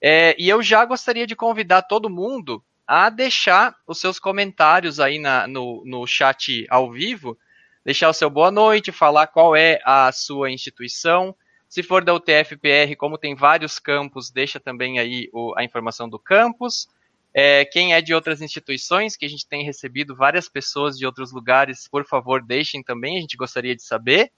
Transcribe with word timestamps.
é, 0.00 0.34
e 0.38 0.48
eu 0.48 0.62
já 0.62 0.86
gostaria 0.86 1.26
de 1.26 1.36
convidar 1.36 1.82
todo 1.82 2.08
mundo 2.08 2.64
a 2.86 3.10
deixar 3.10 3.76
os 3.86 4.00
seus 4.00 4.18
comentários 4.18 4.98
aí 4.98 5.18
na, 5.18 5.46
no, 5.46 5.84
no 5.84 6.06
chat 6.06 6.66
ao 6.70 6.90
vivo 6.90 7.36
deixar 7.84 8.08
o 8.08 8.14
seu 8.14 8.30
boa 8.30 8.50
noite, 8.50 8.92
falar 8.92 9.26
qual 9.26 9.56
é 9.56 9.80
a 9.84 10.10
sua 10.12 10.50
instituição. 10.50 11.34
Se 11.68 11.82
for 11.82 12.04
da 12.04 12.14
UTF-PR, 12.14 12.96
como 12.98 13.16
tem 13.16 13.34
vários 13.34 13.78
campos, 13.78 14.30
deixa 14.30 14.58
também 14.58 14.98
aí 14.98 15.28
o, 15.32 15.54
a 15.56 15.64
informação 15.64 16.08
do 16.08 16.18
campus. 16.18 16.88
É, 17.32 17.64
quem 17.64 17.94
é 17.94 18.00
de 18.00 18.12
outras 18.12 18.42
instituições, 18.42 19.16
que 19.16 19.24
a 19.24 19.28
gente 19.28 19.46
tem 19.46 19.64
recebido 19.64 20.16
várias 20.16 20.48
pessoas 20.48 20.98
de 20.98 21.06
outros 21.06 21.32
lugares, 21.32 21.86
por 21.88 22.04
favor, 22.04 22.42
deixem 22.42 22.82
também, 22.82 23.16
a 23.16 23.20
gente 23.20 23.36
gostaria 23.36 23.76
de 23.76 23.82
saber. 23.82 24.32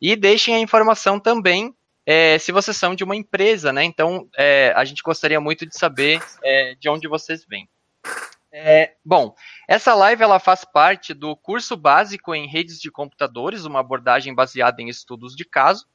E 0.00 0.14
deixem 0.14 0.54
a 0.54 0.60
informação 0.60 1.18
também 1.18 1.74
é, 2.06 2.38
se 2.38 2.52
vocês 2.52 2.74
são 2.76 2.94
de 2.94 3.04
uma 3.04 3.16
empresa, 3.16 3.70
né? 3.70 3.84
Então, 3.84 4.28
é, 4.34 4.72
a 4.74 4.84
gente 4.84 5.02
gostaria 5.02 5.40
muito 5.40 5.66
de 5.66 5.76
saber 5.76 6.22
é, 6.42 6.74
de 6.76 6.88
onde 6.88 7.06
vocês 7.06 7.44
vêm. 7.44 7.68
É, 8.50 8.94
bom, 9.04 9.34
essa 9.68 9.94
live 9.94 10.22
ela 10.22 10.38
faz 10.38 10.64
parte 10.64 11.12
do 11.12 11.36
curso 11.36 11.76
básico 11.76 12.34
em 12.34 12.46
redes 12.46 12.80
de 12.80 12.90
computadores, 12.90 13.64
uma 13.64 13.80
abordagem 13.80 14.34
baseada 14.34 14.80
em 14.80 14.88
estudos 14.88 15.36
de 15.36 15.44
caso. 15.44 15.86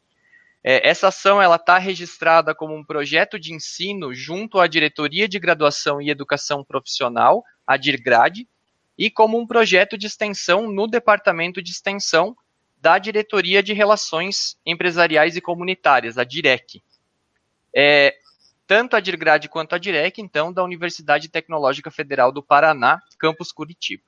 É, 0.63 0.87
essa 0.87 1.07
ação 1.07 1.41
ela 1.41 1.57
está 1.57 1.77
registrada 1.77 2.55
como 2.55 2.75
um 2.75 2.85
projeto 2.85 3.39
de 3.39 3.53
ensino 3.53 4.13
junto 4.13 4.59
à 4.59 4.67
Diretoria 4.67 5.27
de 5.27 5.39
Graduação 5.39 6.01
e 6.01 6.09
Educação 6.09 6.63
Profissional, 6.63 7.43
a 7.65 7.75
DIRGRAD, 7.75 8.47
e 8.97 9.09
como 9.09 9.37
um 9.39 9.47
projeto 9.47 9.97
de 9.97 10.05
extensão 10.05 10.71
no 10.71 10.87
Departamento 10.87 11.61
de 11.61 11.71
Extensão 11.71 12.35
da 12.77 12.97
Diretoria 12.97 13.63
de 13.63 13.73
Relações 13.73 14.57
Empresariais 14.65 15.35
e 15.35 15.41
Comunitárias, 15.41 16.17
a 16.17 16.23
DIREC. 16.23 16.83
É, 17.75 18.15
tanto 18.73 18.95
a 18.95 18.99
DIRGRAD 18.99 19.49
quanto 19.49 19.75
a 19.75 19.77
DIREC, 19.77 20.19
então, 20.19 20.51
da 20.51 20.63
Universidade 20.63 21.29
Tecnológica 21.29 21.91
Federal 21.91 22.31
do 22.31 22.41
Paraná, 22.41 22.99
campus 23.19 23.51
Curitiba. 23.51 24.01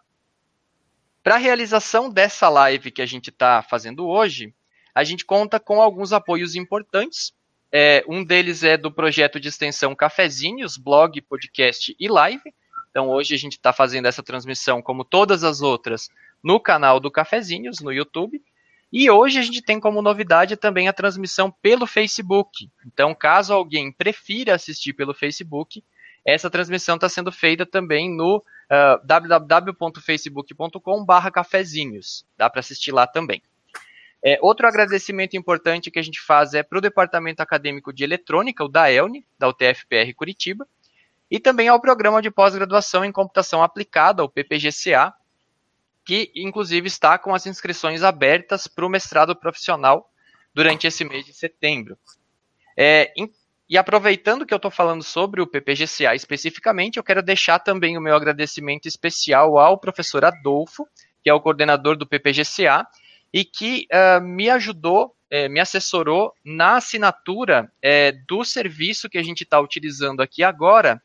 Para 1.21 1.35
a 1.35 1.37
realização 1.37 2.09
dessa 2.09 2.49
live 2.49 2.89
que 2.89 3.03
a 3.03 3.05
gente 3.05 3.29
está 3.29 3.61
fazendo 3.61 4.07
hoje, 4.07 4.55
a 4.95 5.03
gente 5.03 5.23
conta 5.23 5.59
com 5.59 5.79
alguns 5.79 6.11
apoios 6.11 6.55
importantes. 6.55 7.31
É, 7.71 8.03
um 8.07 8.23
deles 8.23 8.63
é 8.63 8.75
do 8.75 8.91
projeto 8.91 9.39
de 9.39 9.49
extensão 9.49 9.93
Cafezinhos, 9.93 10.77
blog, 10.77 11.21
podcast 11.21 11.95
e 11.99 12.07
live. 12.07 12.51
Então, 12.89 13.09
hoje 13.09 13.35
a 13.35 13.37
gente 13.37 13.57
está 13.57 13.71
fazendo 13.71 14.07
essa 14.07 14.23
transmissão, 14.23 14.81
como 14.81 15.05
todas 15.05 15.43
as 15.43 15.61
outras, 15.61 16.09
no 16.43 16.59
canal 16.59 16.99
do 16.99 17.11
Cafezinhos, 17.11 17.81
no 17.81 17.93
YouTube. 17.93 18.41
E 18.91 19.09
hoje 19.09 19.39
a 19.39 19.41
gente 19.41 19.61
tem 19.61 19.79
como 19.79 20.01
novidade 20.01 20.55
também 20.55 20.87
a 20.87 20.93
transmissão 20.93 21.51
pelo 21.51 21.85
Facebook. 21.85 22.69
Então, 22.85 23.13
caso 23.13 23.53
alguém 23.53 23.91
prefira 23.91 24.55
assistir 24.55 24.93
pelo 24.93 25.13
Facebook, 25.13 25.83
essa 26.25 26.49
transmissão 26.49 26.95
está 26.95 27.07
sendo 27.07 27.31
feita 27.31 27.63
também 27.65 28.09
no 28.09 28.37
uh, 28.37 29.05
www.facebook.com.br 29.05 31.31
cafezinhos. 31.31 32.25
Dá 32.37 32.49
para 32.49 32.61
assistir 32.61 32.91
lá 32.91 33.05
também. 33.05 33.43
É, 34.23 34.39
outro 34.41 34.67
agradecimento 34.67 35.37
importante 35.37 35.91
que 35.91 35.99
a 35.99 36.01
gente 36.01 36.19
faz 36.19 36.55
é 36.55 36.63
para 36.63 36.79
o 36.79 36.81
Departamento 36.81 37.43
Acadêmico 37.43 37.93
de 37.93 38.03
Eletrônica, 38.03 38.65
o 38.65 38.67
da 38.67 38.91
ELNE, 38.91 39.23
da 39.37 39.47
UTFPR 39.47 40.11
Curitiba, 40.15 40.67
e 41.29 41.39
também 41.39 41.67
ao 41.67 41.79
Programa 41.79 42.23
de 42.23 42.31
Pós-Graduação 42.31 43.05
em 43.05 43.11
Computação 43.11 43.61
Aplicada, 43.61 44.23
o 44.23 44.29
PPGCA, 44.29 45.13
que 46.05 46.31
inclusive 46.35 46.87
está 46.87 47.17
com 47.17 47.33
as 47.33 47.47
inscrições 47.47 48.03
abertas 48.03 48.67
para 48.67 48.85
o 48.85 48.89
mestrado 48.89 49.35
profissional 49.35 50.09
durante 50.53 50.87
esse 50.87 51.03
mês 51.03 51.25
de 51.25 51.33
setembro. 51.33 51.97
É, 52.77 53.11
e 53.67 53.77
aproveitando 53.77 54.45
que 54.45 54.53
eu 54.53 54.57
estou 54.57 54.69
falando 54.69 55.03
sobre 55.03 55.41
o 55.41 55.47
PPGCA 55.47 56.13
especificamente, 56.13 56.97
eu 56.97 57.03
quero 57.03 57.23
deixar 57.23 57.57
também 57.59 57.97
o 57.97 58.01
meu 58.01 58.15
agradecimento 58.15 58.87
especial 58.87 59.57
ao 59.57 59.79
professor 59.79 60.23
Adolfo, 60.23 60.87
que 61.23 61.29
é 61.29 61.33
o 61.33 61.41
coordenador 61.41 61.97
do 61.97 62.05
PPGCA, 62.05 62.85
e 63.33 63.43
que 63.43 63.87
uh, 63.91 64.21
me 64.21 64.49
ajudou, 64.49 65.13
eh, 65.29 65.49
me 65.49 65.59
assessorou 65.59 66.31
na 66.45 66.77
assinatura 66.77 67.69
eh, 67.81 68.13
do 68.27 68.45
serviço 68.45 69.09
que 69.09 69.17
a 69.17 69.23
gente 69.23 69.43
está 69.43 69.59
utilizando 69.59 70.21
aqui 70.21 70.41
agora, 70.41 71.01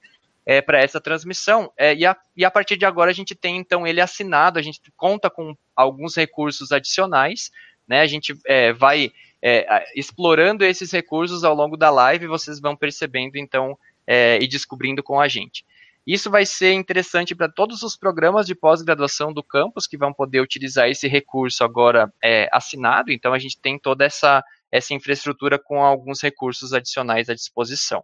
é, 0.50 0.61
para 0.61 0.81
essa 0.81 1.00
transmissão. 1.00 1.72
É, 1.77 1.94
e, 1.94 2.05
a, 2.05 2.16
e 2.37 2.44
a 2.44 2.50
partir 2.50 2.77
de 2.77 2.84
agora 2.84 3.12
a 3.12 3.15
gente 3.15 3.37
tem 3.37 3.56
então 3.56 3.87
ele 3.87 4.00
assinado, 4.00 4.59
a 4.59 4.62
gente 4.62 4.81
conta 4.97 5.31
com 5.31 5.56
alguns 5.77 6.16
recursos 6.16 6.72
adicionais, 6.72 7.53
né? 7.87 8.00
A 8.00 8.06
gente 8.06 8.37
é, 8.44 8.72
vai 8.72 9.12
é, 9.41 9.84
explorando 9.94 10.65
esses 10.65 10.91
recursos 10.91 11.44
ao 11.44 11.55
longo 11.55 11.77
da 11.77 11.89
live, 11.89 12.27
vocês 12.27 12.59
vão 12.59 12.75
percebendo 12.75 13.37
então 13.37 13.78
é, 14.05 14.41
e 14.43 14.49
descobrindo 14.49 15.05
com 15.05 15.21
a 15.21 15.28
gente. 15.28 15.65
Isso 16.05 16.28
vai 16.28 16.44
ser 16.44 16.72
interessante 16.72 17.33
para 17.33 17.49
todos 17.49 17.84
os 17.84 17.97
programas 17.97 18.44
de 18.44 18.56
pós-graduação 18.56 19.33
do 19.33 19.44
campus 19.44 19.87
que 19.87 19.97
vão 19.97 20.12
poder 20.12 20.41
utilizar 20.41 20.89
esse 20.89 21.06
recurso 21.06 21.62
agora 21.62 22.12
é, 22.21 22.49
assinado. 22.53 23.12
Então 23.12 23.33
a 23.33 23.39
gente 23.39 23.56
tem 23.60 23.78
toda 23.78 24.05
essa, 24.05 24.43
essa 24.72 24.94
infraestrutura 24.94 25.60
com 25.60 25.81
alguns 25.81 26.21
recursos 26.21 26.72
adicionais 26.72 27.28
à 27.28 27.34
disposição. 27.34 28.03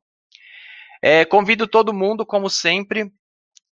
É, 1.08 1.24
convido 1.24 1.68
todo 1.68 1.94
mundo, 1.94 2.26
como 2.26 2.50
sempre, 2.50 3.12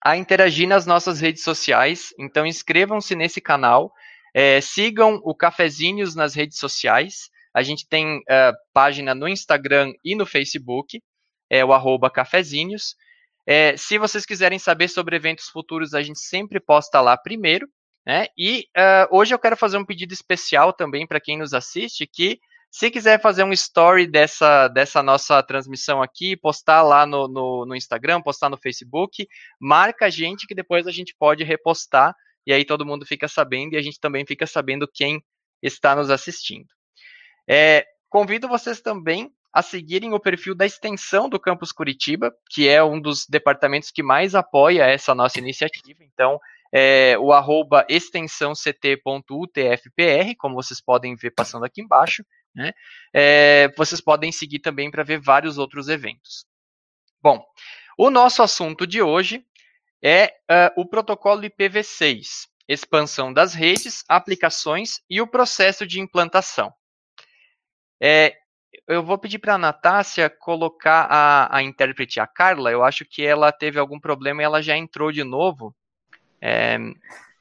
a 0.00 0.16
interagir 0.16 0.68
nas 0.68 0.86
nossas 0.86 1.18
redes 1.18 1.42
sociais. 1.42 2.14
Então, 2.16 2.46
inscrevam-se 2.46 3.16
nesse 3.16 3.40
canal. 3.40 3.92
É, 4.32 4.60
sigam 4.60 5.20
o 5.24 5.34
Cafezinhos 5.34 6.14
nas 6.14 6.32
redes 6.32 6.58
sociais. 6.58 7.28
A 7.52 7.60
gente 7.60 7.88
tem 7.88 8.18
uh, 8.18 8.52
página 8.72 9.16
no 9.16 9.26
Instagram 9.26 9.92
e 10.04 10.14
no 10.14 10.24
Facebook, 10.24 11.02
é 11.50 11.64
o 11.64 11.72
arroba 11.72 12.08
cafezinhos. 12.08 12.94
É, 13.44 13.76
se 13.76 13.98
vocês 13.98 14.24
quiserem 14.24 14.60
saber 14.60 14.86
sobre 14.86 15.16
eventos 15.16 15.48
futuros, 15.48 15.92
a 15.92 16.02
gente 16.02 16.20
sempre 16.20 16.60
posta 16.60 17.00
lá 17.00 17.16
primeiro. 17.16 17.66
Né? 18.06 18.28
E 18.38 18.68
uh, 18.78 19.16
hoje 19.16 19.34
eu 19.34 19.40
quero 19.40 19.56
fazer 19.56 19.76
um 19.76 19.84
pedido 19.84 20.14
especial 20.14 20.72
também 20.72 21.04
para 21.04 21.20
quem 21.20 21.36
nos 21.36 21.52
assiste, 21.52 22.06
que 22.06 22.38
se 22.74 22.90
quiser 22.90 23.20
fazer 23.20 23.44
um 23.44 23.52
story 23.52 24.04
dessa, 24.04 24.66
dessa 24.66 25.00
nossa 25.00 25.40
transmissão 25.44 26.02
aqui, 26.02 26.36
postar 26.36 26.82
lá 26.82 27.06
no, 27.06 27.28
no, 27.28 27.64
no, 27.64 27.76
Instagram, 27.76 28.20
postar 28.20 28.50
no 28.50 28.58
Facebook, 28.58 29.28
marca 29.60 30.06
a 30.06 30.10
gente 30.10 30.44
que 30.44 30.56
depois 30.56 30.84
a 30.88 30.90
gente 30.90 31.14
pode 31.16 31.44
repostar 31.44 32.12
e 32.44 32.52
aí 32.52 32.64
todo 32.64 32.84
mundo 32.84 33.06
fica 33.06 33.28
sabendo 33.28 33.74
e 33.74 33.76
a 33.76 33.80
gente 33.80 34.00
também 34.00 34.26
fica 34.26 34.44
sabendo 34.44 34.90
quem 34.92 35.22
está 35.62 35.94
nos 35.94 36.10
assistindo. 36.10 36.66
É, 37.48 37.86
convido 38.08 38.48
vocês 38.48 38.80
também 38.80 39.30
a 39.52 39.62
seguirem 39.62 40.12
o 40.12 40.18
perfil 40.18 40.52
da 40.52 40.66
extensão 40.66 41.28
do 41.28 41.38
Campus 41.38 41.70
Curitiba, 41.70 42.34
que 42.50 42.68
é 42.68 42.82
um 42.82 43.00
dos 43.00 43.24
departamentos 43.28 43.92
que 43.92 44.02
mais 44.02 44.34
apoia 44.34 44.82
essa 44.82 45.14
nossa 45.14 45.38
iniciativa. 45.38 46.02
Então, 46.02 46.40
é, 46.74 47.16
o 47.20 47.32
arroba 47.32 47.86
extensãoct.utfpr, 47.88 50.34
como 50.36 50.56
vocês 50.56 50.80
podem 50.80 51.14
ver 51.14 51.30
passando 51.30 51.64
aqui 51.64 51.80
embaixo. 51.80 52.24
Né? 52.54 52.72
É, 53.12 53.72
vocês 53.76 54.00
podem 54.00 54.30
seguir 54.30 54.60
também 54.60 54.90
para 54.90 55.02
ver 55.02 55.18
vários 55.18 55.58
outros 55.58 55.88
eventos. 55.88 56.46
Bom, 57.20 57.44
o 57.98 58.10
nosso 58.10 58.42
assunto 58.42 58.86
de 58.86 59.02
hoje 59.02 59.44
é 60.02 60.34
uh, 60.50 60.80
o 60.80 60.86
protocolo 60.86 61.42
IPv6, 61.42 62.48
expansão 62.68 63.32
das 63.32 63.54
redes, 63.54 64.04
aplicações 64.08 65.00
e 65.08 65.20
o 65.20 65.26
processo 65.26 65.86
de 65.86 66.00
implantação. 66.00 66.72
É, 68.00 68.36
eu 68.86 69.02
vou 69.02 69.16
pedir 69.16 69.38
para 69.38 69.54
a 69.54 69.58
Natácia 69.58 70.28
colocar 70.28 71.06
a, 71.10 71.56
a 71.56 71.62
intérprete, 71.62 72.20
a 72.20 72.26
Carla. 72.26 72.70
Eu 72.70 72.84
acho 72.84 73.04
que 73.04 73.24
ela 73.24 73.50
teve 73.50 73.78
algum 73.78 73.98
problema 73.98 74.42
e 74.42 74.44
ela 74.44 74.62
já 74.62 74.76
entrou 74.76 75.10
de 75.10 75.24
novo. 75.24 75.74
É, 76.40 76.76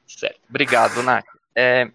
certo. 0.07 0.39
Obrigado, 0.49 1.03
Nath. 1.03 1.25
É, 1.53 1.91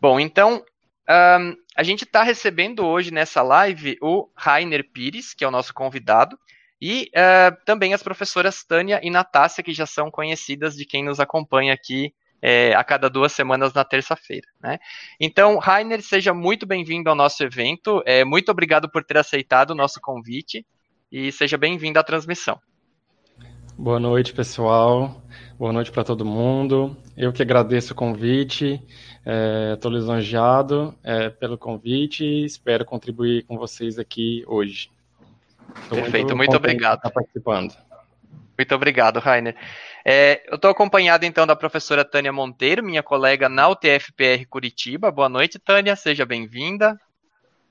Bom, 0.00 0.20
então, 0.20 0.64
um, 1.08 1.56
a 1.76 1.82
gente 1.82 2.04
está 2.04 2.22
recebendo 2.22 2.84
hoje 2.84 3.10
nessa 3.10 3.42
live 3.42 3.96
o 4.02 4.28
Rainer 4.36 4.88
Pires, 4.92 5.34
que 5.34 5.44
é 5.44 5.48
o 5.48 5.50
nosso 5.50 5.72
convidado, 5.72 6.38
e 6.80 7.10
uh, 7.14 7.56
também 7.64 7.94
as 7.94 8.02
professoras 8.02 8.62
Tânia 8.62 9.00
e 9.02 9.10
Natácia, 9.10 9.64
que 9.64 9.72
já 9.72 9.86
são 9.86 10.10
conhecidas 10.10 10.76
de 10.76 10.84
quem 10.84 11.02
nos 11.04 11.18
acompanha 11.18 11.72
aqui 11.72 12.12
é, 12.40 12.74
a 12.74 12.84
cada 12.84 13.10
duas 13.10 13.32
semanas 13.32 13.72
na 13.72 13.84
terça-feira. 13.84 14.46
Né? 14.60 14.78
Então, 15.20 15.58
Rainer, 15.58 16.02
seja 16.02 16.32
muito 16.32 16.66
bem-vindo 16.66 17.10
ao 17.10 17.16
nosso 17.16 17.42
evento. 17.42 18.02
É, 18.06 18.24
muito 18.24 18.50
obrigado 18.50 18.88
por 18.88 19.04
ter 19.04 19.18
aceitado 19.18 19.72
o 19.72 19.74
nosso 19.74 20.00
convite 20.00 20.64
e 21.10 21.32
seja 21.32 21.58
bem-vindo 21.58 21.98
à 21.98 22.04
transmissão. 22.04 22.60
Boa 23.78 24.00
noite, 24.00 24.32
pessoal. 24.32 25.22
Boa 25.56 25.72
noite 25.72 25.92
para 25.92 26.02
todo 26.02 26.24
mundo. 26.24 26.96
Eu 27.16 27.32
que 27.32 27.42
agradeço 27.42 27.92
o 27.92 27.96
convite. 27.96 28.82
Estou 29.72 29.92
é, 29.92 29.94
lisonjeado 29.94 30.92
é, 31.04 31.30
pelo 31.30 31.56
convite 31.56 32.24
e 32.24 32.44
espero 32.44 32.84
contribuir 32.84 33.44
com 33.44 33.56
vocês 33.56 33.96
aqui 33.96 34.42
hoje. 34.48 34.90
Tô 35.88 35.94
Perfeito, 35.94 36.34
muito, 36.34 36.36
muito 36.38 36.56
obrigado. 36.56 36.96
Estar 36.96 37.10
participando. 37.10 37.72
Muito 38.58 38.74
obrigado, 38.74 39.20
Rainer. 39.20 39.54
É, 40.04 40.42
eu 40.48 40.56
estou 40.56 40.72
acompanhado 40.72 41.24
então 41.24 41.46
da 41.46 41.54
professora 41.54 42.04
Tânia 42.04 42.32
Monteiro, 42.32 42.82
minha 42.82 43.04
colega 43.04 43.48
na 43.48 43.68
UTFPR 43.68 44.44
Curitiba. 44.50 45.12
Boa 45.12 45.28
noite, 45.28 45.56
Tânia, 45.56 45.94
seja 45.94 46.26
bem-vinda. 46.26 47.00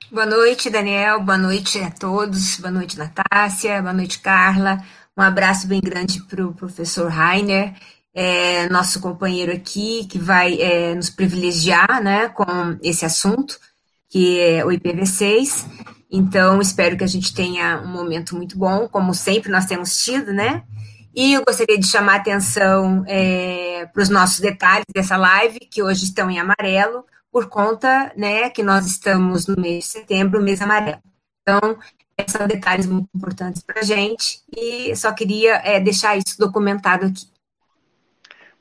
Boa 0.09 0.25
noite, 0.25 0.69
Daniel. 0.69 1.19
Boa 1.19 1.37
noite 1.37 1.79
a 1.79 1.91
todos. 1.91 2.61
Boa 2.61 2.71
noite, 2.71 2.97
Natácia. 2.97 3.81
Boa 3.81 3.93
noite, 3.93 4.21
Carla. 4.21 4.77
Um 5.17 5.21
abraço 5.23 5.65
bem 5.67 5.81
grande 5.81 6.21
para 6.21 6.45
o 6.45 6.53
professor 6.53 7.09
Rainer, 7.09 7.73
é, 8.13 8.69
nosso 8.69 8.99
companheiro 8.99 9.51
aqui, 9.51 10.05
que 10.05 10.19
vai 10.19 10.61
é, 10.61 10.93
nos 10.93 11.09
privilegiar 11.09 12.03
né, 12.03 12.29
com 12.29 12.45
esse 12.83 13.03
assunto, 13.03 13.59
que 14.07 14.39
é 14.39 14.63
o 14.63 14.69
IPv6. 14.69 15.65
Então, 16.11 16.61
espero 16.61 16.95
que 16.95 17.03
a 17.03 17.07
gente 17.07 17.33
tenha 17.33 17.81
um 17.81 17.87
momento 17.87 18.35
muito 18.35 18.55
bom, 18.59 18.87
como 18.87 19.11
sempre 19.15 19.51
nós 19.51 19.65
temos 19.65 19.97
tido, 20.03 20.31
né? 20.31 20.63
E 21.15 21.33
eu 21.33 21.43
gostaria 21.43 21.79
de 21.79 21.87
chamar 21.87 22.13
a 22.13 22.17
atenção 22.17 23.03
é, 23.07 23.89
para 23.91 24.03
os 24.03 24.09
nossos 24.09 24.39
detalhes 24.39 24.85
dessa 24.93 25.17
live, 25.17 25.61
que 25.61 25.81
hoje 25.81 26.03
estão 26.03 26.29
em 26.29 26.39
amarelo, 26.39 27.03
por 27.31 27.49
conta 27.49 28.13
né, 28.15 28.51
que 28.51 28.61
nós 28.61 28.85
estamos 28.85 29.47
no 29.47 29.59
mês 29.59 29.85
de 29.85 29.89
setembro, 29.89 30.43
mês 30.43 30.61
amarelo. 30.61 31.01
Então, 31.41 31.79
são 32.25 32.47
detalhes 32.47 32.85
muito 32.85 33.09
importantes 33.13 33.61
para 33.61 33.81
a 33.81 33.83
gente 33.83 34.41
e 34.55 34.95
só 34.95 35.11
queria 35.13 35.55
é, 35.63 35.79
deixar 35.79 36.17
isso 36.17 36.37
documentado 36.39 37.05
aqui. 37.05 37.27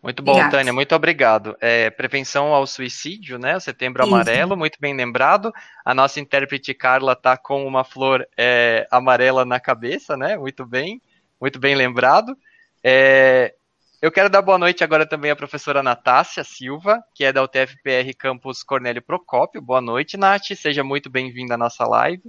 Muito 0.02 0.22
bom. 0.22 0.48
Tânia, 0.50 0.72
muito 0.72 0.94
obrigado. 0.94 1.56
É, 1.60 1.90
prevenção 1.90 2.54
ao 2.54 2.64
suicídio, 2.64 3.38
né? 3.38 3.56
O 3.56 3.60
setembro 3.60 4.04
Isso. 4.04 4.14
amarelo, 4.14 4.56
muito 4.56 4.78
bem 4.80 4.94
lembrado. 4.94 5.52
A 5.84 5.92
nossa 5.94 6.20
intérprete 6.20 6.72
Carla 6.72 7.14
está 7.14 7.36
com 7.36 7.66
uma 7.66 7.82
flor 7.82 8.24
é, 8.36 8.86
amarela 8.88 9.44
na 9.44 9.58
cabeça, 9.58 10.16
né? 10.16 10.36
Muito 10.36 10.64
bem, 10.64 11.02
muito 11.40 11.58
bem 11.58 11.74
lembrado. 11.74 12.36
É, 12.84 13.52
eu 14.00 14.12
quero 14.12 14.30
dar 14.30 14.42
boa 14.42 14.58
noite 14.58 14.84
agora 14.84 15.04
também 15.08 15.32
à 15.32 15.36
professora 15.36 15.82
Natácia 15.82 16.44
Silva, 16.44 17.02
que 17.12 17.24
é 17.24 17.32
da 17.32 17.42
UTFPR 17.42 18.14
Campus 18.16 18.62
Cornélio 18.62 19.02
Procópio. 19.02 19.60
Boa 19.60 19.80
noite, 19.80 20.16
Nath. 20.16 20.54
Seja 20.54 20.84
muito 20.84 21.10
bem-vinda 21.10 21.54
à 21.54 21.58
nossa 21.58 21.84
live. 21.84 22.22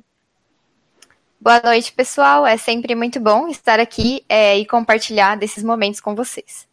Boa 1.39 1.62
noite, 1.63 1.94
pessoal. 1.94 2.48
É 2.48 2.57
sempre 2.57 2.95
muito 2.95 3.19
bom 3.19 3.48
estar 3.48 3.80
aqui 3.80 4.25
é, 4.28 4.57
e 4.57 4.66
compartilhar 4.66 5.36
desses 5.36 5.63
momentos 5.63 6.01
com 6.01 6.16
vocês. 6.16 6.68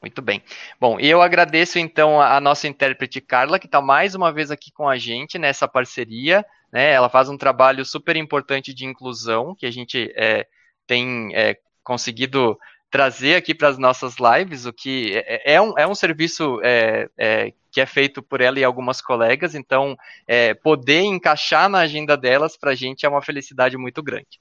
Muito 0.00 0.20
bem. 0.20 0.42
Bom, 0.78 1.00
eu 1.00 1.22
agradeço 1.22 1.78
então 1.78 2.20
a 2.20 2.38
nossa 2.38 2.68
intérprete 2.68 3.20
Carla, 3.20 3.58
que 3.58 3.66
está 3.66 3.80
mais 3.80 4.14
uma 4.14 4.30
vez 4.30 4.50
aqui 4.50 4.70
com 4.70 4.88
a 4.88 4.98
gente 4.98 5.38
nessa 5.38 5.66
parceria. 5.66 6.44
Né? 6.70 6.92
Ela 6.92 7.08
faz 7.08 7.28
um 7.28 7.36
trabalho 7.36 7.84
super 7.84 8.14
importante 8.14 8.74
de 8.74 8.84
inclusão, 8.84 9.54
que 9.54 9.66
a 9.66 9.70
gente 9.70 10.12
é, 10.14 10.46
tem 10.86 11.30
é, 11.34 11.56
conseguido 11.82 12.58
trazer 12.90 13.36
aqui 13.36 13.54
para 13.54 13.68
as 13.68 13.78
nossas 13.78 14.16
lives, 14.18 14.66
o 14.66 14.72
que 14.72 15.16
é, 15.16 15.54
é, 15.54 15.60
um, 15.60 15.78
é 15.78 15.86
um 15.86 15.94
serviço 15.94 16.60
é, 16.62 17.08
é, 17.16 17.52
que 17.70 17.80
é 17.80 17.86
feito 17.86 18.22
por 18.22 18.40
ela 18.40 18.58
e 18.58 18.64
algumas 18.64 19.00
colegas, 19.00 19.54
então 19.54 19.96
é, 20.26 20.54
poder 20.54 21.02
encaixar 21.02 21.68
na 21.68 21.80
agenda 21.80 22.16
delas 22.16 22.56
para 22.56 22.72
a 22.72 22.74
gente 22.74 23.06
é 23.06 23.08
uma 23.08 23.22
felicidade 23.22 23.76
muito 23.76 24.02
grande. 24.02 24.40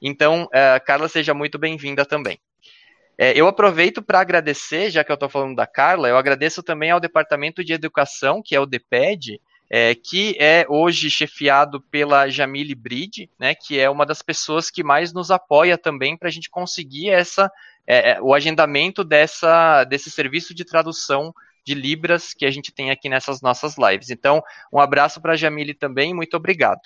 Então, 0.00 0.48
é, 0.52 0.78
Carla, 0.80 1.08
seja 1.08 1.34
muito 1.34 1.58
bem-vinda 1.58 2.04
também. 2.04 2.38
É, 3.16 3.32
eu 3.38 3.46
aproveito 3.46 4.02
para 4.02 4.20
agradecer, 4.20 4.90
já 4.90 5.04
que 5.04 5.10
eu 5.10 5.14
estou 5.14 5.28
falando 5.28 5.54
da 5.54 5.66
Carla, 5.66 6.08
eu 6.08 6.16
agradeço 6.16 6.62
também 6.62 6.90
ao 6.90 7.00
Departamento 7.00 7.62
de 7.62 7.72
Educação, 7.72 8.42
que 8.44 8.56
é 8.56 8.60
o 8.60 8.66
DEPED, 8.66 9.40
é, 9.70 9.94
que 9.94 10.36
é 10.38 10.66
hoje 10.68 11.10
chefiado 11.10 11.80
pela 11.80 12.28
Jamile 12.28 12.74
Bride, 12.74 13.30
né, 13.38 13.54
que 13.54 13.78
é 13.78 13.88
uma 13.88 14.04
das 14.04 14.20
pessoas 14.20 14.70
que 14.70 14.82
mais 14.82 15.12
nos 15.12 15.30
apoia 15.30 15.78
também 15.78 16.16
para 16.16 16.28
a 16.28 16.30
gente 16.30 16.50
conseguir 16.50 17.10
essa, 17.10 17.50
é, 17.86 18.12
é, 18.12 18.20
o 18.20 18.34
agendamento 18.34 19.04
dessa, 19.04 19.84
desse 19.84 20.10
serviço 20.10 20.54
de 20.54 20.64
tradução 20.64 21.34
de 21.64 21.74
Libras 21.74 22.34
que 22.34 22.44
a 22.46 22.50
gente 22.50 22.72
tem 22.72 22.90
aqui 22.90 23.08
nessas 23.08 23.40
nossas 23.40 23.76
lives. 23.78 24.10
Então, 24.10 24.42
um 24.72 24.78
abraço 24.78 25.20
para 25.20 25.32
a 25.32 25.36
Jamile 25.36 25.74
também, 25.74 26.14
muito 26.14 26.36
obrigado. 26.36 26.80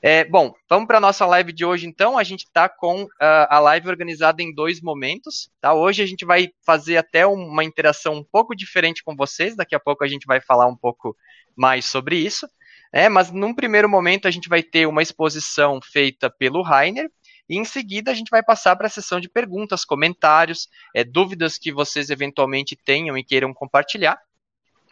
É, 0.00 0.24
bom, 0.24 0.54
vamos 0.68 0.86
para 0.86 0.98
a 0.98 1.00
nossa 1.00 1.26
live 1.26 1.52
de 1.52 1.64
hoje, 1.64 1.86
então. 1.86 2.16
A 2.16 2.22
gente 2.22 2.44
está 2.44 2.68
com 2.68 3.02
uh, 3.02 3.08
a 3.20 3.58
live 3.58 3.88
organizada 3.88 4.42
em 4.42 4.54
dois 4.54 4.80
momentos. 4.80 5.50
Tá? 5.60 5.74
Hoje 5.74 6.02
a 6.02 6.06
gente 6.06 6.24
vai 6.24 6.50
fazer 6.64 6.96
até 6.96 7.26
uma 7.26 7.64
interação 7.64 8.14
um 8.14 8.24
pouco 8.24 8.54
diferente 8.54 9.02
com 9.02 9.16
vocês. 9.16 9.56
Daqui 9.56 9.74
a 9.74 9.80
pouco 9.80 10.04
a 10.04 10.08
gente 10.08 10.24
vai 10.24 10.40
falar 10.40 10.66
um 10.66 10.76
pouco 10.76 11.16
mais 11.56 11.84
sobre 11.84 12.16
isso. 12.16 12.46
É, 12.92 13.08
mas 13.08 13.30
num 13.30 13.52
primeiro 13.52 13.88
momento 13.88 14.28
a 14.28 14.30
gente 14.30 14.48
vai 14.48 14.62
ter 14.62 14.86
uma 14.86 15.02
exposição 15.02 15.80
feita 15.82 16.30
pelo 16.30 16.62
Rainer. 16.62 17.10
E 17.48 17.56
em 17.56 17.64
seguida 17.64 18.10
a 18.10 18.14
gente 18.14 18.30
vai 18.30 18.42
passar 18.42 18.76
para 18.76 18.86
a 18.86 18.90
sessão 18.90 19.18
de 19.18 19.28
perguntas, 19.28 19.84
comentários, 19.84 20.68
é, 20.94 21.02
dúvidas 21.02 21.56
que 21.56 21.72
vocês 21.72 22.10
eventualmente 22.10 22.76
tenham 22.76 23.16
e 23.16 23.24
queiram 23.24 23.54
compartilhar. 23.54 24.20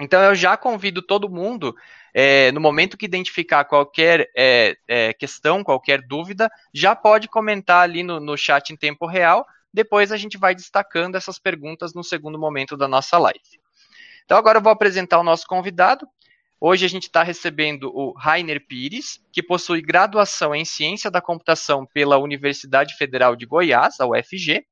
Então 0.01 0.23
eu 0.23 0.35
já 0.35 0.57
convido 0.57 1.01
todo 1.01 1.29
mundo, 1.29 1.75
é, 2.13 2.53
no 2.53 2.61
momento 2.61 2.97
que 2.97 3.07
identificar 3.07 3.65
qualquer 3.65 4.31
é, 4.37 4.77
é, 4.87 5.13
questão, 5.15 5.65
qualquer 5.65 6.03
dúvida, 6.03 6.51
já 6.73 6.95
pode 6.95 7.29
comentar 7.29 7.83
ali 7.83 8.03
no, 8.03 8.21
no 8.21 8.37
chat 8.37 8.71
em 8.71 8.77
tempo 8.77 9.07
real. 9.07 9.47
Depois 9.73 10.13
a 10.13 10.17
gente 10.17 10.39
vai 10.39 10.55
destacando 10.55 11.17
essas 11.17 11.39
perguntas 11.39 11.95
no 11.95 12.05
segundo 12.05 12.39
momento 12.39 12.77
da 12.77 12.89
nossa 12.89 13.19
live. 13.19 13.61
Então 14.25 14.37
agora 14.37 14.59
eu 14.59 14.63
vou 14.63 14.73
apresentar 14.73 15.19
o 15.19 15.25
nosso 15.25 15.47
convidado. 15.47 16.07
Hoje 16.59 16.87
a 16.87 16.89
gente 16.89 17.05
está 17.05 17.23
recebendo 17.23 17.95
o 17.95 18.13
Rainer 18.13 18.67
Pires, 18.67 19.23
que 19.31 19.43
possui 19.43 19.83
graduação 19.83 20.55
em 20.55 20.65
Ciência 20.65 21.11
da 21.11 21.21
Computação 21.21 21.85
pela 21.85 22.17
Universidade 22.17 22.97
Federal 22.97 23.37
de 23.37 23.45
Goiás, 23.45 24.01
a 24.01 24.07
UFG. 24.07 24.65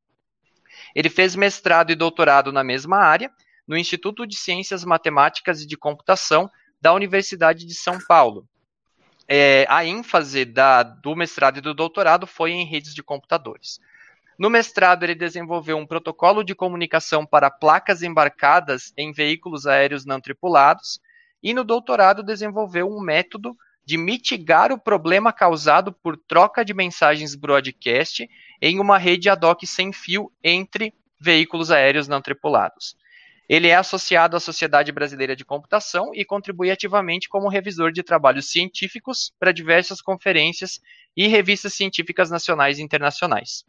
Ele 0.94 1.10
fez 1.10 1.36
mestrado 1.36 1.92
e 1.92 1.94
doutorado 1.94 2.50
na 2.50 2.64
mesma 2.64 2.98
área 2.98 3.30
no 3.68 3.76
Instituto 3.76 4.26
de 4.26 4.34
Ciências 4.34 4.82
Matemáticas 4.82 5.60
e 5.60 5.66
de 5.66 5.76
Computação 5.76 6.50
da 6.80 6.92
Universidade 6.94 7.66
de 7.66 7.74
São 7.74 7.98
Paulo. 8.08 8.48
É, 9.28 9.66
a 9.68 9.84
ênfase 9.84 10.46
da, 10.46 10.82
do 10.82 11.14
mestrado 11.14 11.58
e 11.58 11.62
do 11.62 11.74
doutorado 11.74 12.26
foi 12.26 12.52
em 12.52 12.64
redes 12.64 12.94
de 12.94 13.02
computadores. 13.02 13.78
No 14.38 14.48
mestrado, 14.50 15.02
ele 15.04 15.14
desenvolveu 15.14 15.76
um 15.76 15.86
protocolo 15.86 16.42
de 16.42 16.54
comunicação 16.54 17.26
para 17.26 17.50
placas 17.50 18.02
embarcadas 18.02 18.92
em 18.96 19.12
veículos 19.12 19.66
aéreos 19.66 20.04
não 20.04 20.20
tripulados, 20.20 21.00
e 21.44 21.52
no 21.52 21.62
doutorado, 21.62 22.22
desenvolveu 22.22 22.88
um 22.88 22.98
método 22.98 23.54
de 23.84 23.98
mitigar 23.98 24.72
o 24.72 24.78
problema 24.78 25.30
causado 25.30 25.92
por 25.92 26.16
troca 26.16 26.64
de 26.64 26.72
mensagens 26.72 27.34
broadcast 27.34 28.26
em 28.62 28.80
uma 28.80 28.96
rede 28.96 29.28
ad 29.28 29.44
hoc 29.44 29.66
sem 29.66 29.92
fio 29.92 30.32
entre 30.42 30.94
veículos 31.20 31.70
aéreos 31.70 32.08
não 32.08 32.22
tripulados. 32.22 32.96
Ele 33.46 33.68
é 33.68 33.76
associado 33.76 34.38
à 34.38 34.40
Sociedade 34.40 34.90
Brasileira 34.90 35.36
de 35.36 35.44
Computação 35.44 36.12
e 36.14 36.24
contribui 36.24 36.70
ativamente 36.70 37.28
como 37.28 37.50
revisor 37.50 37.92
de 37.92 38.02
trabalhos 38.02 38.50
científicos 38.50 39.30
para 39.38 39.52
diversas 39.52 40.00
conferências 40.00 40.80
e 41.14 41.28
revistas 41.28 41.74
científicas 41.74 42.30
nacionais 42.30 42.78
e 42.78 42.82
internacionais. 42.82 43.64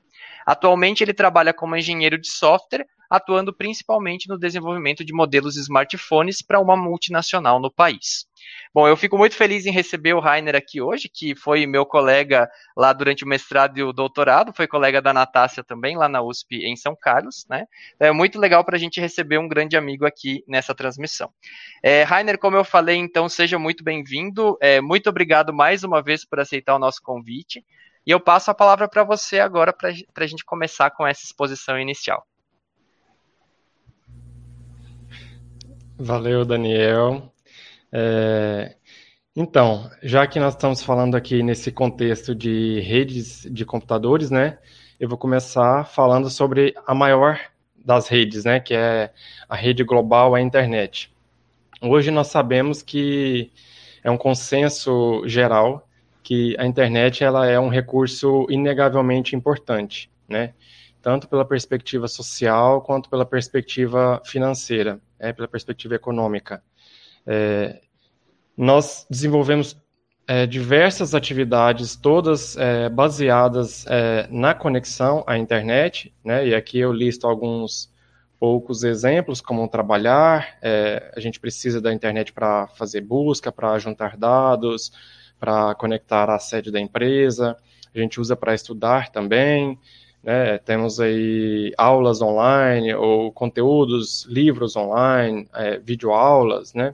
Atualmente, 0.46 1.03
ele 1.03 1.13
trabalha 1.13 1.53
como 1.53 1.75
engenheiro 1.75 2.17
de 2.17 2.29
software, 2.29 2.88
atuando 3.10 3.54
principalmente 3.54 4.28
no 4.28 4.38
desenvolvimento 4.38 5.04
de 5.04 5.14
modelos 5.14 5.56
de 5.56 5.62
smartphones 5.62 6.42
para 6.42 6.60
uma 6.60 6.76
multinacional 6.76 7.60
no 7.60 7.72
país. 7.72 8.26
Bom, 8.74 8.88
eu 8.88 8.98
fico 8.98 9.18
muito 9.18 9.36
feliz 9.36 9.66
em 9.66 9.72
receber 9.72 10.14
o 10.14 10.20
Rainer 10.20 10.56
aqui 10.56 10.82
hoje, 10.82 11.10
que 11.10 11.36
foi 11.36 11.66
meu 11.66 11.86
colega 11.86 12.50
lá 12.76 12.92
durante 12.92 13.24
o 13.24 13.28
mestrado 13.28 13.78
e 13.78 13.84
o 13.84 13.94
doutorado, 13.94 14.54
foi 14.54 14.68
colega 14.68 15.02
da 15.02 15.14
Natácia 15.14 15.64
também, 15.64 15.98
lá 15.98 16.10
na 16.10 16.22
USP 16.22 16.58
em 16.58 16.76
São 16.76 16.96
Carlos, 16.96 17.46
né? 17.50 17.66
É 18.00 18.12
muito 18.12 18.40
legal 18.40 18.64
para 18.64 18.76
a 18.76 18.80
gente 18.80 19.00
receber 19.00 19.38
um 19.38 19.48
grande 19.48 19.78
amigo 19.78 20.06
aqui 20.06 20.44
nessa 20.48 20.76
transmissão. 20.76 21.32
É, 21.82 22.04
Rainer, 22.04 22.38
como 22.38 22.58
eu 22.58 22.66
falei, 22.66 22.98
então, 22.98 23.30
seja 23.30 23.58
muito 23.58 23.84
bem-vindo. 23.84 24.58
É, 24.62 24.82
muito 24.82 25.10
obrigado 25.10 25.54
mais 25.54 25.84
uma 25.84 26.02
vez 26.02 26.26
por 26.26 26.40
aceitar 26.40 26.76
o 26.76 26.80
nosso 26.80 27.02
convite. 27.02 27.64
E 28.06 28.12
eu 28.12 28.20
passo 28.20 28.52
a 28.52 28.54
palavra 28.54 28.88
para 28.88 29.04
você 29.04 29.40
agora 29.40 29.74
para 29.74 29.90
a 29.90 30.28
gente 30.28 30.46
começar 30.46 30.92
com 30.92 31.08
essa 31.08 31.24
exposição 31.24 31.80
inicial. 31.80 32.26
Valeu, 35.98 36.44
Daniel. 36.44 37.34
É, 37.90 38.75
então, 39.34 39.90
já 40.04 40.28
que 40.28 40.40
nós 40.40 40.54
estamos 40.54 40.84
falando 40.84 41.16
aqui 41.16 41.42
nesse 41.42 41.72
contexto 41.72 42.36
de 42.36 42.82
redes 42.82 43.48
de 43.50 43.66
computadores, 43.66 44.30
né, 44.30 44.58
eu 45.00 45.08
vou 45.08 45.18
começar 45.18 45.86
falando 45.86 46.30
sobre 46.30 46.74
a 46.86 46.94
maior 46.94 47.40
das 47.75 48.10
redes, 48.10 48.44
né, 48.44 48.60
que 48.60 48.74
é 48.74 49.14
a 49.48 49.56
rede 49.56 49.86
global, 49.86 50.36
a 50.36 50.42
internet. 50.42 51.14
Hoje 51.82 52.12
nós 52.12 52.28
sabemos 52.28 52.82
que 52.82 53.50
é 54.04 54.12
um 54.12 54.18
consenso 54.18 55.24
geral 55.28 55.88
que 56.22 56.56
a 56.60 56.66
internet 56.66 57.24
ela 57.24 57.48
é 57.48 57.58
um 57.58 57.70
recurso 57.70 58.46
inegavelmente 58.50 59.36
importante, 59.36 60.10
né? 60.28 60.54
Tanto 61.02 61.28
pela 61.28 61.46
perspectiva 61.46 62.08
social 62.08 62.82
quanto 62.82 63.10
pela 63.10 63.25
perspectiva 63.25 64.22
financeira, 64.25 65.00
né? 65.19 65.34
pela 65.34 65.48
perspectiva 65.48 65.95
econômica. 65.95 66.63
É, 67.25 67.81
nós 68.57 69.05
desenvolvemos 69.10 69.77
é, 70.27 70.45
diversas 70.45 71.13
atividades, 71.13 71.95
todas 71.95 72.57
é, 72.57 72.89
baseadas 72.89 73.86
é, 73.88 74.27
na 74.31 74.53
conexão 74.53 75.24
à 75.27 75.38
internet, 75.38 76.13
né? 76.24 76.48
E 76.48 76.55
aqui 76.55 76.79
eu 76.79 76.91
listo 76.91 77.27
alguns 77.27 77.93
poucos 78.39 78.84
exemplos, 78.84 79.41
como 79.41 79.67
trabalhar. 79.67 80.57
É, 80.62 81.12
a 81.15 81.19
gente 81.19 81.39
precisa 81.39 81.79
da 81.79 81.93
internet 81.93 82.34
para 82.34 82.67
fazer 82.69 83.01
busca, 83.01 83.51
para 83.51 83.77
juntar 83.79 84.17
dados, 84.17 84.91
para 85.39 85.75
conectar 85.75 86.29
à 86.29 86.39
sede 86.39 86.72
da 86.72 86.79
empresa. 86.79 87.55
A 87.93 88.00
gente 88.00 88.19
usa 88.19 88.36
para 88.36 88.53
estudar 88.53 89.10
também. 89.10 89.79
Né? 90.25 90.58
Temos 90.58 91.00
aí 91.00 91.72
aulas 91.77 92.22
online 92.22 92.94
ou 92.96 93.32
conteúdos, 93.32 94.25
livros 94.25 94.75
online, 94.75 95.48
é, 95.53 95.77
videoaulas, 95.77 96.74
né? 96.74 96.94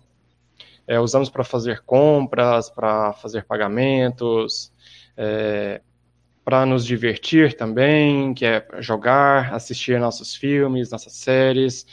é, 0.92 1.00
usamos 1.00 1.30
para 1.30 1.44
fazer 1.46 1.82
compras, 1.86 2.70
para 2.70 3.14
fazer 3.14 3.46
pagamentos, 3.46 4.74
é, 5.16 5.80
para 6.44 6.66
nos 6.66 6.86
divertir 6.86 7.56
também, 7.56 8.34
que 8.34 8.46
é 8.46 8.68
jogar, 8.80 9.54
assistir 9.54 9.98
nossos 10.02 10.36
filmes, 10.36 10.92
nossas 10.92 11.14
séries. 11.14 11.86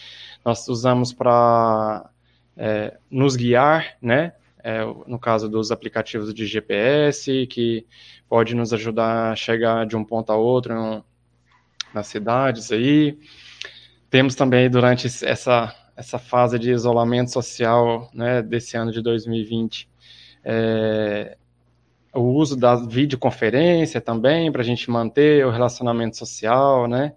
Nós 0.45 0.67
usamos 0.67 1.13
para 1.13 2.11
é, 2.57 2.97
nos 3.09 3.37
guiar, 3.37 3.97
né? 4.03 4.33
É, 4.65 4.81
no 5.07 5.19
caso 5.19 5.49
dos 5.49 5.71
aplicativos 5.71 6.35
de 6.35 6.45
GPS, 6.45 7.47
que 7.47 7.87
pode 8.29 8.57
nos 8.57 8.73
ajudar 8.73 9.31
a 9.31 9.37
chegar 9.37 9.87
de 9.87 9.97
um 9.97 10.05
ponto 10.05 10.33
a 10.33 10.37
outro 10.37 10.75
em, 10.75 11.05
nas 11.93 12.07
cidades 12.07 12.71
aí. 12.73 13.19
Temos 14.11 14.35
também 14.35 14.71
durante 14.71 15.07
essa 15.25 15.75
essa 15.99 16.17
fase 16.17 16.61
de 16.61 16.71
isolamento 16.71 17.33
social 17.33 18.09
né, 18.15 18.41
desse 18.41 18.77
ano 18.77 18.93
de 18.93 19.03
2020. 19.03 19.89
É, 20.45 21.37
o 22.15 22.21
uso 22.21 22.57
da 22.57 22.77
videoconferência 22.77 24.01
também, 24.01 24.51
para 24.53 24.63
a 24.63 24.65
gente 24.65 24.89
manter 24.89 25.45
o 25.45 25.51
relacionamento 25.51 26.17
social, 26.17 26.87
né? 26.87 27.15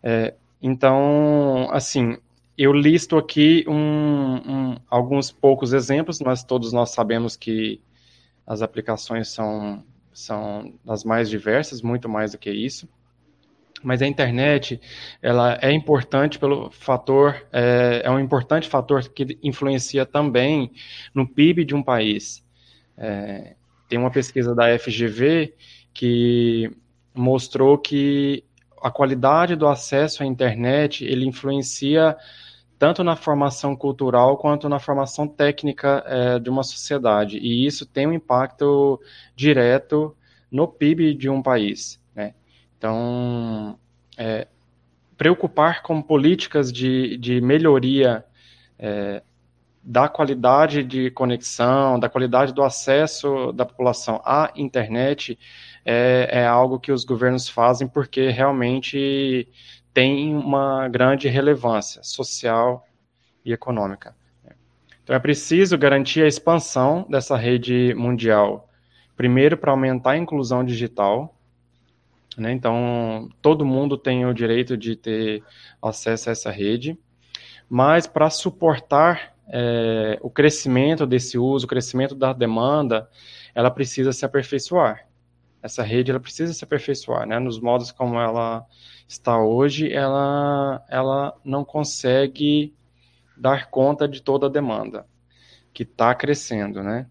É, 0.00 0.32
então, 0.62 1.68
assim, 1.72 2.16
eu 2.56 2.72
listo 2.72 3.16
aqui 3.16 3.64
um, 3.66 3.74
um, 3.74 4.76
alguns 4.88 5.32
poucos 5.32 5.72
exemplos, 5.72 6.20
mas 6.20 6.44
todos 6.44 6.72
nós 6.72 6.90
sabemos 6.90 7.36
que 7.36 7.80
as 8.46 8.62
aplicações 8.62 9.26
são, 9.26 9.82
são 10.12 10.72
das 10.84 11.02
mais 11.02 11.28
diversas, 11.28 11.82
muito 11.82 12.08
mais 12.08 12.30
do 12.30 12.38
que 12.38 12.50
isso 12.50 12.88
mas 13.82 14.02
a 14.02 14.06
internet 14.06 14.80
ela 15.22 15.58
é 15.62 15.72
importante 15.72 16.38
pelo 16.38 16.70
fator 16.70 17.46
é, 17.52 18.02
é, 18.04 18.10
um 18.10 18.18
importante 18.18 18.68
fator 18.68 19.08
que 19.08 19.38
influencia 19.42 20.04
também 20.04 20.72
no 21.14 21.26
PIB 21.26 21.64
de 21.64 21.74
um 21.74 21.82
país. 21.82 22.44
É, 22.96 23.54
tem 23.88 23.98
uma 23.98 24.10
pesquisa 24.10 24.54
da 24.54 24.76
FGV 24.78 25.54
que 25.94 26.70
mostrou 27.14 27.78
que 27.78 28.44
a 28.82 28.90
qualidade 28.90 29.56
do 29.56 29.66
acesso 29.66 30.22
à 30.22 30.26
internet 30.26 31.04
ele 31.04 31.26
influencia 31.26 32.16
tanto 32.78 33.02
na 33.02 33.16
formação 33.16 33.74
cultural 33.74 34.36
quanto 34.36 34.68
na 34.68 34.78
formação 34.78 35.26
técnica 35.26 36.04
é, 36.06 36.38
de 36.38 36.48
uma 36.48 36.62
sociedade. 36.62 37.38
E 37.38 37.66
isso 37.66 37.84
tem 37.84 38.06
um 38.06 38.12
impacto 38.12 39.00
direto 39.34 40.16
no 40.50 40.68
PIB 40.68 41.14
de 41.14 41.28
um 41.28 41.42
país 41.42 42.00
então, 42.78 43.78
é, 44.16 44.46
preocupar 45.16 45.82
com 45.82 46.00
políticas 46.00 46.72
de, 46.72 47.16
de 47.16 47.40
melhoria 47.40 48.24
é, 48.78 49.20
da 49.82 50.08
qualidade 50.08 50.84
de 50.84 51.10
conexão, 51.10 51.98
da 51.98 52.08
qualidade 52.08 52.54
do 52.54 52.62
acesso 52.62 53.52
da 53.52 53.66
população 53.66 54.20
à 54.24 54.52
internet 54.54 55.38
é, 55.84 56.28
é 56.30 56.46
algo 56.46 56.78
que 56.78 56.92
os 56.92 57.04
governos 57.04 57.48
fazem 57.48 57.88
porque 57.88 58.28
realmente 58.28 59.48
tem 59.92 60.36
uma 60.36 60.88
grande 60.88 61.26
relevância 61.28 62.02
social 62.04 62.86
e 63.44 63.52
econômica. 63.52 64.14
Então 65.02 65.16
é 65.16 65.18
preciso 65.18 65.78
garantir 65.78 66.22
a 66.22 66.28
expansão 66.28 67.06
dessa 67.08 67.36
rede 67.36 67.94
mundial, 67.94 68.68
primeiro 69.16 69.56
para 69.56 69.72
aumentar 69.72 70.10
a 70.10 70.18
inclusão 70.18 70.62
digital, 70.62 71.37
né? 72.40 72.52
Então, 72.52 73.28
todo 73.42 73.64
mundo 73.64 73.96
tem 73.96 74.26
o 74.26 74.34
direito 74.34 74.76
de 74.76 74.96
ter 74.96 75.42
acesso 75.82 76.28
a 76.28 76.32
essa 76.32 76.50
rede, 76.50 76.98
mas 77.68 78.06
para 78.06 78.30
suportar 78.30 79.34
é, 79.48 80.18
o 80.22 80.30
crescimento 80.30 81.06
desse 81.06 81.38
uso, 81.38 81.66
o 81.66 81.68
crescimento 81.68 82.14
da 82.14 82.32
demanda, 82.32 83.08
ela 83.54 83.70
precisa 83.70 84.12
se 84.12 84.24
aperfeiçoar. 84.24 85.06
Essa 85.62 85.82
rede 85.82 86.10
ela 86.10 86.20
precisa 86.20 86.52
se 86.52 86.64
aperfeiçoar, 86.64 87.26
né? 87.26 87.38
Nos 87.38 87.60
modos 87.60 87.90
como 87.90 88.18
ela 88.18 88.64
está 89.08 89.38
hoje, 89.38 89.92
ela, 89.92 90.84
ela 90.88 91.34
não 91.44 91.64
consegue 91.64 92.74
dar 93.36 93.70
conta 93.70 94.06
de 94.06 94.22
toda 94.22 94.46
a 94.46 94.50
demanda 94.50 95.06
que 95.72 95.82
está 95.82 96.14
crescendo, 96.14 96.82
né? 96.82 97.06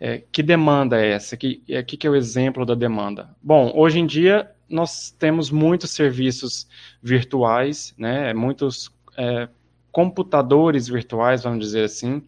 É, 0.00 0.24
que 0.32 0.42
demanda 0.42 0.98
é 0.98 1.10
essa? 1.10 1.36
Que, 1.36 1.62
é, 1.68 1.82
que, 1.82 1.96
que 1.96 2.06
é 2.06 2.10
o 2.10 2.16
exemplo 2.16 2.64
da 2.64 2.74
demanda? 2.74 3.36
Bom, 3.42 3.70
hoje 3.76 3.98
em 3.98 4.06
dia 4.06 4.50
nós 4.66 5.10
temos 5.10 5.50
muitos 5.50 5.90
serviços 5.90 6.66
virtuais, 7.02 7.94
né, 7.98 8.32
muitos 8.32 8.90
é, 9.18 9.48
computadores 9.92 10.88
virtuais, 10.88 11.42
vamos 11.42 11.60
dizer 11.60 11.84
assim. 11.84 12.22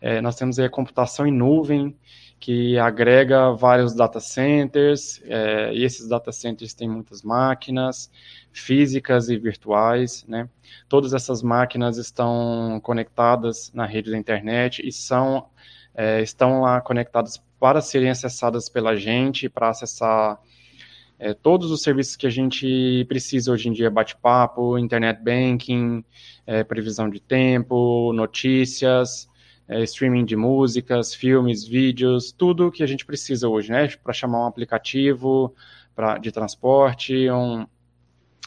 É, 0.00 0.20
nós 0.20 0.34
temos 0.34 0.58
a 0.58 0.68
computação 0.68 1.26
em 1.26 1.30
nuvem, 1.30 1.96
que 2.40 2.76
agrega 2.76 3.52
vários 3.52 3.94
data 3.94 4.18
centers, 4.18 5.22
é, 5.26 5.72
e 5.72 5.84
esses 5.84 6.08
data 6.08 6.32
centers 6.32 6.74
têm 6.74 6.88
muitas 6.88 7.22
máquinas 7.22 8.10
físicas 8.50 9.28
e 9.28 9.36
virtuais, 9.36 10.24
né? 10.26 10.48
Todas 10.88 11.14
essas 11.14 11.40
máquinas 11.40 11.98
estão 11.98 12.80
conectadas 12.82 13.70
na 13.72 13.86
rede 13.86 14.10
da 14.10 14.18
internet 14.18 14.84
e 14.84 14.90
são 14.90 15.46
é, 15.94 16.22
estão 16.22 16.60
lá 16.60 16.80
conectadas 16.80 17.42
para 17.58 17.80
serem 17.80 18.10
acessadas 18.10 18.68
pela 18.68 18.96
gente, 18.96 19.48
para 19.48 19.68
acessar 19.68 20.40
é, 21.18 21.32
todos 21.32 21.70
os 21.70 21.82
serviços 21.82 22.16
que 22.16 22.26
a 22.26 22.30
gente 22.30 23.04
precisa 23.08 23.52
hoje 23.52 23.68
em 23.68 23.72
dia, 23.72 23.88
bate-papo, 23.90 24.76
internet 24.76 25.22
banking, 25.22 26.04
é, 26.46 26.64
previsão 26.64 27.08
de 27.08 27.20
tempo, 27.20 28.12
notícias, 28.12 29.28
é, 29.68 29.82
streaming 29.84 30.24
de 30.24 30.34
músicas, 30.34 31.14
filmes, 31.14 31.64
vídeos, 31.64 32.32
tudo 32.32 32.72
que 32.72 32.82
a 32.82 32.86
gente 32.86 33.06
precisa 33.06 33.48
hoje, 33.48 33.70
né? 33.70 33.88
Para 34.02 34.12
chamar 34.12 34.40
um 34.40 34.46
aplicativo 34.46 35.54
pra, 35.94 36.18
de 36.18 36.32
transporte, 36.32 37.30
um, 37.30 37.66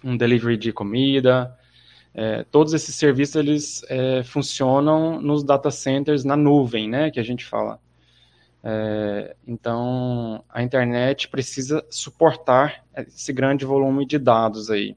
um 0.03 0.17
delivery 0.17 0.57
de 0.57 0.73
comida, 0.73 1.55
é, 2.15 2.45
todos 2.49 2.73
esses 2.73 2.95
serviços 2.95 3.35
eles 3.35 3.85
é, 3.89 4.23
funcionam 4.23 5.19
nos 5.19 5.43
data 5.43 5.69
centers 5.69 6.23
na 6.23 6.37
nuvem, 6.37 6.89
né, 6.89 7.11
que 7.11 7.19
a 7.19 7.23
gente 7.23 7.43
fala. 7.43 7.77
É, 8.63 9.35
então, 9.45 10.41
a 10.49 10.63
internet 10.63 11.27
precisa 11.27 11.85
suportar 11.89 12.85
esse 12.95 13.33
grande 13.33 13.65
volume 13.65 14.05
de 14.05 14.17
dados 14.17 14.71
aí. 14.71 14.95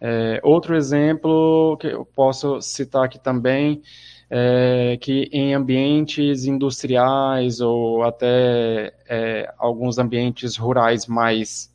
É, 0.00 0.40
outro 0.44 0.76
exemplo 0.76 1.76
que 1.78 1.88
eu 1.88 2.04
posso 2.04 2.60
citar 2.60 3.04
aqui 3.04 3.18
também 3.18 3.82
é 4.30 4.96
que 5.00 5.28
em 5.32 5.54
ambientes 5.54 6.44
industriais 6.44 7.60
ou 7.60 8.02
até 8.04 8.94
é, 9.08 9.52
alguns 9.58 9.98
ambientes 9.98 10.56
rurais 10.56 11.06
mais, 11.06 11.70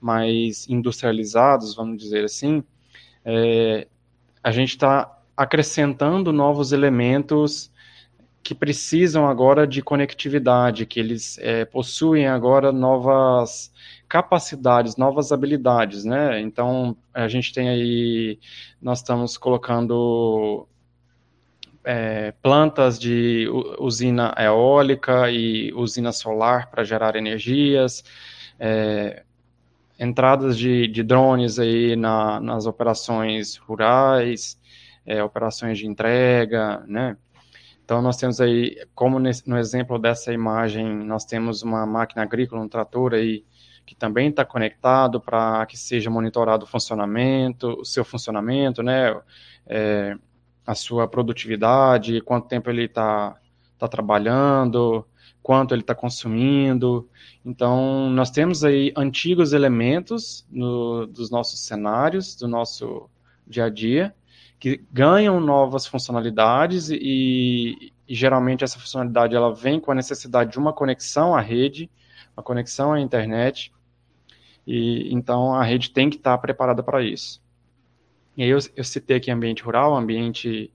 mais 0.00 0.68
industrializados, 0.68 1.74
vamos 1.74 1.98
dizer 1.98 2.24
assim, 2.24 2.62
é, 3.26 3.88
a 4.42 4.52
gente 4.52 4.70
está 4.70 5.18
acrescentando 5.36 6.32
novos 6.32 6.72
elementos 6.72 7.72
que 8.42 8.54
precisam 8.54 9.26
agora 9.26 9.66
de 9.66 9.82
conectividade, 9.82 10.86
que 10.86 11.00
eles 11.00 11.36
é, 11.38 11.64
possuem 11.64 12.28
agora 12.28 12.70
novas 12.70 13.72
capacidades, 14.08 14.96
novas 14.96 15.32
habilidades, 15.32 16.04
né? 16.04 16.40
Então 16.40 16.96
a 17.12 17.26
gente 17.26 17.52
tem 17.52 17.68
aí, 17.68 18.38
nós 18.80 18.98
estamos 18.98 19.36
colocando 19.36 20.68
é, 21.82 22.32
plantas 22.40 23.00
de 23.00 23.48
usina 23.80 24.32
eólica 24.38 25.28
e 25.28 25.72
usina 25.74 26.12
solar 26.12 26.70
para 26.70 26.84
gerar 26.84 27.16
energias, 27.16 28.04
é, 28.60 29.24
entradas 29.98 30.58
de, 30.58 30.86
de, 30.88 31.02
drones 31.02 31.58
aí 31.58 31.96
na, 31.96 32.40
nas 32.40 32.66
operações 32.66 33.56
rurais, 33.56 34.60
é, 35.04 35.22
operações 35.22 35.78
de 35.78 35.86
entrega, 35.86 36.84
né? 36.86 37.16
Então, 37.84 38.02
nós 38.02 38.16
temos 38.16 38.40
aí, 38.40 38.76
como 38.94 39.20
nesse, 39.20 39.48
no 39.48 39.56
exemplo 39.56 39.98
dessa 39.98 40.32
imagem, 40.32 40.84
nós 41.04 41.24
temos 41.24 41.62
uma 41.62 41.86
máquina 41.86 42.22
agrícola, 42.22 42.60
um 42.60 42.68
trator 42.68 43.14
aí, 43.14 43.44
que 43.86 43.94
também 43.94 44.28
está 44.28 44.44
conectado 44.44 45.20
para 45.20 45.64
que 45.66 45.76
seja 45.76 46.10
monitorado 46.10 46.64
o 46.64 46.68
funcionamento, 46.68 47.68
o 47.80 47.84
seu 47.84 48.04
funcionamento, 48.04 48.82
né? 48.82 49.16
É, 49.66 50.16
a 50.66 50.74
sua 50.74 51.06
produtividade, 51.06 52.20
quanto 52.22 52.48
tempo 52.48 52.68
ele 52.68 52.86
está 52.86 53.36
tá 53.78 53.86
trabalhando, 53.86 55.06
quanto 55.46 55.72
ele 55.72 55.82
está 55.82 55.94
consumindo. 55.94 57.08
Então, 57.44 58.10
nós 58.10 58.32
temos 58.32 58.64
aí 58.64 58.92
antigos 58.96 59.52
elementos 59.52 60.44
no, 60.50 61.06
dos 61.06 61.30
nossos 61.30 61.60
cenários, 61.60 62.34
do 62.34 62.48
nosso 62.48 63.08
dia 63.46 63.66
a 63.66 63.70
dia, 63.70 64.12
que 64.58 64.84
ganham 64.90 65.38
novas 65.38 65.86
funcionalidades 65.86 66.90
e, 66.90 67.92
e, 68.08 68.12
geralmente 68.12 68.64
essa 68.64 68.76
funcionalidade 68.76 69.36
ela 69.36 69.54
vem 69.54 69.78
com 69.78 69.92
a 69.92 69.94
necessidade 69.94 70.50
de 70.50 70.58
uma 70.58 70.72
conexão 70.72 71.32
à 71.32 71.40
rede, 71.40 71.88
uma 72.36 72.42
conexão 72.42 72.92
à 72.92 73.00
internet, 73.00 73.72
e 74.66 75.14
então 75.14 75.54
a 75.54 75.62
rede 75.62 75.90
tem 75.90 76.10
que 76.10 76.16
estar 76.16 76.36
preparada 76.38 76.82
para 76.82 77.04
isso. 77.04 77.40
E 78.36 78.42
aí 78.42 78.48
eu, 78.48 78.58
eu 78.74 78.82
citei 78.82 79.18
aqui 79.18 79.30
ambiente 79.30 79.62
rural, 79.62 79.94
ambiente 79.94 80.72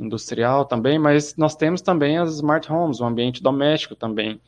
industrial 0.00 0.64
também, 0.64 0.98
mas 0.98 1.36
nós 1.36 1.54
temos 1.54 1.80
também 1.80 2.18
as 2.18 2.34
smart 2.34 2.72
homes, 2.72 3.00
o 3.00 3.04
ambiente 3.04 3.42
doméstico 3.42 3.94
também, 3.94 4.40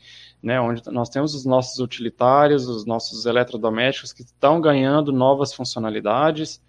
né, 0.42 0.60
onde 0.60 0.82
nós 0.90 1.08
temos 1.08 1.34
os 1.34 1.44
nossos 1.44 1.78
utilitários, 1.78 2.66
os 2.66 2.84
nossos 2.84 3.26
eletrodomésticos 3.26 4.12
que 4.12 4.22
estão 4.22 4.60
ganhando 4.60 5.12
novas 5.12 5.52
funcionalidades, 5.52 6.60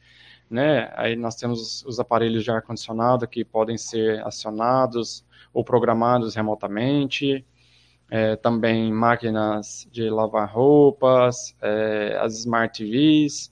né, 0.50 0.92
aí 0.96 1.16
nós 1.16 1.36
temos 1.36 1.84
os 1.86 2.00
aparelhos 2.00 2.44
de 2.44 2.52
ar-condicionado 2.52 3.28
que 3.28 3.44
podem 3.44 3.78
ser 3.78 4.26
acionados 4.28 5.26
ou 5.54 5.64
programados 5.64 6.36
remotamente, 6.36 7.46
é, 8.12 8.36
também 8.36 8.92
máquinas 8.92 9.88
de 9.92 10.10
lavar 10.10 10.52
roupas, 10.52 11.56
é, 11.62 12.18
as 12.22 12.40
smart 12.40 12.84
TVs, 12.84 13.52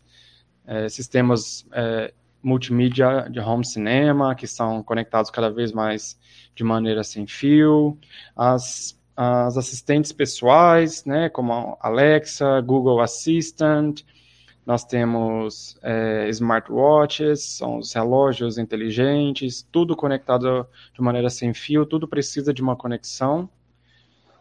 é, 0.68 0.88
sistemas 0.90 1.66
é, 1.72 2.14
multimídia 2.44 3.28
de 3.30 3.40
home 3.40 3.66
cinema, 3.66 4.36
que 4.36 4.48
são 4.48 4.82
conectados 4.84 5.30
cada 5.30 5.50
vez 5.50 5.72
mais 5.72 6.20
de 6.56 6.64
maneira 6.64 7.04
sem 7.04 7.28
fio, 7.28 7.98
as, 8.36 9.00
as 9.16 9.58
assistentes 9.58 10.12
pessoais, 10.12 11.06
né, 11.06 11.30
como 11.30 11.78
Alexa, 11.80 12.60
Google 12.62 13.02
Assistant, 13.02 14.02
nós 14.66 14.84
temos 14.84 15.78
é, 15.82 16.30
smartwatches, 16.30 17.58
são 17.58 17.80
os 17.80 17.94
relógios 17.94 18.58
inteligentes, 18.58 19.68
tudo 19.72 19.96
conectado 19.96 20.68
de 20.94 21.02
maneira 21.02 21.30
sem 21.30 21.54
fio, 21.54 21.86
tudo 21.86 22.08
precisa 22.08 22.54
de 22.54 22.62
uma 22.62 22.76
conexão 22.76 23.50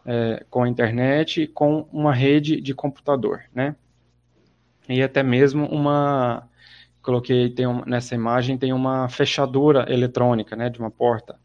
é, 0.05 0.45
com 0.49 0.63
a 0.63 0.69
internet 0.69 1.41
e 1.41 1.47
com 1.47 1.87
uma 1.91 2.13
rede 2.13 2.61
de 2.61 2.73
computador, 2.73 3.43
né? 3.53 3.75
E 4.87 5.01
até 5.01 5.23
mesmo 5.23 5.65
uma 5.67 6.47
coloquei 7.01 7.49
tem 7.49 7.65
nessa 7.85 8.15
imagem 8.15 8.57
tem 8.57 8.73
uma 8.73 9.09
fechadura 9.09 9.85
eletrônica, 9.91 10.55
né, 10.55 10.69
de 10.69 10.79
uma 10.79 10.91
porta. 10.91 11.39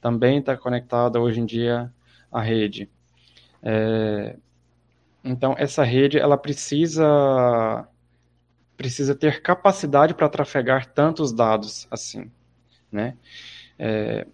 Também 0.00 0.38
está 0.38 0.56
conectada 0.56 1.20
hoje 1.20 1.40
em 1.40 1.46
dia 1.46 1.92
à 2.32 2.40
rede. 2.40 2.88
É, 3.62 4.36
então 5.22 5.54
essa 5.58 5.84
rede 5.84 6.18
ela 6.18 6.36
precisa 6.36 7.86
precisa 8.76 9.14
ter 9.14 9.42
capacidade 9.42 10.14
para 10.14 10.28
trafegar 10.28 10.86
tantos 10.86 11.32
dados 11.32 11.86
assim, 11.90 12.30
né? 12.90 13.14
É, 13.78 14.26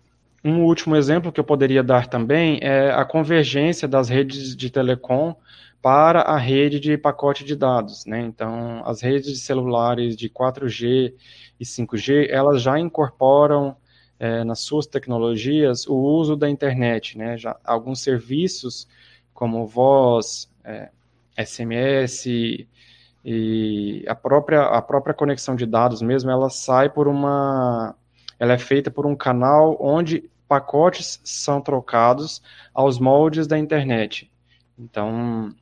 um 0.45 0.63
último 0.63 0.95
exemplo 0.95 1.33
que 1.33 1.41
eu 1.41 1.45
poderia 1.45 1.83
dar 1.83 2.07
também 2.07 2.61
é 2.63 2.93
a 2.93 3.05
convergência 3.05 3.89
das 3.89 4.09
redes 4.09 4.55
de 4.55 4.71
telecom 4.71 5.35
para 5.83 6.23
a 6.23 6.37
rede 6.37 6.81
de 6.81 6.97
pacote 6.99 7.45
de 7.45 7.55
dados, 7.55 8.05
né? 8.07 8.21
Então, 8.21 8.83
as 8.85 9.01
redes 9.01 9.33
de 9.33 9.39
celulares 9.39 10.17
de 10.17 10.29
4G 10.29 11.15
e 11.61 11.65
5G, 11.65 12.29
elas 12.31 12.63
já 12.63 12.79
incorporam 12.79 13.77
é, 14.19 14.45
nas 14.45 14.61
suas 14.61 14.87
tecnologias 14.87 15.87
o 15.87 15.95
uso 15.95 16.37
da 16.37 16.49
internet, 16.49 17.17
né? 17.19 17.37
Já 17.37 17.57
alguns 17.65 18.01
serviços 18.01 18.89
como 19.33 19.67
voz, 19.67 20.51
é, 20.65 20.91
SMS 21.39 22.27
e 22.27 24.05
a 24.07 24.15
própria 24.15 24.63
a 24.63 24.81
própria 24.81 25.15
conexão 25.15 25.57
de 25.57 25.67
dados 25.67 26.01
mesmo, 26.01 26.31
ela 26.31 26.49
sai 26.49 26.89
por 26.89 27.09
uma 27.09 27.95
ela 28.39 28.53
é 28.53 28.59
feita 28.59 28.91
por 28.91 29.07
um 29.07 29.17
canal 29.17 29.77
onde 29.81 30.31
pacotes 30.49 31.21
são 31.25 31.61
trocados 31.61 32.43
aos 32.73 32.99
moldes 32.99 33.47
da 33.47 33.59
internet. 33.59 34.31
Então, 34.79 35.53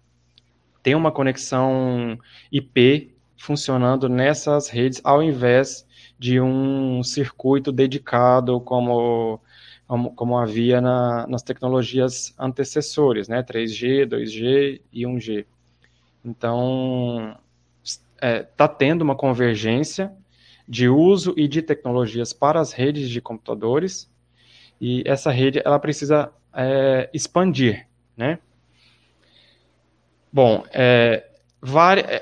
tem 0.84 0.94
uma 0.94 1.10
conexão 1.10 2.18
IP 2.52 3.10
funcionando 3.38 4.06
nessas 4.06 4.68
redes, 4.68 5.00
ao 5.02 5.22
invés 5.22 5.86
de 6.18 6.38
um 6.40 7.02
circuito 7.02 7.72
dedicado 7.72 8.60
como, 8.60 9.40
como, 9.88 10.14
como 10.14 10.38
havia 10.38 10.82
na, 10.82 11.26
nas 11.26 11.42
tecnologias 11.42 12.34
antecessores, 12.38 13.28
né? 13.28 13.42
3G, 13.42 14.06
2G 14.06 14.80
e 14.92 15.04
1G. 15.04 15.46
Então, 16.22 17.34
está 17.82 18.04
é, 18.20 18.42
tá 18.42 18.68
tendo 18.68 19.00
uma 19.00 19.16
convergência 19.16 20.12
de 20.68 20.86
uso 20.86 21.32
e 21.34 21.48
de 21.48 21.62
tecnologias 21.62 22.34
para 22.34 22.60
as 22.60 22.72
redes 22.72 23.08
de 23.08 23.22
computadores, 23.22 24.10
e 24.78 25.02
essa 25.06 25.30
rede 25.30 25.62
ela 25.64 25.78
precisa 25.78 26.30
é, 26.52 27.08
expandir, 27.14 27.86
né? 28.14 28.38
Bom, 30.34 30.64
é, 30.72 31.22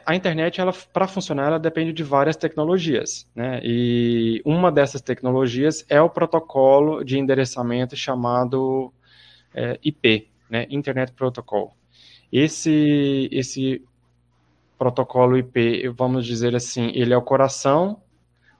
a 0.04 0.14
internet, 0.14 0.60
para 0.92 1.08
funcionar, 1.08 1.46
ela 1.46 1.58
depende 1.58 1.94
de 1.94 2.04
várias 2.04 2.36
tecnologias, 2.36 3.26
né? 3.34 3.58
E 3.64 4.42
uma 4.44 4.70
dessas 4.70 5.00
tecnologias 5.00 5.82
é 5.88 5.98
o 5.98 6.10
protocolo 6.10 7.02
de 7.02 7.18
endereçamento 7.18 7.96
chamado 7.96 8.92
é, 9.54 9.78
IP, 9.82 10.28
né? 10.50 10.66
Internet 10.68 11.12
Protocol. 11.12 11.74
Esse 12.30 13.30
esse 13.32 13.82
protocolo 14.76 15.38
IP, 15.38 15.88
vamos 15.96 16.26
dizer 16.26 16.54
assim, 16.54 16.92
ele 16.94 17.14
é 17.14 17.16
o 17.16 17.22
coração 17.22 18.02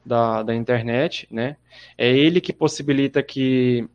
da, 0.03 0.43
da 0.43 0.55
internet, 0.55 1.29
né? 1.31 1.59
É 1.99 2.11
ele 2.11 2.41
que 2.41 2.55
possibilita 2.55 3.23
que 3.23 3.87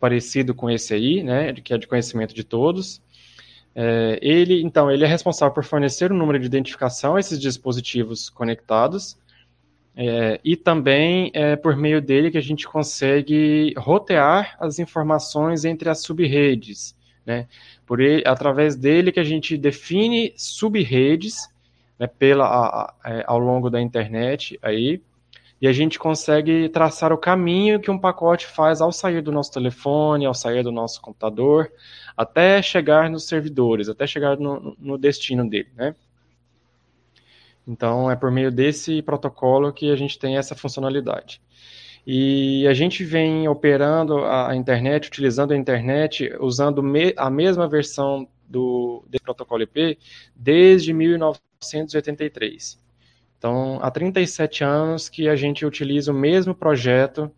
parecido 0.00 0.54
com 0.54 0.68
esse 0.68 0.92
aí, 0.92 1.22
né, 1.22 1.52
que 1.54 1.72
é 1.72 1.78
de 1.78 1.86
conhecimento 1.86 2.34
de 2.34 2.42
todos. 2.42 3.00
É, 3.74 4.18
ele, 4.20 4.60
então, 4.62 4.90
ele 4.90 5.04
é 5.04 5.06
responsável 5.06 5.54
por 5.54 5.64
fornecer 5.64 6.10
o 6.10 6.14
um 6.14 6.18
número 6.18 6.40
de 6.40 6.46
identificação 6.46 7.14
a 7.14 7.20
esses 7.20 7.38
dispositivos 7.38 8.28
conectados, 8.28 9.16
é, 9.94 10.40
e 10.44 10.56
também 10.56 11.30
é 11.32 11.54
por 11.56 11.76
meio 11.76 12.02
dele 12.02 12.30
que 12.30 12.38
a 12.38 12.42
gente 12.42 12.66
consegue 12.66 13.72
rotear 13.78 14.56
as 14.58 14.80
informações 14.80 15.64
entre 15.64 15.88
as 15.88 16.02
subredes 16.02 16.95
né? 17.26 17.48
Por 17.84 18.00
ele, 18.00 18.22
através 18.24 18.76
dele 18.76 19.10
que 19.10 19.20
a 19.20 19.24
gente 19.24 19.56
define 19.56 20.32
subredes 20.36 21.48
né, 21.98 22.06
pela, 22.06 22.46
a, 22.46 22.94
a, 23.02 23.10
é, 23.12 23.24
ao 23.26 23.38
longo 23.38 23.68
da 23.68 23.80
internet 23.80 24.58
aí, 24.62 25.02
e 25.60 25.66
a 25.66 25.72
gente 25.72 25.98
consegue 25.98 26.68
traçar 26.68 27.12
o 27.12 27.18
caminho 27.18 27.80
que 27.80 27.90
um 27.90 27.98
pacote 27.98 28.46
faz 28.46 28.80
ao 28.80 28.92
sair 28.92 29.22
do 29.22 29.32
nosso 29.32 29.50
telefone, 29.50 30.26
ao 30.26 30.34
sair 30.34 30.62
do 30.62 30.70
nosso 30.70 31.00
computador, 31.00 31.72
até 32.16 32.60
chegar 32.60 33.08
nos 33.08 33.24
servidores, 33.24 33.88
até 33.88 34.06
chegar 34.06 34.38
no, 34.38 34.76
no 34.78 34.98
destino 34.98 35.48
dele, 35.48 35.68
né? 35.74 35.94
Então, 37.66 38.08
é 38.10 38.14
por 38.14 38.30
meio 38.30 38.52
desse 38.52 39.02
protocolo 39.02 39.72
que 39.72 39.90
a 39.90 39.96
gente 39.96 40.18
tem 40.18 40.36
essa 40.36 40.54
funcionalidade. 40.54 41.40
E 42.06 42.66
a 42.68 42.72
gente 42.72 43.02
vem 43.02 43.48
operando 43.48 44.24
a, 44.24 44.54
internet, 44.54 45.08
utilizando 45.08 45.52
a 45.52 45.56
internet, 45.56 46.32
usando 46.38 46.80
a 47.16 47.28
mesma 47.28 47.68
versão 47.68 48.28
do, 48.48 49.04
protocolo 49.22 49.62
IP 49.64 49.98
desde 50.34 50.92
1983. 50.92 52.80
Então, 53.36 53.80
há 53.82 53.90
37 53.90 54.62
anos 54.62 55.08
que 55.08 55.28
a 55.28 55.34
gente 55.34 55.66
utiliza 55.66 56.12
o 56.12 56.14
mesmo 56.14 56.54
projeto 56.54 57.28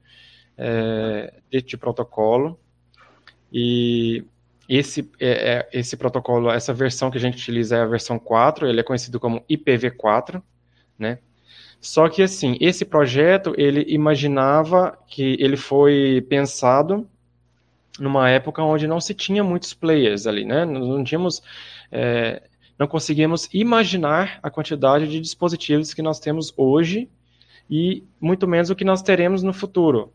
é, 0.57 1.33
de, 1.51 1.63
de, 1.63 1.77
protocolo. 1.79 2.61
E 3.51 4.23
esse, 4.69 5.11
é, 5.19 5.31
é, 5.31 5.69
esse 5.73 5.97
protocolo, 5.97 6.51
essa 6.51 6.75
versão 6.75 7.11
que 7.11 7.17
a 7.17 7.21
gente 7.21 7.39
utiliza 7.39 7.77
é 7.77 7.81
a 7.81 7.87
versão 7.87 8.19
4, 8.19 8.69
ele 8.69 8.81
é 8.81 8.85
conhecido 8.85 9.19
como 9.19 9.43
IPv4, 9.49 10.43
né? 10.99 11.21
Só 11.81 12.09
que, 12.09 12.23
assim, 12.23 12.57
esse 12.61 12.85
projeto, 12.85 13.55
ele 13.57 13.85
imaginava 13.89 14.99
que 15.07 15.37
ele 15.39 15.57
foi 15.57 16.25
pensado 16.29 17.09
numa 17.99 18.29
época 18.31 18.63
onde 18.63 18.87
não 18.87 19.01
se 19.01 19.15
tinha 19.15 19.43
muitos 19.45 19.75
players 19.75 20.27
ali, 20.27 20.45
né? 20.45 20.65
Não 20.65 21.03
tínhamos, 21.05 21.43
é, 21.91 22.43
não 22.79 22.87
conseguíamos 22.87 23.49
imaginar 23.53 24.39
a 24.43 24.51
quantidade 24.51 25.09
de 25.09 25.21
dispositivos 25.21 25.95
que 25.95 26.03
nós 26.03 26.21
temos 26.21 26.53
hoje 26.57 27.09
e 27.71 28.05
muito 28.21 28.47
menos 28.47 28.71
o 28.71 28.77
que 28.77 28.85
nós 28.85 29.03
teremos 29.03 29.43
no 29.43 29.53
futuro. 29.53 30.13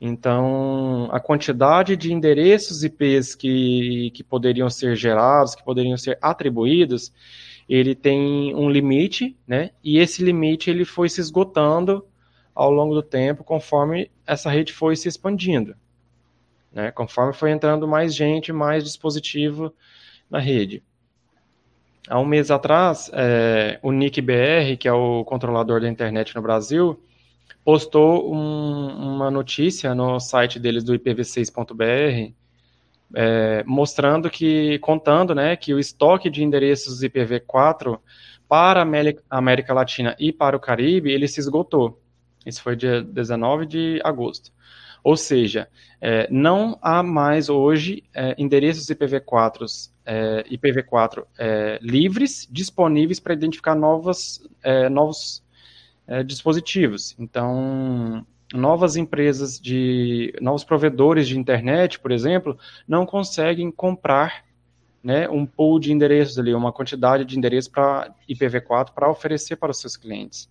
Então, 0.00 1.08
a 1.12 1.20
quantidade 1.20 1.96
de 1.96 2.12
endereços 2.12 2.82
IPs 2.82 3.36
que, 3.36 4.10
que 4.12 4.24
poderiam 4.24 4.68
ser 4.68 4.96
gerados, 4.96 5.54
que 5.54 5.62
poderiam 5.64 5.96
ser 5.96 6.18
atribuídos, 6.20 7.12
ele 7.68 7.94
tem 7.94 8.54
um 8.54 8.68
limite, 8.68 9.36
né? 9.46 9.70
E 9.82 9.98
esse 9.98 10.22
limite 10.22 10.70
ele 10.70 10.84
foi 10.84 11.08
se 11.08 11.20
esgotando 11.20 12.04
ao 12.54 12.70
longo 12.70 12.94
do 12.94 13.02
tempo, 13.02 13.44
conforme 13.44 14.10
essa 14.26 14.50
rede 14.50 14.72
foi 14.72 14.96
se 14.96 15.08
expandindo. 15.08 15.74
Né? 16.72 16.90
Conforme 16.90 17.32
foi 17.32 17.50
entrando 17.50 17.86
mais 17.86 18.14
gente, 18.14 18.52
mais 18.52 18.84
dispositivo 18.84 19.72
na 20.30 20.38
rede. 20.38 20.82
Há 22.08 22.18
um 22.18 22.24
mês 22.24 22.50
atrás, 22.50 23.10
é, 23.12 23.78
o 23.82 23.92
NICBR, 23.92 24.76
que 24.78 24.88
é 24.88 24.92
o 24.92 25.24
controlador 25.24 25.80
da 25.80 25.88
internet 25.88 26.34
no 26.34 26.42
Brasil, 26.42 27.00
postou 27.64 28.34
um, 28.34 29.14
uma 29.14 29.30
notícia 29.30 29.94
no 29.94 30.18
site 30.18 30.58
deles 30.58 30.82
do 30.82 30.98
IPv6.br, 30.98 32.34
é, 33.14 33.62
mostrando 33.66 34.30
que, 34.30 34.78
contando, 34.78 35.34
né, 35.34 35.56
que 35.56 35.74
o 35.74 35.78
estoque 35.78 36.30
de 36.30 36.42
endereços 36.42 37.02
IPv4 37.02 37.98
para 38.48 38.82
a 38.82 39.38
América 39.38 39.72
Latina 39.72 40.14
e 40.18 40.32
para 40.32 40.56
o 40.56 40.60
Caribe, 40.60 41.10
ele 41.10 41.26
se 41.26 41.40
esgotou. 41.40 42.00
Isso 42.44 42.62
foi 42.62 42.76
dia 42.76 43.02
19 43.02 43.66
de 43.66 44.00
agosto. 44.04 44.52
Ou 45.04 45.16
seja, 45.16 45.68
é, 46.00 46.28
não 46.30 46.78
há 46.80 47.02
mais 47.02 47.48
hoje 47.48 48.04
é, 48.14 48.34
endereços 48.38 48.86
IPv4, 48.86 49.90
é, 50.04 50.44
IPv4 50.50 51.24
é, 51.38 51.78
livres 51.82 52.46
disponíveis 52.50 53.18
para 53.18 53.32
identificar 53.32 53.74
novas, 53.74 54.40
é, 54.62 54.88
novos 54.88 55.42
é, 56.06 56.22
dispositivos. 56.22 57.16
Então, 57.18 58.24
novas 58.52 58.96
empresas 58.96 59.58
de 59.58 60.34
novos 60.40 60.64
provedores 60.64 61.28
de 61.28 61.38
internet, 61.38 61.98
por 61.98 62.10
exemplo, 62.10 62.58
não 62.86 63.06
conseguem 63.06 63.70
comprar 63.70 64.44
né, 65.02 65.28
um 65.28 65.44
pool 65.44 65.80
de 65.80 65.92
endereços 65.92 66.38
ali, 66.38 66.54
uma 66.54 66.72
quantidade 66.72 67.24
de 67.24 67.36
endereços 67.36 67.70
para 67.70 68.14
IPv4 68.28 68.90
para 68.94 69.10
oferecer 69.10 69.56
para 69.56 69.70
os 69.70 69.80
seus 69.80 69.96
clientes. 69.96 70.48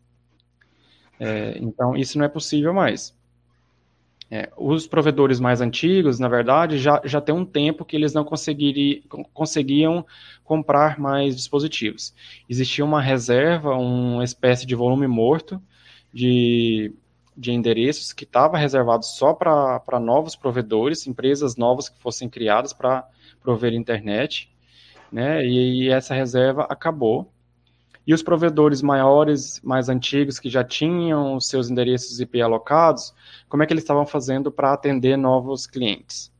É, 1.20 1.58
então, 1.60 1.96
isso 1.96 2.18
não 2.18 2.26
é 2.26 2.30
possível 2.30 2.74
mais. 2.74 3.16
É, 4.30 4.50
os 4.58 4.88
provedores 4.88 5.42
mais 5.42 5.60
antigos, 5.60 6.18
na 6.18 6.30
verdade, 6.30 6.80
já, 6.80 7.02
já 7.04 7.20
tem 7.20 7.36
um 7.36 7.46
tempo 7.46 7.84
que 7.84 7.98
eles 7.98 8.14
não 8.14 8.26
conseguiam 9.34 10.06
comprar 10.44 10.98
mais 10.98 11.36
dispositivos. 11.36 12.14
Existia 12.50 12.84
uma 12.84 13.02
reserva, 13.02 13.76
uma 13.76 14.24
espécie 14.24 14.66
de 14.66 14.74
volume 14.74 15.06
morto 15.06 15.62
de, 16.14 16.94
de 17.36 17.52
endereços 17.52 18.14
que 18.14 18.24
estava 18.24 18.58
reservado 18.58 19.06
só 19.06 19.34
para 19.34 20.00
novos 20.00 20.36
provedores, 20.36 21.08
empresas 21.08 21.56
novas 21.56 21.90
que 21.90 22.00
fossem 22.00 22.30
criadas 22.30 22.74
para 22.74 23.08
prover 23.42 23.74
internet, 23.74 24.52
né? 25.12 25.46
E, 25.46 25.84
e 25.84 25.90
essa 25.90 26.14
reserva 26.14 26.68
acabou. 26.70 27.32
E 28.06 28.14
os 28.14 28.24
provedores 28.24 28.82
maiores, 28.82 29.62
mais 29.64 29.88
antigos, 29.88 30.40
que 30.40 30.50
já 30.50 30.64
tinham 30.64 31.40
seus 31.40 31.70
endereços 31.70 32.20
IP 32.20 32.42
alocados, 32.42 33.14
como 33.48 33.62
é 33.62 33.66
que 33.66 33.74
eles 33.74 33.84
estavam 33.84 34.06
fazendo 34.06 34.52
para 34.52 34.74
atender 34.74 35.18
novos 35.18 35.68
clientes? 35.68 36.32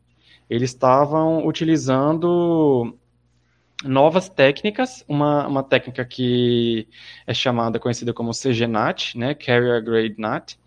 Eles 0.50 0.72
estavam 0.72 1.46
utilizando 1.46 2.98
novas 3.84 4.28
técnicas, 4.28 5.04
uma, 5.08 5.48
uma 5.48 5.64
técnica 5.64 6.04
que 6.04 6.88
é 7.26 7.34
chamada, 7.34 7.80
conhecida 7.80 8.14
como 8.14 8.32
CGNAT, 8.32 9.18
né, 9.18 9.34
Carrier 9.34 9.84
Grade 9.84 10.16
NAT, 10.18 10.58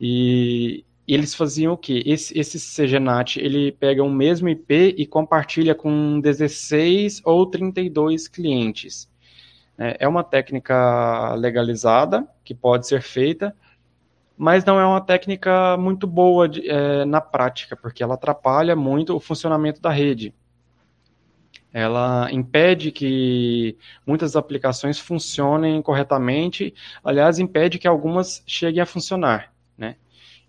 e, 0.00 0.84
eles 1.08 1.34
faziam 1.34 1.72
o 1.72 1.76
quê? 1.76 2.02
Esse, 2.04 2.38
esse 2.38 2.58
CGNAT, 2.58 3.38
ele 3.38 3.72
pega 3.72 4.04
o 4.04 4.10
mesmo 4.10 4.48
IP 4.48 4.94
e 4.98 5.06
compartilha 5.06 5.74
com 5.74 6.20
16 6.20 7.22
ou 7.24 7.46
32 7.46 8.28
clientes. 8.28 9.10
É, 9.78 9.96
é 10.00 10.08
uma 10.08 10.22
técnica 10.22 11.34
legalizada, 11.34 12.28
que 12.44 12.54
pode 12.54 12.86
ser 12.86 13.00
feita, 13.00 13.56
mas 14.36 14.64
não 14.66 14.78
é 14.78 14.84
uma 14.84 15.00
técnica 15.00 15.78
muito 15.78 16.06
boa 16.06 16.46
de, 16.46 16.68
é, 16.68 17.06
na 17.06 17.22
prática, 17.22 17.74
porque 17.74 18.02
ela 18.02 18.14
atrapalha 18.14 18.76
muito 18.76 19.16
o 19.16 19.20
funcionamento 19.20 19.80
da 19.80 19.90
rede. 19.90 20.34
Ela 21.72 22.30
impede 22.32 22.90
que 22.90 23.78
muitas 24.06 24.36
aplicações 24.36 24.98
funcionem 24.98 25.80
corretamente, 25.80 26.74
aliás, 27.02 27.38
impede 27.38 27.78
que 27.78 27.88
algumas 27.88 28.42
cheguem 28.46 28.82
a 28.82 28.86
funcionar. 28.86 29.52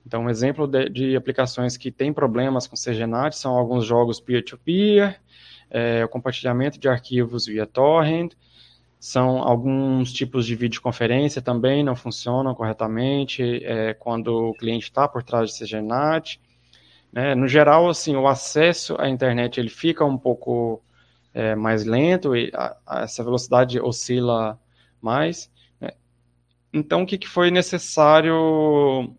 Então, 0.05 0.23
um 0.23 0.29
exemplo 0.29 0.67
de, 0.67 0.89
de 0.89 1.15
aplicações 1.15 1.77
que 1.77 1.91
têm 1.91 2.11
problemas 2.11 2.67
com 2.67 2.75
CGNAT 2.75 3.35
são 3.35 3.55
alguns 3.55 3.85
jogos 3.85 4.19
peer-to-peer, 4.19 5.11
-peer, 5.11 5.19
é, 5.69 6.03
o 6.03 6.09
compartilhamento 6.09 6.79
de 6.79 6.87
arquivos 6.87 7.45
via 7.45 7.65
torrent, 7.65 8.33
são 8.99 9.37
alguns 9.41 10.11
tipos 10.11 10.45
de 10.45 10.55
videoconferência 10.55 11.41
também 11.41 11.83
não 11.83 11.95
funcionam 11.95 12.53
corretamente 12.53 13.63
é, 13.63 13.93
quando 13.93 14.49
o 14.49 14.53
cliente 14.53 14.85
está 14.85 15.07
por 15.07 15.23
trás 15.23 15.51
de 15.51 15.59
CGNAT. 15.59 16.39
Né? 17.11 17.33
No 17.33 17.47
geral, 17.47 17.87
assim, 17.89 18.15
o 18.17 18.27
acesso 18.27 18.99
à 18.99 19.07
internet 19.07 19.57
ele 19.57 19.69
fica 19.69 20.03
um 20.03 20.17
pouco 20.17 20.83
é, 21.33 21.55
mais 21.55 21.85
lento 21.85 22.35
e 22.35 22.51
a, 22.53 22.75
a, 22.85 23.01
essa 23.03 23.23
velocidade 23.23 23.79
oscila 23.79 24.59
mais. 25.01 25.49
Né? 25.79 25.91
Então, 26.73 27.03
o 27.03 27.05
que, 27.05 27.17
que 27.17 27.27
foi 27.27 27.49
necessário 27.49 29.15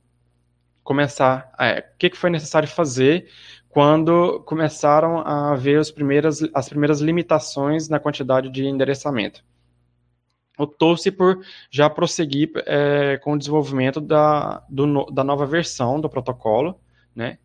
começar? 0.82 1.52
É, 1.58 1.80
o 1.80 1.98
que, 1.98 2.10
que 2.10 2.16
foi 2.16 2.30
necessário 2.30 2.68
fazer 2.68 3.28
quando 3.68 4.40
começaram 4.40 5.18
a 5.26 5.54
ver 5.54 5.78
as 5.78 5.90
primeiras, 5.90 6.40
as 6.54 6.68
primeiras 6.68 7.00
limitações 7.00 7.88
na 7.88 8.00
quantidade 8.00 8.50
de 8.50 8.66
endereçamento? 8.66 9.44
optou-se 10.62 11.10
por 11.10 11.42
já 11.70 11.88
prosseguir 11.88 12.50
é, 12.66 13.18
com 13.18 13.32
o 13.32 13.38
desenvolvimento 13.38 14.00
da, 14.00 14.62
do, 14.68 15.06
da 15.06 15.24
nova 15.24 15.46
versão 15.46 16.00
do 16.00 16.08
protocolo, 16.08 16.78
né, 17.14 17.38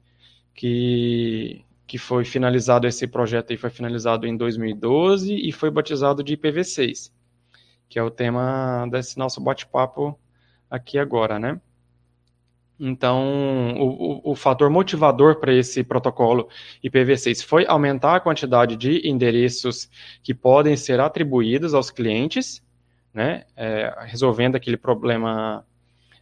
que, 0.53 1.63
que 1.87 1.97
foi 1.97 2.25
finalizado, 2.25 2.87
esse 2.87 3.07
projeto 3.07 3.51
aí 3.51 3.57
foi 3.57 3.69
finalizado 3.69 4.27
em 4.27 4.35
2012 4.35 5.33
e 5.33 5.51
foi 5.51 5.71
batizado 5.71 6.23
de 6.23 6.35
IPv6, 6.35 7.11
que 7.87 7.97
é 7.97 8.03
o 8.03 8.11
tema 8.11 8.85
desse 8.91 9.17
nosso 9.17 9.39
bate-papo 9.41 10.19
aqui 10.69 10.97
agora, 10.99 11.39
né. 11.39 11.59
Então, 12.79 13.73
o, 13.77 14.29
o, 14.29 14.31
o 14.31 14.35
fator 14.35 14.69
motivador 14.69 15.39
para 15.39 15.53
esse 15.53 15.83
protocolo 15.83 16.49
IPv6 16.83 17.45
foi 17.45 17.65
aumentar 17.65 18.15
a 18.15 18.19
quantidade 18.19 18.75
de 18.75 19.07
endereços 19.07 19.89
que 20.21 20.33
podem 20.33 20.75
ser 20.75 20.99
atribuídos 20.99 21.73
aos 21.73 21.89
clientes, 21.89 22.61
né, 23.13 23.45
é, 23.55 23.95
resolvendo 24.07 24.57
aquele 24.57 24.75
problema, 24.75 25.65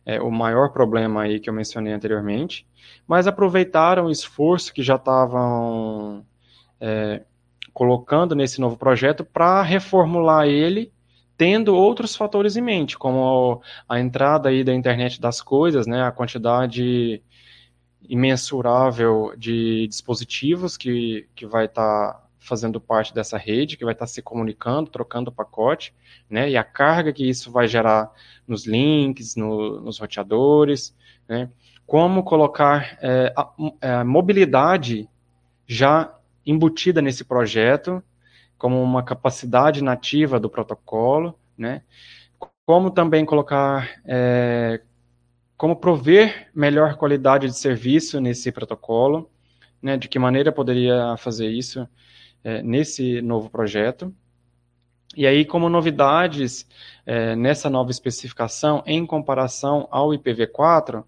é, 0.06 0.22
o 0.22 0.30
maior 0.30 0.70
problema 0.72 1.24
aí 1.24 1.40
que 1.40 1.50
eu 1.50 1.54
mencionei 1.54 1.92
anteriormente, 1.92 2.68
mas 3.08 3.26
aproveitaram 3.26 4.06
o 4.06 4.12
esforço 4.12 4.72
que 4.72 4.84
já 4.84 4.96
estavam 4.96 6.24
é, 6.80 7.24
colocando 7.74 8.36
nesse 8.36 8.62
novo 8.62 8.78
projeto 8.78 9.26
para 9.26 9.64
reformular 9.64 10.46
ele, 10.46 10.93
tendo 11.44 11.76
outros 11.76 12.16
fatores 12.16 12.56
em 12.56 12.62
mente, 12.62 12.98
como 12.98 13.62
a 13.90 14.00
entrada 14.00 14.48
aí 14.48 14.64
da 14.64 14.74
internet 14.74 15.20
das 15.20 15.42
coisas, 15.42 15.86
né, 15.86 16.02
a 16.02 16.10
quantidade 16.10 17.22
imensurável 18.08 19.34
de 19.38 19.86
dispositivos 19.90 20.78
que, 20.78 21.28
que 21.36 21.46
vai 21.46 21.66
estar 21.66 22.14
tá 22.14 22.24
fazendo 22.40 22.80
parte 22.80 23.14
dessa 23.14 23.38
rede, 23.38 23.76
que 23.76 23.84
vai 23.84 23.94
estar 23.94 24.08
se 24.08 24.22
comunicando, 24.22 24.90
trocando 24.90 25.34
pacote, 25.34 25.94
né, 26.30 26.50
e 26.50 26.56
a 26.56 26.64
carga 26.64 27.12
que 27.12 27.28
isso 27.28 27.52
vai 27.52 27.68
gerar 27.68 28.10
nos 28.48 28.66
links, 28.66 29.36
no, 29.36 29.82
nos 29.82 30.00
roteadores, 30.00 30.96
né, 31.28 31.50
como 31.86 32.24
colocar 32.24 32.98
é, 33.02 33.34
a, 33.36 34.00
a, 34.00 34.04
mobilidade 34.06 35.10
já 35.68 36.18
embutida 36.46 37.02
nesse 37.02 37.26
projeto, 37.26 38.02
como 38.64 38.82
uma 38.82 39.04
capacidade 39.04 39.84
nativa 39.84 40.40
do 40.40 40.50
protocolo, 40.50 41.38
né, 41.58 41.82
como 42.66 42.90
também 42.90 43.26
colocar 43.26 43.90
é, 44.06 44.80
como 45.58 45.76
prover 45.76 46.50
melhor 46.56 46.96
qualidade 46.96 47.48
de 47.48 47.58
serviço 47.58 48.22
nesse 48.22 48.54
protocolo, 48.54 49.30
né, 49.82 49.98
de 49.98 50.08
que 50.08 50.18
maneira 50.18 50.50
poderia 50.50 51.18
fazer 51.18 51.50
isso 51.50 51.86
é, 52.42 52.64
nesse 52.64 53.22
novo 53.22 53.50
projeto. 53.50 54.16
E 55.14 55.28
aí, 55.28 55.44
como 55.44 55.68
novidades 55.68 56.66
é, 57.06 57.36
nessa 57.36 57.70
nova 57.70 57.92
especificação, 57.92 58.82
em 58.86 59.06
comparação 59.06 59.90
ao 59.92 60.12
IPv4, 60.12 61.04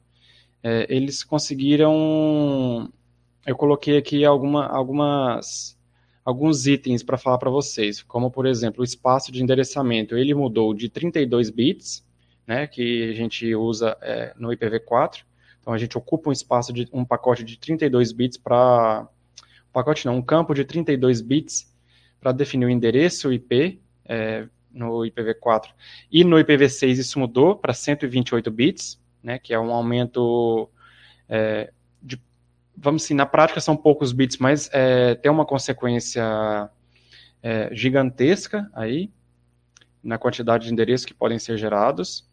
é, 0.61 0.85
eles 0.89 1.23
conseguiram. 1.23 2.91
Eu 3.47 3.55
coloquei 3.55 3.97
aqui 3.97 4.25
alguma, 4.25 4.67
algumas, 4.67 5.74
alguns 6.25 6.65
itens 6.65 7.03
para 7.03 7.17
falar 7.17 7.37
para 7.37 7.51
vocês, 7.51 8.01
como 8.01 8.31
por 8.31 8.47
exemplo, 8.47 8.81
o 8.81 8.83
espaço 8.83 9.31
de 9.31 9.43
endereçamento. 9.43 10.17
Ele 10.17 10.33
mudou 10.33 10.73
de 10.73 10.89
32 10.89 11.51
bits 11.51 12.03
né, 12.47 12.65
que 12.67 13.09
a 13.09 13.13
gente 13.13 13.53
usa 13.55 13.95
é, 14.01 14.33
no 14.37 14.49
IPv4. 14.49 15.23
Então 15.61 15.73
a 15.73 15.77
gente 15.77 15.97
ocupa 15.97 16.29
um 16.29 16.33
espaço 16.33 16.73
de 16.73 16.87
um 16.91 17.05
pacote 17.05 17.43
de 17.43 17.57
32 17.57 18.11
bits 18.11 18.37
para 18.37 19.07
um 19.69 19.71
pacote 19.71 20.05
não, 20.05 20.17
um 20.17 20.21
campo 20.21 20.53
de 20.53 20.63
32 20.63 21.21
bits 21.21 21.73
para 22.19 22.31
definir 22.31 22.65
o 22.65 22.69
endereço 22.69 23.31
IP 23.31 23.81
é, 24.05 24.47
no 24.71 24.99
IPv4 24.99 25.69
e 26.11 26.23
no 26.23 26.37
IPv6 26.37 26.91
isso 26.99 27.19
mudou 27.19 27.55
para 27.55 27.73
128 27.73 28.51
bits, 28.51 29.01
né, 29.23 29.39
que 29.39 29.53
é 29.53 29.59
um 29.59 29.71
aumento 29.71 30.69
é, 31.27 31.71
vamos 32.77 33.03
assim, 33.03 33.13
na 33.13 33.25
prática 33.25 33.59
são 33.59 33.75
poucos 33.75 34.11
bits, 34.11 34.37
mas 34.37 34.69
é, 34.73 35.15
tem 35.15 35.31
uma 35.31 35.45
consequência 35.45 36.69
é, 37.41 37.69
gigantesca 37.73 38.69
aí 38.73 39.11
na 40.03 40.17
quantidade 40.17 40.65
de 40.65 40.73
endereços 40.73 41.05
que 41.05 41.13
podem 41.13 41.39
ser 41.39 41.57
gerados. 41.57 42.27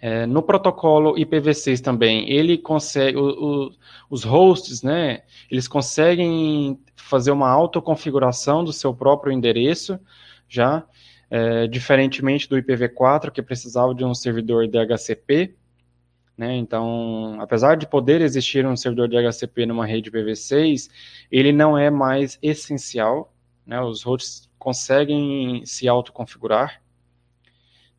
É, 0.00 0.26
no 0.26 0.42
protocolo 0.42 1.14
IPv6 1.16 1.80
também, 1.80 2.30
ele 2.30 2.56
consegue, 2.56 3.16
o, 3.16 3.66
o, 3.66 3.70
os 4.08 4.22
hosts, 4.22 4.82
né, 4.82 5.22
eles 5.50 5.66
conseguem 5.66 6.78
fazer 6.94 7.32
uma 7.32 7.48
autoconfiguração 7.48 8.62
do 8.62 8.72
seu 8.72 8.94
próprio 8.94 9.32
endereço, 9.32 9.98
já, 10.48 10.84
é, 11.30 11.66
diferentemente 11.66 12.48
do 12.48 12.56
IPv4, 12.56 13.30
que 13.30 13.42
precisava 13.42 13.94
de 13.94 14.04
um 14.04 14.14
servidor 14.14 14.68
DHCP, 14.68 15.56
né, 16.38 16.56
então, 16.56 17.36
apesar 17.40 17.76
de 17.76 17.84
poder 17.84 18.20
existir 18.20 18.64
um 18.64 18.76
servidor 18.76 19.08
DHCP 19.08 19.66
numa 19.66 19.84
rede 19.84 20.08
IPv6, 20.08 20.88
ele 21.32 21.52
não 21.52 21.76
é 21.76 21.90
mais 21.90 22.38
essencial, 22.40 23.34
né, 23.66 23.80
os 23.80 24.04
hosts 24.04 24.48
conseguem 24.56 25.66
se 25.66 25.88
autoconfigurar 25.88 26.80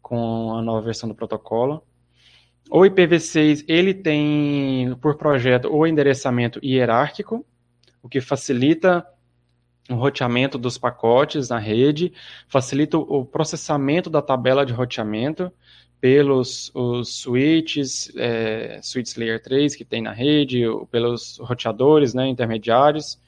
com 0.02 0.56
a 0.56 0.62
nova 0.62 0.82
versão 0.82 1.10
do 1.10 1.14
protocolo. 1.14 1.84
O 2.72 2.80
IPv6 2.80 3.66
ele 3.68 3.94
tem 3.94 4.96
por 5.02 5.18
projeto 5.18 5.68
o 5.70 5.86
endereçamento 5.86 6.60
hierárquico, 6.64 7.46
o 8.02 8.08
que 8.08 8.22
facilita 8.22 9.06
o 9.90 9.96
roteamento 9.96 10.58
dos 10.58 10.78
pacotes 10.78 11.50
na 11.50 11.58
rede, 11.58 12.14
facilita 12.48 12.98
o 12.98 13.26
processamento 13.26 14.10
da 14.10 14.22
tabela 14.22 14.66
de 14.66 14.72
roteamento 14.72 15.52
pelos 16.02 16.72
os 16.74 17.22
switches, 17.22 18.12
é, 18.16 18.80
layer 19.18 19.42
3 19.42 19.76
que 19.76 19.84
tem 19.84 20.02
na 20.02 20.12
rede, 20.12 20.64
pelos 20.90 21.38
roteadores 21.40 22.14
né, 22.14 22.28
intermediários. 22.28 23.20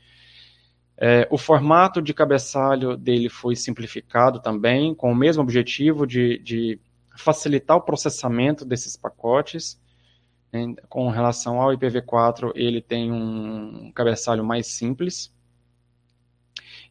É, 0.98 1.28
o 1.32 1.38
formato 1.38 2.02
de 2.02 2.14
cabeçalho 2.14 2.96
dele 2.96 3.28
foi 3.28 3.56
simplificado 3.56 4.40
também, 4.40 4.94
com 4.94 5.12
o 5.12 5.16
mesmo 5.16 5.42
objetivo 5.42 6.06
de, 6.06 6.38
de 6.40 6.80
facilitar 7.18 7.78
o 7.78 7.82
processamento 7.82 8.64
desses 8.64 8.96
pacotes. 8.96 9.82
Né? 10.54 10.76
Com 10.88 11.10
relação 11.10 11.60
ao 11.60 11.72
IPv4, 11.72 12.52
ele 12.56 12.82
tem 12.82 13.12
um 13.12 13.92
cabeçalho 13.94 14.44
mais 14.44 14.68
simples. 14.68 15.34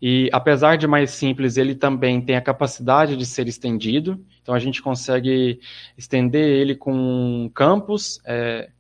E 0.00 0.30
apesar 0.32 0.76
de 0.76 0.86
mais 0.86 1.10
simples, 1.10 1.56
ele 1.58 1.74
também 1.74 2.20
tem 2.22 2.34
a 2.34 2.40
capacidade 2.40 3.16
de 3.16 3.26
ser 3.26 3.46
estendido. 3.46 4.24
Então 4.40 4.54
a 4.54 4.58
gente 4.58 4.82
consegue 4.82 5.60
estender 5.96 6.48
ele 6.48 6.74
com 6.74 7.50
campos, 7.54 8.18
é, 8.24 8.70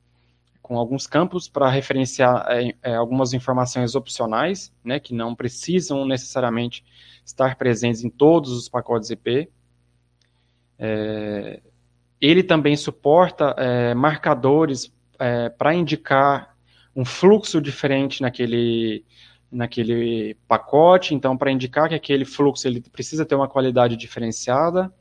com 0.62 0.78
alguns 0.78 1.06
campos 1.06 1.46
para 1.46 1.68
referenciar 1.68 2.46
é, 2.48 2.74
é, 2.82 2.94
algumas 2.94 3.34
informações 3.34 3.94
opcionais, 3.94 4.72
né, 4.82 4.98
que 4.98 5.12
não 5.12 5.34
precisam 5.34 6.06
necessariamente 6.06 6.84
estar 7.24 7.56
presentes 7.56 8.02
em 8.02 8.08
todos 8.08 8.52
os 8.52 8.68
pacotes 8.68 9.10
IP. 9.10 9.50
É, 10.78 11.60
ele 12.18 12.42
também 12.42 12.76
suporta 12.76 13.54
é, 13.58 13.94
marcadores 13.94 14.90
é, 15.18 15.50
para 15.50 15.74
indicar 15.74 16.56
um 16.96 17.04
fluxo 17.04 17.60
diferente 17.60 18.22
naquele, 18.22 19.04
naquele 19.50 20.36
pacote, 20.46 21.14
então 21.14 21.36
para 21.36 21.50
indicar 21.50 21.88
que 21.88 21.94
aquele 21.94 22.24
fluxo 22.24 22.68
ele 22.68 22.80
precisa 22.80 23.24
ter 23.24 23.34
uma 23.34 23.48
qualidade 23.48 23.96
diferenciada. 23.96 24.92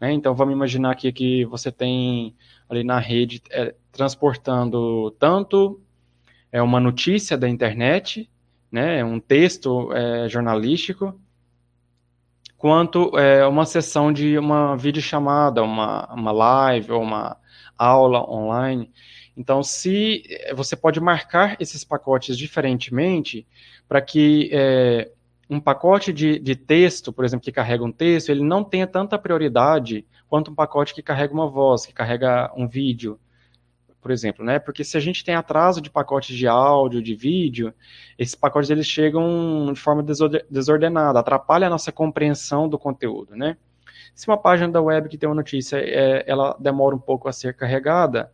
Né? 0.00 0.12
Então 0.12 0.34
vamos 0.34 0.54
imaginar 0.54 0.92
aqui 0.92 1.12
que 1.12 1.44
você 1.44 1.72
tem 1.72 2.34
ali 2.68 2.84
na 2.84 2.98
rede 2.98 3.42
é, 3.50 3.74
transportando 3.92 5.10
tanto 5.12 5.80
é 6.52 6.60
uma 6.60 6.80
notícia 6.80 7.36
da 7.38 7.48
internet, 7.48 8.28
né, 8.70 9.04
um 9.04 9.20
texto 9.20 9.92
é, 9.92 10.28
jornalístico, 10.28 11.18
quanto 12.56 13.16
é, 13.18 13.46
uma 13.46 13.64
sessão 13.64 14.12
de 14.12 14.36
uma 14.36 14.76
videochamada, 14.76 15.62
uma, 15.62 16.12
uma 16.12 16.32
live 16.32 16.92
ou 16.92 17.02
uma 17.02 17.36
aula 17.78 18.28
online. 18.30 18.90
Então, 19.36 19.62
se 19.62 20.22
é, 20.28 20.54
você 20.54 20.76
pode 20.76 21.00
marcar 21.00 21.56
esses 21.60 21.84
pacotes 21.84 22.36
diferentemente 22.36 23.46
para 23.90 24.00
que 24.00 24.48
é, 24.52 25.10
um 25.50 25.58
pacote 25.58 26.12
de, 26.12 26.38
de 26.38 26.54
texto, 26.54 27.12
por 27.12 27.24
exemplo, 27.24 27.42
que 27.42 27.50
carrega 27.50 27.82
um 27.82 27.90
texto, 27.90 28.28
ele 28.28 28.44
não 28.44 28.62
tenha 28.62 28.86
tanta 28.86 29.18
prioridade 29.18 30.06
quanto 30.28 30.52
um 30.52 30.54
pacote 30.54 30.94
que 30.94 31.02
carrega 31.02 31.34
uma 31.34 31.50
voz, 31.50 31.84
que 31.84 31.92
carrega 31.92 32.52
um 32.56 32.68
vídeo 32.68 33.18
por 34.00 34.10
exemplo, 34.10 34.42
né? 34.42 34.58
Porque 34.58 34.82
se 34.82 34.96
a 34.96 35.00
gente 35.00 35.22
tem 35.22 35.34
atraso 35.34 35.78
de 35.78 35.90
pacotes 35.90 36.34
de 36.34 36.46
áudio, 36.46 37.02
de 37.02 37.14
vídeo, 37.14 37.74
esses 38.18 38.34
pacotes 38.34 38.70
eles 38.70 38.86
chegam 38.86 39.72
de 39.74 39.78
forma 39.78 40.02
desordenada, 40.48 41.18
atrapalha 41.18 41.66
a 41.66 41.70
nossa 41.70 41.92
compreensão 41.92 42.66
do 42.66 42.78
conteúdo, 42.78 43.36
né? 43.36 43.58
Se 44.14 44.26
uma 44.26 44.38
página 44.38 44.72
da 44.72 44.80
web 44.80 45.06
que 45.06 45.18
tem 45.18 45.28
uma 45.28 45.34
notícia, 45.34 45.76
é, 45.76 46.24
ela 46.26 46.56
demora 46.58 46.96
um 46.96 46.98
pouco 46.98 47.28
a 47.28 47.32
ser 47.32 47.54
carregada, 47.54 48.32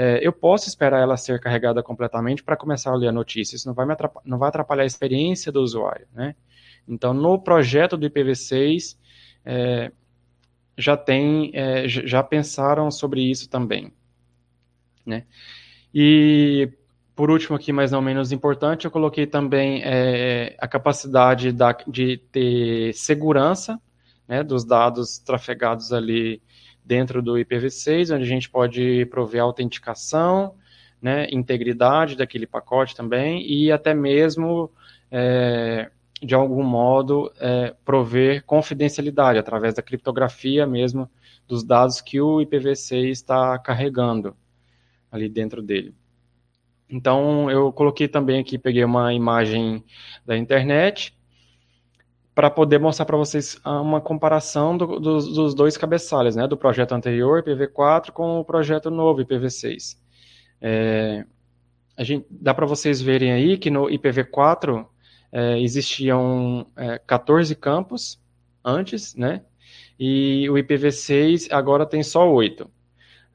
é, 0.00 0.26
eu 0.26 0.32
posso 0.32 0.68
esperar 0.68 1.00
ela 1.00 1.16
ser 1.16 1.40
carregada 1.40 1.82
completamente 1.82 2.42
para 2.42 2.56
começar 2.56 2.92
a 2.92 2.96
ler 2.96 3.08
a 3.08 3.12
notícia. 3.12 3.56
Isso 3.56 3.66
não 3.66 3.74
vai, 3.74 3.86
me 3.86 3.92
atrapalhar, 3.92 4.28
não 4.28 4.38
vai 4.38 4.48
atrapalhar 4.48 4.82
a 4.84 4.86
experiência 4.86 5.50
do 5.50 5.60
usuário, 5.60 6.06
né? 6.14 6.34
Então, 6.86 7.12
no 7.12 7.38
projeto 7.38 7.96
do 7.96 8.08
IPv6, 8.08 8.96
é, 9.44 9.92
já 10.76 10.96
tem, 10.96 11.50
é, 11.54 11.88
já 11.88 12.22
pensaram 12.22 12.90
sobre 12.90 13.20
isso 13.22 13.48
também 13.48 13.92
né? 15.08 15.24
E 15.92 16.70
por 17.16 17.30
último 17.30 17.56
aqui, 17.56 17.72
mas 17.72 17.90
não 17.90 18.00
menos 18.00 18.30
importante, 18.30 18.84
eu 18.84 18.90
coloquei 18.90 19.26
também 19.26 19.82
é, 19.82 20.54
a 20.60 20.68
capacidade 20.68 21.50
da, 21.50 21.72
de 21.72 22.18
ter 22.30 22.94
segurança 22.94 23.80
né, 24.28 24.44
dos 24.44 24.64
dados 24.64 25.18
trafegados 25.18 25.92
ali 25.92 26.40
dentro 26.88 27.20
do 27.20 27.34
IPv6, 27.34 28.14
onde 28.14 28.24
a 28.24 28.26
gente 28.26 28.48
pode 28.48 29.04
prover 29.10 29.42
autenticação, 29.42 30.54
né, 31.02 31.28
integridade 31.30 32.16
daquele 32.16 32.46
pacote 32.46 32.96
também, 32.96 33.46
e 33.46 33.70
até 33.70 33.92
mesmo, 33.92 34.70
é, 35.10 35.90
de 36.22 36.34
algum 36.34 36.62
modo, 36.62 37.30
é, 37.38 37.74
prover 37.84 38.42
confidencialidade 38.46 39.38
através 39.38 39.74
da 39.74 39.82
criptografia 39.82 40.66
mesmo 40.66 41.10
dos 41.46 41.62
dados 41.62 42.00
que 42.00 42.18
o 42.22 42.38
IPv6 42.38 43.10
está 43.10 43.58
carregando 43.58 44.34
ali 45.12 45.28
dentro 45.28 45.62
dele. 45.62 45.94
Então, 46.88 47.50
eu 47.50 47.70
coloquei 47.70 48.08
também 48.08 48.40
aqui, 48.40 48.56
peguei 48.56 48.82
uma 48.82 49.12
imagem 49.12 49.84
da 50.24 50.38
internet 50.38 51.17
para 52.38 52.50
poder 52.50 52.78
mostrar 52.78 53.04
para 53.04 53.16
vocês 53.16 53.60
uma 53.64 54.00
comparação 54.00 54.78
do, 54.78 55.00
dos, 55.00 55.26
dos, 55.34 55.54
dois 55.56 55.76
cabeçalhos, 55.76 56.36
né, 56.36 56.46
do 56.46 56.56
projeto 56.56 56.92
anterior, 56.92 57.42
IPv4, 57.42 58.12
com 58.12 58.38
o 58.38 58.44
projeto 58.44 58.92
novo, 58.92 59.20
IPv6. 59.24 59.96
É, 60.60 61.24
a 61.96 62.04
gente, 62.04 62.28
dá 62.30 62.54
para 62.54 62.64
vocês 62.64 63.02
verem 63.02 63.32
aí 63.32 63.58
que 63.58 63.70
no 63.70 63.86
IPv4 63.86 64.86
é, 65.32 65.60
existiam 65.60 66.64
é, 66.76 67.00
14 67.04 67.56
campos 67.56 68.22
antes, 68.64 69.16
né, 69.16 69.42
e 69.98 70.48
o 70.48 70.54
IPv6 70.54 71.48
agora 71.50 71.84
tem 71.84 72.04
só 72.04 72.32
8. 72.32 72.70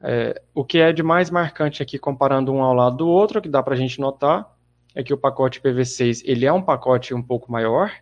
É, 0.00 0.40
o 0.54 0.64
que 0.64 0.78
é 0.78 0.94
de 0.94 1.02
mais 1.02 1.28
marcante 1.28 1.82
aqui, 1.82 1.98
comparando 1.98 2.50
um 2.50 2.62
ao 2.62 2.72
lado 2.72 2.96
do 2.96 3.08
outro, 3.08 3.42
que 3.42 3.50
dá 3.50 3.62
para 3.62 3.74
a 3.74 3.76
gente 3.76 4.00
notar, 4.00 4.50
é 4.94 5.02
que 5.02 5.12
o 5.12 5.18
pacote 5.18 5.60
PV6 5.60 6.22
ele 6.24 6.46
é 6.46 6.52
um 6.54 6.62
pacote 6.62 7.12
um 7.12 7.22
pouco 7.22 7.52
maior, 7.52 7.92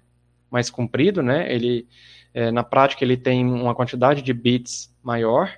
mais 0.53 0.71
comprido, 0.71 1.23
né? 1.23 1.53
Ele, 1.53 1.89
é, 2.35 2.51
na 2.51 2.63
prática, 2.63 3.03
ele 3.03 3.17
tem 3.17 3.45
uma 3.45 3.75
quantidade 3.75 4.21
de 4.23 4.33
bits 4.33 4.95
maior. 5.03 5.51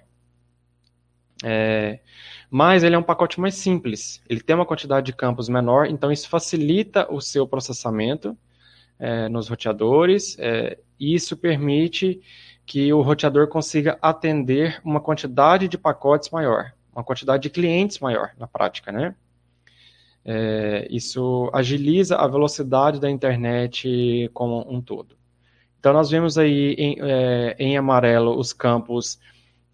É, 1.43 1.99
mas 2.49 2.85
ele 2.85 2.95
é 2.95 2.99
um 2.99 3.03
pacote 3.03 3.41
mais 3.41 3.57
simples. 3.57 4.23
Ele 4.29 4.41
tem 4.41 4.55
uma 4.55 4.65
quantidade 4.65 5.07
de 5.07 5.13
campos 5.13 5.49
menor, 5.49 5.87
então 5.87 6.13
isso 6.13 6.29
facilita 6.29 7.13
o 7.13 7.21
seu 7.21 7.47
processamento 7.47 8.39
é, 8.99 9.29
nos 9.29 9.49
roteadores, 9.49 10.39
é, 10.39 10.79
e 10.99 11.15
isso 11.15 11.37
permite 11.37 12.23
que 12.65 12.93
o 12.93 13.03
roteador 13.03 13.49
consiga 13.49 13.99
atender 14.01 14.81
uma 14.85 15.01
quantidade 15.01 15.67
de 15.69 15.77
pacotes 15.77 16.31
maior, 16.31 16.73
uma 16.95 17.05
quantidade 17.05 17.43
de 17.43 17.51
clientes 17.51 17.99
maior 17.99 18.31
na 18.39 18.47
prática, 18.47 18.93
né? 18.93 19.15
É, 20.25 20.89
isso 20.91 21.51
agiliza 21.53 22.17
a 22.17 22.27
velocidade 22.27 22.99
da 22.99 23.11
internet 23.11 24.31
como 24.33 24.65
um 24.69 24.81
todo. 24.81 25.17
Então, 25.79 25.93
nós 25.93 26.09
vemos 26.09 26.39
aí 26.39 26.75
em, 26.79 26.97
é, 27.01 27.57
em 27.59 27.77
amarelo 27.77 28.39
os 28.39 28.55
campos 28.55 29.19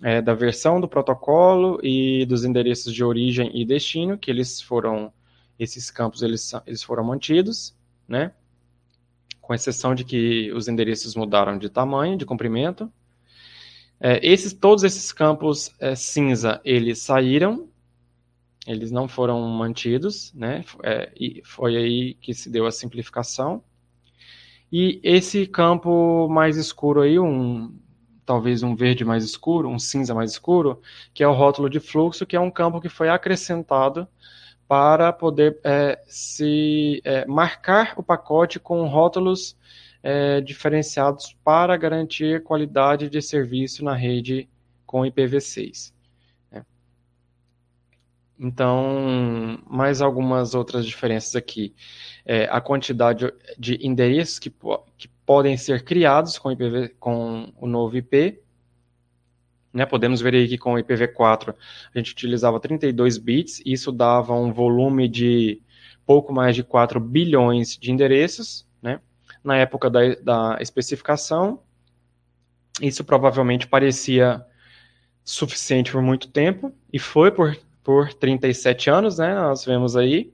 é, 0.02 0.20
da 0.20 0.34
versão 0.34 0.80
do 0.80 0.88
protocolo 0.88 1.78
e 1.84 2.26
dos 2.26 2.44
endereços 2.44 2.92
de 2.92 3.04
origem 3.04 3.50
e 3.54 3.64
destino, 3.64 4.18
que 4.18 4.28
eles 4.28 4.60
foram, 4.60 5.12
esses 5.56 5.88
campos 5.88 6.22
eles, 6.22 6.52
eles 6.66 6.82
foram 6.82 7.04
mantidos, 7.04 7.76
né? 8.08 8.32
Com 9.40 9.54
exceção 9.54 9.94
de 9.94 10.04
que 10.04 10.50
os 10.52 10.66
endereços 10.66 11.14
mudaram 11.14 11.56
de 11.56 11.68
tamanho, 11.68 12.18
de 12.18 12.26
comprimento. 12.26 12.92
É, 14.00 14.18
esses, 14.26 14.52
todos 14.52 14.82
esses 14.82 15.12
campos 15.12 15.70
é, 15.78 15.94
cinza, 15.94 16.60
eles 16.64 16.98
saíram 16.98 17.68
eles 18.70 18.90
não 18.90 19.08
foram 19.08 19.40
mantidos, 19.48 20.32
né? 20.32 20.64
É, 20.82 21.10
e 21.18 21.42
foi 21.44 21.76
aí 21.76 22.14
que 22.14 22.32
se 22.32 22.48
deu 22.48 22.66
a 22.66 22.70
simplificação. 22.70 23.62
E 24.72 25.00
esse 25.02 25.46
campo 25.46 26.28
mais 26.28 26.56
escuro 26.56 27.00
aí, 27.00 27.18
um 27.18 27.74
talvez 28.24 28.62
um 28.62 28.76
verde 28.76 29.04
mais 29.04 29.24
escuro, 29.24 29.68
um 29.68 29.78
cinza 29.78 30.14
mais 30.14 30.30
escuro, 30.30 30.80
que 31.12 31.24
é 31.24 31.26
o 31.26 31.32
rótulo 31.32 31.68
de 31.68 31.80
fluxo, 31.80 32.24
que 32.24 32.36
é 32.36 32.40
um 32.40 32.50
campo 32.50 32.80
que 32.80 32.88
foi 32.88 33.08
acrescentado 33.08 34.06
para 34.68 35.12
poder 35.12 35.58
é, 35.64 36.00
se 36.06 37.00
é, 37.04 37.26
marcar 37.26 37.94
o 37.96 38.04
pacote 38.04 38.60
com 38.60 38.86
rótulos 38.86 39.56
é, 40.00 40.40
diferenciados 40.40 41.36
para 41.42 41.76
garantir 41.76 42.44
qualidade 42.44 43.10
de 43.10 43.20
serviço 43.20 43.84
na 43.84 43.96
rede 43.96 44.48
com 44.86 45.00
IPv6. 45.00 45.92
Então, 48.42 49.58
mais 49.68 50.00
algumas 50.00 50.54
outras 50.54 50.86
diferenças 50.86 51.36
aqui. 51.36 51.74
É, 52.24 52.44
a 52.50 52.58
quantidade 52.58 53.30
de 53.58 53.78
endereços 53.86 54.38
que, 54.38 54.50
que 54.96 55.08
podem 55.26 55.58
ser 55.58 55.84
criados 55.84 56.38
com, 56.38 56.50
IPv, 56.50 56.88
com 56.98 57.52
o 57.60 57.66
novo 57.66 57.98
IP. 57.98 58.40
Né, 59.72 59.84
podemos 59.84 60.22
ver 60.22 60.34
aí 60.34 60.48
que 60.48 60.56
com 60.56 60.72
o 60.72 60.78
IPv4 60.78 61.54
a 61.94 61.98
gente 61.98 62.12
utilizava 62.12 62.58
32 62.58 63.18
bits, 63.18 63.62
isso 63.64 63.92
dava 63.92 64.34
um 64.34 64.52
volume 64.52 65.06
de 65.06 65.62
pouco 66.04 66.32
mais 66.32 66.56
de 66.56 66.64
4 66.64 66.98
bilhões 66.98 67.76
de 67.76 67.92
endereços. 67.92 68.66
Né? 68.80 69.00
Na 69.44 69.58
época 69.58 69.90
da, 69.90 70.14
da 70.14 70.58
especificação, 70.60 71.60
isso 72.80 73.04
provavelmente 73.04 73.66
parecia 73.66 74.44
suficiente 75.22 75.92
por 75.92 76.02
muito 76.02 76.28
tempo, 76.28 76.74
e 76.92 76.98
foi 76.98 77.30
por 77.30 77.54
por 77.82 78.12
37 78.14 78.90
anos, 78.90 79.18
né? 79.18 79.34
Nós 79.34 79.64
vemos 79.64 79.96
aí. 79.96 80.32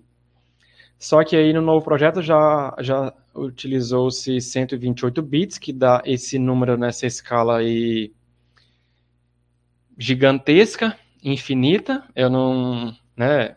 Só 0.99 1.23
que 1.25 1.37
aí 1.37 1.53
no 1.53 1.61
novo 1.61 1.85
projeto 1.85 2.23
já, 2.23 2.75
já 2.81 3.13
utilizou-se 3.35 4.41
128 4.41 5.23
bits, 5.23 5.59
que 5.59 5.73
dá 5.73 6.03
esse 6.05 6.39
número 6.39 6.77
nessa 6.77 7.07
escala 7.07 7.59
aí 7.59 8.13
gigantesca, 9.99 10.99
infinita. 11.23 12.03
Eu 12.15 12.31
não, 12.31 12.95
né? 13.17 13.57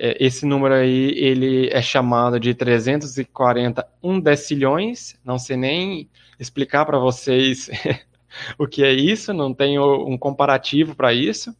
É, 0.00 0.16
esse 0.24 0.46
número 0.46 0.74
aí 0.74 1.10
ele 1.16 1.68
é 1.70 1.82
chamado 1.82 2.38
de 2.38 2.54
341 2.54 4.20
decilhões. 4.20 5.18
Não 5.24 5.38
sei 5.38 5.56
nem 5.56 6.08
explicar 6.38 6.86
para 6.86 6.98
vocês 6.98 7.68
o 8.56 8.66
que 8.66 8.84
é 8.84 8.92
isso. 8.92 9.34
Não 9.34 9.52
tenho 9.52 10.06
um 10.06 10.16
comparativo 10.16 10.94
para 10.94 11.12
isso 11.12 11.52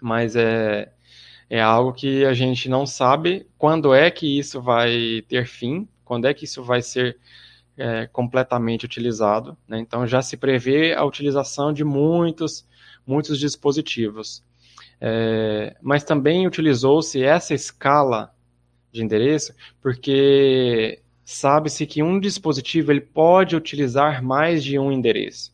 mas 0.00 0.36
é, 0.36 0.90
é 1.48 1.60
algo 1.60 1.92
que 1.92 2.24
a 2.24 2.34
gente 2.34 2.68
não 2.68 2.86
sabe 2.86 3.46
quando 3.56 3.94
é 3.94 4.10
que 4.10 4.38
isso 4.38 4.60
vai 4.60 5.22
ter 5.28 5.46
fim, 5.46 5.88
quando 6.04 6.26
é 6.26 6.34
que 6.34 6.44
isso 6.44 6.62
vai 6.62 6.82
ser 6.82 7.18
é, 7.76 8.06
completamente 8.06 8.84
utilizado. 8.84 9.56
Né? 9.68 9.78
Então 9.78 10.06
já 10.06 10.22
se 10.22 10.36
prevê 10.36 10.94
a 10.94 11.04
utilização 11.04 11.72
de 11.72 11.84
muitos, 11.84 12.66
muitos 13.06 13.38
dispositivos. 13.38 14.42
É, 15.00 15.76
mas 15.82 16.04
também 16.04 16.46
utilizou-se 16.46 17.22
essa 17.22 17.52
escala 17.54 18.34
de 18.90 19.02
endereço 19.02 19.54
porque 19.82 21.02
sabe-se 21.22 21.86
que 21.86 22.02
um 22.02 22.18
dispositivo 22.18 22.92
ele 22.92 23.00
pode 23.00 23.54
utilizar 23.54 24.22
mais 24.22 24.64
de 24.64 24.78
um 24.78 24.90
endereço. 24.90 25.52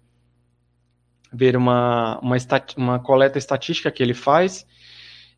ver 1.31 1.55
uma, 1.55 2.19
uma, 2.19 2.35
uma 2.75 2.99
coleta 2.99 3.37
estatística 3.37 3.91
que 3.91 4.03
ele 4.03 4.13
faz, 4.13 4.65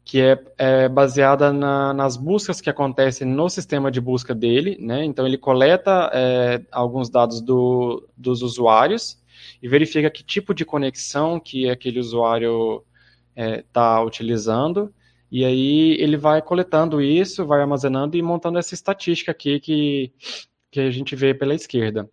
que 0.04 0.20
é, 0.22 0.44
é 0.58 0.90
baseada 0.90 1.54
na, 1.54 1.94
nas 1.94 2.18
buscas 2.18 2.60
que 2.60 2.70
acontecem 2.70 3.28
no 3.28 3.48
sistema 3.50 3.92
de 3.92 4.02
busca 4.02 4.34
dele, 4.34 4.78
né? 4.80 5.06
Então 5.06 5.28
ele 5.28 5.38
coleta 5.38 6.10
é, 6.14 6.62
alguns 6.72 7.10
dados 7.10 7.42
do, 7.42 8.08
dos 8.18 8.42
usuários 8.42 9.22
e 9.62 9.68
verifica 9.68 10.10
que 10.10 10.24
tipo 10.24 10.54
de 10.54 10.66
conexão 10.66 11.40
que 11.40 11.70
aquele 11.70 12.00
usuário 12.00 12.84
está 13.36 14.00
é, 14.00 14.04
utilizando 14.04 14.92
e 15.32 15.46
aí 15.46 15.96
ele 16.00 16.18
vai 16.18 16.42
coletando 16.42 17.02
isso, 17.02 17.46
vai 17.46 17.62
armazenando 17.62 18.18
e 18.18 18.22
montando 18.22 18.58
essa 18.58 18.74
estatística 18.74 19.32
aqui 19.32 19.60
que, 19.60 20.14
que 20.72 20.80
a 20.80 20.92
gente 20.92 21.16
vê 21.16 21.34
pela 21.34 21.54
esquerda. 21.54 22.10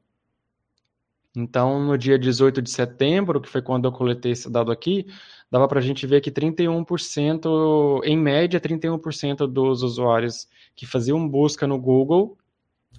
Então, 1.35 1.85
no 1.85 1.99
dia 1.99 2.19
18 2.19 2.63
de 2.63 2.71
setembro, 2.71 3.41
que 3.41 3.49
foi 3.49 3.61
quando 3.61 3.85
eu 3.87 3.93
coletei 3.93 4.33
esse 4.33 4.51
dado 4.51 4.73
aqui, 4.73 5.07
dava 5.51 5.69
para 5.69 5.79
a 5.79 5.83
gente 5.83 6.07
ver 6.07 6.21
que 6.23 6.31
31%, 6.31 8.01
em 8.05 8.17
média, 8.17 8.61
31% 8.61 9.47
dos 9.47 9.83
usuários 9.83 10.49
que 10.75 10.87
faziam 10.87 11.29
busca 11.29 11.67
no 11.67 11.79
Google 11.79 12.39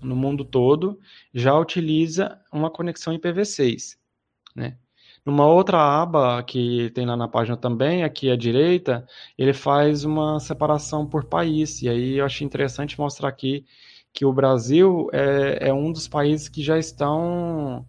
no 0.02 0.16
mundo 0.16 0.46
todo 0.46 1.00
já 1.34 1.58
utiliza 1.58 2.40
uma 2.52 2.70
conexão 2.70 3.14
IPv6, 3.14 3.98
né? 4.56 4.78
Numa 5.28 5.46
outra 5.46 5.78
aba 5.78 6.42
que 6.42 6.90
tem 6.92 7.06
lá 7.06 7.18
na 7.18 7.28
página 7.28 7.58
também, 7.58 8.02
aqui 8.02 8.32
à 8.32 8.38
direita, 8.38 9.06
ele 9.38 9.52
faz 9.52 10.06
uma 10.06 10.40
separação 10.40 11.06
por 11.06 11.26
país. 11.26 11.82
E 11.82 11.90
aí 11.90 12.20
eu 12.20 12.24
achei 12.24 12.48
interessante 12.48 12.98
mostrar 12.98 13.28
aqui 13.28 13.66
que 14.14 14.26
o 14.26 14.32
Brasil 14.32 15.10
é, 15.12 15.68
é 15.68 15.74
um 15.74 15.92
dos 15.92 16.08
países 16.08 16.48
que 16.48 16.64
já 16.64 16.80
estão. 16.80 17.86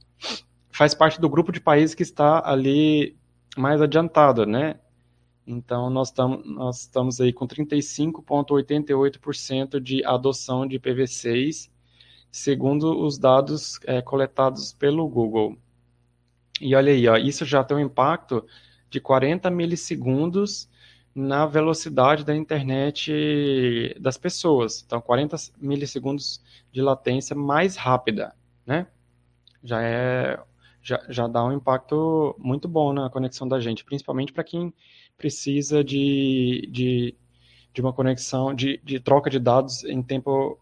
faz 0.72 0.94
parte 0.94 1.20
do 1.20 1.28
grupo 1.28 1.52
de 1.52 1.60
países 1.60 1.94
que 1.94 2.02
está 2.02 2.42
ali 2.44 3.16
mais 3.56 3.80
adiantado, 3.80 4.44
né? 4.44 4.80
Então, 5.46 5.88
nós, 5.90 6.10
tam, 6.10 6.42
nós 6.44 6.80
estamos 6.80 7.20
aí 7.20 7.32
com 7.32 7.46
35,88% 7.46 9.78
de 9.78 10.04
adoção 10.04 10.66
de 10.66 10.80
IPv6, 10.80 11.70
segundo 12.32 13.00
os 13.00 13.16
dados 13.16 13.78
é, 13.86 14.02
coletados 14.02 14.72
pelo 14.72 15.08
Google. 15.08 15.56
E 16.60 16.74
olha 16.74 16.92
aí, 16.92 17.08
ó, 17.08 17.16
isso 17.16 17.44
já 17.44 17.62
tem 17.64 17.76
um 17.76 17.80
impacto 17.80 18.44
de 18.90 19.00
40 19.00 19.50
milissegundos 19.50 20.68
na 21.14 21.46
velocidade 21.46 22.24
da 22.24 22.34
internet 22.34 23.94
das 24.00 24.16
pessoas. 24.16 24.82
Então, 24.86 25.00
40 25.00 25.36
milissegundos 25.60 26.42
de 26.72 26.80
latência 26.80 27.34
mais 27.34 27.76
rápida, 27.76 28.34
né? 28.66 28.86
Já 29.62 29.82
é 29.82 30.38
já, 30.88 31.04
já 31.08 31.26
dá 31.26 31.44
um 31.44 31.52
impacto 31.52 32.34
muito 32.38 32.66
bom 32.66 32.92
na 32.92 33.10
conexão 33.10 33.46
da 33.46 33.60
gente, 33.60 33.84
principalmente 33.84 34.32
para 34.32 34.44
quem 34.44 34.72
precisa 35.18 35.84
de, 35.84 36.66
de, 36.70 37.14
de 37.74 37.80
uma 37.80 37.92
conexão, 37.92 38.54
de, 38.54 38.80
de 38.82 38.98
troca 39.00 39.28
de 39.28 39.38
dados 39.38 39.84
em 39.84 40.02
tempo, 40.02 40.58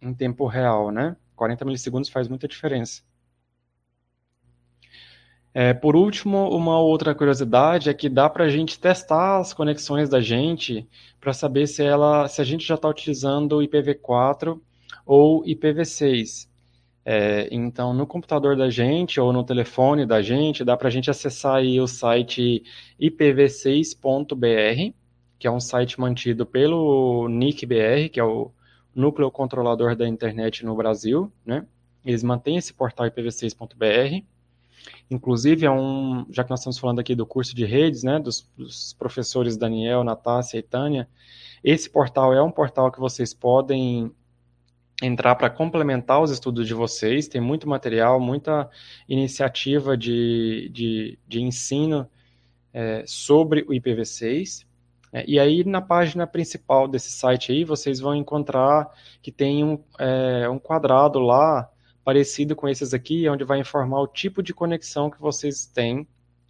em 0.00 0.14
tempo 0.14 0.46
real, 0.46 0.90
né? 0.92 1.16
40 1.34 1.64
milissegundos 1.64 2.10
faz 2.10 2.28
muita 2.28 2.46
diferença. 2.46 3.02
É, 5.52 5.74
por 5.74 5.96
último, 5.96 6.48
uma 6.48 6.78
outra 6.78 7.14
curiosidade 7.14 7.90
é 7.90 7.94
que 7.94 8.08
dá 8.08 8.30
para 8.30 8.44
a 8.44 8.48
gente 8.48 8.78
testar 8.78 9.38
as 9.38 9.52
conexões 9.52 10.08
da 10.08 10.20
gente 10.20 10.88
para 11.20 11.32
saber 11.32 11.66
se, 11.66 11.82
ela, 11.82 12.28
se 12.28 12.40
a 12.40 12.44
gente 12.44 12.64
já 12.64 12.76
está 12.76 12.88
utilizando 12.88 13.58
IPv4 13.58 14.60
ou 15.04 15.42
IPv6. 15.44 16.48
É, 17.04 17.48
então, 17.50 17.92
no 17.92 18.06
computador 18.06 18.56
da 18.56 18.70
gente 18.70 19.18
ou 19.18 19.32
no 19.32 19.42
telefone 19.42 20.06
da 20.06 20.22
gente, 20.22 20.64
dá 20.64 20.76
para 20.76 20.86
a 20.88 20.90
gente 20.90 21.10
acessar 21.10 21.56
aí 21.56 21.80
o 21.80 21.86
site 21.88 22.62
ipv6.br, 23.00 24.94
que 25.38 25.46
é 25.48 25.50
um 25.50 25.58
site 25.58 25.98
mantido 25.98 26.46
pelo 26.46 27.26
NICBR, 27.28 28.08
que 28.10 28.20
é 28.20 28.24
o 28.24 28.52
Núcleo 28.94 29.30
Controlador 29.30 29.96
da 29.96 30.06
Internet 30.06 30.64
no 30.64 30.76
Brasil. 30.76 31.32
Né? 31.44 31.66
Eles 32.04 32.22
mantêm 32.22 32.56
esse 32.56 32.72
portal 32.72 33.06
ipv6.br. 33.06 34.24
Inclusive, 35.10 35.66
é 35.66 35.70
um, 35.70 36.24
já 36.30 36.44
que 36.44 36.50
nós 36.50 36.60
estamos 36.60 36.78
falando 36.78 37.00
aqui 37.00 37.14
do 37.14 37.26
curso 37.26 37.54
de 37.54 37.64
redes, 37.64 38.02
né, 38.02 38.18
dos, 38.18 38.48
dos 38.56 38.92
professores 38.94 39.56
Daniel, 39.56 40.04
Natácia 40.04 40.58
e 40.58 40.62
Tânia, 40.62 41.08
esse 41.62 41.90
portal 41.90 42.32
é 42.32 42.42
um 42.42 42.50
portal 42.50 42.90
que 42.90 43.00
vocês 43.00 43.34
podem 43.34 44.10
entrar 45.02 45.34
para 45.34 45.50
complementar 45.50 46.22
os 46.22 46.30
estudos 46.30 46.66
de 46.66 46.74
vocês. 46.74 47.28
Tem 47.28 47.40
muito 47.40 47.68
material, 47.68 48.20
muita 48.20 48.68
iniciativa 49.08 49.96
de, 49.96 50.70
de, 50.72 51.18
de 51.26 51.40
ensino 51.40 52.08
é, 52.72 53.04
sobre 53.06 53.62
o 53.62 53.68
IPv6. 53.68 54.66
É, 55.12 55.24
e 55.26 55.38
aí, 55.38 55.64
na 55.64 55.82
página 55.82 56.26
principal 56.26 56.86
desse 56.86 57.10
site 57.10 57.52
aí, 57.52 57.64
vocês 57.64 57.98
vão 57.98 58.14
encontrar 58.14 58.88
que 59.20 59.32
tem 59.32 59.64
um, 59.64 59.82
é, 59.98 60.48
um 60.48 60.58
quadrado 60.58 61.18
lá 61.18 61.68
parecido 62.04 62.56
com 62.56 62.68
esses 62.68 62.94
aqui, 62.94 63.28
onde 63.28 63.44
vai 63.44 63.60
informar 63.60 64.00
o 64.00 64.08
tipo 64.08 64.42
de 64.42 64.54
conexão 64.54 65.10
que 65.10 65.20
vocês 65.20 65.66
têm 65.66 66.06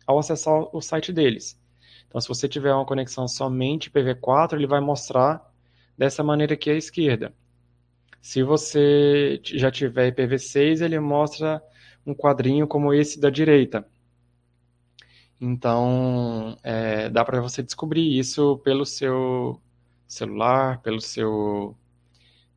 ao 0.06 0.18
acessar 0.18 0.54
o 0.74 0.80
site 0.80 1.12
deles. 1.12 1.60
Então, 2.06 2.20
se 2.20 2.28
você 2.28 2.48
tiver 2.48 2.74
uma 2.74 2.84
conexão 2.84 3.28
somente 3.28 3.90
IPv4, 3.90 4.54
ele 4.54 4.66
vai 4.66 4.80
mostrar 4.80 5.48
dessa 5.96 6.22
maneira 6.24 6.54
aqui 6.54 6.70
à 6.70 6.74
esquerda. 6.74 7.32
Se 8.20 8.42
você 8.42 9.40
já 9.44 9.70
tiver 9.70 10.12
IPv6, 10.12 10.82
ele 10.82 10.98
mostra 10.98 11.62
um 12.04 12.14
quadrinho 12.14 12.66
como 12.66 12.92
esse 12.92 13.20
da 13.20 13.30
direita. 13.30 13.86
Então, 15.40 16.56
é, 16.62 17.08
dá 17.08 17.24
para 17.24 17.40
você 17.40 17.62
descobrir 17.62 18.18
isso 18.18 18.58
pelo 18.58 18.84
seu 18.84 19.60
celular, 20.06 20.82
pelo 20.82 21.00
seu 21.00 21.76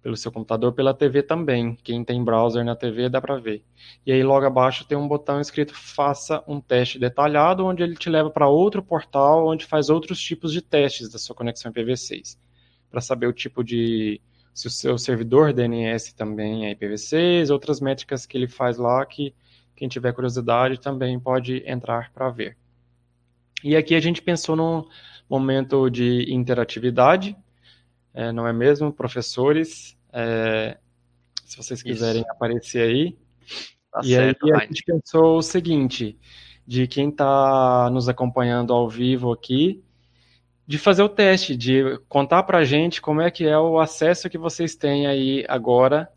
pelo 0.04 0.18
seu 0.18 0.32
computador, 0.32 0.74
pela 0.74 0.94
TV 0.94 1.24
também. 1.24 1.78
Quem 1.82 2.04
tem 2.04 2.22
browser 2.22 2.64
na 2.66 2.76
TV 2.76 3.08
dá 3.08 3.22
para 3.22 3.40
ver. 3.40 3.64
E 4.06 4.12
aí 4.12 4.22
logo 4.22 4.46
abaixo 4.46 4.86
tem 4.86 4.98
um 4.98 5.08
botão 5.08 5.40
escrito 5.40 5.74
faça 5.74 6.44
um 6.46 6.60
teste 6.60 7.00
detalhado, 7.00 7.66
onde 7.66 7.82
ele 7.82 7.96
te 7.96 8.10
leva 8.10 8.30
para 8.30 8.50
outro 8.50 8.84
portal 8.84 9.48
onde 9.48 9.66
faz 9.66 9.90
outros 9.90 10.20
tipos 10.20 10.52
de 10.52 10.62
testes 10.62 11.10
da 11.10 11.18
sua 11.18 11.34
conexão 11.34 11.72
IPv6, 11.72 12.38
para 12.92 13.00
saber 13.00 13.28
o 13.28 13.34
tipo 13.34 13.64
de 13.64 14.22
se 14.54 14.68
o 14.68 14.70
seu 14.70 14.98
servidor 15.00 15.52
DNS 15.52 16.14
também 16.14 16.68
é 16.68 16.76
IPv6, 16.76 17.50
outras 17.50 17.80
métricas 17.80 18.26
que 18.26 18.38
ele 18.38 18.48
faz 18.48 18.78
lá 18.78 19.04
que 19.06 19.34
quem 19.76 19.88
tiver 19.88 20.14
curiosidade 20.14 20.80
também 20.80 21.20
pode 21.20 21.64
entrar 21.66 22.12
para 22.14 22.30
ver. 22.30 22.56
E 23.64 23.76
aqui 23.76 23.96
a 23.96 24.00
gente 24.00 24.22
pensou 24.22 24.56
num 24.56 24.86
momento 25.30 25.90
de 25.90 26.32
interatividade, 26.32 27.36
é, 28.14 28.32
não 28.32 28.48
é 28.48 28.54
mesmo, 28.54 28.94
professores? 28.94 29.98
É, 30.12 30.78
se 31.46 31.58
vocês 31.58 31.82
quiserem 31.82 32.22
Isso. 32.22 32.32
aparecer 32.32 32.82
aí. 32.82 33.18
Tá 33.92 34.02
e 34.04 34.10
certo, 34.10 34.46
aí 34.46 34.52
a 34.54 34.60
gente 34.66 34.84
pensou 34.84 35.38
o 35.38 35.42
seguinte, 35.42 36.18
de 36.66 36.88
quem 36.88 37.10
está 37.10 37.90
nos 37.92 38.08
acompanhando 38.10 38.74
ao 38.74 38.90
vivo 38.90 39.32
aqui, 39.32 39.84
de 40.66 40.78
fazer 40.78 41.04
o 41.04 41.10
teste, 41.10 41.56
de 41.56 42.00
contar 42.08 42.44
para 42.44 42.60
a 42.60 42.64
gente 42.64 43.02
como 43.02 43.22
é 43.22 43.30
que 43.30 43.46
é 43.46 43.58
o 43.58 43.80
acesso 43.80 44.30
que 44.30 44.38
vocês 44.38 44.76
têm 44.76 45.06
aí 45.06 45.46
agora, 45.48 46.10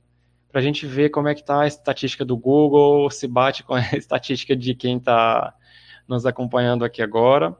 para 0.50 0.60
a 0.60 0.64
gente 0.64 0.86
ver 0.86 1.10
como 1.10 1.28
é 1.28 1.34
que 1.34 1.40
está 1.40 1.62
a 1.62 1.66
estatística 1.66 2.24
do 2.24 2.36
Google, 2.36 3.10
se 3.10 3.26
bate 3.26 3.62
com 3.62 3.74
a 3.74 3.80
estatística 3.92 4.54
de 4.54 4.74
quem 4.74 4.98
está 4.98 5.54
nos 6.08 6.24
acompanhando 6.24 6.84
aqui 6.84 7.02
agora. 7.02 7.56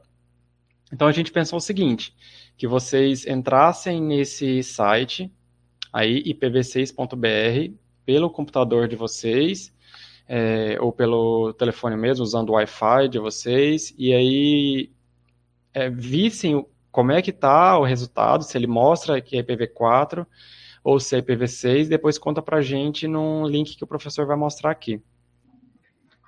Então 0.91 1.07
a 1.07 1.11
gente 1.11 1.31
pensou 1.31 1.57
o 1.57 1.61
seguinte, 1.61 2.15
que 2.57 2.67
vocês 2.67 3.25
entrassem 3.27 4.01
nesse 4.01 4.63
site, 4.63 5.31
aí 5.93 6.23
ipv6.br, 6.23 7.73
pelo 8.03 8.29
computador 8.29 8.87
de 8.87 8.95
vocês, 8.95 9.73
é, 10.27 10.77
ou 10.81 10.91
pelo 10.91 11.53
telefone 11.53 11.95
mesmo, 11.95 12.23
usando 12.23 12.49
o 12.49 12.53
Wi-Fi 12.53 13.07
de 13.09 13.19
vocês, 13.19 13.93
e 13.97 14.13
aí 14.13 14.91
é, 15.73 15.89
vissem 15.89 16.65
como 16.91 17.11
é 17.11 17.21
que 17.21 17.29
está 17.29 17.77
o 17.77 17.83
resultado, 17.83 18.43
se 18.43 18.57
ele 18.57 18.65
mostra 18.65 19.21
que 19.21 19.37
é 19.37 19.43
IPv4 19.43 20.25
ou 20.83 20.99
se 20.99 21.15
é 21.15 21.21
IPv6, 21.21 21.87
depois 21.87 22.17
conta 22.17 22.41
para 22.41 22.57
a 22.57 22.61
gente 22.61 23.07
num 23.07 23.45
link 23.45 23.75
que 23.77 23.83
o 23.83 23.87
professor 23.87 24.25
vai 24.25 24.35
mostrar 24.35 24.71
aqui. 24.71 24.99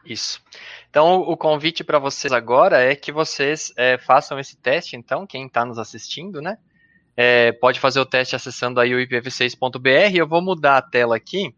Isso. 0.05 0.41
Então, 0.89 1.21
o 1.21 1.37
convite 1.37 1.83
para 1.83 1.99
vocês 1.99 2.31
agora 2.31 2.81
é 2.81 2.95
que 2.95 3.11
vocês 3.11 3.71
é, 3.77 3.97
façam 3.97 4.39
esse 4.39 4.57
teste, 4.57 4.95
então, 4.95 5.27
quem 5.27 5.45
está 5.45 5.65
nos 5.65 5.77
assistindo, 5.77 6.41
né? 6.41 6.57
É, 7.15 7.51
pode 7.51 7.79
fazer 7.79 7.99
o 7.99 8.05
teste 8.05 8.35
acessando 8.35 8.79
aí 8.79 8.93
o 8.93 8.99
ipv6.br. 8.99 10.15
Eu 10.15 10.27
vou 10.27 10.41
mudar 10.41 10.77
a 10.77 10.81
tela 10.81 11.17
aqui 11.17 11.53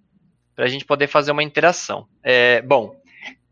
para 0.55 0.65
a 0.65 0.67
gente 0.67 0.85
poder 0.85 1.07
fazer 1.07 1.31
uma 1.31 1.43
interação. 1.43 2.07
É, 2.23 2.61
bom, 2.63 2.99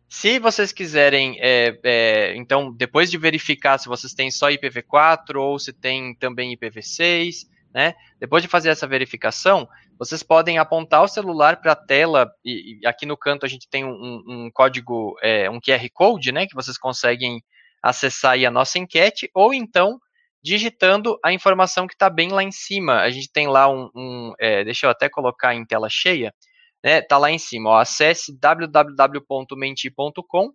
se 0.09 0.39
vocês 0.39 0.71
quiserem, 0.71 1.37
é, 1.39 1.79
é, 1.83 2.35
então, 2.35 2.73
depois 2.73 3.11
de 3.11 3.17
verificar 3.17 3.77
se 3.77 3.87
vocês 3.87 4.11
têm 4.11 4.31
só 4.31 4.49
IPv4 4.49 5.35
ou 5.35 5.59
se 5.59 5.71
tem 5.71 6.15
também 6.15 6.55
IPv6, 6.57 7.47
né? 7.71 7.93
Depois 8.19 8.41
de 8.41 8.49
fazer 8.49 8.69
essa 8.69 8.87
verificação, 8.87 9.69
vocês 9.99 10.23
podem 10.23 10.57
apontar 10.57 11.03
o 11.03 11.07
celular 11.09 11.59
para 11.59 11.73
a 11.73 11.75
tela 11.75 12.31
e, 12.43 12.79
e, 12.81 12.87
aqui 12.87 13.05
no 13.05 13.17
canto 13.17 13.45
a 13.45 13.49
gente 13.49 13.67
tem 13.69 13.83
um, 13.83 14.23
um 14.25 14.49
código, 14.51 15.17
é, 15.21 15.49
um 15.49 15.59
QR 15.59 15.85
Code, 15.93 16.31
né? 16.31 16.47
Que 16.47 16.55
vocês 16.55 16.77
conseguem 16.77 17.43
acessar 17.83 18.31
aí 18.31 18.45
a 18.45 18.51
nossa 18.51 18.79
enquete, 18.79 19.29
ou 19.33 19.53
então 19.53 19.99
digitando 20.41 21.19
a 21.23 21.33
informação 21.33 21.85
que 21.85 21.93
está 21.93 22.09
bem 22.09 22.29
lá 22.29 22.41
em 22.41 22.51
cima. 22.51 23.01
A 23.01 23.09
gente 23.09 23.29
tem 23.29 23.47
lá 23.47 23.69
um, 23.69 23.89
um 23.93 24.33
é, 24.39 24.63
deixa 24.63 24.87
eu 24.87 24.89
até 24.89 25.09
colocar 25.09 25.53
em 25.53 25.65
tela 25.65 25.89
cheia, 25.89 26.33
né? 26.81 27.01
Tá 27.01 27.17
lá 27.17 27.29
em 27.29 27.37
cima, 27.37 27.71
ó, 27.71 27.79
acesse 27.79 28.33
www.menti.com 28.39 30.53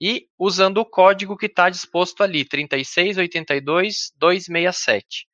e 0.00 0.28
usando 0.38 0.78
o 0.78 0.84
código 0.84 1.36
que 1.36 1.46
está 1.46 1.68
disposto 1.68 2.22
ali, 2.22 2.44
3682267. 2.44 5.26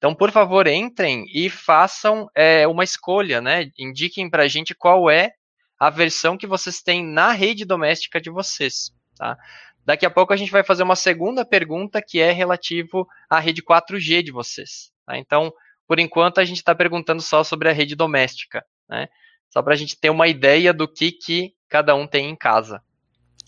Então, 0.00 0.14
por 0.14 0.30
favor, 0.30 0.66
entrem 0.66 1.26
e 1.30 1.50
façam 1.50 2.26
é, 2.34 2.66
uma 2.66 2.82
escolha, 2.82 3.38
né? 3.42 3.70
Indiquem 3.78 4.30
para 4.30 4.44
a 4.44 4.48
gente 4.48 4.74
qual 4.74 5.10
é 5.10 5.34
a 5.78 5.90
versão 5.90 6.38
que 6.38 6.46
vocês 6.46 6.80
têm 6.80 7.04
na 7.04 7.32
rede 7.32 7.66
doméstica 7.66 8.18
de 8.18 8.30
vocês, 8.30 8.90
tá? 9.14 9.36
Daqui 9.84 10.06
a 10.06 10.10
pouco 10.10 10.32
a 10.32 10.36
gente 10.36 10.50
vai 10.50 10.64
fazer 10.64 10.84
uma 10.84 10.96
segunda 10.96 11.44
pergunta 11.44 12.00
que 12.00 12.18
é 12.18 12.32
relativo 12.32 13.06
à 13.28 13.38
rede 13.38 13.62
4G 13.62 14.22
de 14.22 14.32
vocês. 14.32 14.90
Tá? 15.04 15.18
Então, 15.18 15.52
por 15.86 15.98
enquanto, 15.98 16.38
a 16.38 16.44
gente 16.44 16.58
está 16.58 16.74
perguntando 16.74 17.20
só 17.20 17.44
sobre 17.44 17.68
a 17.68 17.72
rede 17.72 17.94
doméstica. 17.94 18.64
Né? 18.88 19.06
Só 19.50 19.62
para 19.62 19.74
a 19.74 19.76
gente 19.76 19.98
ter 19.98 20.08
uma 20.08 20.28
ideia 20.28 20.72
do 20.72 20.86
que, 20.86 21.12
que 21.12 21.54
cada 21.68 21.94
um 21.94 22.06
tem 22.06 22.30
em 22.30 22.36
casa. 22.36 22.82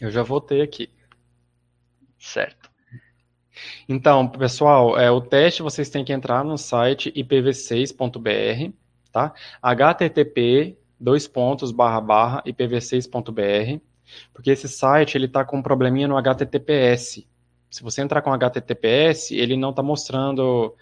Eu 0.00 0.10
já 0.10 0.22
voltei 0.22 0.60
aqui. 0.60 0.90
Certo. 2.18 2.71
Então, 3.88 4.28
pessoal, 4.28 4.98
é, 4.98 5.10
o 5.10 5.20
teste 5.20 5.62
vocês 5.62 5.90
têm 5.90 6.04
que 6.04 6.12
entrar 6.12 6.44
no 6.44 6.56
site 6.56 7.12
ipv6.br, 7.12 8.72
tá? 9.10 9.32
http 9.62 10.78
dois 10.98 11.26
pontos 11.26 11.72
barra 11.72 12.00
barra 12.00 12.42
ipv6.br, 12.44 13.80
porque 14.32 14.50
esse 14.50 14.68
site 14.68 15.16
ele 15.16 15.26
está 15.26 15.44
com 15.44 15.58
um 15.58 15.62
probleminha 15.62 16.08
no 16.08 16.16
HTTPS. 16.16 17.26
Se 17.70 17.82
você 17.82 18.02
entrar 18.02 18.22
com 18.22 18.32
HTTPS, 18.32 19.34
ele 19.34 19.56
não 19.56 19.70
está 19.70 19.82
mostrando 19.82 20.74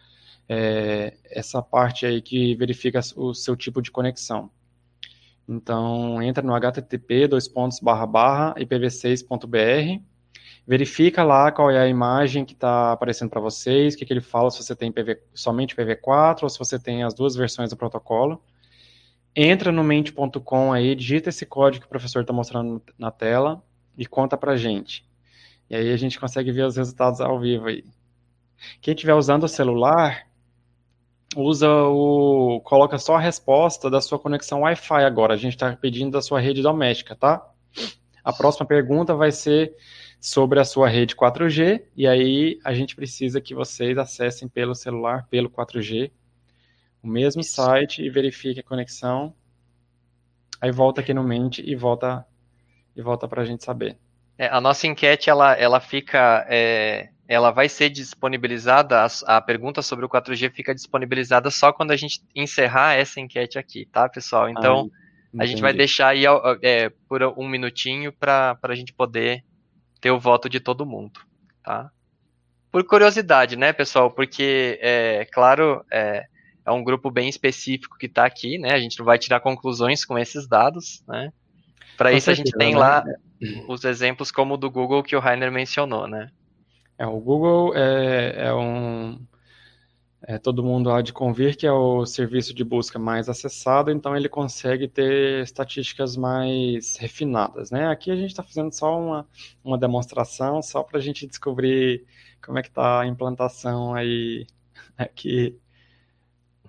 é, 0.49 1.16
essa 1.31 1.62
parte 1.62 2.05
aí 2.05 2.21
que 2.21 2.55
verifica 2.57 3.01
o 3.16 3.33
seu 3.33 3.57
tipo 3.57 3.81
de 3.81 3.91
conexão. 3.91 4.51
Então, 5.49 6.23
entra 6.23 6.45
no 6.45 6.55
http 6.55 7.27
dois 7.27 7.49
pontos 7.49 7.81
barra 7.81 8.07
barra 8.07 8.55
ipv6.br 8.55 10.10
verifica 10.67 11.25
lá 11.25 11.51
qual 11.51 11.71
é 11.71 11.79
a 11.79 11.89
imagem 11.89 12.45
que 12.45 12.53
está 12.53 12.93
aparecendo 12.93 13.31
para 13.31 13.41
vocês, 13.41 13.95
o 13.95 13.99
que, 13.99 14.05
que, 14.05 14.13
ele 14.13 14.21
fala, 14.21 14.51
se 14.51 14.63
você 14.63 14.77
tem 14.77 14.93
PV, 14.93 15.21
somente 15.35 15.75
PV4 15.75 16.43
ou 16.45 16.49
se 16.49 16.59
você 16.59 16.79
tem 16.79 17.03
as 17.03 17.15
duas 17.15 17.35
versões 17.35 17.71
do 17.71 17.77
protocolo. 17.77 18.43
Entra 19.35 19.71
no 19.71 19.85
mente.com 19.85 20.73
aí, 20.73 20.95
digita 20.95 21.29
esse 21.29 21.47
código 21.47 21.83
que 21.83 21.87
o 21.87 21.91
professor 21.91 22.21
está 22.21 22.33
mostrando 22.33 22.83
na 22.99 23.11
tela 23.11 23.63
e 23.97 24.07
conta 24.07 24.37
para 24.37 24.57
gente. 24.57 25.05
E 25.69 25.77
aí 25.77 25.93
a 25.93 25.97
gente 25.97 26.19
consegue 26.19 26.51
ver 26.51 26.65
os 26.65 26.77
resultados 26.77 27.21
ao 27.21 27.39
vivo 27.39 27.67
aí. 27.67 27.85
Quem 28.81 28.95
estiver 28.95 29.15
usando 29.15 29.45
o 29.45 29.49
celular, 29.49 30.27
usa 31.37 31.69
o. 31.71 32.61
coloca 32.65 32.99
só 32.99 33.17
a 33.17 33.21
resposta 33.21 33.89
da 33.89 34.01
sua 34.01 34.19
conexão 34.19 34.61
Wi-Fi 34.63 35.05
agora. 35.05 35.35
A 35.35 35.37
gente 35.37 35.55
está 35.55 35.75
pedindo 35.77 36.11
da 36.11 36.23
sua 36.23 36.41
rede 36.41 36.63
doméstica, 36.63 37.15
tá? 37.15 37.47
A 38.25 38.33
próxima 38.33 38.67
pergunta 38.67 39.15
vai 39.15 39.31
ser 39.31 39.75
sobre 40.21 40.61
a 40.61 40.64
sua 40.64 40.89
rede 40.89 41.16
4G, 41.16 41.83
e 41.97 42.07
aí 42.07 42.61
a 42.62 42.75
gente 42.75 42.95
precisa 42.95 43.41
que 43.41 43.55
vocês 43.55 43.97
acessem 43.97 44.49
pelo 44.49 44.75
celular, 44.75 45.27
pelo 45.31 45.49
4G, 45.49 46.11
o 47.03 47.09
mesmo 47.09 47.41
Isso. 47.41 47.55
site 47.55 48.03
e 48.03 48.11
verifique 48.11 48.61
a 48.61 48.62
conexão. 48.62 49.35
Aí 50.61 50.71
volta 50.71 51.01
aqui 51.01 51.14
no 51.14 51.25
Mente 51.25 51.62
e 51.66 51.75
volta 51.75 52.27
e 52.95 53.01
volta 53.01 53.27
para 53.27 53.41
a 53.41 53.45
gente 53.47 53.64
saber. 53.64 53.97
É, 54.37 54.49
a 54.49 54.61
nossa 54.61 54.87
enquete 54.87 55.31
ela, 55.31 55.55
ela 55.55 55.81
fica, 55.81 56.47
é, 56.51 57.09
ela 57.27 57.51
vai 57.51 57.68
ser 57.68 57.89
disponibilizada. 57.89 59.01
A, 59.01 59.37
a, 59.37 59.41
pergunta 59.41 59.81
sobre 59.81 60.05
o 60.05 60.09
4G 60.09 60.51
fica 60.53 60.75
disponibilizada 60.75 61.51
só 61.51 61.73
quando 61.73 61.93
a 61.93 61.97
gente 61.97 62.23
encerrar 62.35 62.95
essa 62.95 63.21
enquete 63.21 63.59
aqui, 63.59 63.87
tá, 63.87 64.07
pessoal? 64.07 64.51
Então 64.51 64.91
a 65.39 65.47
gente 65.47 65.62
vai 65.62 65.73
deixar 65.73 66.09
aí 66.09 66.25
é, 66.61 66.91
por 67.09 67.23
um 67.39 67.49
minutinho 67.49 68.12
para 68.12 68.59
a 68.62 68.75
gente 68.75 68.93
poder 68.93 69.45
ter 70.01 70.11
o 70.11 70.20
voto 70.20 70.48
de 70.48 70.61
todo 70.61 70.86
mundo, 70.86 71.20
tá? 71.62 71.90
Por 72.70 72.84
curiosidade, 72.84 73.57
né, 73.57 73.72
pessoal? 73.72 74.11
Porque, 74.11 74.78
é 74.80 75.26
claro, 75.32 75.84
é, 75.92 76.26
é 76.64 76.70
um 76.70 76.84
grupo 76.84 77.11
bem 77.11 77.28
específico 77.28 77.98
que 77.98 78.07
está 78.07 78.24
aqui, 78.24 78.59
né? 78.59 78.72
A 78.72 78.78
gente 78.78 78.98
não 78.98 79.05
vai 79.05 79.18
tirar 79.18 79.40
conclusões 79.40 80.05
com 80.05 80.18
esses 80.18 80.46
dados, 80.46 81.03
né? 81.07 81.32
Para 81.96 82.12
isso 82.12 82.30
a 82.30 82.34
gente 82.34 82.53
tem 82.53 82.74
lá 82.74 83.05
né? 83.05 83.14
os 83.68 83.84
exemplos 83.84 84.30
como 84.30 84.55
o 84.55 84.57
do 84.57 84.70
Google 84.70 85.03
que 85.03 85.16
o 85.16 85.20
Rainer 85.20 85.51
mencionou, 85.51 86.07
né? 86.07 86.30
É, 86.96 87.07
o 87.07 87.18
Google 87.18 87.74
é, 87.74 88.46
é 88.46 88.55
um 88.55 89.18
é, 90.31 90.39
todo 90.39 90.62
mundo 90.62 90.93
há 90.93 91.03
de 91.03 91.12
convir 91.12 91.57
que 91.57 91.66
é 91.66 91.72
o 91.72 92.07
serviço 92.07 92.55
de 92.55 92.62
busca 92.62 93.01
mais 93.01 93.28
acessado, 93.28 93.91
então 93.91 94.16
ele 94.16 94.28
consegue 94.28 94.87
ter 94.87 95.43
estatísticas 95.43 96.16
mais 96.16 96.97
refinadas, 96.97 97.72
né? 97.72 97.89
Aqui 97.89 98.12
a 98.12 98.14
gente 98.14 98.31
está 98.31 98.45
fazendo 98.45 98.72
só 98.72 98.97
uma, 98.97 99.28
uma 99.64 99.76
demonstração, 99.76 100.62
só 100.62 100.85
para 100.85 100.99
a 100.99 101.03
gente 101.03 101.26
descobrir 101.26 102.05
como 102.41 102.61
é 102.61 102.62
que 102.62 102.68
está 102.68 103.01
a 103.01 103.07
implantação 103.09 103.93
aí 103.93 104.47
aqui 104.97 105.59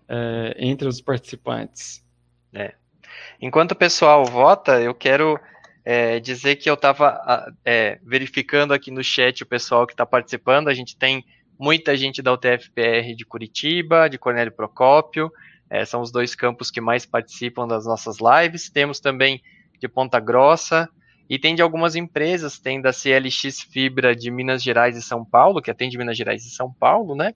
é, 0.09 0.55
entre 0.57 0.87
os 0.87 0.99
participantes. 0.99 2.03
É. 2.51 2.73
Enquanto 3.39 3.73
o 3.73 3.75
pessoal 3.75 4.25
vota, 4.25 4.81
eu 4.81 4.95
quero 4.95 5.39
é, 5.85 6.19
dizer 6.19 6.55
que 6.55 6.67
eu 6.67 6.73
estava 6.73 7.53
é, 7.63 7.99
verificando 8.03 8.73
aqui 8.73 8.89
no 8.89 9.03
chat 9.03 9.43
o 9.43 9.45
pessoal 9.45 9.85
que 9.85 9.93
está 9.93 10.05
participando, 10.05 10.67
a 10.67 10.73
gente 10.73 10.97
tem 10.97 11.23
muita 11.61 11.95
gente 11.95 12.23
da 12.23 12.33
UTFPR 12.33 13.13
de 13.15 13.23
Curitiba, 13.23 14.09
de 14.09 14.17
Cornélio 14.17 14.51
Procópio, 14.51 15.31
é, 15.69 15.85
são 15.85 16.01
os 16.01 16.11
dois 16.11 16.33
campos 16.33 16.71
que 16.71 16.81
mais 16.81 17.05
participam 17.05 17.67
das 17.67 17.85
nossas 17.85 18.17
lives. 18.19 18.67
Temos 18.67 18.99
também 18.99 19.43
de 19.79 19.87
Ponta 19.87 20.19
Grossa 20.19 20.89
e 21.29 21.37
tem 21.37 21.53
de 21.53 21.61
algumas 21.61 21.95
empresas, 21.95 22.57
tem 22.57 22.81
da 22.81 22.91
CLX 22.91 23.61
Fibra 23.61 24.15
de 24.15 24.31
Minas 24.31 24.63
Gerais 24.63 24.97
e 24.97 25.03
São 25.03 25.23
Paulo, 25.23 25.61
que 25.61 25.69
atende 25.69 25.99
Minas 25.99 26.17
Gerais 26.17 26.43
e 26.47 26.49
São 26.49 26.73
Paulo, 26.73 27.15
né? 27.15 27.35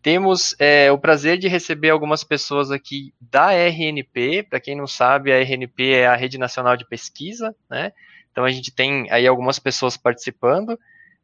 Temos 0.00 0.54
é, 0.60 0.92
o 0.92 0.98
prazer 0.98 1.36
de 1.36 1.48
receber 1.48 1.90
algumas 1.90 2.22
pessoas 2.22 2.70
aqui 2.70 3.12
da 3.20 3.50
RNP. 3.50 4.44
Para 4.48 4.60
quem 4.60 4.76
não 4.76 4.86
sabe, 4.86 5.32
a 5.32 5.40
RNP 5.40 5.94
é 5.94 6.06
a 6.06 6.14
Rede 6.14 6.38
Nacional 6.38 6.76
de 6.76 6.86
Pesquisa, 6.86 7.52
né? 7.68 7.92
Então 8.30 8.44
a 8.44 8.50
gente 8.52 8.72
tem 8.72 9.10
aí 9.10 9.26
algumas 9.26 9.58
pessoas 9.58 9.96
participando. 9.96 10.78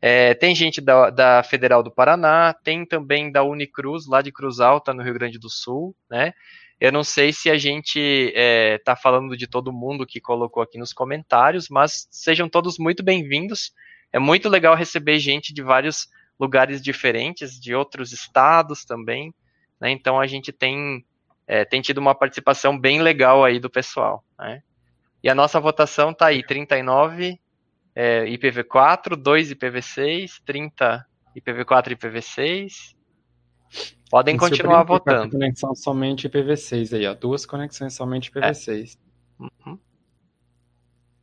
É, 0.07 0.35
tem 0.35 0.55
gente 0.55 0.83
da, 0.83 1.09
da, 1.09 1.43
Federal 1.43 1.83
do 1.83 1.91
Paraná, 1.91 2.53
tem 2.53 2.85
também 2.85 3.33
da 3.33 3.43
Unicruz, 3.43 4.07
lá 4.07 4.21
de 4.21 4.31
Cruz 4.31 4.61
Alta, 4.61 4.93
no 4.93 5.03
Rio 5.03 5.15
Grande 5.15 5.39
do 5.39 5.49
Sul, 5.49 5.97
né? 6.11 6.35
Eu 6.79 6.93
não 6.93 7.03
sei 7.03 7.33
se 7.33 7.49
a 7.49 7.57
gente 7.57 7.99
está 7.99 8.39
é, 8.39 8.79
tá 8.85 8.97
falando 8.97 9.35
de 9.35 9.47
todo 9.47 9.73
mundo 9.73 10.05
que 10.05 10.21
colocou 10.21 10.63
aqui 10.63 10.77
nos 10.77 10.93
comentários, 10.93 11.71
mas 11.71 12.07
sejam 12.11 12.51
todos 12.51 12.77
muito 12.79 13.03
bem-vindos. 13.03 13.73
É 14.13 14.19
muito 14.19 14.47
legal 14.51 14.75
receber 14.75 15.19
gente 15.19 15.55
de 15.55 15.63
vários 15.63 16.07
lugares 16.39 16.83
diferentes, 16.83 17.59
de 17.59 17.75
outros 17.75 18.13
estados 18.13 18.85
também, 18.85 19.33
né? 19.81 19.91
Então 19.91 20.21
a 20.21 20.27
gente 20.27 20.53
tem, 20.53 21.03
é, 21.47 21.65
tem 21.65 21.81
tido 21.81 21.97
uma 21.97 22.15
participação 22.15 22.79
bem 22.79 23.01
legal 23.01 23.43
aí 23.43 23.59
do 23.59 23.71
pessoal, 23.71 24.23
né? 24.39 24.63
E 25.23 25.31
a 25.31 25.35
nossa 25.35 25.59
votação 25.59 26.11
está 26.11 26.27
aí, 26.27 26.45
39 26.45 27.41
é, 27.95 28.25
IPv4, 28.25 29.17
2 29.17 29.53
IPv6, 29.53 30.41
30 30.45 31.07
IPv4 31.37 31.93
e 31.93 31.97
IPv6. 31.97 32.95
Podem 34.11 34.37
continuar 34.37 34.83
votando. 34.85 35.31
Conexão 35.31 35.75
somente 35.75 36.29
IPv6 36.29 36.97
aí, 36.97 37.07
ó. 37.07 37.15
Duas 37.15 37.45
conexões 37.45 37.95
somente 37.95 38.31
IPv6. 38.31 38.97
É. 38.97 39.43
Uhum. 39.43 39.79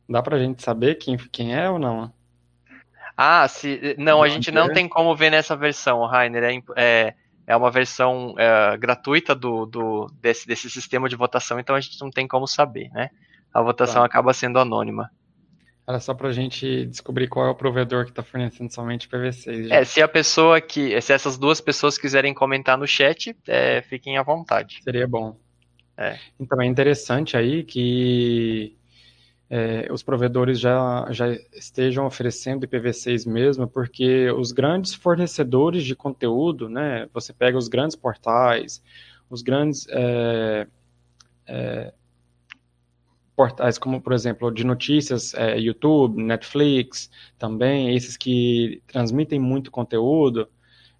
Dá 0.08 0.22
pra 0.22 0.38
gente 0.38 0.62
saber 0.62 0.96
quem, 0.96 1.16
quem 1.16 1.54
é 1.54 1.70
ou 1.70 1.78
não? 1.78 2.12
Ah, 3.16 3.46
se, 3.48 3.94
não, 3.98 4.16
não 4.16 4.22
a 4.22 4.28
gente 4.28 4.50
não 4.50 4.72
tem 4.72 4.88
como 4.88 5.14
ver 5.14 5.30
nessa 5.30 5.56
versão, 5.56 6.04
Rainer. 6.06 6.42
É, 6.44 6.62
é, 6.76 7.14
é 7.46 7.56
uma 7.56 7.70
versão 7.70 8.34
é, 8.38 8.76
gratuita 8.76 9.34
do, 9.34 9.66
do, 9.66 10.06
desse, 10.20 10.46
desse 10.46 10.68
sistema 10.68 11.08
de 11.08 11.16
votação, 11.16 11.58
então 11.58 11.76
a 11.76 11.80
gente 11.80 12.00
não 12.00 12.10
tem 12.10 12.26
como 12.26 12.46
saber, 12.46 12.90
né? 12.90 13.10
A 13.52 13.62
votação 13.62 14.00
tá. 14.00 14.06
acaba 14.06 14.32
sendo 14.32 14.58
anônima. 14.58 15.10
Era 15.86 15.98
só 15.98 16.14
para 16.14 16.28
a 16.28 16.32
gente 16.32 16.86
descobrir 16.86 17.28
qual 17.28 17.46
é 17.46 17.50
o 17.50 17.54
provedor 17.54 18.04
que 18.04 18.10
está 18.10 18.22
fornecendo 18.22 18.72
somente 18.72 19.08
PV6. 19.08 19.70
É, 19.70 19.84
se 19.84 20.00
a 20.00 20.06
pessoa 20.06 20.60
que. 20.60 21.00
Se 21.00 21.12
essas 21.12 21.36
duas 21.36 21.60
pessoas 21.60 21.98
quiserem 21.98 22.32
comentar 22.32 22.78
no 22.78 22.86
chat, 22.86 23.36
é, 23.48 23.82
fiquem 23.82 24.16
à 24.16 24.22
vontade. 24.22 24.80
Seria 24.82 25.08
bom. 25.08 25.36
É. 25.96 26.18
Então 26.38 26.60
é 26.62 26.66
interessante 26.66 27.36
aí 27.36 27.64
que 27.64 28.76
é, 29.50 29.86
os 29.92 30.02
provedores 30.02 30.58
já, 30.58 31.06
já 31.10 31.26
estejam 31.52 32.06
oferecendo 32.06 32.66
IPv6 32.66 33.28
mesmo, 33.30 33.68
porque 33.68 34.30
os 34.30 34.50
grandes 34.50 34.94
fornecedores 34.94 35.84
de 35.84 35.94
conteúdo, 35.94 36.70
né? 36.70 37.06
Você 37.12 37.34
pega 37.34 37.58
os 37.58 37.68
grandes 37.68 37.94
portais, 37.94 38.82
os 39.28 39.42
grandes. 39.42 39.86
É, 39.90 40.66
é, 41.46 41.92
portais 43.36 43.78
como, 43.78 44.00
por 44.00 44.12
exemplo, 44.12 44.50
de 44.52 44.64
notícias, 44.64 45.34
é, 45.34 45.58
YouTube, 45.58 46.22
Netflix, 46.22 47.10
também, 47.38 47.94
esses 47.94 48.16
que 48.16 48.82
transmitem 48.86 49.38
muito 49.40 49.70
conteúdo, 49.70 50.48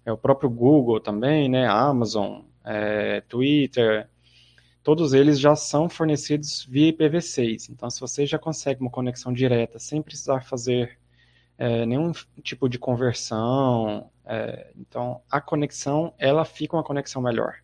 é, 0.05 0.11
o 0.11 0.17
próprio 0.17 0.49
Google 0.49 0.99
também, 0.99 1.49
né, 1.49 1.67
Amazon, 1.67 2.41
é, 2.63 3.21
Twitter, 3.21 4.09
todos 4.83 5.13
eles 5.13 5.39
já 5.39 5.55
são 5.55 5.89
fornecidos 5.89 6.65
via 6.69 6.91
IPv6. 6.91 7.69
Então, 7.69 7.89
se 7.89 7.99
você 7.99 8.25
já 8.25 8.37
consegue 8.37 8.81
uma 8.81 8.91
conexão 8.91 9.31
direta 9.33 9.79
sem 9.79 10.01
precisar 10.01 10.41
fazer 10.43 10.99
é, 11.57 11.85
nenhum 11.85 12.11
tipo 12.41 12.67
de 12.67 12.77
conversão, 12.79 14.09
é, 14.25 14.71
então 14.77 15.21
a 15.29 15.39
conexão 15.39 16.13
ela 16.17 16.43
fica 16.45 16.75
uma 16.75 16.83
conexão 16.83 17.21
melhor. 17.21 17.55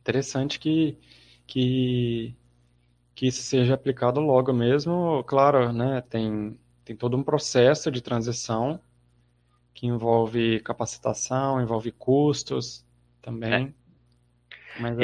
Interessante 0.00 0.58
que 0.58 0.98
que, 1.46 2.34
que 3.14 3.26
isso 3.26 3.42
seja 3.42 3.74
aplicado 3.74 4.20
logo 4.20 4.52
mesmo. 4.52 5.22
Claro, 5.24 5.72
né, 5.72 6.02
tem, 6.08 6.58
tem 6.84 6.96
todo 6.96 7.16
um 7.16 7.22
processo 7.22 7.90
de 7.90 8.00
transição 8.00 8.80
que 9.74 9.86
envolve 9.86 10.60
capacitação, 10.60 11.60
envolve 11.60 11.92
custos 11.92 12.84
também. 13.20 13.74
É 13.74 13.86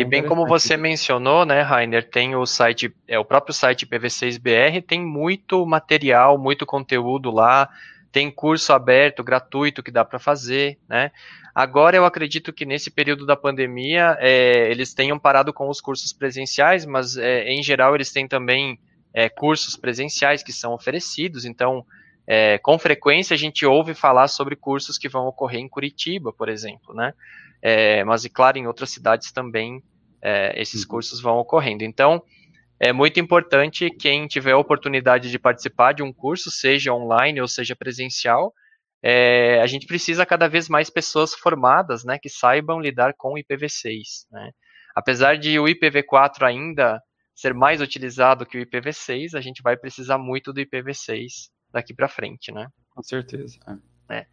e 0.01 0.05
bem 0.05 0.25
como 0.25 0.47
você 0.47 0.77
mencionou, 0.77 1.47
né, 1.47 1.63
Rainer, 1.63 2.09
tem 2.09 2.37
o 2.37 2.45
site, 2.45 2.95
é 3.09 3.19
o 3.19 3.25
próprio 3.25 3.55
site 3.55 3.87
PV6BR, 3.87 4.85
tem 4.87 5.01
muito 5.01 5.65
material, 5.65 6.37
muito 6.37 6.67
conteúdo 6.67 7.31
lá, 7.31 7.71
tem 8.11 8.31
curso 8.31 8.73
aberto, 8.75 9.25
gratuito 9.25 9.83
que 9.83 9.91
dá 9.91 10.05
para 10.05 10.19
fazer, 10.19 10.79
né? 10.87 11.11
Agora 11.55 11.97
eu 11.97 12.05
acredito 12.05 12.53
que 12.53 12.65
nesse 12.65 12.91
período 12.91 13.27
da 13.27 13.37
pandemia 13.37 14.17
é, 14.21 14.71
eles 14.71 14.95
tenham 14.95 15.19
parado 15.19 15.53
com 15.53 15.69
os 15.69 15.81
cursos 15.81 16.13
presenciais, 16.13 16.87
mas 16.87 17.17
é, 17.17 17.45
em 17.51 17.63
geral 17.63 17.95
eles 17.95 18.11
têm 18.11 18.27
também 18.27 18.79
é, 19.13 19.29
cursos 19.29 19.77
presenciais 19.77 20.43
que 20.43 20.53
são 20.53 20.73
oferecidos, 20.73 21.45
então 21.45 21.85
é, 22.27 22.57
com 22.59 22.79
frequência 22.79 23.35
a 23.35 23.37
gente 23.37 23.67
ouve 23.67 23.95
falar 23.95 24.29
sobre 24.29 24.57
cursos 24.57 24.97
que 24.97 25.09
vão 25.09 25.27
ocorrer 25.27 25.61
em 25.61 25.69
Curitiba, 25.69 26.33
por 26.33 26.49
exemplo, 26.49 26.95
né? 26.95 27.13
É, 27.61 28.03
mas, 28.05 28.25
e 28.25 28.31
claro, 28.31 28.59
em 28.59 28.67
outras 28.67 28.91
cidades 28.91 29.31
também 29.31 29.83
é, 30.21 30.61
esses 30.61 30.83
uhum. 30.83 30.89
cursos 30.89 31.21
vão 31.21 31.39
ocorrendo. 31.39 31.85
Então, 31.85 32.23
é 32.79 32.93
muito 32.93 33.21
importante 33.21 33.91
quem 33.91 34.27
tiver 34.27 34.53
a 34.53 34.59
oportunidade 34.59 35.31
de 35.31 35.39
participar 35.39 35.93
de 35.93 36.03
um 36.03 36.13
curso, 36.13 36.51
seja 36.51 36.93
online 36.93 37.41
ou 37.41 37.47
seja 37.47 37.77
presencial, 37.77 38.53
é, 39.03 39.61
a 39.61 39.67
gente 39.67 39.87
precisa 39.87 40.25
cada 40.25 40.49
vez 40.49 40.69
mais 40.69 40.89
pessoas 40.89 41.35
formadas, 41.35 42.05
né, 42.05 42.19
que 42.19 42.29
saibam 42.29 42.81
lidar 42.81 43.15
com 43.17 43.35
o 43.35 43.37
IPv6, 43.37 44.27
né. 44.31 44.51
Apesar 44.95 45.39
de 45.39 45.59
o 45.59 45.65
IPv4 45.65 46.43
ainda 46.43 47.03
ser 47.35 47.55
mais 47.55 47.81
utilizado 47.81 48.47
que 48.47 48.59
o 48.59 48.65
IPv6, 48.65 49.35
a 49.35 49.41
gente 49.41 49.63
vai 49.63 49.77
precisar 49.77 50.19
muito 50.19 50.53
do 50.53 50.61
IPv6 50.61 51.51
daqui 51.73 51.95
para 51.95 52.09
frente, 52.09 52.53
né? 52.53 52.69
Com 52.91 53.03
certeza. 53.03 53.59
É. 54.11 54.19
é. 54.19 54.27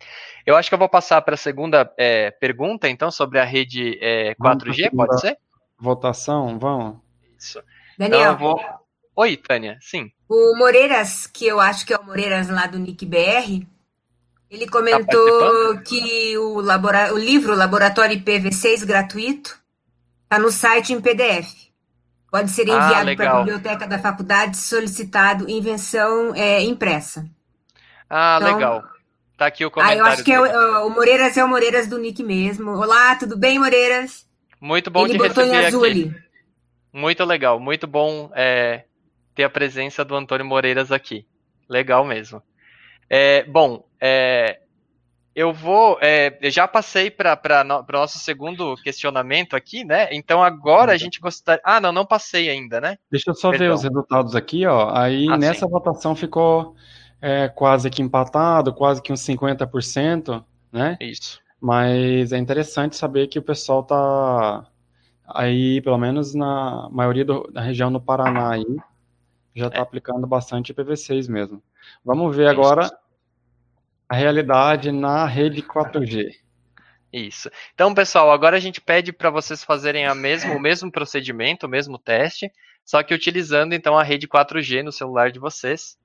Eu 0.45 0.57
acho 0.57 0.69
que 0.69 0.75
eu 0.75 0.79
vou 0.79 0.89
passar 0.89 1.21
para 1.21 1.35
a 1.35 1.37
segunda 1.37 1.91
é, 1.97 2.29
pergunta, 2.29 2.89
então, 2.89 3.09
sobre 3.09 3.39
a 3.39 3.45
rede 3.45 3.97
é, 4.01 4.35
4G, 4.35 4.91
pode 4.93 5.21
ser? 5.21 5.37
Votação, 5.79 6.59
vamos. 6.59 6.99
Isso. 7.37 7.63
Daniel. 7.97 8.33
Então, 8.33 8.37
vou... 8.37 8.59
Oi, 9.15 9.37
Tânia, 9.37 9.77
sim. 9.81 10.11
O 10.29 10.57
Moreiras, 10.57 11.25
que 11.25 11.45
eu 11.45 11.59
acho 11.59 11.85
que 11.85 11.93
é 11.93 11.97
o 11.97 12.05
Moreiras 12.05 12.49
lá 12.49 12.67
do 12.67 12.77
Nick 12.77 13.05
BR, 13.05 13.65
ele 14.49 14.65
tá 14.65 14.71
comentou 14.71 15.75
tá 15.75 15.81
que 15.81 16.37
o, 16.37 16.59
labora... 16.61 17.13
o 17.13 17.17
livro 17.17 17.55
Laboratório 17.55 18.17
IPv6 18.17 18.85
gratuito 18.85 19.57
está 20.23 20.39
no 20.39 20.51
site 20.51 20.93
em 20.93 21.01
PDF. 21.01 21.69
Pode 22.31 22.51
ser 22.51 22.69
ah, 22.69 22.75
enviado 22.75 23.11
ah, 23.11 23.15
para 23.15 23.31
a 23.31 23.39
biblioteca 23.39 23.87
da 23.87 23.99
faculdade 23.99 24.57
solicitado 24.57 25.49
invenção 25.49 26.33
é, 26.35 26.61
impressa. 26.61 27.25
Ah, 28.09 28.37
então, 28.41 28.53
legal. 28.53 28.83
Tá 29.37 29.47
aqui 29.47 29.65
o 29.65 29.71
comentário. 29.71 30.03
Ah, 30.03 30.07
eu 30.07 30.11
acho 30.11 30.23
que 30.23 30.31
é 30.31 30.39
o, 30.39 30.87
o, 30.87 30.89
Moreiras 30.89 31.37
é 31.37 31.43
o 31.43 31.47
Moreiras 31.47 31.87
do 31.87 31.97
Nick 31.97 32.21
mesmo. 32.21 32.71
Olá, 32.71 33.15
tudo 33.15 33.37
bem, 33.37 33.57
Moreiras? 33.57 34.27
Muito 34.59 34.91
bom 34.91 35.05
Ele 35.05 35.13
te 35.13 35.17
botou 35.17 35.43
receber 35.43 35.61
em 35.61 35.65
azul 35.65 35.83
aqui. 35.83 35.91
Ali. 35.91 36.15
Muito 36.91 37.23
legal, 37.23 37.59
muito 37.59 37.87
bom 37.87 38.31
é, 38.35 38.83
ter 39.33 39.43
a 39.43 39.49
presença 39.49 40.03
do 40.03 40.15
Antônio 40.15 40.45
Moreiras 40.45 40.91
aqui. 40.91 41.25
Legal 41.69 42.03
mesmo. 42.03 42.43
É, 43.09 43.43
bom, 43.43 43.85
é, 44.01 44.59
eu 45.35 45.53
vou. 45.53 45.97
É, 46.01 46.37
eu 46.41 46.51
já 46.51 46.67
passei 46.67 47.09
para 47.09 47.63
no, 47.63 47.79
o 47.79 47.85
nosso 47.91 48.19
segundo 48.19 48.75
questionamento 48.77 49.55
aqui, 49.55 49.85
né? 49.85 50.09
Então 50.11 50.43
agora 50.43 50.91
a 50.91 50.93
uhum. 50.93 50.99
gente 50.99 51.19
gostaria. 51.19 51.61
Ah, 51.63 51.79
não, 51.79 51.91
não 51.91 52.05
passei 52.05 52.49
ainda, 52.49 52.81
né? 52.81 52.97
Deixa 53.11 53.29
eu 53.29 53.35
só 53.35 53.51
Perdão. 53.51 53.67
ver 53.67 53.73
os 53.73 53.83
resultados 53.83 54.35
aqui, 54.35 54.65
ó. 54.65 54.91
Aí 54.93 55.27
ah, 55.29 55.37
nessa 55.37 55.65
sim. 55.65 55.71
votação 55.71 56.15
ficou 56.15 56.75
é, 57.21 57.47
quase 57.47 57.89
que 57.89 58.01
empatado, 58.01 58.73
quase 58.73 59.01
que 59.01 59.13
uns 59.13 59.21
50%, 59.21 60.43
né? 60.71 60.97
Isso. 60.99 61.39
Mas 61.61 62.31
é 62.31 62.37
interessante 62.37 62.95
saber 62.95 63.27
que 63.27 63.39
o 63.39 63.43
pessoal 63.43 63.83
tá 63.83 64.65
aí, 65.25 65.81
pelo 65.81 65.97
menos 65.97 66.33
na 66.33 66.89
maioria 66.91 67.25
do, 67.25 67.43
da 67.51 67.61
região 67.61 67.89
no 67.89 68.01
Paraná 68.01 68.53
aí, 68.53 68.77
já 69.55 69.67
está 69.67 69.79
é. 69.79 69.81
aplicando 69.81 70.25
bastante 70.25 70.73
IPv6 70.73 71.29
mesmo. 71.29 71.61
Vamos 72.03 72.35
ver 72.35 72.47
agora 72.47 72.89
a 74.09 74.15
realidade 74.15 74.91
na 74.91 75.25
rede 75.25 75.61
4G. 75.61 76.31
Isso. 77.13 77.49
Então, 77.73 77.93
pessoal, 77.93 78.31
agora 78.31 78.57
a 78.57 78.59
gente 78.59 78.81
pede 78.81 79.13
para 79.13 79.29
vocês 79.29 79.63
fazerem 79.63 80.07
a 80.07 80.15
mesmo, 80.15 80.55
o 80.55 80.59
mesmo 80.59 80.91
procedimento, 80.91 81.67
o 81.67 81.69
mesmo 81.69 81.97
teste, 81.97 82.51
só 82.83 83.03
que 83.03 83.13
utilizando 83.13 83.73
então 83.73 83.97
a 83.97 84.03
rede 84.03 84.27
4G 84.27 84.83
no 84.83 84.91
celular 84.91 85.31
de 85.31 85.39
vocês, 85.39 85.97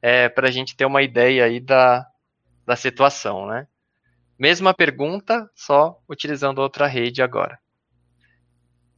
é, 0.00 0.28
para 0.28 0.48
a 0.48 0.50
gente 0.50 0.74
ter 0.74 0.86
uma 0.86 1.02
ideia 1.02 1.44
aí 1.44 1.60
da, 1.60 2.06
da 2.66 2.76
situação, 2.76 3.46
né? 3.46 3.66
Mesma 4.38 4.72
pergunta, 4.72 5.50
só 5.54 6.00
utilizando 6.08 6.60
outra 6.60 6.86
rede 6.86 7.22
agora. 7.22 7.58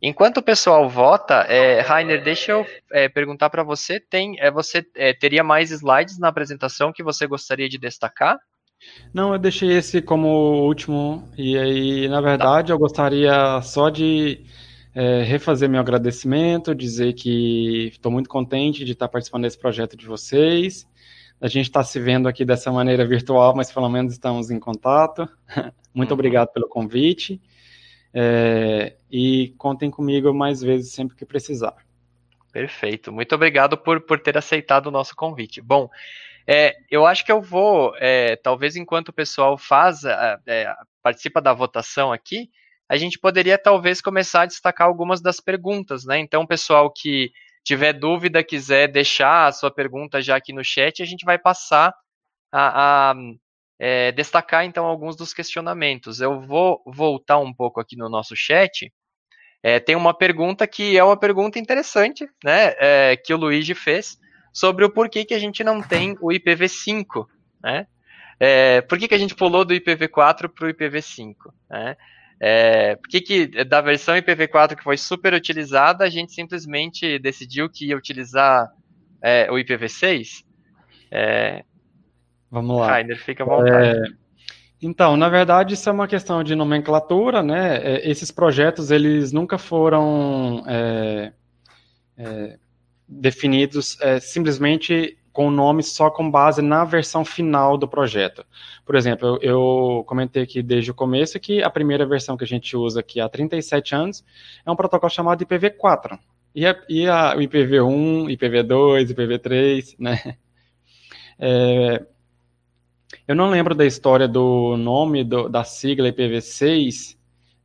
Enquanto 0.01 0.39
o 0.39 0.43
pessoal 0.43 0.89
vota, 0.89 1.43
é, 1.49 1.81
Rainer, 1.81 2.23
deixa 2.23 2.53
eu 2.53 2.67
é, 2.93 3.09
perguntar 3.09 3.51
para 3.51 3.63
você, 3.63 4.01
tem, 4.01 4.39
é, 4.41 4.51
você 4.51 4.85
é, 4.95 5.13
teria 5.13 5.43
mais 5.45 5.71
slides 5.71 6.19
na 6.19 6.29
apresentação 6.29 6.93
que 6.93 7.03
você 7.03 7.27
gostaria 7.27 7.69
de 7.69 7.79
destacar? 7.79 8.39
Não, 9.13 9.33
eu 9.33 9.39
deixei 9.39 9.73
esse 9.73 10.01
como 10.01 10.29
último. 10.67 11.29
E 11.37 11.57
aí, 11.57 12.09
na 12.09 12.21
verdade, 12.21 12.69
tá. 12.69 12.75
eu 12.75 12.79
gostaria 12.79 13.61
só 13.63 13.91
de 13.91 14.45
é, 14.95 15.23
refazer 15.23 15.69
meu 15.69 15.81
agradecimento, 15.81 16.75
dizer 16.75 17.15
que 17.15 17.89
estou 17.89 18.11
muito 18.13 18.29
contente 18.29 18.85
de 18.85 18.93
estar 18.93 19.09
participando 19.09 19.43
desse 19.43 19.59
projeto 19.59 19.97
de 19.97 20.07
vocês. 20.07 20.87
A 21.41 21.49
gente 21.49 21.67
está 21.67 21.83
se 21.83 21.99
vendo 21.99 22.29
aqui 22.29 22.45
dessa 22.45 22.71
maneira 22.71 23.07
virtual, 23.07 23.55
mas 23.55 23.73
pelo 23.73 23.89
menos 23.89 24.13
estamos 24.13 24.51
em 24.51 24.61
contato. 24.61 25.29
muito 25.95 26.11
uhum. 26.11 26.15
obrigado 26.15 26.49
pelo 26.49 26.69
convite. 26.69 27.41
É, 28.15 28.97
e 29.11 29.55
contem 29.57 29.91
comigo 29.91 30.33
mais 30.35 30.61
vezes 30.61 30.93
sempre 30.93 31.17
que 31.17 31.25
precisar. 31.25 31.75
Perfeito. 32.53 33.11
Muito 33.11 33.35
obrigado 33.35 33.79
por, 33.79 34.03
por 34.03 34.21
ter 34.21 34.37
aceitado 34.37 34.87
o 34.87 34.91
nosso 34.91 35.17
convite. 35.17 35.61
Bom, 35.61 35.89
é, 36.47 36.75
eu 36.91 37.07
acho 37.07 37.25
que 37.25 37.33
eu 37.33 37.41
vou, 37.41 37.95
é, 37.97 38.37
talvez 38.37 38.77
enquanto 38.77 39.09
o 39.11 39.13
pessoal 39.13 39.57
faz, 39.57 40.05
é, 40.05 40.75
participa 41.03 41.41
da 41.41 41.53
votação 41.53 42.13
aqui, 42.13 42.51
a 42.89 42.97
gente 42.97 43.19
poderia 43.19 43.57
talvez 43.57 44.01
começar 44.01 44.43
a 44.43 44.47
destacar 44.47 44.87
algumas 44.87 45.21
das 45.23 45.41
perguntas, 45.41 46.05
né? 46.05 46.19
Então, 46.19 46.47
pessoal 46.47 46.93
que 46.93 47.31
tiver 47.65 47.93
dúvida, 47.93 48.45
quiser 48.45 48.89
deixar 48.89 49.47
a 49.47 49.53
sua 49.53 49.71
pergunta 49.71 50.21
já 50.21 50.37
aqui 50.37 50.53
no 50.53 50.65
chat, 50.65 51.03
a 51.03 51.07
gente 51.07 51.25
vai 51.25 51.39
passar 51.39 51.95
a, 52.53 53.13
a 53.13 53.15
é, 53.79 54.13
destacar 54.13 54.65
então 54.65 54.85
alguns 54.85 55.17
dos 55.17 55.33
questionamentos. 55.33 56.21
Eu 56.21 56.41
vou 56.41 56.83
voltar 56.87 57.39
um 57.39 57.55
pouco 57.55 57.81
aqui 57.81 57.97
no 57.97 58.09
nosso 58.09 58.37
chat. 58.37 58.93
É, 59.63 59.81
tem 59.81 59.97
uma 59.97 60.13
pergunta 60.13 60.67
que 60.67 60.99
é 60.99 61.05
uma 61.05 61.17
pergunta 61.17 61.59
interessante, 61.59 62.29
né? 62.45 62.75
É, 62.79 63.17
que 63.17 63.33
o 63.33 63.37
Luigi 63.37 63.75
fez 63.75 64.19
sobre 64.53 64.85
o 64.85 64.91
porquê 64.91 65.25
que 65.25 65.35
a 65.35 65.39
gente 65.39 65.65
não 65.65 65.81
tem 65.81 66.17
o 66.21 66.29
IPv5, 66.29 67.27
né? 67.63 67.87
É, 68.39 68.81
por 68.81 68.99
que, 68.99 69.07
que 69.07 69.15
a 69.15 69.19
gente 69.19 69.35
pulou 69.35 69.65
do 69.65 69.73
IPv4 69.73 70.49
para 70.49 70.67
o 70.67 70.71
IPv5, 70.71 71.37
né? 71.71 71.97
É, 72.41 72.97
por 72.97 73.09
que, 73.09 73.21
que 73.21 73.65
da 73.65 73.81
versão 73.81 74.17
IPv4 74.17 74.75
que 74.75 74.83
foi 74.83 74.97
super 74.97 75.33
utilizada, 75.33 76.05
a 76.05 76.11
gente 76.11 76.33
simplesmente 76.33 77.19
decidiu 77.21 77.71
que 77.71 77.87
ia 77.87 77.97
utilizar 77.97 78.69
é, 79.23 79.49
o 79.51 79.55
IPv6? 79.55 80.45
É, 81.11 81.65
Vamos 82.51 82.79
lá. 82.79 82.89
Rainer, 82.89 83.19
fica 83.19 83.45
à 83.45 83.47
vontade. 83.47 83.99
É, 83.99 84.03
então, 84.83 85.17
na 85.17 85.29
verdade, 85.29 85.75
isso 85.75 85.89
é 85.89 85.93
uma 85.93 86.09
questão 86.09 86.43
de 86.43 86.57
nomenclatura, 86.57 87.43
né? 87.43 87.77
É, 87.77 88.11
esses 88.11 88.33
projetos, 88.33 88.91
eles 88.91 89.33
nunca 89.33 89.57
foram 89.57 90.65
é, 90.67 91.32
definidos 93.23 93.97
é, 94.01 94.19
simplesmente 94.19 95.17
com 95.33 95.47
o 95.47 95.51
nome 95.51 95.83
só 95.83 96.11
com 96.11 96.29
base 96.29 96.61
na 96.61 96.85
versão 96.85 97.25
final 97.25 97.79
do 97.79 97.87
projeto. 97.87 98.45
Por 98.85 98.97
exemplo, 98.97 99.39
eu, 99.41 99.51
eu, 99.51 100.05
comentei 100.05 100.43
aqui 100.43 100.61
desde 100.61 100.91
o 100.91 100.95
começo 100.95 101.39
que 101.39 101.63
a 101.63 101.71
primeira 101.71 102.05
versão 102.05 102.37
que 102.37 102.43
a 102.43 102.47
gente 102.47 102.77
usa 102.77 102.99
aqui 102.99 103.21
há 103.21 103.29
37 103.29 103.95
anos 103.95 104.25
é 104.67 104.71
um 104.71 104.75
protocolo 104.75 105.11
chamado 105.11 105.47
IPv4. 105.47 106.19
E, 106.53 106.67
a, 106.67 106.77
e 106.89 107.07
a, 107.07 107.35
o 107.37 107.39
IPv1, 107.39 108.37
IPv2, 108.37 109.15
IPv3, 109.15 109.95
né? 109.99 110.37
É, 111.45 112.05
eu 113.27 113.35
não 113.35 113.51
lembro 113.51 113.75
da 113.75 113.87
história 113.87 114.29
do 114.29 114.77
nome 114.77 115.25
do, 115.25 115.49
da 115.49 115.65
sigla 115.65 116.13
IPv6, 116.13 117.17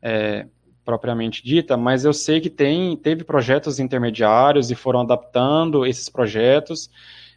é, 0.01 0.47
propriamente 0.88 1.44
dita, 1.44 1.76
mas 1.76 2.06
eu 2.06 2.14
sei 2.14 2.40
que 2.40 2.50
tem, 2.50 2.96
teve 2.96 3.26
projetos 3.26 3.78
intermediários 3.78 4.72
e 4.72 4.76
foram 4.76 5.02
adaptando 5.02 5.86
esses 5.86 6.08
projetos. 6.08 6.90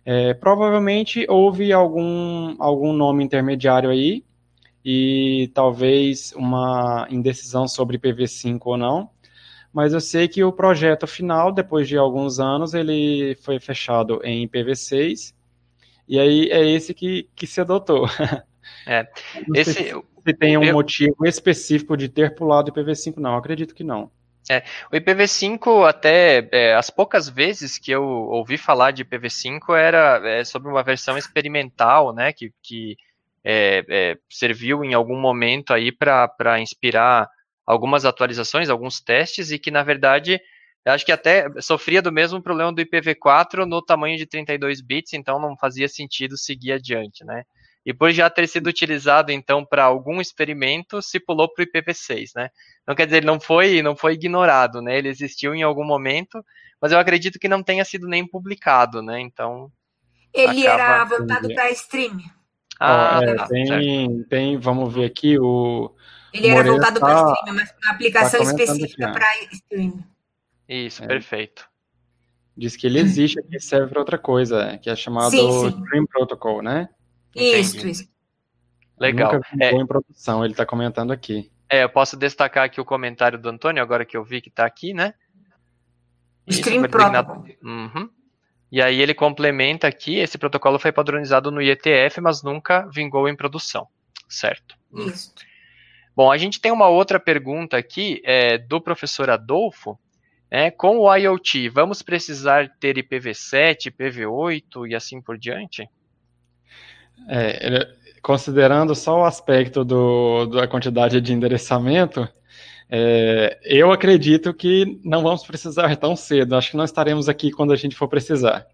É, 0.05 0.33
provavelmente 0.35 1.27
houve 1.29 1.73
algum, 1.73 2.55
algum 2.61 2.93
nome 2.93 3.25
intermediário 3.25 3.91
aí 3.91 4.25
e 4.85 5.51
talvez 5.53 6.33
uma 6.37 7.09
indecisão 7.11 7.67
sobre 7.67 7.99
IPv5 7.99 8.61
ou 8.63 8.77
não, 8.77 9.11
mas 9.73 9.93
eu 9.93 10.01
sei 10.01 10.29
que 10.29 10.45
o 10.45 10.53
projeto 10.53 11.09
final, 11.09 11.51
depois 11.51 11.89
de 11.89 11.99
alguns 11.99 12.39
anos, 12.39 12.73
ele 12.73 13.37
foi 13.43 13.59
fechado 13.59 14.21
em 14.23 14.47
IPv6 14.47 15.35
e 16.07 16.21
aí 16.21 16.49
é 16.53 16.71
esse 16.71 16.95
que, 16.95 17.29
que 17.35 17.49
se 17.49 17.61
adotou. 17.61 18.07
É, 18.87 19.07
esse, 19.55 19.73
se 19.73 20.05
tem 20.39 20.57
um 20.57 20.65
eu... 20.65 20.73
motivo 20.73 21.27
específico 21.27 21.97
de 21.97 22.09
ter 22.09 22.35
pulado 22.35 22.73
IPv5, 22.73 23.17
não, 23.17 23.37
acredito 23.37 23.75
que 23.75 23.85
não. 23.85 24.11
É, 24.49 24.65
o 24.91 24.97
IPv5, 24.97 25.89
até 25.89 26.49
é, 26.51 26.75
as 26.75 26.91
poucas 26.91 27.29
vezes 27.29 27.79
que 27.79 27.93
eu 27.93 28.03
ouvi 28.03 28.57
falar 28.57 28.91
de 28.91 29.05
IPv5 29.05 29.77
era 29.77 30.21
é, 30.29 30.45
sobre 30.45 30.69
uma 30.69 30.83
versão 30.83 31.17
experimental, 31.17 32.13
né, 32.13 32.33
que, 32.33 32.53
que 32.63 32.97
é, 33.45 33.85
é, 33.89 34.19
serviu 34.29 34.85
em 34.85 34.95
algum 34.95 35.19
momento 35.19 35.73
aí 35.73 35.93
para 35.93 36.61
inspirar 36.61 37.29
algumas 37.67 38.05
atualizações, 38.05 38.69
alguns 38.69 39.01
testes, 39.01 39.53
e 39.53 39.59
que 39.59 39.71
na 39.71 39.83
verdade 39.83 40.41
acho 40.85 41.05
que 41.05 41.13
até 41.13 41.47
sofria 41.61 42.03
do 42.03 42.11
mesmo 42.11 42.43
problema 42.43 42.73
do 42.73 42.83
IPv4 42.83 43.65
no 43.67 43.81
tamanho 43.83 44.17
de 44.17 44.27
32 44.27 44.81
bits, 44.81 45.13
então 45.13 45.39
não 45.39 45.57
fazia 45.57 45.87
sentido 45.87 46.37
seguir 46.37 46.73
adiante, 46.73 47.25
né? 47.25 47.45
E 47.85 47.95
por 47.95 48.11
já 48.13 48.29
ter 48.29 48.47
sido 48.47 48.67
utilizado 48.67 49.33
então 49.33 49.65
para 49.65 49.85
algum 49.85 50.21
experimento, 50.21 51.01
se 51.01 51.19
pulou 51.19 51.53
para 51.53 51.63
o 51.63 51.67
IPv6, 51.67 52.31
né? 52.37 52.51
Então 52.83 52.95
quer 52.95 53.07
dizer, 53.07 53.19
ele 53.19 53.27
não 53.27 53.41
foi, 53.41 53.83
não 53.83 53.97
foi 53.97 54.15
ignorado, 54.15 54.83
né? 54.83 54.99
Ele 54.99 55.09
existiu 55.09 55.55
em 55.55 55.63
algum 55.63 55.85
momento, 55.85 56.45
mas 56.81 56.93
eu 56.93 56.99
acredito 56.99 57.39
que 57.39 57.49
não 57.49 57.63
tenha 57.63 57.85
sido 57.85 58.07
nem 58.07 58.27
publicado, 58.27 59.03
né? 59.03 59.21
Então 59.21 59.73
ele 60.33 60.67
era 60.67 61.05
voltado 61.05 61.53
para 61.55 61.71
stream. 61.71 62.19
Ah, 62.79 63.21
é, 63.23 63.35
tá, 63.35 63.47
tem, 63.47 64.25
tem, 64.25 64.59
vamos 64.59 64.93
ver 64.95 65.05
aqui 65.05 65.39
o. 65.39 65.95
Ele 66.33 66.49
era 66.49 66.63
voltado 66.63 67.01
tá, 67.01 67.07
para 67.07 67.33
stream, 67.33 67.57
mas 67.57 67.75
uma 67.83 67.93
aplicação 67.93 68.43
tá 68.43 68.51
específica 68.51 69.13
para 69.13 69.27
stream. 69.53 70.05
Isso, 70.69 71.03
é. 71.03 71.07
perfeito. 71.07 71.69
Diz 72.57 72.77
que 72.77 72.87
ele 72.87 73.01
existe 73.01 73.39
aqui 73.41 73.59
serve 73.59 73.89
para 73.89 74.01
outra 74.01 74.19
coisa, 74.19 74.79
que 74.79 74.89
é 74.89 74.97
chamado 74.97 75.31
sim, 75.31 75.51
sim. 75.51 75.83
Stream 75.83 76.07
Protocol, 76.07 76.63
né? 76.63 76.89
Isso, 77.35 77.87
isso. 77.87 78.09
Legal. 78.99 79.35
Nunca 79.35 79.49
é, 79.61 79.71
em 79.73 79.87
produção, 79.87 80.45
ele 80.45 80.53
está 80.53 80.67
comentando 80.67 81.11
aqui. 81.11 81.51
É, 81.69 81.85
eu 81.85 81.89
posso 81.89 82.17
destacar 82.17 82.65
aqui 82.65 82.81
o 82.81 82.85
comentário 82.85 83.39
do 83.39 83.49
Antônio, 83.49 83.83
agora 83.83 84.05
que 84.05 84.17
eu 84.17 84.25
vi 84.25 84.41
que 84.41 84.49
está 84.49 84.67
aqui, 84.67 84.93
né? 84.93 85.15
Stream 86.47 86.83
Protocol. 86.83 87.45
Uhum. 87.63 88.11
E 88.73 88.81
aí 88.81 89.01
ele 89.01 89.15
complementa 89.15 89.89
aqui, 89.89 90.17
esse 90.17 90.39
protocolo 90.39 90.79
foi 90.79 90.93
padronizado 90.93 91.51
no 91.51 91.61
IETF, 91.61 92.21
mas 92.21 92.43
nunca 92.43 92.87
vingou 92.93 93.29
em 93.29 93.35
produção, 93.35 93.89
certo? 94.29 94.77
Isso. 94.95 95.33
Bom, 96.15 96.31
a 96.31 96.37
gente 96.37 96.61
tem 96.61 96.71
uma 96.71 96.89
outra 96.89 97.19
pergunta 97.19 97.77
aqui 97.77 98.21
é, 98.25 98.59
do 98.59 98.81
professor 98.81 99.31
Adolfo. 99.31 99.99
É, 100.51 100.71
com 100.71 100.99
o 100.99 101.15
IoT, 101.15 101.69
vamos 101.69 102.03
precisar 102.03 102.69
ter 102.81 102.97
IPv7, 102.97 103.93
IPv8 103.93 104.89
e 104.89 104.95
assim 104.97 105.23
por 105.23 105.39
diante? 105.39 105.89
É, 107.29 107.89
considerando 108.23 108.95
só 108.95 109.21
o 109.21 109.25
aspecto 109.25 109.85
do, 109.85 110.47
da 110.47 110.67
quantidade 110.67 111.21
de 111.21 111.33
endereçamento, 111.33 112.29
é, 112.91 113.59
eu 113.63 113.93
acredito 113.93 114.53
que 114.53 115.01
não 115.05 115.23
vamos 115.23 115.45
precisar 115.45 115.95
tão 115.97 116.17
cedo. 116.17 116.57
Acho 116.57 116.73
que 116.73 116.77
nós 116.77 116.91
estaremos 116.91 117.29
aqui 117.29 117.51
quando 117.51 117.73
a 117.73 117.77
gente 117.77 117.95
for 117.95 118.09
precisar. 118.09 118.67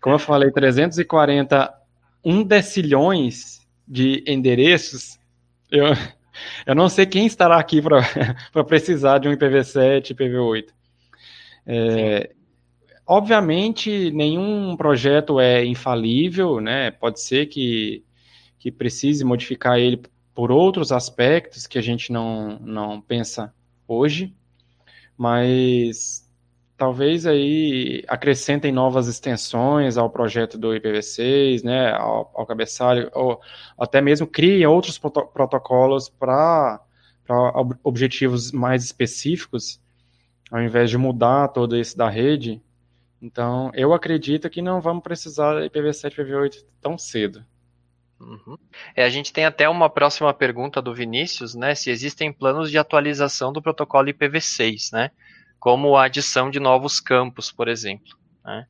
Como 0.00 0.16
eu 0.16 0.18
falei, 0.18 0.50
341 0.50 2.42
decilhões 2.42 3.60
de 3.86 4.24
endereços. 4.26 5.18
Eu, 5.70 5.86
eu 6.66 6.74
não 6.74 6.88
sei 6.88 7.06
quem 7.06 7.26
estará 7.26 7.58
aqui 7.58 7.80
para 7.80 8.02
precisar 8.66 9.18
de 9.18 9.28
um 9.28 9.32
IPv7, 9.32 10.14
IPv8. 10.14 10.66
É, 11.66 12.30
obviamente, 13.10 14.12
nenhum 14.12 14.76
projeto 14.76 15.40
é 15.40 15.64
infalível, 15.64 16.60
né? 16.60 16.92
Pode 16.92 17.20
ser 17.20 17.46
que, 17.46 18.04
que 18.56 18.70
precise 18.70 19.24
modificar 19.24 19.80
ele 19.80 20.00
por 20.32 20.52
outros 20.52 20.92
aspectos 20.92 21.66
que 21.66 21.76
a 21.76 21.82
gente 21.82 22.12
não, 22.12 22.60
não 22.60 23.00
pensa 23.00 23.52
hoje, 23.88 24.32
mas 25.18 26.24
talvez 26.76 27.26
aí 27.26 28.04
acrescentem 28.06 28.70
novas 28.70 29.08
extensões 29.08 29.98
ao 29.98 30.08
projeto 30.08 30.56
do 30.56 30.68
IPv6, 30.68 31.64
né, 31.64 31.90
ao, 31.90 32.30
ao 32.32 32.46
cabeçalho, 32.46 33.10
ou 33.12 33.40
até 33.76 34.00
mesmo 34.00 34.24
criem 34.24 34.64
outros 34.66 34.98
protocolos 34.98 36.08
para 36.08 36.80
objetivos 37.82 38.52
mais 38.52 38.84
específicos, 38.84 39.80
ao 40.48 40.62
invés 40.62 40.88
de 40.90 40.96
mudar 40.96 41.48
todo 41.48 41.76
esse 41.76 41.96
da 41.96 42.08
rede. 42.08 42.62
Então, 43.20 43.70
eu 43.74 43.92
acredito 43.92 44.48
que 44.48 44.62
não 44.62 44.80
vamos 44.80 45.02
precisar 45.02 45.60
de 45.60 45.68
IPv7 45.68 46.12
e 46.12 46.22
IPv8 46.22 46.64
tão 46.80 46.96
cedo. 46.96 47.44
Uhum. 48.18 48.56
É, 48.94 49.04
a 49.04 49.08
gente 49.08 49.32
tem 49.32 49.44
até 49.44 49.68
uma 49.68 49.88
próxima 49.88 50.32
pergunta 50.32 50.82
do 50.82 50.94
Vinícius, 50.94 51.54
né? 51.54 51.74
Se 51.74 51.90
existem 51.90 52.32
planos 52.32 52.70
de 52.70 52.78
atualização 52.78 53.52
do 53.52 53.62
protocolo 53.62 54.08
IPv6, 54.08 54.92
né? 54.92 55.10
Como 55.58 55.96
a 55.96 56.04
adição 56.04 56.50
de 56.50 56.60
novos 56.60 57.00
campos, 57.00 57.50
por 57.50 57.68
exemplo. 57.68 58.14
Né? 58.44 58.66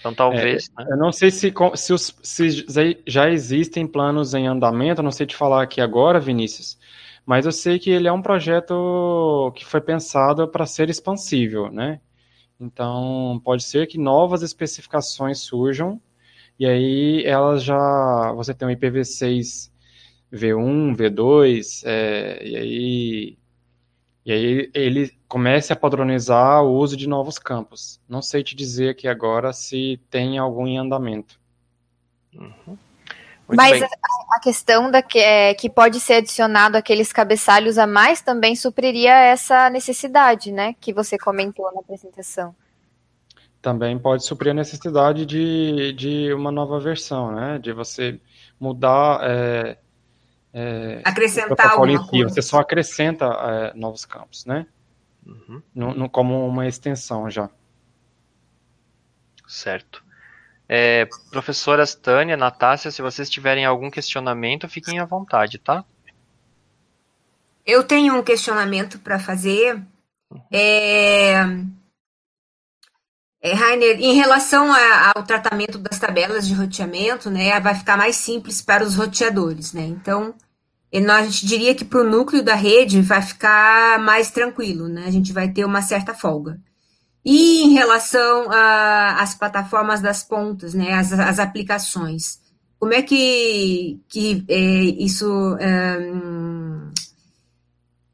Então 0.00 0.12
talvez. 0.12 0.68
É, 0.78 0.84
né? 0.84 0.90
Eu 0.92 0.96
não 0.96 1.12
sei 1.12 1.30
se, 1.30 1.52
se, 1.74 1.92
os, 1.92 2.16
se, 2.22 2.66
já 3.06 3.30
existem 3.30 3.86
planos 3.86 4.34
em 4.34 4.48
andamento, 4.48 5.02
não 5.02 5.12
sei 5.12 5.26
te 5.26 5.36
falar 5.36 5.62
aqui 5.62 5.80
agora, 5.80 6.18
Vinícius, 6.18 6.76
mas 7.24 7.46
eu 7.46 7.52
sei 7.52 7.78
que 7.78 7.90
ele 7.90 8.08
é 8.08 8.12
um 8.12 8.22
projeto 8.22 9.52
que 9.54 9.64
foi 9.64 9.80
pensado 9.80 10.48
para 10.48 10.66
ser 10.66 10.90
expansível, 10.90 11.70
né? 11.70 12.00
Então 12.62 13.40
pode 13.44 13.64
ser 13.64 13.88
que 13.88 13.98
novas 13.98 14.42
especificações 14.42 15.40
surjam 15.40 16.00
e 16.58 16.64
aí 16.64 17.24
elas 17.24 17.64
já. 17.64 18.32
Você 18.36 18.54
tem 18.54 18.68
um 18.68 18.70
IPv6 18.70 19.70
V1, 20.32 20.96
V2, 20.96 21.82
é, 21.84 22.46
e 22.46 22.56
aí. 22.56 23.38
E 24.24 24.32
aí 24.32 24.70
ele 24.72 25.10
começa 25.26 25.72
a 25.72 25.76
padronizar 25.76 26.62
o 26.62 26.76
uso 26.76 26.96
de 26.96 27.08
novos 27.08 27.36
campos. 27.36 28.00
Não 28.08 28.22
sei 28.22 28.44
te 28.44 28.54
dizer 28.54 28.90
aqui 28.90 29.08
agora 29.08 29.52
se 29.52 30.00
tem 30.08 30.38
algum 30.38 30.64
em 30.64 30.78
andamento. 30.78 31.40
Uhum. 32.32 32.78
Mas 33.56 33.82
a, 33.82 33.86
a, 33.86 34.40
questão 34.40 34.90
da 34.90 35.02
que, 35.02 35.18
é, 35.18 35.54
que 35.54 35.68
pode 35.68 36.00
ser 36.00 36.14
adicionado 36.14 36.76
aqueles 36.76 37.12
cabeçalhos 37.12 37.78
a 37.78 37.86
mais 37.86 38.20
também 38.20 38.56
supriria 38.56 39.14
essa 39.14 39.68
necessidade, 39.70 40.52
né? 40.52 40.74
Que 40.80 40.92
você 40.92 41.18
comentou 41.18 41.72
na 41.72 41.80
apresentação 41.80 42.54
também 43.62 43.96
pode 43.96 44.24
suprir 44.24 44.50
a 44.50 44.54
necessidade 44.54 45.24
de, 45.24 45.92
de 45.92 46.34
uma 46.34 46.50
nova 46.50 46.80
versão, 46.80 47.32
né? 47.32 47.58
De 47.60 47.72
você 47.72 48.20
mudar. 48.58 49.20
É, 49.22 49.78
é, 50.52 51.00
Acrescentar 51.04 51.70
alguma 51.70 52.06
coisa. 52.06 52.28
Você 52.28 52.42
só 52.42 52.58
acrescenta 52.58 53.24
é, 53.24 53.74
novos 53.74 54.04
campos, 54.04 54.44
né? 54.44 54.66
Uhum. 55.24 55.62
No, 55.72 55.94
no, 55.94 56.10
como 56.10 56.44
uma 56.44 56.66
extensão 56.66 57.30
já. 57.30 57.48
Certo. 59.46 60.04
É, 60.74 61.06
professoras 61.30 61.94
Tânia, 61.94 62.34
Natácia, 62.34 62.90
se 62.90 63.02
vocês 63.02 63.28
tiverem 63.28 63.66
algum 63.66 63.90
questionamento, 63.90 64.66
fiquem 64.66 64.98
à 64.98 65.04
vontade, 65.04 65.58
tá? 65.58 65.84
Eu 67.66 67.84
tenho 67.84 68.16
um 68.16 68.22
questionamento 68.22 68.98
para 68.98 69.18
fazer. 69.18 69.74
Uhum. 70.30 70.40
É 70.50 71.44
é, 73.42 73.52
Rainer, 73.54 74.00
em 74.00 74.14
relação 74.14 74.72
a, 74.72 75.12
ao 75.16 75.24
tratamento 75.24 75.76
das 75.76 75.98
tabelas 75.98 76.46
de 76.46 76.54
roteamento, 76.54 77.28
né, 77.28 77.58
vai 77.58 77.74
ficar 77.74 77.96
mais 77.96 78.14
simples 78.14 78.62
para 78.62 78.84
os 78.84 78.94
roteadores, 78.94 79.72
né? 79.72 79.82
Então, 79.82 80.32
a 80.94 81.22
gente 81.24 81.44
diria 81.44 81.74
que 81.74 81.84
para 81.84 82.00
o 82.00 82.08
núcleo 82.08 82.42
da 82.42 82.54
rede 82.54 83.02
vai 83.02 83.20
ficar 83.20 83.98
mais 83.98 84.30
tranquilo, 84.30 84.88
né? 84.88 85.04
A 85.06 85.10
gente 85.10 85.32
vai 85.32 85.48
ter 85.48 85.64
uma 85.64 85.82
certa 85.82 86.14
folga. 86.14 86.60
E 87.24 87.62
em 87.62 87.72
relação 87.72 88.48
às 88.50 89.34
plataformas 89.34 90.00
das 90.00 90.24
pontas, 90.24 90.74
né, 90.74 90.94
as, 90.94 91.12
as 91.12 91.38
aplicações, 91.38 92.40
como 92.82 92.94
é 92.94 93.00
que, 93.00 94.00
que 94.08 94.44
é, 94.48 94.58
isso. 94.58 95.56
É, 95.60 95.98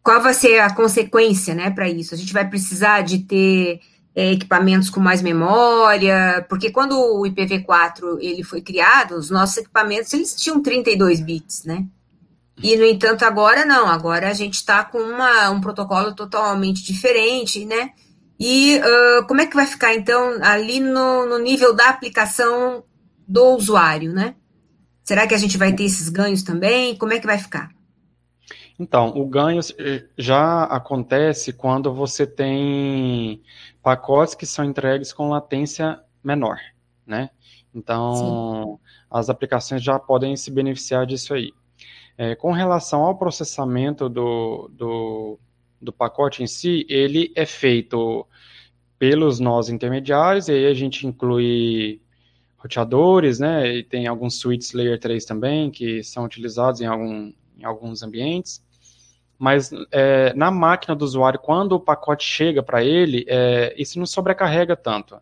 qual 0.02 0.20
vai 0.20 0.34
ser 0.34 0.58
a 0.58 0.74
consequência 0.74 1.54
né, 1.54 1.70
para 1.70 1.88
isso? 1.88 2.14
A 2.14 2.18
gente 2.18 2.34
vai 2.34 2.46
precisar 2.46 3.00
de 3.00 3.20
ter 3.20 3.80
é, 4.14 4.32
equipamentos 4.32 4.90
com 4.90 5.00
mais 5.00 5.22
memória, 5.22 6.44
porque 6.50 6.70
quando 6.70 6.98
o 6.98 7.22
IPv4 7.22 8.18
ele 8.20 8.42
foi 8.42 8.60
criado, 8.60 9.12
os 9.12 9.30
nossos 9.30 9.56
equipamentos 9.56 10.12
eles 10.12 10.34
tinham 10.34 10.60
32 10.60 11.20
bits, 11.20 11.64
né? 11.64 11.86
E, 12.62 12.76
no 12.76 12.84
entanto, 12.84 13.24
agora 13.24 13.64
não, 13.64 13.86
agora 13.86 14.28
a 14.28 14.34
gente 14.34 14.54
está 14.54 14.84
com 14.84 14.98
uma, 14.98 15.48
um 15.48 15.60
protocolo 15.62 16.14
totalmente 16.14 16.82
diferente, 16.82 17.64
né? 17.64 17.92
E 18.38 18.78
uh, 18.78 19.26
como 19.26 19.40
é 19.40 19.46
que 19.46 19.56
vai 19.56 19.66
ficar, 19.66 19.94
então, 19.94 20.38
ali 20.42 20.78
no, 20.78 21.26
no 21.26 21.38
nível 21.38 21.74
da 21.74 21.88
aplicação 21.88 22.84
do 23.26 23.56
usuário, 23.56 24.12
né? 24.12 24.36
Será 25.02 25.26
que 25.26 25.34
a 25.34 25.38
gente 25.38 25.58
vai 25.58 25.72
ter 25.74 25.84
esses 25.84 26.08
ganhos 26.08 26.42
também? 26.42 26.96
Como 26.96 27.12
é 27.12 27.18
que 27.18 27.26
vai 27.26 27.38
ficar? 27.38 27.70
Então, 28.78 29.08
o 29.16 29.26
ganho 29.26 29.60
eh, 29.78 30.04
já 30.16 30.64
acontece 30.64 31.52
quando 31.52 31.92
você 31.92 32.26
tem 32.26 33.42
pacotes 33.82 34.34
que 34.34 34.46
são 34.46 34.64
entregues 34.64 35.12
com 35.12 35.30
latência 35.30 35.98
menor, 36.22 36.58
né? 37.04 37.30
Então, 37.74 38.14
Sim. 38.14 38.90
as 39.10 39.28
aplicações 39.28 39.82
já 39.82 39.98
podem 39.98 40.36
se 40.36 40.50
beneficiar 40.50 41.06
disso 41.06 41.34
aí. 41.34 41.52
É, 42.16 42.34
com 42.34 42.52
relação 42.52 43.02
ao 43.02 43.16
processamento 43.16 44.08
do, 44.08 44.70
do, 44.72 45.38
do 45.80 45.92
pacote 45.92 46.42
em 46.42 46.46
si, 46.46 46.86
ele 46.88 47.32
é 47.34 47.46
feito 47.46 48.26
pelos 48.98 49.38
nós 49.38 49.68
intermediários, 49.68 50.48
e 50.48 50.52
aí 50.52 50.66
a 50.66 50.74
gente 50.74 51.06
inclui 51.06 52.00
roteadores, 52.56 53.38
né, 53.38 53.76
e 53.76 53.82
tem 53.84 54.06
alguns 54.06 54.40
switches 54.40 54.72
Layer 54.72 54.98
3 54.98 55.24
também, 55.24 55.70
que 55.70 56.02
são 56.02 56.24
utilizados 56.24 56.80
em, 56.80 56.86
algum, 56.86 57.32
em 57.56 57.64
alguns 57.64 58.02
ambientes, 58.02 58.62
mas 59.38 59.70
é, 59.92 60.34
na 60.34 60.50
máquina 60.50 60.96
do 60.96 61.04
usuário, 61.04 61.38
quando 61.38 61.72
o 61.72 61.80
pacote 61.80 62.24
chega 62.24 62.60
para 62.60 62.82
ele, 62.82 63.24
é, 63.28 63.72
isso 63.78 63.98
não 63.98 64.06
sobrecarrega 64.06 64.74
tanto 64.74 65.16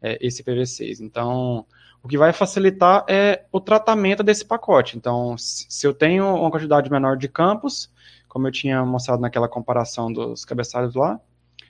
é, 0.00 0.16
esse 0.24 0.42
IPv6. 0.44 1.00
Então, 1.00 1.66
o 2.00 2.06
que 2.06 2.16
vai 2.16 2.32
facilitar 2.32 3.04
é 3.08 3.44
o 3.50 3.60
tratamento 3.60 4.22
desse 4.22 4.44
pacote. 4.44 4.96
Então, 4.96 5.36
se 5.36 5.84
eu 5.84 5.92
tenho 5.92 6.36
uma 6.36 6.50
quantidade 6.50 6.88
menor 6.88 7.16
de 7.16 7.26
campos, 7.26 7.90
como 8.36 8.48
eu 8.48 8.52
tinha 8.52 8.84
mostrado 8.84 9.22
naquela 9.22 9.48
comparação 9.48 10.12
dos 10.12 10.44
cabeçalhos 10.44 10.94
lá, 10.94 11.18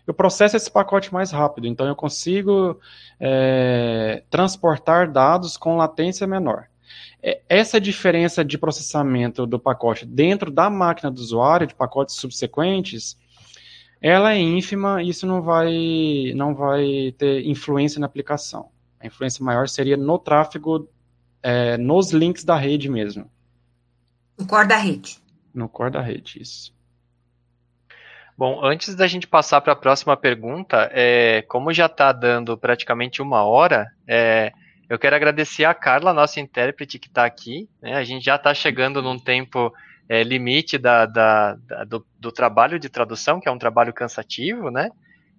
eu 0.05 0.13
processo 0.13 0.57
esse 0.57 0.69
pacote 0.69 1.15
mais 1.15 1.31
rápido. 1.31 1.69
Então, 1.69 1.87
eu 1.87 1.95
consigo 1.95 2.81
é, 3.21 4.25
transportar 4.29 5.09
dados 5.09 5.57
com 5.57 5.77
latência 5.77 6.27
menor. 6.27 6.67
É, 7.23 7.41
essa 7.49 7.81
diferença 7.81 8.45
de 8.45 8.59
processamento 8.59 9.47
do 9.47 9.61
pacote 9.61 10.05
dentro 10.05 10.51
da 10.51 10.69
máquina 10.69 11.09
do 11.09 11.21
usuário, 11.21 11.69
de 11.69 11.75
pacotes 11.77 12.17
subsequentes, 12.17 13.17
ela 14.03 14.35
é 14.35 14.41
ínfima 14.41 15.01
e 15.05 15.11
isso 15.11 15.25
não 15.25 15.43
vai, 15.43 16.33
não 16.35 16.53
vai 16.53 17.15
ter 17.17 17.47
influência 17.47 18.01
na 18.01 18.07
aplicação. 18.07 18.71
A 18.99 19.07
influência 19.07 19.45
maior 19.45 19.69
seria 19.69 19.97
no 19.97 20.19
tráfego, 20.19 20.89
é, 21.41 21.79
nos 21.79 22.11
links 22.11 22.43
da 22.43 22.57
rede 22.57 22.89
mesmo. 22.89 23.31
No 24.37 24.45
core 24.49 24.67
da 24.67 24.79
rede. 24.79 25.25
No 25.57 25.71
core 25.71 25.91
da 25.91 26.03
rede, 26.03 26.43
isso. 26.43 26.77
Bom, 28.37 28.63
antes 28.63 28.95
da 28.95 29.07
gente 29.07 29.27
passar 29.27 29.63
para 29.63 29.73
a 29.73 29.77
próxima 29.77 30.15
pergunta, 30.15 30.91
é, 30.93 31.41
como 31.49 31.73
já 31.73 31.87
está 31.87 32.13
dando 32.13 32.59
praticamente 32.59 33.23
uma 33.23 33.43
hora, 33.43 33.91
é, 34.07 34.53
eu 34.87 34.99
quero 34.99 35.17
agradecer 35.17 35.65
a 35.65 35.73
Carla, 35.73 36.13
nossa 36.13 36.39
intérprete 36.39 36.99
que 36.99 37.09
está 37.09 37.25
aqui. 37.25 37.67
Né, 37.81 37.95
a 37.95 38.05
gente 38.05 38.23
já 38.23 38.37
está 38.37 38.53
chegando 38.53 39.01
num 39.01 39.19
tempo 39.19 39.73
é, 40.07 40.23
limite 40.23 40.77
da, 40.77 41.07
da, 41.07 41.55
da 41.55 41.85
do, 41.85 42.07
do, 42.21 42.31
trabalho 42.31 42.79
de 42.79 42.91
tradução, 42.91 43.41
que 43.41 43.49
é 43.49 43.53
um 43.53 43.59
trabalho 43.59 43.95
cansativo, 43.95 44.71
né? 44.71 44.91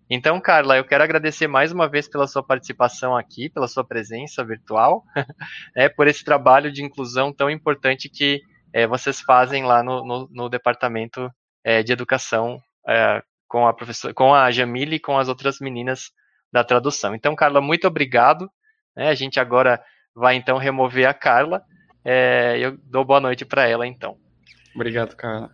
Então, 0.10 0.42
Carla, 0.42 0.78
eu 0.78 0.84
quero 0.84 1.04
agradecer 1.04 1.48
mais 1.48 1.72
uma 1.72 1.88
vez 1.88 2.08
pela 2.08 2.26
sua 2.26 2.42
participação 2.42 3.16
aqui, 3.16 3.50
pela 3.50 3.68
sua 3.68 3.84
presença 3.84 4.44
virtual, 4.44 5.06
é, 5.76 5.88
por 5.88 6.08
esse 6.08 6.24
trabalho 6.24 6.72
de 6.72 6.84
inclusão 6.84 7.32
tão 7.32 7.52
importante 7.52 8.10
que 8.10 8.42
é, 8.78 8.86
vocês 8.86 9.22
fazem 9.22 9.64
lá 9.64 9.82
no, 9.82 10.06
no, 10.06 10.30
no 10.32 10.50
departamento 10.50 11.32
é, 11.64 11.82
de 11.82 11.92
educação 11.92 12.62
é, 12.88 13.24
com 13.48 13.66
a 13.66 13.74
professora, 13.74 14.14
com 14.14 14.36
a 14.36 14.52
Jamile 14.52 14.98
e 14.98 15.00
com 15.00 15.18
as 15.18 15.28
outras 15.28 15.60
meninas 15.60 16.12
da 16.54 16.64
tradução. 16.64 17.16
Então, 17.16 17.36
Carla, 17.36 17.60
muito 17.60 17.88
obrigado. 17.88 18.48
Né? 18.96 19.10
A 19.10 19.16
gente 19.16 19.40
agora 19.40 19.84
vai 20.14 20.36
então 20.36 20.60
remover 20.60 21.10
a 21.10 21.14
Carla. 21.14 21.64
É, 22.06 22.60
eu 22.60 22.78
dou 22.84 23.04
boa 23.04 23.20
noite 23.20 23.44
para 23.46 23.68
ela, 23.68 23.88
então. 23.88 24.16
Obrigado, 24.76 25.16
Carla. 25.16 25.50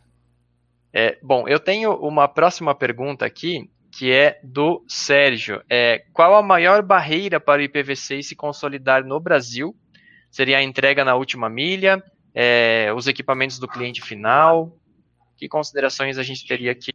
É, 0.91 1.17
bom, 1.23 1.47
eu 1.47 1.61
tenho 1.61 1.93
uma 1.93 2.27
próxima 2.27 2.75
pergunta 2.75 3.25
aqui, 3.25 3.71
que 3.97 4.11
é 4.11 4.37
do 4.43 4.83
Sérgio. 4.85 5.63
É, 5.69 6.03
qual 6.11 6.35
a 6.35 6.43
maior 6.43 6.81
barreira 6.81 7.39
para 7.39 7.61
o 7.61 7.65
IPv6 7.65 8.21
se 8.23 8.35
consolidar 8.35 9.05
no 9.05 9.17
Brasil? 9.17 9.73
Seria 10.29 10.57
a 10.57 10.63
entrega 10.63 11.05
na 11.05 11.15
última 11.15 11.49
milha, 11.49 12.03
é, 12.33 12.91
os 12.95 13.07
equipamentos 13.07 13.59
do 13.59 13.67
cliente 13.67 14.01
final? 14.01 14.77
Que 15.37 15.47
considerações 15.47 16.17
a 16.17 16.23
gente 16.23 16.47
teria 16.47 16.73
que 16.73 16.91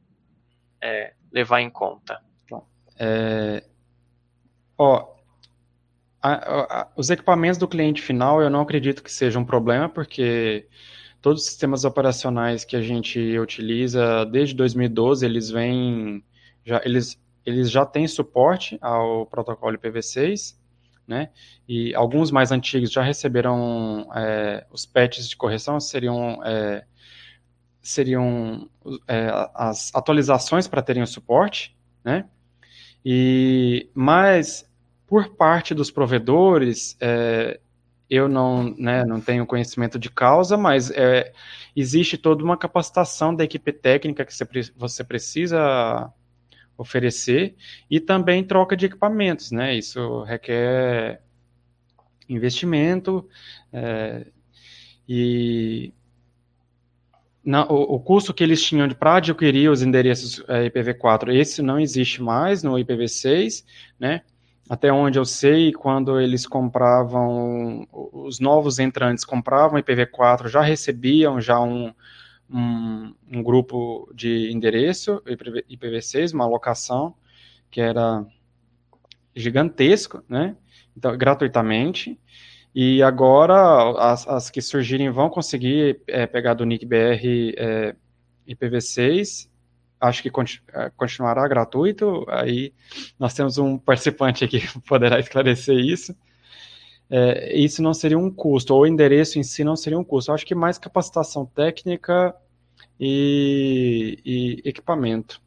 é, 0.83 1.13
levar 1.33 1.61
em 1.61 1.71
conta? 1.71 2.21
É, 2.99 3.63
ó, 4.77 5.15
a, 6.21 6.81
a, 6.81 6.89
os 6.97 7.11
equipamentos 7.11 7.59
do 7.59 7.69
cliente 7.69 8.03
final 8.03 8.43
eu 8.43 8.51
não 8.51 8.61
acredito 8.61 9.03
que 9.03 9.13
seja 9.13 9.39
um 9.39 9.45
problema, 9.45 9.89
porque 9.89 10.67
todos 11.21 11.43
os 11.43 11.49
sistemas 11.49 11.85
operacionais 11.85 12.65
que 12.65 12.75
a 12.75 12.83
gente 12.83 13.39
utiliza 13.39 14.25
desde 14.27 14.55
2012, 14.57 15.25
eles 15.25 15.51
vêm, 15.51 16.25
já, 16.65 16.81
eles, 16.85 17.19
eles 17.47 17.71
já 17.71 17.87
têm 17.87 18.09
suporte 18.09 18.77
ao 18.81 19.27
protocolo 19.27 19.79
IPv6, 19.79 20.57
né? 21.09 21.31
E 21.67 21.95
alguns 21.95 22.31
mais 22.31 22.53
antigos 22.53 22.93
já 22.93 23.03
receberam 23.03 24.07
é, 24.15 24.67
os 24.71 24.85
patches 24.85 25.27
de 25.29 25.37
correção, 25.37 25.81
seriam 25.81 26.45
é, 26.45 26.85
seriam 27.81 28.69
é, 29.09 29.31
as 29.55 29.91
atualizações 29.95 30.69
para 30.69 30.83
terem 30.83 31.03
o 31.03 31.07
suporte, 31.07 31.75
né? 32.05 32.27
E 33.03 33.89
mas 33.95 34.69
por 35.07 35.35
parte 35.35 35.75
dos 35.75 35.91
provedores, 35.91 36.95
é, 37.01 37.59
eu 38.11 38.29
não, 38.29 38.75
né, 38.77 39.05
não 39.05 39.21
tenho 39.21 39.47
conhecimento 39.47 39.99
de 39.99 40.11
causa, 40.11 40.57
mas 40.57 40.91
é, 40.91 41.33
existe 41.75 42.19
toda 42.19 42.45
uma 42.45 42.57
capacitação 42.57 43.35
da 43.35 43.45
equipe 43.45 43.73
técnica 43.73 44.27
que 44.27 44.33
você 44.77 45.05
precisa 45.05 46.13
oferecer 46.79 47.57
e 47.91 47.99
também 47.99 48.45
troca 48.45 48.77
de 48.77 48.87
equipamentos, 48.87 49.51
né? 49.51 49.77
Isso 49.77 50.23
requer 50.23 51.21
investimento 52.29 53.29
é, 53.73 54.27
e 55.09 55.93
não, 57.45 57.67
o, 57.69 57.95
o, 57.95 58.01
custo 58.01 58.33
que 58.33 58.45
eles 58.45 58.63
tinham 58.63 58.89
para 58.91 59.17
adquirir 59.17 59.71
os 59.71 59.83
endereços 59.83 60.45
é, 60.49 60.69
IPv4, 60.69 61.35
esse 61.35 61.63
não 61.63 61.81
existe 61.81 62.23
mais 62.23 62.63
no 62.63 62.75
IPv6, 62.75 63.65
né? 63.99 64.23
Até 64.69 64.93
onde 64.93 65.19
eu 65.19 65.25
sei, 65.25 65.73
quando 65.73 66.21
eles 66.21 66.47
compravam, 66.47 67.89
os 67.91 68.39
novos 68.39 68.79
entrantes 68.79 69.25
compravam 69.25 69.81
IPv4, 69.81 70.49
já 70.49 70.61
recebiam 70.61 71.41
já 71.41 71.59
um, 71.59 71.95
um, 72.51 73.15
um 73.31 73.43
grupo 73.43 74.11
de 74.15 74.51
endereço 74.51 75.23
IPv6, 75.27 76.33
uma 76.33 76.45
alocação 76.45 77.15
que 77.71 77.81
era 77.81 78.25
gigantesco, 79.35 80.23
né? 80.29 80.57
Então, 80.97 81.17
gratuitamente. 81.17 82.19
E 82.75 83.03
agora 83.03 83.99
as, 83.99 84.27
as 84.27 84.51
que 84.51 84.61
surgirem 84.61 85.11
vão 85.11 85.29
conseguir 85.31 86.01
é, 86.07 86.27
pegar 86.27 86.55
do 86.55 86.65
NIC-BR 86.65 87.55
é, 87.57 87.97
IPv6. 88.49 89.49
Acho 90.01 90.23
que 90.23 90.31
continu, 90.31 90.63
é, 90.73 90.91
continuará 90.97 91.47
gratuito. 91.49 92.25
Aí 92.29 92.73
nós 93.19 93.35
temos 93.35 93.59
um 93.59 93.77
participante 93.79 94.45
aqui 94.45 94.61
que 94.61 94.81
poderá 94.81 95.19
esclarecer 95.19 95.77
isso. 95.77 96.15
É, 97.11 97.57
isso 97.57 97.83
não 97.83 97.95
seria 97.95 98.19
um 98.19 98.31
custo, 98.31 98.75
ou 98.75 98.83
o 98.83 98.87
endereço 98.87 99.39
em 99.39 99.43
si 99.43 99.65
não 99.65 99.77
seria 99.77 99.99
um 99.99 100.05
custo. 100.05 100.33
acho 100.33 100.45
que 100.45 100.55
mais 100.55 100.79
capacitação 100.79 101.47
técnica 101.47 102.35
e, 103.01 104.21
e 104.25 104.69
equipamento 104.69 105.41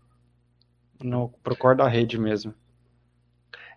no 1.03 1.29
Procor 1.43 1.75
da 1.75 1.87
rede 1.87 2.17
mesmo. 2.17 2.53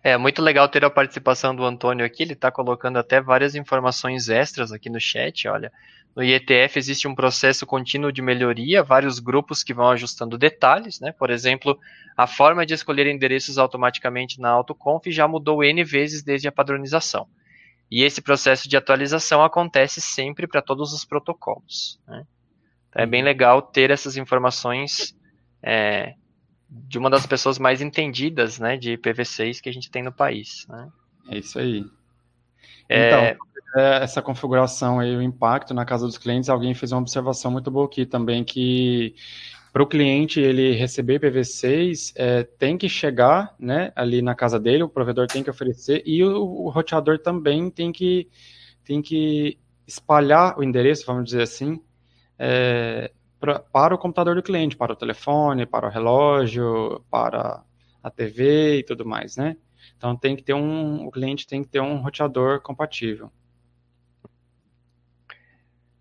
É 0.03 0.17
muito 0.17 0.41
legal 0.41 0.69
ter 0.69 0.85
a 0.85 0.89
participação 0.89 1.55
do 1.55 1.65
Antônio 1.65 2.05
aqui, 2.05 2.21
ele 2.21 2.33
está 2.33 2.51
colocando 2.51 2.97
até 2.97 3.19
várias 3.19 3.55
informações 3.55 4.29
extras 4.29 4.71
aqui 4.71 4.89
no 4.89 4.99
chat, 4.99 5.47
olha. 5.47 5.71
No 6.15 6.23
IETF 6.23 6.77
existe 6.77 7.07
um 7.07 7.15
processo 7.15 7.65
contínuo 7.65 8.11
de 8.11 8.21
melhoria, 8.21 8.83
vários 8.83 9.19
grupos 9.19 9.63
que 9.63 9.73
vão 9.73 9.89
ajustando 9.89 10.37
detalhes, 10.37 10.99
né? 11.01 11.11
Por 11.11 11.29
exemplo, 11.29 11.77
a 12.15 12.25
forma 12.25 12.65
de 12.65 12.73
escolher 12.73 13.05
endereços 13.07 13.57
automaticamente 13.57 14.39
na 14.39 14.49
AutoConf 14.51 15.07
já 15.07 15.27
mudou 15.27 15.61
N 15.61 15.83
vezes 15.83 16.23
desde 16.23 16.47
a 16.47 16.51
padronização. 16.51 17.27
E 17.89 18.03
esse 18.03 18.21
processo 18.21 18.67
de 18.67 18.75
atualização 18.75 19.43
acontece 19.43 20.01
sempre 20.01 20.47
para 20.47 20.61
todos 20.61 20.93
os 20.93 21.05
protocolos. 21.05 21.99
Né? 22.07 22.25
Então 22.89 23.03
é 23.03 23.05
bem 23.05 23.21
uhum. 23.21 23.25
legal 23.25 23.61
ter 23.61 23.91
essas 23.91 24.17
informações 24.17 25.15
é, 25.61 26.15
de 26.69 26.97
uma 26.97 27.09
das 27.09 27.25
pessoas 27.25 27.59
mais 27.59 27.81
entendidas, 27.81 28.59
né, 28.59 28.77
de 28.77 28.97
IPv6 28.97 29.61
que 29.61 29.69
a 29.69 29.73
gente 29.73 29.89
tem 29.89 30.03
no 30.03 30.11
país. 30.11 30.65
Né? 30.67 30.89
É 31.29 31.37
isso 31.37 31.59
aí. 31.59 31.85
É... 32.89 33.07
Então, 33.07 33.45
é, 33.77 34.03
essa 34.03 34.21
configuração 34.21 35.03
e 35.03 35.15
o 35.15 35.21
impacto 35.21 35.73
na 35.73 35.85
casa 35.85 36.05
dos 36.05 36.17
clientes, 36.17 36.49
alguém 36.49 36.73
fez 36.73 36.91
uma 36.91 37.01
observação 37.01 37.51
muito 37.51 37.69
boa 37.69 37.85
aqui 37.85 38.05
também, 38.05 38.43
que 38.43 39.15
para 39.75 39.83
o 39.83 39.87
cliente 39.87 40.39
ele 40.39 40.71
receber 40.71 41.19
IPv6, 41.19 42.13
é, 42.15 42.43
tem 42.43 42.77
que 42.77 42.87
chegar 42.87 43.53
né, 43.59 43.91
ali 43.93 44.21
na 44.21 44.33
casa 44.33 44.57
dele, 44.57 44.83
o 44.83 44.87
provedor 44.87 45.27
tem 45.27 45.43
que 45.43 45.49
oferecer, 45.49 46.01
e 46.05 46.23
o, 46.23 46.41
o 46.41 46.69
roteador 46.69 47.19
também 47.19 47.69
tem 47.69 47.91
que, 47.91 48.29
tem 48.85 49.01
que 49.01 49.59
espalhar 49.85 50.57
o 50.57 50.63
endereço, 50.63 51.05
vamos 51.05 51.25
dizer 51.25 51.41
assim, 51.41 51.83
é, 52.39 53.11
pra, 53.37 53.59
para 53.59 53.93
o 53.93 53.97
computador 53.97 54.35
do 54.35 54.41
cliente, 54.41 54.77
para 54.77 54.93
o 54.93 54.95
telefone, 54.95 55.65
para 55.65 55.87
o 55.87 55.91
relógio, 55.91 57.03
para 57.11 57.61
a 58.01 58.09
TV 58.09 58.77
e 58.77 58.83
tudo 58.83 59.05
mais, 59.05 59.35
né? 59.35 59.57
Então 59.97 60.15
tem 60.15 60.37
que 60.37 60.43
ter 60.43 60.53
um, 60.53 61.05
o 61.05 61.11
cliente 61.11 61.45
tem 61.45 61.61
que 61.61 61.67
ter 61.67 61.81
um 61.81 61.97
roteador 61.97 62.61
compatível. 62.61 63.29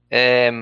É, 0.08 0.52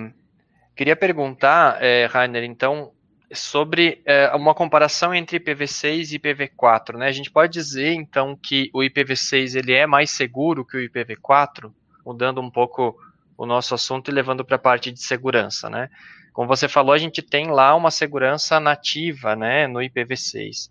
queria 0.75 0.97
perguntar, 0.97 1.77
é, 1.83 2.07
Rainer, 2.07 2.45
então, 2.45 2.91
sobre 3.33 4.03
é, 4.05 4.35
uma 4.35 4.55
comparação 4.55 5.15
entre 5.15 5.39
IPv6 5.39 6.13
e 6.13 6.19
IPv4, 6.19 6.97
né? 6.97 7.07
A 7.07 7.13
gente 7.13 7.31
pode 7.31 7.53
dizer 7.53 7.93
então 7.93 8.37
que 8.37 8.71
o 8.73 8.81
IPv6 8.81 9.57
ele 9.57 9.73
é 9.73 9.87
mais 9.87 10.11
seguro 10.11 10.65
que 10.65 10.77
o 10.77 10.81
IPv4, 10.81 11.73
mudando 12.05 12.41
um 12.41 12.51
pouco 12.51 12.97
o 13.37 13.47
nosso 13.47 13.75
assunto 13.75 14.11
e 14.11 14.15
levando 14.15 14.45
para 14.45 14.57
a 14.57 14.59
parte 14.59 14.93
de 14.93 15.03
segurança, 15.03 15.69
né? 15.71 15.89
Como 16.33 16.49
você 16.49 16.69
falou, 16.69 16.93
a 16.93 16.99
gente 16.99 17.21
tem 17.21 17.51
lá 17.51 17.75
uma 17.75 17.91
segurança 17.91 18.59
nativa, 18.59 19.37
né, 19.37 19.67
no 19.67 19.81
IPv6. 19.81 20.71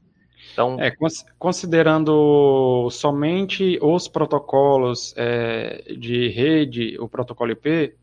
Então, 0.53 0.77
é, 0.79 0.91
considerando 1.37 2.89
somente 2.89 3.77
os 3.81 4.07
protocolos 4.07 5.13
é, 5.15 5.93
de 5.97 6.29
rede, 6.29 6.97
o 6.99 7.07
protocolo 7.07 7.51
IP, 7.51 7.93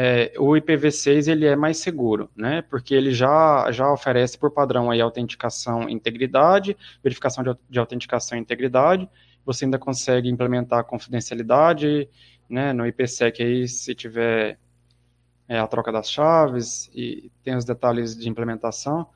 é, 0.00 0.32
o 0.38 0.50
IPv6 0.50 1.26
ele 1.26 1.44
é 1.44 1.56
mais 1.56 1.78
seguro, 1.78 2.30
né? 2.36 2.62
Porque 2.62 2.94
ele 2.94 3.10
já, 3.12 3.68
já 3.72 3.92
oferece 3.92 4.38
por 4.38 4.52
padrão 4.52 4.92
aí 4.92 5.00
autenticação 5.00 5.88
e 5.88 5.92
integridade, 5.92 6.76
verificação 7.02 7.42
de, 7.42 7.50
de 7.68 7.80
autenticação 7.80 8.38
e 8.38 8.40
integridade. 8.40 9.10
Você 9.44 9.64
ainda 9.64 9.76
consegue 9.76 10.28
implementar 10.28 10.84
confidencialidade, 10.84 12.08
né? 12.48 12.72
No 12.72 12.86
IPsec 12.86 13.42
aí, 13.42 13.66
se 13.66 13.92
tiver 13.92 14.56
é, 15.48 15.58
a 15.58 15.66
troca 15.66 15.90
das 15.90 16.08
chaves 16.08 16.88
e 16.94 17.32
tem 17.42 17.56
os 17.56 17.64
detalhes 17.64 18.16
de 18.16 18.28
implementação. 18.28 19.08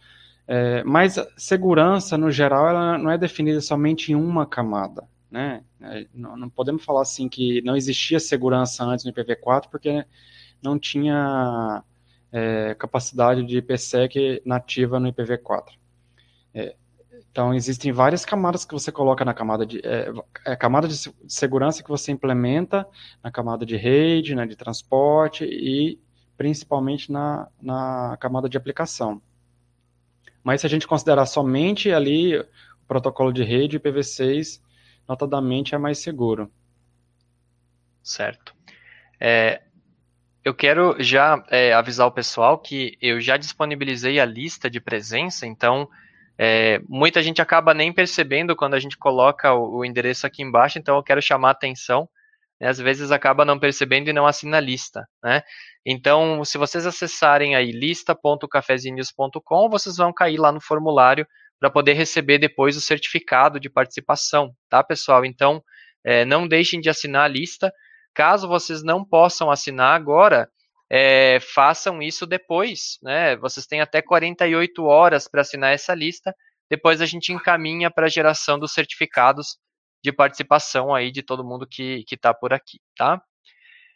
É, 0.49 0.83
mas 0.83 1.15
segurança, 1.37 2.19
no 2.19 2.29
geral, 2.29 2.69
ela 2.69 2.99
não 2.99 3.09
é 3.09 3.17
definida 3.17 3.61
somente 3.61 4.11
em 4.11 4.17
uma 4.17 4.45
camada. 4.45 5.05
Né? 5.31 5.63
É, 5.81 6.09
não, 6.13 6.37
não, 6.37 6.51
podemos 6.51 6.85
falar 6.85 7.03
assim 7.03 7.29
que 7.29 7.63
não 7.63 7.77
existia 7.77 8.19
segurança 8.19 8.85
antes 8.85 9.05
no 9.05 9.13
IPv4, 9.13 9.69
porque 9.71 10.05
não 10.63 10.79
tinha 10.79 11.83
é, 12.31 12.75
capacidade 12.75 13.45
de 13.45 13.59
IPsec 13.59 14.43
nativa 14.45 14.99
no 14.99 15.13
IPv4. 15.13 15.71
É, 16.55 16.77
então, 17.31 17.55
existem 17.55 17.91
várias 17.93 18.27
camadas 18.27 18.65
que 18.65 18.75
você 18.75 18.93
coloca 18.93 19.25
na 19.25 19.33
camada 19.33 19.65
de. 19.65 19.81
É, 19.85 20.13
é, 20.45 20.55
camada 20.55 20.87
de 20.87 20.97
segurança 21.27 21.83
que 21.83 21.89
você 21.89 22.13
implementa 22.13 22.87
na 23.23 23.31
camada 23.31 23.65
de 23.65 23.75
rede, 23.75 24.35
né, 24.35 24.47
de 24.47 24.55
transporte 24.55 25.45
e 25.45 25.99
principalmente 26.37 27.11
na, 27.11 27.49
na 27.61 28.19
camada 28.21 28.49
de 28.49 28.57
aplicação. 28.57 29.21
Mas 30.45 30.61
se 30.61 30.67
a 30.67 30.71
gente 30.71 30.87
considerar 30.87 31.25
somente 31.25 31.91
ali 31.91 32.39
o 32.39 32.47
protocolo 32.87 33.33
de 33.33 33.43
rede, 33.45 33.77
o 33.77 33.81
IPv6, 33.81 34.61
notadamente 35.09 35.75
é 35.75 35.79
mais 35.79 35.99
seguro. 35.99 36.51
Certo. 38.03 38.55
É, 39.19 39.63
eu 40.45 40.55
quero 40.55 40.97
já 40.99 41.43
é, 41.51 41.73
avisar 41.73 42.07
o 42.07 42.13
pessoal 42.13 42.59
que 42.59 42.97
eu 43.01 43.21
já 43.21 43.37
disponibilizei 43.37 44.19
a 44.19 44.25
lista 44.25 44.69
de 44.69 44.81
presença, 44.81 45.47
então 45.47 45.89
é, 46.39 46.81
muita 46.89 47.23
gente 47.23 47.41
acaba 47.41 47.73
nem 47.75 47.93
percebendo 47.93 48.57
quando 48.57 48.75
a 48.75 48.81
gente 48.81 48.99
coloca 48.99 49.53
o, 49.55 49.79
o 49.79 49.85
endereço 49.85 50.27
aqui 50.27 50.43
embaixo, 50.43 50.79
então 50.79 50.97
eu 50.97 51.03
quero 51.03 51.23
chamar 51.23 51.49
a 51.49 51.53
atenção. 51.53 52.09
Né, 52.61 52.69
às 52.69 52.79
vezes 52.79 53.11
acaba 53.11 53.45
não 53.45 53.59
percebendo 53.59 54.09
e 54.09 54.13
não 54.13 54.27
assina 54.27 54.59
a 54.59 54.61
lista, 54.61 55.07
né? 55.23 55.43
Então, 55.85 56.45
se 56.45 56.57
vocês 56.59 56.87
acessarem 56.87 57.57
aí 57.57 57.73
lista.cafezinhos.com, 57.73 59.69
vocês 59.69 59.97
vão 59.97 60.13
cair 60.13 60.39
lá 60.39 60.53
no 60.53 60.61
formulário 60.61 61.27
para 61.59 61.69
poder 61.71 61.95
receber 61.95 62.39
depois 62.39 62.77
o 62.77 62.81
certificado 62.81 63.59
de 63.59 63.69
participação, 63.69 64.55
tá, 64.69 64.83
pessoal? 64.83 65.25
Então, 65.25 65.63
é, 66.05 66.25
não 66.25 66.47
deixem 66.47 66.81
de 66.81 66.89
assinar 66.89 67.25
a 67.25 67.29
lista. 67.29 67.73
Caso 68.15 68.49
vocês 68.49 68.83
não 68.83 69.05
possam 69.05 69.51
assinar 69.51 69.95
agora, 69.95 70.49
é, 70.91 71.39
façam 71.41 72.03
isso 72.03 72.27
depois, 72.27 72.99
né? 73.03 73.37
Vocês 73.37 73.67
têm 73.67 73.81
até 73.81 74.03
48 74.03 74.85
horas 74.85 75.27
para 75.27 75.41
assinar 75.41 75.73
essa 75.73 75.95
lista. 75.95 76.35
Depois 76.71 77.01
a 77.01 77.07
gente 77.07 77.33
encaminha 77.33 77.91
para 77.91 78.07
a 78.07 78.11
geração 78.11 78.59
dos 78.59 78.73
certificados 78.73 79.57
de 80.03 80.13
participação 80.13 80.95
aí 80.95 81.11
de 81.11 81.23
todo 81.23 81.45
mundo 81.45 81.67
que 81.67 82.05
está 82.11 82.35
por 82.35 82.53
aqui, 82.53 82.79
tá? 82.97 83.23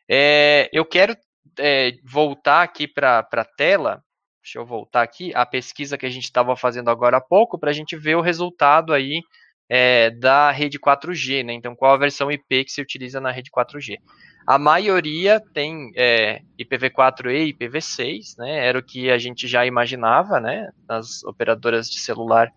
É, 0.08 0.70
eu 0.72 0.84
quero 0.84 1.16
é, 1.58 1.92
voltar 2.04 2.62
aqui 2.62 2.86
para 2.88 3.18
a 3.18 3.44
tela. 3.44 4.02
Deixa 4.42 4.58
eu 4.58 4.64
voltar 4.64 5.02
aqui 5.02 5.34
a 5.34 5.44
pesquisa 5.44 5.98
que 5.98 6.06
a 6.06 6.10
gente 6.10 6.24
estava 6.24 6.56
fazendo 6.56 6.88
agora 6.88 7.16
há 7.16 7.20
pouco 7.20 7.58
para 7.58 7.70
a 7.70 7.72
gente 7.72 7.96
ver 7.96 8.14
o 8.14 8.20
resultado 8.20 8.92
aí 8.92 9.20
é, 9.68 10.10
da 10.10 10.50
rede 10.50 10.78
4G, 10.78 11.44
né? 11.44 11.52
Então, 11.52 11.74
qual 11.74 11.94
a 11.94 11.98
versão 11.98 12.30
IP 12.30 12.64
que 12.64 12.72
se 12.72 12.80
utiliza 12.80 13.20
na 13.20 13.30
rede 13.30 13.50
4G? 13.50 13.98
A 14.46 14.58
maioria 14.58 15.40
tem 15.52 15.90
é, 15.96 16.40
IPv4 16.58 17.32
e 17.32 17.52
IPv6, 17.52 18.38
né? 18.38 18.64
Era 18.66 18.78
o 18.78 18.82
que 18.82 19.10
a 19.10 19.18
gente 19.18 19.48
já 19.48 19.66
imaginava, 19.66 20.38
né? 20.38 20.70
Nas 20.88 21.24
operadoras 21.24 21.90
de 21.90 21.98
celular 21.98 22.52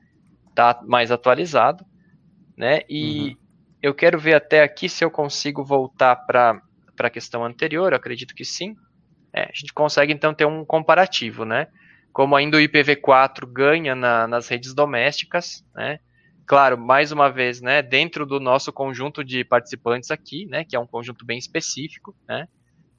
tá 0.54 0.80
mais 0.86 1.12
atualizado, 1.12 1.84
né? 2.56 2.82
E 2.88 3.30
uhum. 3.30 3.38
eu 3.82 3.96
quero 3.96 4.20
ver 4.20 4.36
até 4.36 4.62
aqui 4.62 4.88
se 4.88 5.04
eu 5.04 5.10
consigo 5.10 5.64
voltar 5.64 6.16
para 6.16 6.62
a 7.00 7.10
questão 7.10 7.44
anterior, 7.44 7.94
acredito 7.94 8.36
que 8.36 8.46
sim. 8.46 8.76
É, 9.34 9.44
a 9.44 9.52
gente 9.54 9.74
consegue 9.74 10.14
então 10.14 10.34
ter 10.34 10.46
um 10.46 10.64
comparativo, 10.64 11.44
né? 11.44 11.68
Como 12.14 12.36
ainda 12.36 12.58
o 12.58 12.60
IPv4 12.60 13.52
ganha 13.52 13.96
na, 13.96 14.28
nas 14.28 14.48
redes 14.48 14.76
domésticas, 14.76 15.66
né? 15.74 16.00
Claro, 16.50 16.80
mais 16.80 17.12
uma 17.12 17.30
vez, 17.30 17.62
né, 17.62 17.80
dentro 17.80 18.26
do 18.26 18.40
nosso 18.40 18.74
conjunto 18.74 19.24
de 19.24 19.46
participantes 19.46 20.10
aqui, 20.10 20.48
né, 20.48 20.64
que 20.64 20.76
é 20.76 20.80
um 20.80 20.88
conjunto 20.88 21.24
bem 21.24 21.38
específico, 21.38 22.16
né, 22.28 22.48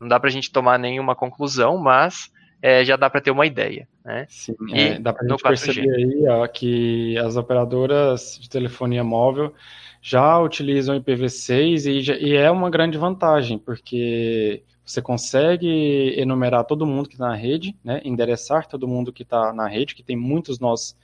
não 0.01 0.07
dá 0.07 0.20
para 0.20 0.28
a 0.28 0.32
gente 0.32 0.53
tomar 0.53 0.78
nenhuma 0.78 1.16
conclusão, 1.16 1.76
mas 1.76 2.30
é, 2.62 2.84
já 2.84 2.94
dá 2.94 3.11
para 3.11 3.20
ter 3.20 3.32
uma 3.32 3.44
ideia. 3.44 3.88
Né? 4.05 4.24
Sim, 4.28 4.55
é, 4.72 5.01
dá 5.01 5.12
para 5.12 5.26
a 5.26 5.28
gente 5.28 5.42
perceber 5.42 5.90
aí 5.92 6.28
ó, 6.28 6.46
que 6.46 7.18
as 7.18 7.36
operadoras 7.36 8.38
de 8.40 8.48
telefonia 8.48 9.03
móvel 9.03 9.53
já 10.01 10.38
utilizam 10.38 11.01
IPv6 11.01 11.86
e, 11.86 12.01
já, 12.03 12.14
e 12.14 12.36
é 12.36 12.48
uma 12.53 12.70
grande 12.70 12.96
vantagem, 12.98 13.59
porque 13.59 14.62
você 14.84 15.03
consegue 15.03 16.14
enumerar 16.16 16.64
todo 16.66 16.86
mundo 16.86 17.09
que 17.09 17.16
está 17.16 17.26
na 17.26 17.34
rede, 17.34 17.76
né, 17.82 18.01
endereçar 18.05 18.68
todo 18.68 18.86
mundo 18.86 19.12
que 19.12 19.24
está 19.24 19.53
na 19.53 19.66
rede, 19.66 19.96
que 19.96 20.05
tem 20.05 20.16
muitos 20.16 20.61
nós 20.61 20.96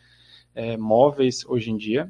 é, 0.55 0.77
móveis 0.77 1.45
hoje 1.45 1.73
em 1.73 1.77
dia, 1.77 2.09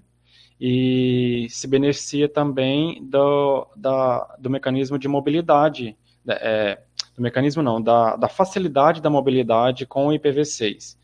e 0.61 1.47
se 1.51 1.67
beneficia 1.67 2.29
também 2.29 3.05
do, 3.07 3.67
da, 3.77 4.37
do 4.39 4.49
mecanismo 4.49 4.99
de 4.99 5.07
mobilidade, 5.07 5.97
é, 6.29 6.81
do 7.15 7.23
mecanismo 7.23 7.63
não, 7.63 7.81
da, 7.81 8.17
da 8.17 8.29
facilidade 8.29 9.01
da 9.01 9.11
mobilidade 9.11 9.87
com 9.87 10.09
o 10.09 10.11
IPv6. 10.11 10.97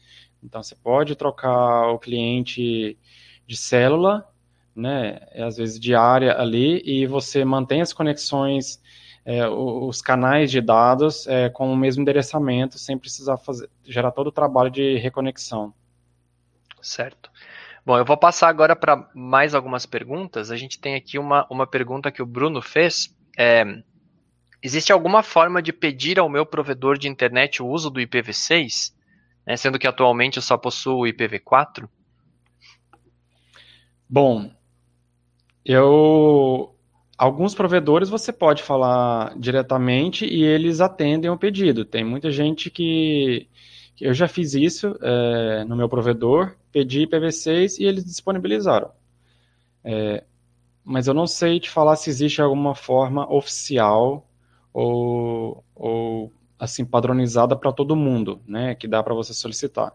Então, 0.43 0.63
você 0.63 0.75
pode 0.75 1.15
trocar 1.15 1.89
o 1.91 1.99
cliente 1.99 2.99
de 3.47 3.57
célula, 3.57 4.27
né, 4.75 5.21
às 5.37 5.57
vezes 5.57 5.79
diária 5.79 6.35
ali, 6.39 6.83
e 6.85 7.07
você 7.07 7.45
mantém 7.45 7.83
as 7.83 7.93
conexões, 7.93 8.81
é, 9.25 9.47
os 9.47 10.01
canais 10.01 10.51
de 10.51 10.61
dados 10.61 11.27
é, 11.27 11.49
com 11.49 11.73
o 11.73 11.77
mesmo 11.77 12.03
endereçamento, 12.03 12.79
sem 12.79 12.99
precisar 12.99 13.37
fazer, 13.37 13.69
gerar 13.85 14.11
todo 14.11 14.29
o 14.29 14.33
trabalho 14.33 14.71
de 14.71 14.97
reconexão. 14.97 15.73
Certo. 16.81 17.31
Bom, 17.85 17.99
eu 17.99 18.05
vou 18.05 18.17
passar 18.17 18.49
agora 18.49 18.77
para 18.77 19.09
mais 19.15 19.55
algumas 19.55 19.85
perguntas. 19.85 20.51
A 20.51 20.57
gente 20.57 20.79
tem 20.79 20.95
aqui 20.95 21.19
uma, 21.19 21.47
uma 21.51 21.67
pergunta 21.67 22.13
que 22.13 22.23
o 22.23 22.27
Bruno 22.27 22.63
fez. 22.63 23.15
É, 23.37 23.65
existe 24.63 24.93
alguma 24.93 25.23
forma 25.23 25.61
de 25.61 25.73
pedir 25.73 26.19
ao 26.19 26.29
meu 26.29 26.47
provedor 26.47 26.97
de 26.97 27.09
internet 27.09 27.61
o 27.61 27.67
uso 27.67 27.91
do 27.91 28.01
IPv6, 28.01 28.93
né, 29.45 29.57
sendo 29.57 29.79
que 29.79 29.89
atualmente 29.89 30.37
eu 30.37 30.43
só 30.43 30.57
possuo 30.57 31.01
o 31.01 31.07
IPv4? 31.07 31.89
Bom, 34.09 34.53
eu 35.65 36.75
alguns 37.19 37.55
provedores 37.55 38.09
você 38.09 38.33
pode 38.33 38.63
falar 38.63 39.33
diretamente 39.39 40.25
e 40.25 40.45
eles 40.45 40.81
atendem 40.81 41.31
o 41.31 41.39
pedido. 41.39 41.85
Tem 41.85 42.05
muita 42.05 42.31
gente 42.31 42.71
que 42.71 43.49
eu 44.01 44.15
já 44.15 44.29
fiz 44.29 44.55
isso 44.55 44.97
é, 45.01 45.65
no 45.65 45.77
meu 45.77 45.89
provedor, 45.89 46.57
pedi 46.73 47.07
IPv6 47.07 47.79
e 47.79 47.85
eles 47.85 48.05
disponibilizaram. 48.05 48.91
É, 49.85 50.25
mas 50.85 51.07
eu 51.07 51.15
não 51.15 51.27
sei 51.27 51.61
te 51.61 51.71
falar 51.71 51.97
se 51.97 52.11
existe 52.11 52.41
alguma 52.41 52.75
forma 52.75 53.31
oficial 53.33 54.29
ou, 54.73 55.65
ou 55.75 56.33
assim 56.59 56.85
padronizada 56.85 57.55
para 57.57 57.73
todo 57.73 57.95
mundo, 57.95 58.41
né, 58.47 58.75
que 58.75 58.89
dá 58.89 59.03
para 59.03 59.15
você 59.15 59.35
solicitar. 59.35 59.93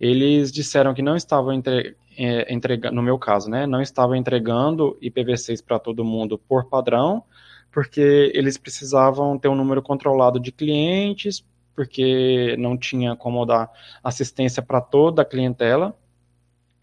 Eles 0.00 0.52
disseram 0.52 0.94
que 0.94 1.02
não 1.02 1.16
estavam 1.16 1.52
entre, 1.52 1.96
é, 2.16 2.52
entregando, 2.52 2.94
no 2.94 3.02
meu 3.02 3.18
caso, 3.18 3.48
né, 3.48 3.66
não 3.66 3.80
estavam 3.80 4.16
entregando 4.16 4.98
IPv6 5.02 5.64
para 5.64 5.78
todo 5.78 6.04
mundo 6.04 6.38
por 6.38 6.68
padrão, 6.68 7.24
porque 7.70 8.32
eles 8.34 8.56
precisavam 8.56 9.38
ter 9.38 9.48
um 9.48 9.54
número 9.54 9.82
controlado 9.82 10.40
de 10.40 10.50
clientes 10.50 11.44
porque 11.78 12.56
não 12.58 12.76
tinha 12.76 13.14
como 13.14 13.46
dar 13.46 13.70
assistência 14.02 14.60
para 14.60 14.80
toda 14.80 15.22
a 15.22 15.24
clientela, 15.24 15.96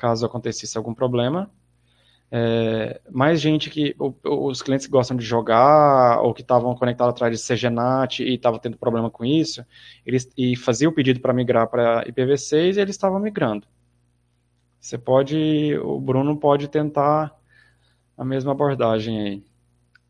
caso 0.05 0.25
acontecesse 0.25 0.77
algum 0.77 0.93
problema. 0.93 1.49
é, 2.31 3.01
mais 3.11 3.39
gente 3.41 3.69
que 3.69 3.95
os 4.23 4.61
clientes 4.61 4.85
que 4.85 4.91
gostam 4.91 5.17
de 5.17 5.25
jogar 5.25 6.21
ou 6.21 6.33
que 6.33 6.41
estavam 6.41 6.75
conectados 6.75 7.13
atrás 7.13 7.39
de 7.39 7.43
CGNAT 7.45 8.19
e 8.23 8.35
estavam 8.35 8.59
tendo 8.59 8.77
problema 8.77 9.09
com 9.09 9.23
isso, 9.25 9.65
eles 10.05 10.29
e 10.37 10.55
faziam 10.55 10.91
o 10.91 10.95
pedido 10.95 11.19
para 11.21 11.33
migrar 11.33 11.67
para 11.67 12.05
IPv6 12.05 12.77
e 12.77 12.79
eles 12.79 12.95
estavam 12.95 13.19
migrando. 13.19 13.67
Você 14.79 14.97
pode, 14.97 15.75
o 15.79 15.99
Bruno 15.99 16.37
pode 16.37 16.67
tentar 16.67 17.35
a 18.17 18.25
mesma 18.25 18.51
abordagem 18.51 19.19
aí. 19.21 19.43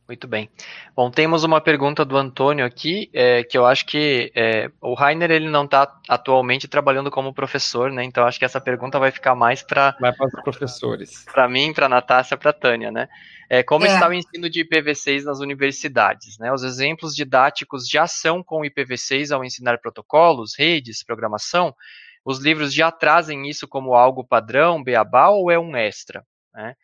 Muito 0.08 0.28
bem. 0.28 0.49
Bom, 0.95 1.10
temos 1.10 1.43
uma 1.43 1.60
pergunta 1.60 2.06
do 2.06 2.16
Antônio 2.16 2.64
aqui, 2.64 3.10
é, 3.12 3.43
que 3.43 3.58
eu 3.58 3.66
acho 3.66 3.88
que 3.88 4.32
é, 4.36 4.70
o 4.80 4.93
Rainer 4.93 5.32
ele 5.32 5.49
não 5.49 5.66
está 5.66 5.99
atualmente 6.08 6.68
trabalhando 6.68 7.10
como 7.10 7.34
professor, 7.34 7.91
né? 7.91 8.03
Então 8.03 8.24
acho 8.24 8.38
que 8.38 8.45
essa 8.45 8.62
pergunta 8.62 8.99
vai 8.99 9.10
ficar 9.10 9.34
mais 9.34 9.64
para 9.64 9.97
vai 9.99 10.14
para 10.14 10.28
os 10.28 10.43
professores. 10.43 11.26
Para 11.26 11.49
mim, 11.49 11.74
para 11.74 11.88
a 11.88 11.89
Natácia, 11.89 12.38
para 12.38 12.51
a 12.51 12.53
Tânia, 12.53 12.91
né? 12.91 13.10
É, 13.49 13.64
como 13.64 13.86
é. 13.86 13.93
está 13.93 14.08
o 14.08 14.14
ensino 14.14 14.47
de 14.47 14.64
IPv6 14.64 15.24
nas 15.24 15.39
universidades? 15.39 16.38
Né? 16.38 16.51
Os 16.51 16.64
exemplos 16.64 17.16
didáticos 17.16 17.88
já 17.88 18.06
são 18.06 18.43
com 18.43 18.62
IPv6 18.62 19.34
ao 19.34 19.43
ensinar 19.43 19.80
protocolos, 19.80 20.53
redes, 20.58 21.03
programação. 21.03 21.76
Os 22.24 22.39
livros 22.39 22.74
já 22.74 22.91
trazem 22.91 23.47
isso 23.47 23.68
como 23.68 23.93
algo 23.93 24.26
padrão, 24.26 24.84
beabá 24.84 25.30
ou 25.30 25.51
é 25.51 25.60
um 25.60 25.76
extra? 25.76 26.24
Né? 26.53 26.76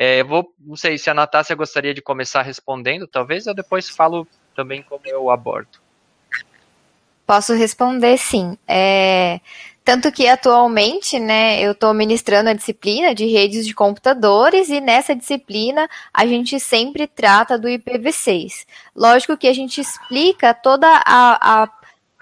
É, 0.00 0.22
vou, 0.22 0.54
não 0.60 0.76
sei 0.76 0.96
se 0.96 1.10
a 1.10 1.14
Natácia 1.14 1.56
gostaria 1.56 1.92
de 1.92 2.00
começar 2.00 2.42
respondendo, 2.42 3.08
talvez 3.08 3.48
eu 3.48 3.54
depois 3.54 3.88
falo 3.88 4.28
também 4.54 4.80
como 4.80 5.02
eu 5.04 5.28
abordo. 5.28 5.80
Posso 7.26 7.52
responder 7.52 8.16
sim. 8.16 8.56
É, 8.66 9.40
tanto 9.84 10.12
que 10.12 10.28
atualmente, 10.28 11.18
né, 11.18 11.60
eu 11.60 11.72
estou 11.72 11.92
ministrando 11.92 12.48
a 12.48 12.52
disciplina 12.52 13.14
de 13.14 13.26
redes 13.26 13.66
de 13.66 13.74
computadores 13.74 14.68
e 14.68 14.80
nessa 14.80 15.16
disciplina 15.16 15.88
a 16.14 16.24
gente 16.26 16.60
sempre 16.60 17.06
trata 17.06 17.58
do 17.58 17.66
IPv6. 17.66 18.66
Lógico 18.94 19.36
que 19.36 19.48
a 19.48 19.52
gente 19.52 19.80
explica 19.80 20.54
toda 20.54 20.86
a, 20.86 21.62
a, 21.62 21.68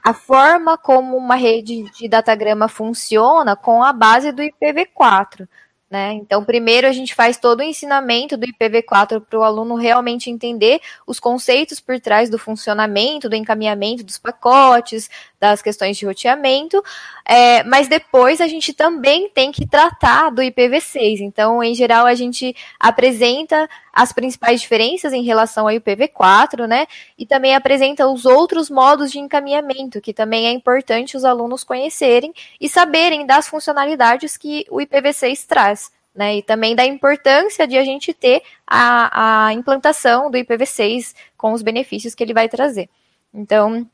a 0.03 0.14
forma 0.14 0.79
como 0.79 1.16
uma 1.16 1.35
rede 1.35 1.91
de 1.91 2.09
datagrama 2.09 2.68
funciona 2.68 3.55
com 3.55 3.83
a 3.83 3.93
base 3.93 4.33
do 4.33 4.43
IPv4. 4.43 5.47
Né? 5.89 6.14
Então, 6.14 6.45
primeiro 6.45 6.89
a 6.89 6.93
gente 6.93 7.14
faz 7.14 7.37
todo 7.39 7.61
o 7.61 7.62
ensinamento 7.62 8.37
do 8.37 8.45
IPv4 8.45 9.20
para 9.20 9.39
o 9.39 9.45
aluno 9.45 9.76
realmente 9.76 10.28
entender 10.28 10.80
os 11.07 11.20
conceitos 11.20 11.78
por 11.78 12.01
trás 12.01 12.28
do 12.28 12.41
funcionamento, 12.41 13.28
do 13.28 13.37
encaminhamento 13.37 14.03
dos 14.03 14.18
pacotes, 14.18 15.09
das 15.51 15.62
questões 15.62 15.97
de 15.97 16.07
roteamento, 16.07 16.82
é, 17.24 17.62
mas 17.64 17.88
depois 17.88 18.40
a 18.40 18.47
gente 18.47 18.72
também 18.72 19.28
tem 19.28 19.53
que 19.53 19.66
tratar 19.66 20.30
do 20.30 20.42
IPv6. 20.42 21.20
Então, 21.20 21.62
em 21.62 21.74
geral, 21.74 22.07
a 22.07 22.14
gente 22.14 22.55
apresenta 22.78 23.68
as 23.92 24.12
principais 24.12 24.61
diferenças 24.61 25.12
em 25.12 25.22
relação 25.22 25.66
ao 25.66 25.74
IPv4, 25.74 26.66
né? 26.66 26.86
E 27.16 27.24
também 27.24 27.55
apresenta 27.55 28.07
os 28.07 28.26
outros 28.26 28.68
modos 28.68 29.11
de 29.11 29.18
encaminhamento, 29.18 30.01
que 30.01 30.12
também 30.12 30.47
é 30.47 30.51
importante 30.51 31.16
os 31.16 31.24
alunos 31.24 31.64
conhecerem 31.64 32.32
e 32.61 32.68
saberem 32.68 33.24
das 33.24 33.49
funcionalidades 33.49 34.36
que 34.36 34.66
o 34.70 34.78
IPv6 34.78 35.47
traz. 35.47 35.97
Né, 36.14 36.36
e 36.38 36.42
também 36.42 36.74
da 36.74 36.82
importância 36.86 37.68
de 37.68 37.76
a 37.76 37.84
gente 37.84 38.14
ter 38.14 38.42
a, 38.66 39.49
a 39.49 39.53
implantação 39.53 40.30
do 40.30 40.38
IPv6 40.38 41.14
com 41.36 41.53
os 41.53 41.61
benefícios 41.61 42.14
que 42.14 42.24
ele 42.24 42.32
vai 42.32 42.49
trazer. 42.49 42.88
Então, 43.34 43.86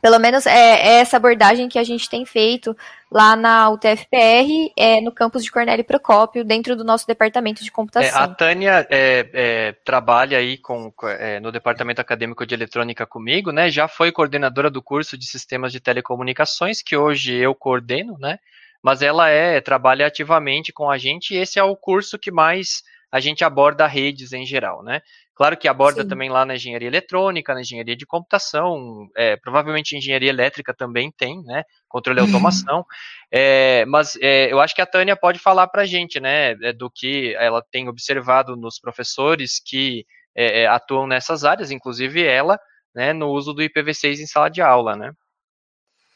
pelo 0.00 0.18
menos 0.18 0.46
é, 0.46 0.50
é, 0.50 0.94
essa 1.00 1.16
abordagem 1.16 1.68
que 1.68 1.78
a 1.78 1.84
gente 1.84 2.08
tem 2.08 2.24
feito 2.24 2.76
lá 3.10 3.34
na 3.36 3.70
UTFPR, 3.70 4.72
é, 4.76 5.00
no 5.00 5.12
campus 5.12 5.42
de 5.42 5.50
Cornélio 5.50 5.84
Procópio, 5.84 6.44
dentro 6.44 6.76
do 6.76 6.84
nosso 6.84 7.06
departamento 7.06 7.64
de 7.64 7.70
computação. 7.70 8.20
É, 8.20 8.22
a 8.22 8.28
Tânia 8.28 8.86
é, 8.90 9.28
é 9.32 9.72
trabalha 9.84 10.38
aí 10.38 10.58
com, 10.58 10.92
é, 11.04 11.40
no 11.40 11.50
departamento 11.50 12.00
acadêmico 12.00 12.46
de 12.46 12.54
eletrônica 12.54 13.06
comigo, 13.06 13.52
né? 13.52 13.70
Já 13.70 13.88
foi 13.88 14.12
coordenadora 14.12 14.70
do 14.70 14.82
curso 14.82 15.16
de 15.16 15.26
sistemas 15.26 15.72
de 15.72 15.80
telecomunicações, 15.80 16.82
que 16.82 16.96
hoje 16.96 17.34
eu 17.34 17.54
coordeno, 17.54 18.18
né? 18.18 18.38
Mas 18.82 19.02
ela 19.02 19.28
é 19.28 19.60
trabalha 19.60 20.06
ativamente 20.06 20.72
com 20.72 20.90
a 20.90 20.98
gente 20.98 21.34
e 21.34 21.38
esse 21.38 21.58
é 21.58 21.62
o 21.62 21.74
curso 21.74 22.18
que 22.18 22.30
mais 22.30 22.82
a 23.10 23.20
gente 23.20 23.44
aborda 23.44 23.86
redes 23.86 24.32
em 24.32 24.44
geral, 24.44 24.82
né? 24.82 25.00
Claro 25.34 25.56
que 25.56 25.68
aborda 25.68 26.02
Sim. 26.02 26.08
também 26.08 26.30
lá 26.30 26.44
na 26.44 26.56
engenharia 26.56 26.88
eletrônica, 26.88 27.54
na 27.54 27.60
engenharia 27.60 27.94
de 27.94 28.06
computação, 28.06 29.06
é, 29.14 29.36
provavelmente 29.36 29.96
engenharia 29.96 30.30
elétrica 30.30 30.74
também 30.74 31.12
tem, 31.16 31.42
né? 31.44 31.62
Controle 31.88 32.18
e 32.18 32.22
uhum. 32.22 32.28
automação. 32.28 32.84
É, 33.30 33.84
mas 33.86 34.16
é, 34.20 34.50
eu 34.50 34.60
acho 34.60 34.74
que 34.74 34.80
a 34.80 34.86
Tânia 34.86 35.14
pode 35.14 35.38
falar 35.38 35.68
para 35.68 35.82
a 35.82 35.86
gente, 35.86 36.18
né? 36.18 36.52
É, 36.62 36.72
do 36.72 36.90
que 36.90 37.34
ela 37.34 37.62
tem 37.70 37.88
observado 37.88 38.56
nos 38.56 38.80
professores 38.80 39.60
que 39.64 40.04
é, 40.34 40.62
é, 40.62 40.66
atuam 40.66 41.06
nessas 41.06 41.44
áreas, 41.44 41.70
inclusive 41.70 42.24
ela, 42.24 42.58
né? 42.94 43.12
No 43.12 43.28
uso 43.28 43.52
do 43.52 43.62
IPv6 43.62 44.18
em 44.18 44.26
sala 44.26 44.48
de 44.48 44.62
aula, 44.62 44.96
né? 44.96 45.12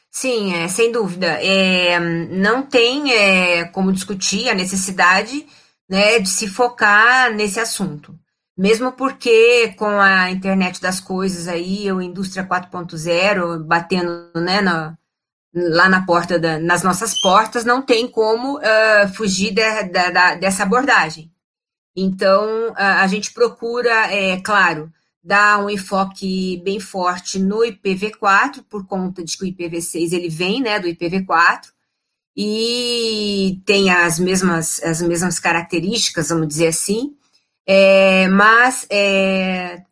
Sim, 0.09 0.55
é, 0.55 0.67
sem 0.67 0.91
dúvida. 0.91 1.39
Não 2.31 2.63
tem 2.63 3.03
como 3.71 3.93
discutir 3.93 4.49
a 4.49 4.53
necessidade 4.53 5.45
né, 5.91 6.19
de 6.19 6.29
se 6.29 6.47
focar 6.47 7.33
nesse 7.33 7.59
assunto. 7.59 8.17
Mesmo 8.57 8.93
porque 8.93 9.73
com 9.77 9.99
a 9.99 10.31
internet 10.31 10.79
das 10.79 11.01
coisas 11.01 11.49
aí, 11.49 11.89
a 11.89 11.93
indústria 12.01 12.47
4.0 12.47 13.61
batendo 13.65 14.31
né, 14.35 14.61
na, 14.61 14.97
lá 15.53 15.89
na 15.89 16.05
porta 16.05 16.39
da, 16.39 16.57
nas 16.59 16.81
nossas 16.81 17.19
portas, 17.19 17.65
não 17.65 17.81
tem 17.81 18.07
como 18.07 18.57
uh, 18.57 19.13
fugir 19.13 19.53
de, 19.53 19.83
de, 19.83 20.11
de, 20.11 20.35
dessa 20.39 20.63
abordagem. 20.63 21.29
Então, 21.93 22.69
uh, 22.69 22.75
a 22.75 23.07
gente 23.07 23.33
procura, 23.33 24.13
é 24.13 24.39
claro, 24.39 24.89
dar 25.21 25.61
um 25.61 25.69
enfoque 25.69 26.61
bem 26.63 26.79
forte 26.79 27.37
no 27.37 27.59
IPv4, 27.65 28.63
por 28.69 28.87
conta 28.87 29.25
de 29.25 29.37
que 29.37 29.43
o 29.43 29.47
IPv6 29.47 30.13
ele 30.13 30.29
vem 30.29 30.61
né, 30.61 30.79
do 30.79 30.87
IPv4, 30.87 31.67
e 32.35 33.61
tem 33.65 33.89
as 33.89 34.19
mesmas, 34.19 34.81
as 34.83 35.01
mesmas 35.01 35.39
características, 35.39 36.29
vamos 36.29 36.47
dizer 36.47 36.67
assim, 36.67 37.15
é, 37.65 38.27
mas 38.29 38.85
é, 38.89 39.83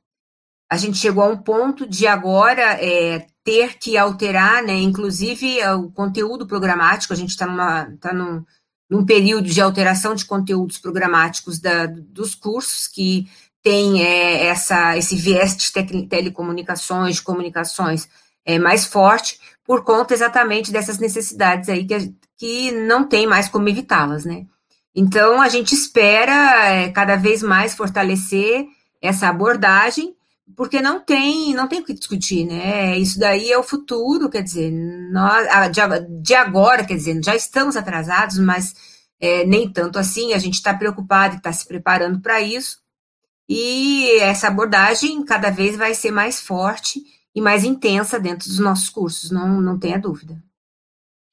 a 0.70 0.78
gente 0.78 0.98
chegou 0.98 1.24
a 1.24 1.28
um 1.28 1.38
ponto 1.38 1.88
de 1.88 2.08
agora 2.08 2.78
é, 2.84 3.28
ter 3.44 3.78
que 3.78 3.98
alterar, 3.98 4.64
né, 4.64 4.76
inclusive 4.76 5.60
é, 5.60 5.74
o 5.74 5.90
conteúdo 5.92 6.48
programático, 6.48 7.14
a 7.14 7.16
gente 7.16 7.32
está 7.32 7.48
tá 8.00 8.14
num, 8.14 8.46
num 8.90 9.06
período 9.06 9.48
de 9.50 9.62
alteração 9.62 10.16
de 10.16 10.26
conteúdos 10.26 10.78
programáticos 10.78 11.60
da, 11.60 11.86
dos 11.86 12.36
cursos 12.36 12.88
que 12.88 13.28
tem 13.62 14.04
é, 14.04 14.46
essa, 14.46 14.98
esse 14.98 15.16
viés 15.16 15.56
de 15.58 15.72
telecomunicações, 16.08 17.18
de 17.18 17.22
comunicações 17.22 18.08
é, 18.46 18.58
mais 18.58 18.86
forte, 18.86 19.40
por 19.66 19.84
conta 19.84 20.14
exatamente 20.14 20.72
dessas 20.72 20.98
necessidades 20.98 21.70
aí 21.70 21.86
que, 21.86 22.14
que 22.40 22.72
não 22.72 23.04
tem 23.04 23.28
mais 23.28 23.50
como 23.50 23.68
evitá-las, 23.68 24.24
né? 24.24 24.46
Então, 24.96 25.42
a 25.42 25.50
gente 25.50 25.76
espera 25.76 26.68
é, 26.68 26.90
cada 26.90 27.18
vez 27.18 27.44
mais 27.44 27.76
fortalecer 27.76 28.66
essa 29.02 29.28
abordagem, 29.28 30.16
porque 30.56 30.82
não 30.82 31.02
tem, 31.02 31.54
não 31.54 31.68
tem 31.68 31.82
o 31.82 31.86
que 31.86 31.94
discutir, 31.94 32.46
né? 32.46 32.98
Isso 32.98 33.20
daí 33.20 33.52
é 33.52 33.58
o 33.58 33.64
futuro, 33.64 34.30
quer 34.30 34.42
dizer, 34.42 34.72
nós, 35.12 35.48
de 36.22 36.34
agora, 36.34 36.86
quer 36.86 36.96
dizer, 36.96 37.22
já 37.24 37.36
estamos 37.36 37.76
atrasados, 37.76 38.40
mas 38.40 38.74
é, 39.20 39.46
nem 39.46 39.70
tanto 39.72 40.00
assim, 40.00 40.34
a 40.34 40.38
gente 40.38 40.56
está 40.56 40.74
preocupado 40.74 41.36
e 41.36 41.38
está 41.38 41.52
se 41.52 41.68
preparando 41.68 42.22
para 42.22 42.42
isso, 42.42 42.80
e 43.50 44.18
essa 44.20 44.48
abordagem 44.48 45.24
cada 45.26 45.50
vez 45.50 45.76
vai 45.76 45.94
ser 45.94 46.12
mais 46.12 46.40
forte 46.40 47.02
e 47.36 47.42
mais 47.42 47.66
intensa 47.66 48.18
dentro 48.20 48.48
dos 48.48 48.60
nossos 48.60 48.90
cursos, 48.90 49.30
não, 49.30 49.60
não 49.60 49.78
tenha 49.78 50.00
dúvida. 50.00 50.42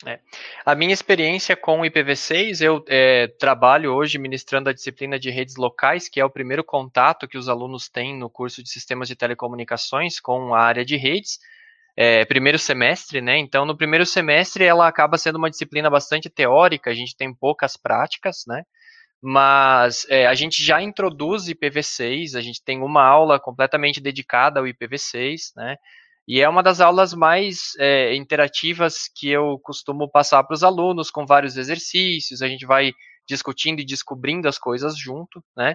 É. 0.04 0.20
A 0.64 0.74
minha 0.74 0.92
experiência 0.92 1.56
com 1.56 1.80
o 1.80 1.84
IPv6, 1.84 2.60
eu 2.60 2.84
é, 2.86 3.28
trabalho 3.38 3.94
hoje 3.94 4.18
ministrando 4.18 4.68
a 4.68 4.72
disciplina 4.72 5.18
de 5.18 5.30
redes 5.30 5.56
locais, 5.56 6.06
que 6.06 6.20
é 6.20 6.24
o 6.24 6.30
primeiro 6.30 6.62
contato 6.62 7.26
que 7.26 7.38
os 7.38 7.48
alunos 7.48 7.88
têm 7.88 8.18
no 8.18 8.28
curso 8.28 8.62
de 8.62 8.68
sistemas 8.68 9.08
de 9.08 9.16
telecomunicações 9.16 10.20
com 10.20 10.54
a 10.54 10.60
área 10.60 10.84
de 10.84 10.96
redes. 10.96 11.38
É, 11.96 12.26
primeiro 12.26 12.58
semestre, 12.58 13.22
né? 13.22 13.38
Então, 13.38 13.64
no 13.64 13.74
primeiro 13.74 14.04
semestre, 14.04 14.64
ela 14.64 14.86
acaba 14.86 15.16
sendo 15.16 15.36
uma 15.36 15.48
disciplina 15.48 15.88
bastante 15.88 16.28
teórica, 16.28 16.90
a 16.90 16.94
gente 16.94 17.16
tem 17.16 17.34
poucas 17.34 17.74
práticas, 17.78 18.44
né? 18.46 18.64
Mas 19.22 20.06
é, 20.10 20.26
a 20.26 20.34
gente 20.34 20.62
já 20.62 20.82
introduz 20.82 21.44
IPv6, 21.44 22.36
a 22.36 22.42
gente 22.42 22.62
tem 22.62 22.82
uma 22.82 23.02
aula 23.02 23.40
completamente 23.40 23.98
dedicada 23.98 24.60
ao 24.60 24.66
IPv6, 24.66 25.52
né? 25.56 25.76
E 26.28 26.40
é 26.40 26.48
uma 26.48 26.62
das 26.62 26.80
aulas 26.80 27.14
mais 27.14 27.72
é, 27.78 28.14
interativas 28.16 29.08
que 29.14 29.28
eu 29.28 29.58
costumo 29.62 30.10
passar 30.10 30.42
para 30.42 30.54
os 30.54 30.64
alunos, 30.64 31.10
com 31.10 31.24
vários 31.24 31.56
exercícios, 31.56 32.42
a 32.42 32.48
gente 32.48 32.66
vai 32.66 32.92
discutindo 33.28 33.80
e 33.80 33.84
descobrindo 33.84 34.48
as 34.48 34.58
coisas 34.58 34.98
junto, 34.98 35.42
né? 35.56 35.74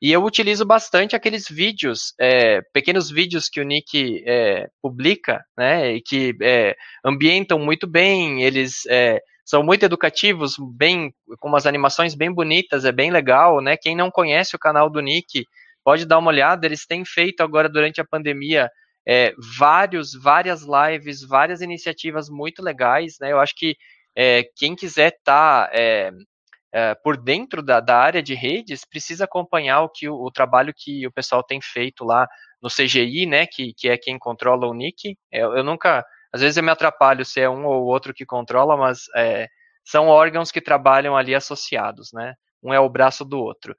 E 0.00 0.10
eu 0.10 0.24
utilizo 0.24 0.64
bastante 0.64 1.14
aqueles 1.14 1.46
vídeos, 1.48 2.12
é, 2.18 2.60
pequenos 2.72 3.08
vídeos 3.08 3.48
que 3.48 3.60
o 3.60 3.64
Nick 3.64 4.22
é, 4.26 4.68
publica, 4.80 5.44
né? 5.56 5.94
E 5.94 6.00
que 6.00 6.34
é, 6.42 6.74
ambientam 7.04 7.58
muito 7.58 7.86
bem, 7.86 8.42
eles 8.42 8.84
é, 8.88 9.20
são 9.44 9.62
muito 9.62 9.84
educativos, 9.84 10.56
bem 10.76 11.14
com 11.38 11.48
umas 11.48 11.66
animações 11.66 12.14
bem 12.14 12.32
bonitas, 12.32 12.84
é 12.84 12.92
bem 12.92 13.10
legal, 13.10 13.60
né? 13.60 13.76
Quem 13.76 13.94
não 13.94 14.10
conhece 14.10 14.56
o 14.56 14.58
canal 14.58 14.90
do 14.90 15.00
Nick, 15.00 15.44
pode 15.84 16.04
dar 16.06 16.18
uma 16.18 16.30
olhada, 16.30 16.66
eles 16.66 16.86
têm 16.86 17.04
feito 17.04 17.42
agora 17.42 17.68
durante 17.68 18.00
a 18.00 18.04
pandemia 18.04 18.70
é, 19.06 19.34
vários, 19.58 20.12
várias 20.14 20.62
lives, 20.62 21.22
várias 21.22 21.60
iniciativas 21.60 22.28
muito 22.28 22.62
legais, 22.62 23.16
né? 23.20 23.32
Eu 23.32 23.40
acho 23.40 23.54
que 23.56 23.76
é, 24.16 24.44
quem 24.56 24.76
quiser 24.76 25.12
estar 25.12 25.68
tá, 25.68 25.70
é, 25.72 26.10
é, 26.72 26.94
por 26.94 27.16
dentro 27.16 27.62
da, 27.62 27.80
da, 27.80 27.98
área 27.98 28.22
de 28.22 28.34
redes 28.34 28.84
precisa 28.84 29.24
acompanhar 29.24 29.82
o 29.82 29.88
que 29.88 30.08
o, 30.08 30.14
o, 30.14 30.30
trabalho 30.30 30.72
que 30.76 31.06
o 31.06 31.12
pessoal 31.12 31.42
tem 31.42 31.60
feito 31.60 32.04
lá 32.04 32.26
no 32.62 32.68
CGI, 32.68 33.26
né? 33.26 33.46
Que, 33.46 33.72
que 33.74 33.88
é 33.88 33.98
quem 33.98 34.18
controla 34.18 34.66
o 34.66 34.74
NIC. 34.74 35.16
Eu, 35.30 35.56
eu 35.56 35.64
nunca, 35.64 36.04
às 36.32 36.40
vezes 36.40 36.56
eu 36.56 36.62
me 36.62 36.70
atrapalho 36.70 37.24
se 37.24 37.40
é 37.40 37.48
um 37.48 37.66
ou 37.66 37.84
outro 37.84 38.14
que 38.14 38.24
controla, 38.24 38.76
mas 38.76 39.00
é, 39.16 39.48
são 39.84 40.08
órgãos 40.08 40.52
que 40.52 40.60
trabalham 40.60 41.16
ali 41.16 41.34
associados, 41.34 42.12
né? 42.12 42.34
Um 42.62 42.72
é 42.72 42.78
o 42.78 42.88
braço 42.88 43.24
do 43.24 43.40
outro. 43.40 43.74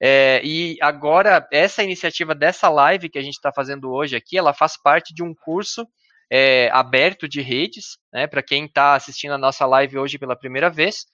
É, 0.00 0.40
e 0.44 0.76
agora, 0.80 1.46
essa 1.52 1.82
iniciativa 1.82 2.34
dessa 2.34 2.68
live 2.68 3.08
que 3.08 3.18
a 3.18 3.22
gente 3.22 3.34
está 3.34 3.52
fazendo 3.52 3.90
hoje 3.90 4.14
aqui, 4.14 4.38
ela 4.38 4.54
faz 4.54 4.80
parte 4.80 5.12
de 5.12 5.22
um 5.22 5.34
curso 5.34 5.86
é, 6.30 6.70
aberto 6.72 7.28
de 7.28 7.40
redes, 7.40 7.98
né, 8.12 8.26
para 8.26 8.42
quem 8.42 8.66
está 8.66 8.94
assistindo 8.94 9.32
a 9.32 9.38
nossa 9.38 9.66
live 9.66 9.98
hoje 9.98 10.18
pela 10.18 10.36
primeira 10.36 10.70
vez. 10.70 11.06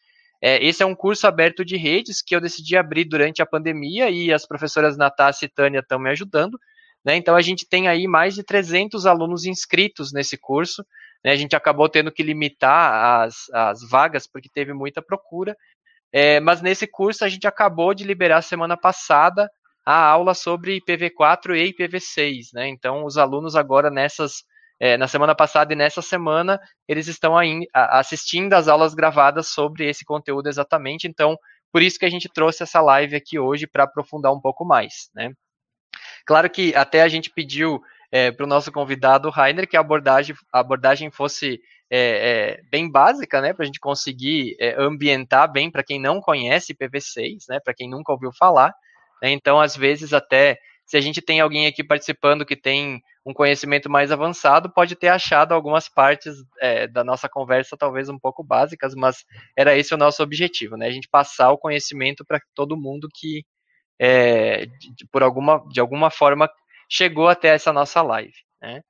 É, 0.43 0.62
esse 0.62 0.82
é 0.82 0.86
um 0.86 0.94
curso 0.94 1.27
aberto 1.27 1.65
de 1.65 1.77
redes 1.77 2.20
que 2.20 2.36
eu 2.36 2.40
decidi 2.40 2.77
abrir 2.77 3.05
durante 3.05 3.40
a 3.40 3.47
pandemia 3.47 4.11
e 4.11 4.32
as 4.32 4.47
professoras 4.47 4.97
Natácia 4.97 5.47
e 5.47 5.48
Tânia 5.48 5.78
estão 5.78 5.98
me 5.98 6.11
ajudando. 6.11 6.59
Né, 7.05 7.16
então, 7.16 7.36
a 7.36 7.43
gente 7.43 7.66
tem 7.69 7.89
aí 7.89 8.06
mais 8.06 8.35
de 8.35 8.43
300 8.43 9.06
alunos 9.06 9.44
inscritos 9.44 10.12
nesse 10.12 10.36
curso. 10.36 10.85
Né, 11.24 11.32
a 11.32 11.36
gente 11.36 11.55
acabou 11.55 11.89
tendo 11.89 12.11
que 12.12 12.23
limitar 12.23 13.23
as, 13.23 13.48
as 13.52 13.89
vagas 13.89 14.27
porque 14.27 14.48
teve 14.52 14.73
muita 14.73 15.01
procura. 15.01 15.56
É, 16.16 16.39
mas 16.39 16.62
nesse 16.62 16.86
curso 16.86 17.24
a 17.24 17.28
gente 17.28 17.45
acabou 17.45 17.93
de 17.93 18.05
liberar 18.05 18.41
semana 18.41 18.77
passada 18.77 19.51
a 19.85 20.01
aula 20.01 20.32
sobre 20.32 20.81
IPv4 20.81 21.57
e 21.57 21.73
IPv6, 21.73 22.51
né? 22.55 22.69
Então 22.69 23.05
os 23.05 23.19
alunos 23.19 23.57
agora 23.57 23.91
nessas 23.91 24.45
é, 24.78 24.97
na 24.97 25.09
semana 25.09 25.35
passada 25.35 25.73
e 25.73 25.77
nessa 25.77 26.01
semana 26.01 26.61
eles 26.86 27.09
estão 27.09 27.36
aí, 27.36 27.66
assistindo 27.73 28.53
as 28.55 28.69
aulas 28.69 28.95
gravadas 28.95 29.49
sobre 29.49 29.89
esse 29.89 30.05
conteúdo 30.05 30.49
exatamente. 30.49 31.09
Então 31.09 31.36
por 31.73 31.82
isso 31.82 31.99
que 31.99 32.07
a 32.07 32.11
gente 32.11 32.28
trouxe 32.28 32.62
essa 32.62 32.81
live 32.81 33.16
aqui 33.16 33.36
hoje 33.36 33.66
para 33.66 33.82
aprofundar 33.82 34.32
um 34.32 34.41
pouco 34.41 34.65
mais, 34.65 35.11
né? 35.12 35.32
Claro 36.24 36.49
que 36.49 36.77
até 36.77 37.03
a 37.03 37.09
gente 37.09 37.28
pediu 37.28 37.82
é, 38.12 38.31
para 38.31 38.45
o 38.45 38.49
nosso 38.49 38.70
convidado 38.70 39.31
Rainer 39.31 39.69
que 39.69 39.77
a 39.77 39.81
abordagem, 39.81 40.36
a 40.53 40.61
abordagem 40.61 41.11
fosse 41.11 41.61
é, 41.90 41.98
é, 41.98 42.62
bem 42.70 42.90
básica, 42.90 43.40
né, 43.40 43.52
para 43.52 43.62
a 43.65 43.66
gente 43.66 43.81
conseguir 43.81 44.56
é, 44.59 44.74
ambientar 44.81 45.51
bem 45.51 45.70
para 45.70 45.85
quem 45.85 46.01
não 46.01 46.20
conhece 46.20 46.74
IPv6, 46.74 47.44
né, 47.48 47.61
para 47.61 47.74
quem 47.74 47.89
nunca 47.89 48.12
ouviu 48.12 48.31
falar. 48.32 48.74
Né, 49.23 49.31
então, 49.31 49.61
às 49.61 49.77
vezes, 49.77 50.12
até 50.12 50.59
se 50.86 50.97
a 50.97 51.01
gente 51.01 51.23
tem 51.23 51.40
alguém 51.40 51.66
aqui 51.66 51.82
participando 51.82 52.44
que 52.44 52.56
tem 52.56 53.01
um 53.24 53.32
conhecimento 53.32 53.90
mais 53.90 54.12
avançado, 54.12 54.70
pode 54.70 54.94
ter 54.97 55.09
achado 55.09 55.52
algumas 55.52 55.89
partes 55.89 56.35
é, 56.61 56.86
da 56.86 57.02
nossa 57.02 57.28
conversa 57.28 57.77
talvez 57.77 58.09
um 58.09 58.19
pouco 58.19 58.44
básicas, 58.44 58.94
mas 58.94 59.24
era 59.56 59.77
esse 59.77 59.94
o 59.94 59.98
nosso 59.98 60.23
objetivo, 60.23 60.77
né, 60.77 60.86
a 60.86 60.90
gente 60.90 61.09
passar 61.09 61.51
o 61.51 61.59
conhecimento 61.59 62.24
para 62.24 62.40
todo 62.55 62.77
mundo 62.77 63.09
que, 63.15 63.44
é, 63.98 64.66
de, 64.66 65.06
por 65.11 65.23
alguma, 65.23 65.65
de 65.70 65.81
alguma 65.81 66.11
forma, 66.11 66.51
chegou 66.89 67.28
até 67.28 67.48
essa 67.48 67.73
nossa 67.73 68.02
live. 68.02 68.35
Né. 68.61 68.82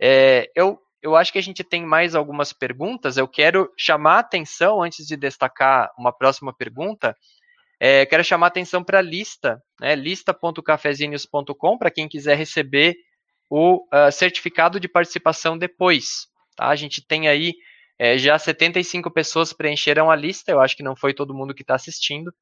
É, 0.00 0.50
eu 0.56 0.80
eu 1.02 1.16
acho 1.16 1.32
que 1.32 1.38
a 1.38 1.42
gente 1.42 1.64
tem 1.64 1.84
mais 1.84 2.14
algumas 2.14 2.52
perguntas. 2.52 3.16
Eu 3.16 3.26
quero 3.26 3.72
chamar 3.76 4.16
a 4.16 4.20
atenção, 4.20 4.82
antes 4.82 5.06
de 5.06 5.16
destacar 5.16 5.90
uma 5.98 6.12
próxima 6.12 6.54
pergunta, 6.54 7.16
é, 7.80 8.04
quero 8.04 8.22
chamar 8.22 8.46
a 8.46 8.48
atenção 8.48 8.84
para 8.84 8.98
a 8.98 9.02
lista, 9.02 9.62
né, 9.80 9.94
lista.cafezinhos.com, 9.94 11.78
para 11.78 11.90
quem 11.90 12.06
quiser 12.06 12.36
receber 12.36 12.94
o 13.48 13.84
uh, 13.86 14.12
certificado 14.12 14.78
de 14.78 14.86
participação 14.86 15.56
depois. 15.56 16.28
Tá? 16.54 16.68
A 16.68 16.76
gente 16.76 17.04
tem 17.04 17.26
aí 17.26 17.54
é, 17.98 18.18
já 18.18 18.38
75 18.38 19.10
pessoas 19.10 19.52
preencheram 19.52 20.10
a 20.10 20.16
lista, 20.16 20.52
eu 20.52 20.60
acho 20.60 20.76
que 20.76 20.82
não 20.82 20.94
foi 20.94 21.14
todo 21.14 21.34
mundo 21.34 21.54
que 21.54 21.62
está 21.62 21.74
assistindo, 21.74 22.32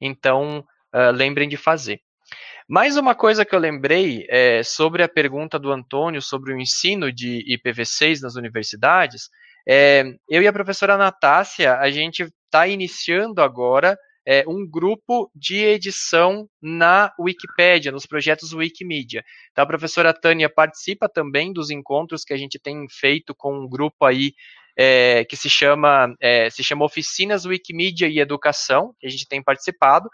então 0.00 0.60
uh, 0.94 1.10
lembrem 1.12 1.48
de 1.48 1.56
fazer. 1.56 2.00
Mais 2.66 2.96
uma 2.96 3.14
coisa 3.14 3.44
que 3.44 3.54
eu 3.54 3.58
lembrei 3.58 4.26
é, 4.30 4.62
sobre 4.62 5.02
a 5.02 5.08
pergunta 5.08 5.58
do 5.58 5.70
Antônio 5.70 6.22
sobre 6.22 6.54
o 6.54 6.58
ensino 6.58 7.12
de 7.12 7.44
IPv6 7.46 8.22
nas 8.22 8.36
universidades, 8.36 9.28
é, 9.68 10.02
eu 10.26 10.42
e 10.42 10.46
a 10.46 10.52
professora 10.52 10.96
Natácia, 10.96 11.76
a 11.76 11.90
gente 11.90 12.22
está 12.22 12.66
iniciando 12.66 13.42
agora 13.42 13.98
é, 14.26 14.44
um 14.48 14.66
grupo 14.66 15.30
de 15.34 15.58
edição 15.58 16.48
na 16.60 17.12
Wikipédia, 17.20 17.92
nos 17.92 18.06
projetos 18.06 18.54
Wikimedia. 18.54 19.22
Então, 19.52 19.64
a 19.64 19.66
professora 19.66 20.14
Tânia 20.14 20.48
participa 20.48 21.06
também 21.06 21.52
dos 21.52 21.68
encontros 21.68 22.24
que 22.24 22.32
a 22.32 22.36
gente 22.38 22.58
tem 22.58 22.86
feito 22.88 23.34
com 23.34 23.54
um 23.58 23.68
grupo 23.68 24.06
aí 24.06 24.32
é, 24.74 25.22
que 25.26 25.36
se 25.36 25.50
chama, 25.50 26.14
é, 26.18 26.48
se 26.48 26.64
chama 26.64 26.86
Oficinas 26.86 27.44
Wikimedia 27.44 28.08
e 28.08 28.18
Educação, 28.18 28.94
que 28.98 29.06
a 29.06 29.10
gente 29.10 29.28
tem 29.28 29.42
participado 29.42 30.08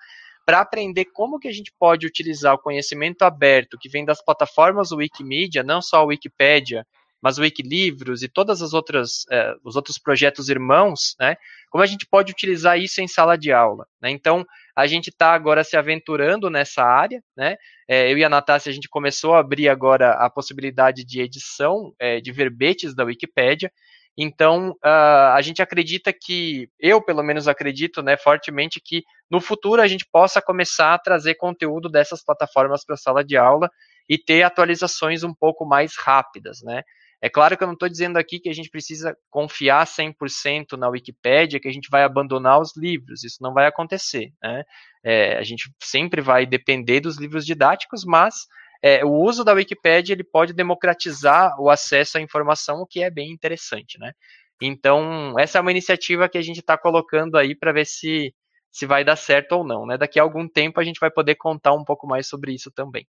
para 0.51 0.63
aprender 0.63 1.05
como 1.05 1.39
que 1.39 1.47
a 1.47 1.53
gente 1.53 1.73
pode 1.79 2.05
utilizar 2.05 2.55
o 2.55 2.59
conhecimento 2.59 3.23
aberto 3.23 3.79
que 3.79 3.89
vem 3.89 4.05
das 4.05 4.21
plataformas 4.21 4.91
Wikimedia, 4.91 5.63
não 5.63 5.81
só 5.81 5.99
a 5.99 6.05
Wikipédia, 6.07 6.85
mas 7.23 7.39
o 7.39 7.43
Wikilivros 7.43 8.25
e 8.25 8.29
todas 8.29 8.61
as 8.61 8.73
outras 8.73 9.27
eh, 9.31 9.55
os 9.63 9.77
outros 9.77 9.97
projetos 9.97 10.49
irmãos, 10.49 11.15
né? 11.21 11.37
Como 11.71 11.85
a 11.85 11.87
gente 11.87 12.05
pode 12.05 12.33
utilizar 12.33 12.77
isso 12.77 13.01
em 13.01 13.07
sala 13.07 13.39
de 13.39 13.53
aula? 13.53 13.87
Né? 14.03 14.11
Então 14.11 14.45
a 14.75 14.89
gente 14.89 15.11
está 15.11 15.35
agora 15.35 15.63
se 15.63 15.77
aventurando 15.77 16.51
nessa 16.51 16.83
área, 16.83 17.23
né? 17.37 17.57
É, 17.87 18.11
eu 18.13 18.19
e 18.19 18.25
a 18.25 18.29
Natácia 18.29 18.71
a 18.71 18.73
gente 18.73 18.89
começou 18.89 19.37
a 19.37 19.39
abrir 19.39 19.69
agora 19.69 20.15
a 20.15 20.29
possibilidade 20.29 21.05
de 21.05 21.21
edição 21.21 21.95
é, 21.97 22.21
de 22.21 22.33
verbetes 22.33 22.93
da 22.93 23.05
Wikipédia. 23.05 23.71
Então, 24.17 24.71
uh, 24.85 25.33
a 25.35 25.41
gente 25.41 25.63
acredita 25.63 26.13
que, 26.13 26.69
eu 26.79 27.03
pelo 27.03 27.23
menos 27.23 27.49
acredito 27.49 28.03
né, 28.03 28.17
fortemente 28.17 28.81
que 28.85 29.03
no 29.31 29.41
futuro 29.41 29.81
a 29.81 29.87
gente 29.87 30.07
possa 30.11 30.43
começar 30.43 30.95
a 30.95 30.99
trazer 30.99 31.37
conteúdo 31.37 31.89
dessas 31.89 32.23
plataformas 32.25 32.85
para 32.85 32.95
a 32.95 32.99
sala 32.99 33.25
de 33.25 33.37
aula 33.37 33.71
e 34.09 34.19
ter 34.19 34.43
atualizações 34.43 35.23
um 35.23 35.33
pouco 35.33 35.65
mais 35.65 35.97
rápidas, 35.97 36.61
né? 36.63 36.83
É 37.23 37.29
claro 37.29 37.57
que 37.57 37.63
eu 37.63 37.67
não 37.67 37.75
estou 37.75 37.89
dizendo 37.89 38.17
aqui 38.17 38.41
que 38.41 38.49
a 38.49 38.55
gente 38.55 38.71
precisa 38.71 39.15
confiar 39.31 39.87
100% 39.87 40.73
na 40.79 40.89
Wikipédia, 40.89 41.61
que 41.61 41.69
a 41.69 41.73
gente 41.73 41.91
vai 41.91 42.03
abandonar 42.03 42.59
os 42.59 42.75
livros, 42.75 43.23
isso 43.23 43.43
não 43.43 43.53
vai 43.53 43.67
acontecer, 43.67 44.33
né? 44.43 44.65
É, 45.05 45.37
a 45.37 45.43
gente 45.43 45.71
sempre 45.83 46.23
vai 46.23 46.47
depender 46.47 47.01
dos 47.01 47.19
livros 47.19 47.45
didáticos, 47.45 48.05
mas 48.05 48.47
é, 48.83 49.05
o 49.05 49.11
uso 49.11 49.45
da 49.45 49.53
Wikipédia 49.53 50.15
ele 50.15 50.25
pode 50.25 50.53
democratizar 50.53 51.61
o 51.61 51.69
acesso 51.69 52.19
à 52.19 52.21
informação, 52.21 52.81
o 52.81 52.87
que 52.87 53.03
é 53.03 53.11
bem 53.11 53.31
interessante, 53.31 53.99
né? 53.99 54.13
Então, 54.61 55.35
essa 55.39 55.59
é 55.59 55.61
uma 55.61 55.71
iniciativa 55.71 56.29
que 56.29 56.39
a 56.39 56.43
gente 56.43 56.61
está 56.61 56.77
colocando 56.77 57.37
aí 57.37 57.55
para 57.55 57.73
ver 57.73 57.87
se, 57.87 58.35
se 58.71 58.87
vai 58.87 59.05
dar 59.05 59.17
certo 59.17 59.53
ou 59.53 59.65
não, 59.65 59.87
né? 59.87 59.99
Daqui 59.99 60.19
a 60.19 60.23
algum 60.23 60.49
tempo 60.49 60.81
a 60.81 60.85
gente 60.85 61.01
vai 61.01 61.11
poder 61.11 61.35
contar 61.37 61.73
um 61.73 61.85
pouco 61.85 62.07
mais 62.07 62.27
sobre 62.27 62.53
isso 62.53 62.71
também. 62.71 63.07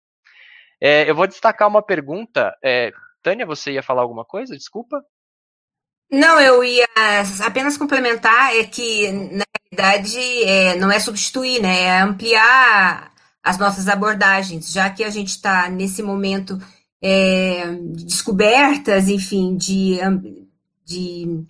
É, 0.80 1.08
eu 1.08 1.14
vou 1.14 1.26
destacar 1.26 1.68
uma 1.68 1.82
pergunta. 1.82 2.54
É, 2.62 2.92
Tânia, 3.22 3.46
você 3.46 3.72
ia 3.72 3.82
falar 3.82 4.02
alguma 4.02 4.24
coisa? 4.24 4.56
Desculpa. 4.56 5.02
Não, 6.10 6.40
eu 6.40 6.62
ia 6.62 6.86
apenas 7.44 7.76
complementar 7.76 8.54
é 8.54 8.64
que, 8.64 9.10
na 9.10 9.44
realidade, 9.72 10.44
é, 10.44 10.76
não 10.76 10.90
é 10.90 11.00
substituir, 11.00 11.60
né? 11.60 11.84
É 11.84 12.00
ampliar 12.00 13.13
as 13.44 13.58
nossas 13.58 13.88
abordagens, 13.88 14.72
já 14.72 14.88
que 14.88 15.04
a 15.04 15.10
gente 15.10 15.28
está 15.28 15.68
nesse 15.68 16.02
momento 16.02 16.58
é, 17.02 17.76
de 17.92 18.06
descobertas, 18.06 19.06
enfim, 19.08 19.54
de, 19.54 19.98
de 20.82 21.44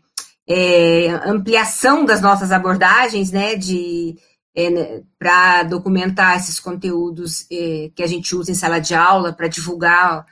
é, 0.49 1.11
ampliação 1.25 2.05
das 2.05 2.21
nossas 2.21 2.51
abordagens, 2.51 3.31
né, 3.31 3.55
de 3.55 4.17
é, 4.53 4.71
né, 4.71 5.03
para 5.17 5.63
documentar 5.63 6.37
esses 6.37 6.59
conteúdos 6.59 7.47
é, 7.51 7.91
que 7.95 8.03
a 8.03 8.07
gente 8.09 8.35
usa 8.35 8.51
em 8.51 8.55
sala 8.55 8.81
de 8.81 8.95
aula 8.95 9.33
para 9.33 9.47
divulgar 9.47 10.27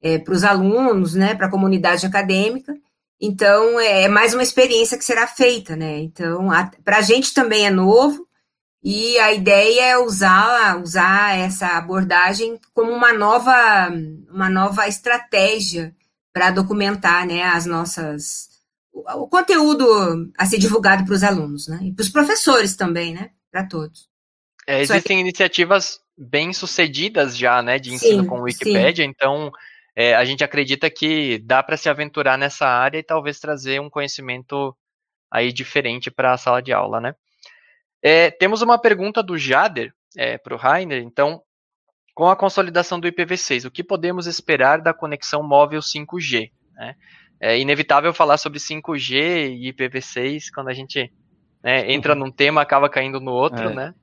é, 0.00 0.18
para 0.18 0.34
os 0.34 0.44
alunos, 0.44 1.14
né, 1.14 1.34
para 1.34 1.48
a 1.48 1.50
comunidade 1.50 2.06
acadêmica. 2.06 2.76
Então, 3.20 3.80
é, 3.80 4.02
é 4.04 4.08
mais 4.08 4.32
uma 4.32 4.44
experiência 4.44 4.96
que 4.96 5.04
será 5.04 5.26
feita, 5.26 5.74
né? 5.74 5.98
Então, 5.98 6.48
para 6.84 6.98
a 6.98 7.02
gente 7.02 7.34
também 7.34 7.66
é 7.66 7.70
novo, 7.70 8.27
e 8.82 9.18
a 9.18 9.32
ideia 9.32 9.92
é 9.92 9.98
usar, 9.98 10.80
usar 10.80 11.36
essa 11.36 11.76
abordagem 11.76 12.58
como 12.72 12.92
uma 12.92 13.12
nova, 13.12 13.90
uma 14.30 14.48
nova 14.48 14.86
estratégia 14.86 15.94
para 16.32 16.50
documentar 16.50 17.26
né, 17.26 17.42
as 17.42 17.66
nossas 17.66 18.48
o, 18.92 19.28
conteúdo 19.28 20.30
a 20.36 20.46
ser 20.46 20.58
divulgado 20.58 21.04
para 21.04 21.14
os 21.14 21.22
alunos, 21.22 21.68
né? 21.68 21.78
E 21.82 21.92
para 21.92 22.02
os 22.02 22.08
professores 22.08 22.76
também, 22.76 23.14
né? 23.14 23.30
Para 23.50 23.66
todos. 23.66 24.08
É, 24.66 24.80
existem 24.80 25.20
iniciativas 25.20 26.00
bem 26.16 26.52
sucedidas 26.52 27.36
já, 27.36 27.62
né, 27.62 27.78
de 27.78 27.94
ensino 27.94 28.22
sim, 28.22 28.28
com 28.28 28.42
Wikipédia, 28.42 29.04
sim. 29.04 29.10
então 29.10 29.52
é, 29.96 30.14
a 30.14 30.24
gente 30.24 30.42
acredita 30.44 30.90
que 30.90 31.38
dá 31.38 31.62
para 31.62 31.76
se 31.76 31.88
aventurar 31.88 32.36
nessa 32.36 32.66
área 32.66 32.98
e 32.98 33.02
talvez 33.02 33.38
trazer 33.38 33.80
um 33.80 33.88
conhecimento 33.88 34.76
aí 35.30 35.52
diferente 35.52 36.10
para 36.10 36.34
a 36.34 36.38
sala 36.38 36.60
de 36.60 36.72
aula, 36.72 37.00
né? 37.00 37.14
É, 38.02 38.30
temos 38.30 38.62
uma 38.62 38.78
pergunta 38.78 39.22
do 39.22 39.36
Jader 39.36 39.92
é, 40.16 40.38
para 40.38 40.54
o 40.54 40.58
Rainer, 40.58 41.02
então, 41.02 41.42
com 42.14 42.28
a 42.28 42.36
consolidação 42.36 42.98
do 42.98 43.08
IPv6, 43.08 43.66
o 43.66 43.70
que 43.70 43.82
podemos 43.82 44.26
esperar 44.26 44.80
da 44.80 44.94
conexão 44.94 45.42
móvel 45.42 45.80
5G? 45.80 46.50
Né? 46.74 46.94
É 47.40 47.58
inevitável 47.58 48.12
falar 48.12 48.38
sobre 48.38 48.58
5G 48.58 49.50
e 49.50 49.72
IPv6 49.72 50.46
quando 50.54 50.68
a 50.68 50.74
gente 50.74 51.12
né, 51.62 51.92
entra 51.92 52.14
num 52.14 52.30
tema, 52.30 52.60
acaba 52.60 52.88
caindo 52.88 53.20
no 53.20 53.32
outro, 53.32 53.70
é. 53.70 53.74
né? 53.74 53.94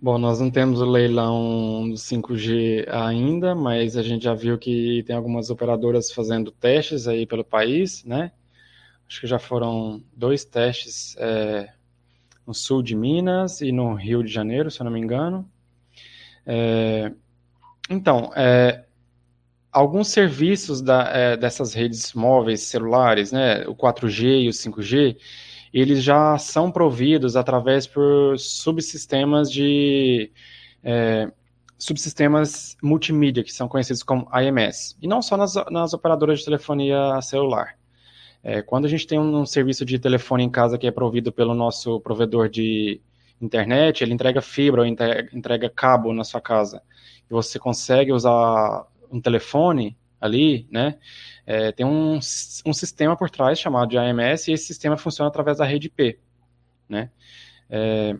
Bom, 0.00 0.18
nós 0.18 0.38
não 0.38 0.50
temos 0.50 0.82
o 0.82 0.84
leilão 0.84 1.88
do 1.88 1.94
5G 1.94 2.86
ainda, 2.90 3.54
mas 3.54 3.96
a 3.96 4.02
gente 4.02 4.24
já 4.24 4.34
viu 4.34 4.58
que 4.58 5.02
tem 5.06 5.16
algumas 5.16 5.48
operadoras 5.48 6.12
fazendo 6.12 6.50
testes 6.50 7.08
aí 7.08 7.26
pelo 7.26 7.42
país, 7.42 8.04
né? 8.04 8.30
Acho 9.08 9.20
que 9.20 9.26
já 9.26 9.38
foram 9.38 10.02
dois 10.16 10.44
testes 10.44 11.16
é, 11.18 11.72
no 12.46 12.54
sul 12.54 12.82
de 12.82 12.94
Minas 12.94 13.60
e 13.60 13.70
no 13.70 13.94
Rio 13.94 14.22
de 14.22 14.32
Janeiro, 14.32 14.70
se 14.70 14.80
eu 14.80 14.84
não 14.84 14.92
me 14.92 15.00
engano. 15.00 15.48
É, 16.46 17.12
então, 17.88 18.30
é, 18.34 18.84
alguns 19.72 20.08
serviços 20.08 20.80
da, 20.80 21.02
é, 21.08 21.36
dessas 21.36 21.74
redes 21.74 22.12
móveis 22.14 22.62
celulares, 22.62 23.32
né, 23.32 23.66
o 23.66 23.74
4G 23.74 24.44
e 24.44 24.48
o 24.48 24.52
5G, 24.52 25.16
eles 25.72 26.02
já 26.02 26.38
são 26.38 26.70
providos 26.70 27.34
através 27.36 27.86
por 27.86 28.38
subsistemas 28.38 29.50
de 29.50 30.30
é, 30.82 31.30
subsistemas 31.76 32.76
multimídia, 32.82 33.42
que 33.42 33.52
são 33.52 33.68
conhecidos 33.68 34.02
como 34.02 34.28
IMS, 34.32 34.96
e 35.02 35.08
não 35.08 35.20
só 35.20 35.36
nas, 35.36 35.54
nas 35.70 35.92
operadoras 35.92 36.38
de 36.38 36.44
telefonia 36.44 37.20
celular. 37.20 37.76
É, 38.44 38.60
quando 38.60 38.84
a 38.84 38.88
gente 38.88 39.06
tem 39.06 39.18
um, 39.18 39.40
um, 39.40 39.46
serviço 39.46 39.86
de 39.86 39.98
telefone 39.98 40.44
em 40.44 40.50
casa 40.50 40.76
que 40.76 40.86
é 40.86 40.90
provido 40.90 41.32
pelo 41.32 41.54
nosso 41.54 41.98
provedor 42.00 42.50
de 42.50 43.00
internet, 43.40 44.04
ele 44.04 44.12
entrega 44.12 44.42
fibra 44.42 44.82
ou 44.82 44.86
entrega, 44.86 45.34
entrega 45.34 45.70
cabo 45.70 46.12
na 46.12 46.24
sua 46.24 46.42
casa, 46.42 46.82
e 47.28 47.32
você 47.32 47.58
consegue 47.58 48.12
usar 48.12 48.86
um 49.10 49.18
telefone 49.18 49.96
ali, 50.20 50.68
né? 50.70 50.98
É, 51.46 51.72
tem 51.72 51.86
um, 51.86 52.16
um 52.16 52.72
sistema 52.72 53.16
por 53.16 53.30
trás 53.30 53.58
chamado 53.58 53.88
de 53.88 53.98
AMS 53.98 54.48
e 54.48 54.52
esse 54.52 54.66
sistema 54.66 54.96
funciona 54.96 55.28
através 55.28 55.58
da 55.58 55.64
rede 55.64 55.86
IP, 55.86 56.18
né? 56.88 57.10
É, 57.70 58.14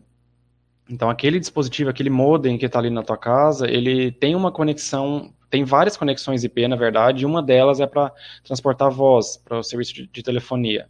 então, 0.88 1.09
aquele 1.09 1.38
dispositivo, 1.38 1.90
aquele 1.90 2.10
modem 2.10 2.59
que 2.59 2.66
está 2.66 2.78
ali 2.78 2.90
na 2.90 3.02
tua 3.02 3.16
casa, 3.16 3.66
ele 3.70 4.12
tem 4.12 4.34
uma 4.34 4.52
conexão, 4.52 5.32
tem 5.55 5.62
várias 5.62 5.97
conexões 5.97 6.43
IP, 6.43 6.66
na 6.66 6.74
verdade, 6.74 7.22
e 7.22 7.26
uma 7.26 7.40
delas 7.40 7.78
é 7.78 7.86
para 7.86 8.12
transportar 8.43 8.90
voz 8.90 9.36
para 9.36 9.60
o 9.60 9.62
serviço 9.62 9.94
de, 9.94 10.09
de, 10.09 10.20
telefonia. 10.20 10.89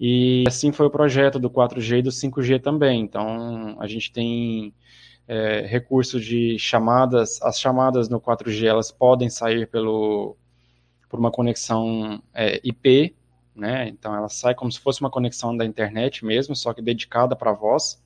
E 0.00 0.42
assim 0.48 0.72
foi 0.72 0.86
o 0.86 0.90
projeto 0.90 1.38
do 1.38 1.48
4G 1.48 1.98
e 1.98 2.02
do 2.02 2.10
5G 2.10 2.60
também. 2.60 3.02
Então, 3.02 3.76
a 3.78 3.86
gente 3.86 4.12
tem 4.12 4.74
é, 5.28 5.60
recursos 5.60 6.24
de 6.24 6.58
chamadas, 6.58 7.40
as 7.40 7.60
chamadas 7.60 8.08
no 8.08 8.20
4G, 8.20 8.64
elas 8.66 8.90
podem 8.90 9.30
sair 9.30 9.68
pelo 9.68 10.36
por 11.08 11.20
uma 11.20 11.30
conexão 11.30 12.20
é, 12.34 12.60
IP, 12.64 13.14
né? 13.54 13.86
Então 13.86 14.12
ela 14.12 14.28
sai 14.28 14.56
como 14.56 14.72
se 14.72 14.80
fosse 14.80 15.00
uma 15.00 15.10
conexão 15.10 15.56
da 15.56 15.64
internet 15.64 16.24
mesmo, 16.24 16.56
só 16.56 16.74
que 16.74 16.82
dedicada 16.82 17.36
para 17.36 17.52
voz. 17.52 18.02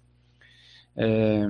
É, 0.94 1.46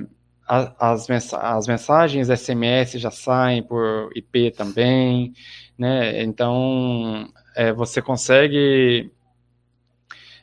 as, 0.49 1.09
as 1.35 1.67
mensagens 1.67 2.29
SMS 2.29 2.93
já 2.99 3.11
saem 3.11 3.63
por 3.63 4.11
IP 4.17 4.51
também, 4.53 5.33
né? 5.77 6.23
Então 6.23 7.29
é, 7.55 7.73
você 7.73 8.01
consegue 8.01 9.11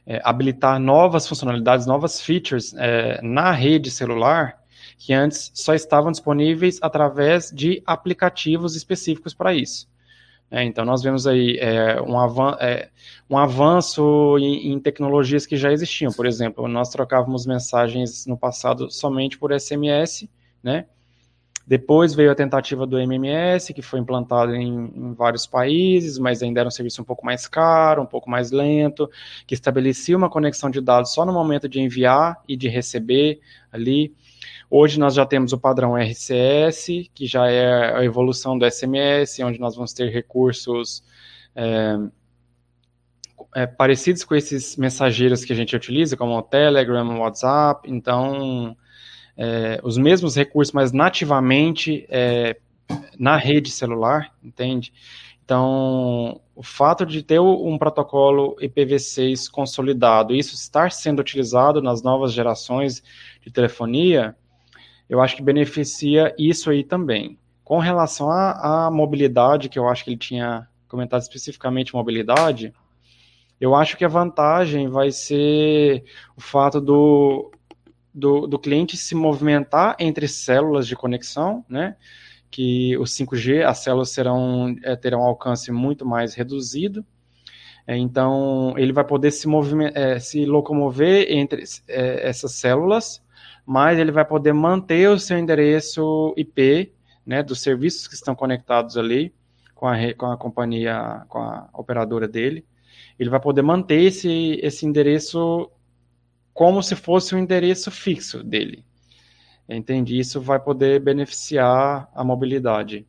é, 0.06 0.22
habilitar 0.24 0.80
novas 0.80 1.28
funcionalidades, 1.28 1.88
novas 1.88 2.22
features 2.22 2.74
é, 2.78 3.20
na 3.24 3.52
rede 3.52 3.90
celular 3.90 4.64
que 4.98 5.14
antes 5.14 5.52
só 5.54 5.74
estavam 5.74 6.12
disponíveis 6.12 6.80
através 6.82 7.52
de 7.52 7.82
aplicativos 7.86 8.76
específicos 8.76 9.34
para 9.34 9.54
isso. 9.54 9.88
É, 10.50 10.64
então, 10.64 10.86
nós 10.86 11.02
vemos 11.02 11.26
aí 11.26 11.58
é, 11.60 12.00
um, 12.02 12.20
avan 12.20 12.56
é, 12.60 12.90
um, 13.30 13.38
avanço 13.38 14.38
em, 14.40 14.74
em, 14.74 14.80
tecnologias 14.80 15.46
que 15.46 15.58
já 15.58 15.72
existiam. 15.72 16.12
Por 16.12 16.26
exemplo, 16.26 16.68
nós 16.68 16.90
trocávamos 16.90 17.46
mensagens 17.46 18.26
no 18.28 18.38
passado 18.38 18.90
somente 18.92 19.38
por 19.38 19.52
SMS, 19.60 20.30
né? 20.64 20.86
Depois 21.68 22.14
veio 22.14 22.32
a 22.32 22.36
tentativa 22.36 22.86
do 22.86 23.00
MMS, 23.00 23.74
que 23.74 23.82
foi 23.82 24.00
implantado 24.00 24.54
em, 24.54 24.92
em, 24.96 25.14
vários 25.14 25.48
países, 25.48 26.20
mas 26.20 26.44
ainda 26.44 26.60
era 26.60 26.68
um 26.68 26.72
serviço 26.72 27.02
um 27.02 27.06
pouco 27.06 27.26
mais 27.26 27.48
caro, 27.48 28.04
um 28.04 28.06
pouco 28.06 28.30
mais 28.30 28.52
lento, 28.52 29.10
que 29.48 29.56
estabelecia 29.56 30.16
uma 30.16 30.30
conexão 30.30 30.70
de 30.70 30.80
dados 30.80 31.12
só 31.12 31.26
no 31.26 31.34
momento 31.34 31.68
de 31.68 31.82
enviar 31.82 32.40
e 32.48 32.56
de 32.56 32.68
receber 32.68 33.40
ali. 33.72 34.14
Hoje 34.78 35.00
nós 35.00 35.14
já 35.14 35.26
temos 35.26 35.54
o 35.54 35.58
padrão 35.58 35.96
RCS, 35.96 37.10
que 37.14 37.26
já 37.26 37.50
é 37.50 37.96
a 37.96 38.04
evolução 38.04 38.58
do 38.58 38.70
SMS, 38.70 39.40
onde 39.40 39.58
nós 39.58 39.74
vamos 39.74 39.94
ter 39.94 40.10
recursos 40.12 41.02
é, 41.56 41.96
é, 43.56 43.66
parecidos 43.66 44.26
com 44.26 44.36
esses 44.36 44.76
mensageiros 44.76 45.46
que 45.46 45.54
a 45.54 45.56
gente 45.56 45.74
utiliza, 45.74 46.18
como 46.18 46.38
o 46.38 46.42
Telegram, 46.42 47.08
o 47.08 47.20
WhatsApp. 47.20 47.90
Então, 47.90 48.76
é, 49.38 49.80
os 49.82 49.98
mesmos 49.98 50.36
recursos, 50.36 50.74
mas 50.74 50.92
nativamente 50.92 52.06
é, 52.10 52.58
na 53.18 53.38
rede 53.38 53.72
celular, 53.72 54.34
entende? 54.44 54.92
Então, 55.46 56.42
o 56.54 56.62
fato 56.62 57.06
de 57.06 57.24
ter 57.24 57.40
um 57.40 57.78
protocolo 57.78 58.58
IPv6 58.58 59.50
consolidado, 59.50 60.36
isso 60.36 60.54
estar 60.54 60.92
sendo 60.92 61.22
utilizado 61.22 61.82
nas 61.82 62.04
novas 62.04 62.34
gerações 62.34 63.02
de 63.42 63.50
telefonia, 63.50 64.36
eu 65.10 65.22
acho 65.22 65.36
que 65.36 65.44
beneficia 65.44 66.34
isso 66.38 66.70
aí 66.70 66.84
também. 66.84 67.38
Com 67.64 67.80
relação 67.80 68.30
à, 68.30 68.88
à 68.88 68.92
mobilidade, 68.92 69.70
que 69.70 69.80
eu 69.80 69.88
acho 69.88 70.04
que 70.04 70.12
ele 70.12 70.18
tinha 70.18 70.68
comentado 70.88 71.22
especificamente 71.22 71.94
mobilidade, 71.94 72.74
eu 73.60 73.74
acho 73.74 73.98
que 73.98 74.06
a 74.06 74.10
vantagem 74.10 74.90
vai 74.90 75.12
ser 75.12 76.04
o 76.36 76.42
fato 76.42 76.82
do, 76.82 77.52
do, 78.14 78.48
do, 78.48 78.60
cliente 78.60 78.98
se 78.98 79.16
movimentar 79.16 79.96
entre 80.00 80.28
células 80.28 80.88
de 80.88 80.96
conexão, 80.96 81.66
né? 81.70 81.96
Que 82.52 82.98
o 82.98 83.04
5G, 83.04 83.66
as 83.66 83.80
células 83.80 84.12
serão, 84.12 84.76
é, 84.84 84.96
terão 84.96 85.22
um 85.22 85.26
alcance 85.26 85.72
muito 85.72 86.06
mais 86.06 86.34
reduzido. 86.34 87.06
É, 87.88 87.98
então, 87.98 88.74
ele 88.78 88.92
vai 88.92 89.04
poder 89.04 89.32
se, 89.32 89.48
é, 89.94 90.20
se 90.20 90.46
locomover 90.46 91.28
entre 91.30 91.64
é, 91.88 92.28
essas 92.28 92.54
células 92.54 93.25
mas 93.66 93.98
ele 93.98 94.12
vai 94.12 94.24
poder 94.24 94.54
manter 94.54 95.10
o 95.10 95.20
seu 95.20 95.38
endereço 95.38 96.34
IP, 96.38 96.94
né, 97.26 97.42
dos 97.42 97.62
serviços 97.62 98.08
que 98.08 98.14
estão 98.14 98.36
conectados 98.36 98.98
ali 98.98 99.34
com 99.74 99.88
a, 99.88 100.14
com 100.14 100.26
a 100.28 100.38
companhia, 100.38 101.26
com 101.28 101.40
a 101.40 101.70
operadora 101.74 102.28
dele. 102.28 102.66
Ele 103.18 103.30
vai 103.30 103.40
poder 103.40 103.62
manter 103.62 104.02
esse, 104.04 104.60
esse 104.62 104.86
endereço 104.86 105.72
como 106.54 106.82
se 106.82 106.96
fosse 106.96 107.36
um 107.36 107.40
endereço 107.40 107.90
fixo 107.92 108.44
dele. 108.44 108.86
Entende? 109.68 110.18
Isso 110.18 110.40
vai 110.40 110.60
poder 110.60 111.02
beneficiar 111.02 112.10
a 112.14 112.24
mobilidade. 112.24 113.06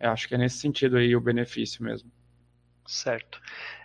Eu 0.00 0.10
acho 0.10 0.26
que 0.26 0.34
é 0.34 0.38
nesse 0.38 0.58
sentido 0.58 0.96
aí 0.96 1.14
o 1.14 1.20
benefício 1.20 1.84
mesmo. 1.84 2.10
Certo. 2.86 3.40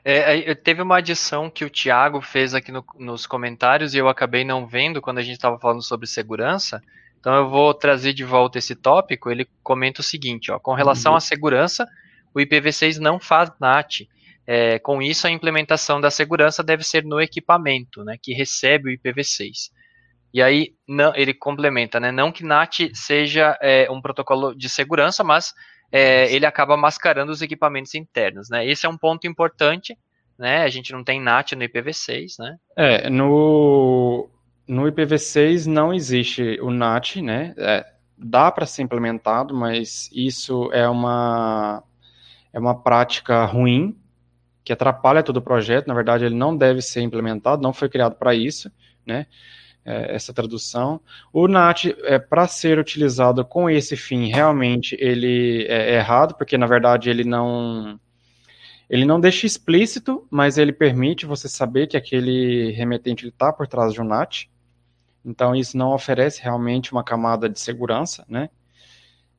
É, 0.10 0.56
teve 0.56 0.82
uma 0.82 1.00
adição 1.00 1.50
que 1.50 1.66
o 1.66 1.70
Thiago 1.70 2.22
fez 2.22 2.54
aqui 2.54 2.72
no, 2.72 2.82
nos 2.98 3.28
comentários 3.28 3.94
e 3.94 3.98
eu 3.98 4.08
acabei 4.08 4.46
não 4.46 4.66
vendo 4.66 5.02
quando 5.02 5.18
a 5.18 5.22
gente 5.22 5.36
estava 5.36 5.60
falando 5.60 5.84
sobre 5.84 6.08
segurança. 6.08 6.82
Então 7.20 7.36
eu 7.36 7.50
vou 7.50 7.74
trazer 7.74 8.14
de 8.14 8.24
volta 8.24 8.58
esse 8.58 8.74
tópico. 8.74 9.30
Ele 9.30 9.46
comenta 9.62 10.00
o 10.00 10.04
seguinte: 10.04 10.50
ó, 10.50 10.60
com 10.60 10.74
relação 10.74 11.12
uhum. 11.12 11.18
à 11.18 11.20
segurança, 11.20 11.86
o 12.34 12.40
IPv6 12.40 13.00
não 13.00 13.20
faz 13.20 13.52
NAT. 13.60 14.08
É, 14.48 14.80
com 14.80 15.02
isso, 15.02 15.28
a 15.28 15.30
implementação 15.30 16.00
da 16.00 16.10
segurança 16.10 16.64
deve 16.64 16.86
ser 16.86 17.04
no 17.04 17.20
equipamento, 17.20 18.02
né, 18.06 18.16
que 18.18 18.34
recebe 18.34 18.90
o 18.90 18.98
IPv6. 18.98 19.72
E 20.34 20.42
aí 20.42 20.74
não, 20.88 21.14
ele 21.18 21.34
complementa, 21.34 22.00
né, 22.00 22.14
não 22.14 22.32
que 22.32 22.46
NAT 22.46 22.92
seja 22.94 23.58
é, 23.62 23.92
um 23.92 24.02
protocolo 24.02 24.56
de 24.56 24.70
segurança, 24.70 25.22
mas 25.22 25.54
é, 25.92 26.34
ele 26.34 26.46
acaba 26.46 26.76
mascarando 26.76 27.32
os 27.32 27.42
equipamentos 27.42 27.96
internos, 27.96 28.50
né? 28.50 28.66
Esse 28.66 28.86
é 28.86 28.90
um 28.90 28.98
ponto 28.98 29.28
importante, 29.28 29.98
né? 30.38 30.64
A 30.64 30.70
gente 30.70 30.92
não 30.92 31.04
tem 31.04 31.22
NAT 31.22 31.54
no 31.54 31.64
IPv6, 31.64 32.34
né? 32.40 32.58
É, 32.76 33.10
no, 33.10 34.30
no 34.68 34.84
IPv6 34.84 35.66
não 35.66 35.94
existe 35.94 36.60
o 36.62 36.70
NAT, 36.70 37.18
né? 37.18 37.54
É, 37.58 37.86
dá 38.18 38.52
para 38.52 38.66
ser 38.66 38.82
implementado, 38.82 39.54
mas 39.54 40.10
isso 40.12 40.70
é 40.74 40.88
uma, 40.88 41.84
é 42.52 42.60
uma 42.60 42.76
prática 42.76 43.46
ruim, 43.46 43.98
que 44.64 44.74
atrapalha 44.74 45.24
todo 45.24 45.38
o 45.38 45.42
projeto. 45.42 45.88
Na 45.88 45.94
verdade, 45.94 46.26
ele 46.26 46.36
não 46.36 46.56
deve 46.56 46.82
ser 46.82 47.02
implementado, 47.02 47.62
não 47.62 47.72
foi 47.72 47.88
criado 47.88 48.16
para 48.16 48.36
isso, 48.36 48.70
né? 49.06 49.26
É, 49.88 50.14
essa 50.14 50.34
tradução. 50.34 51.00
O 51.32 51.48
NAT, 51.48 51.86
é, 52.04 52.20
para 52.20 52.46
ser 52.46 52.78
utilizado 52.78 53.46
com 53.46 53.70
esse 53.70 53.96
fim, 53.96 54.28
realmente 54.28 54.98
ele 55.00 55.66
é, 55.70 55.94
é 55.94 55.96
errado, 55.96 56.36
porque 56.36 56.58
na 56.58 56.68
verdade 56.68 57.10
ele 57.10 57.24
não 57.24 57.98
ele 58.90 59.06
não 59.06 59.20
deixa 59.20 59.46
explícito, 59.46 60.26
mas 60.30 60.58
ele 60.58 60.72
permite 60.72 61.26
você 61.26 61.48
saber 61.50 61.88
que 61.88 61.98
aquele 61.98 62.72
remetente 62.72 63.28
está 63.28 63.52
por 63.52 63.68
trás 63.68 63.94
de 63.94 64.02
um 64.02 64.06
NAT. 64.06 64.50
Então, 65.26 65.54
isso 65.54 65.78
não 65.78 65.94
oferece 65.94 66.42
realmente 66.42 66.94
uma 66.94 67.04
camada 67.04 67.50
de 67.50 67.60
segurança, 67.60 68.26
né? 68.30 68.50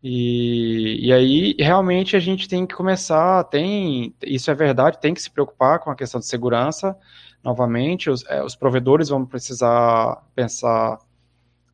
E, 0.03 1.07
e 1.07 1.13
aí, 1.13 1.57
realmente, 1.59 2.15
a 2.15 2.21
gente 2.21 2.47
tem 2.47 2.67
que 2.67 2.75
começar, 2.75 3.43
tem, 3.45 4.15
isso 4.23 4.51
é 4.51 4.55
verdade, 4.55 5.01
tem 5.01 5.15
que 5.15 5.23
se 5.23 5.31
preocupar 5.31 5.79
com 5.81 5.91
a 5.91 5.97
questão 5.97 6.21
de 6.21 6.27
segurança. 6.27 6.95
Novamente, 7.43 8.11
os, 8.11 8.25
é, 8.27 8.43
os 8.43 8.57
provedores 8.57 9.09
vão 9.09 9.25
precisar 9.25 10.23
pensar 10.35 10.99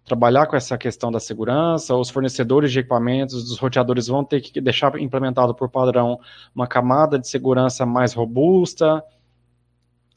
trabalhar 0.04 0.46
com 0.46 0.54
essa 0.54 0.76
questão 0.76 1.10
da 1.10 1.18
segurança, 1.18 1.94
os 1.94 2.10
fornecedores 2.10 2.70
de 2.70 2.80
equipamentos, 2.80 3.50
os 3.50 3.58
roteadores 3.58 4.06
vão 4.06 4.22
ter 4.22 4.42
que 4.42 4.60
deixar 4.60 5.00
implementado 5.00 5.54
por 5.54 5.70
padrão 5.70 6.20
uma 6.54 6.66
camada 6.66 7.18
de 7.18 7.26
segurança 7.26 7.86
mais 7.86 8.12
robusta. 8.12 9.02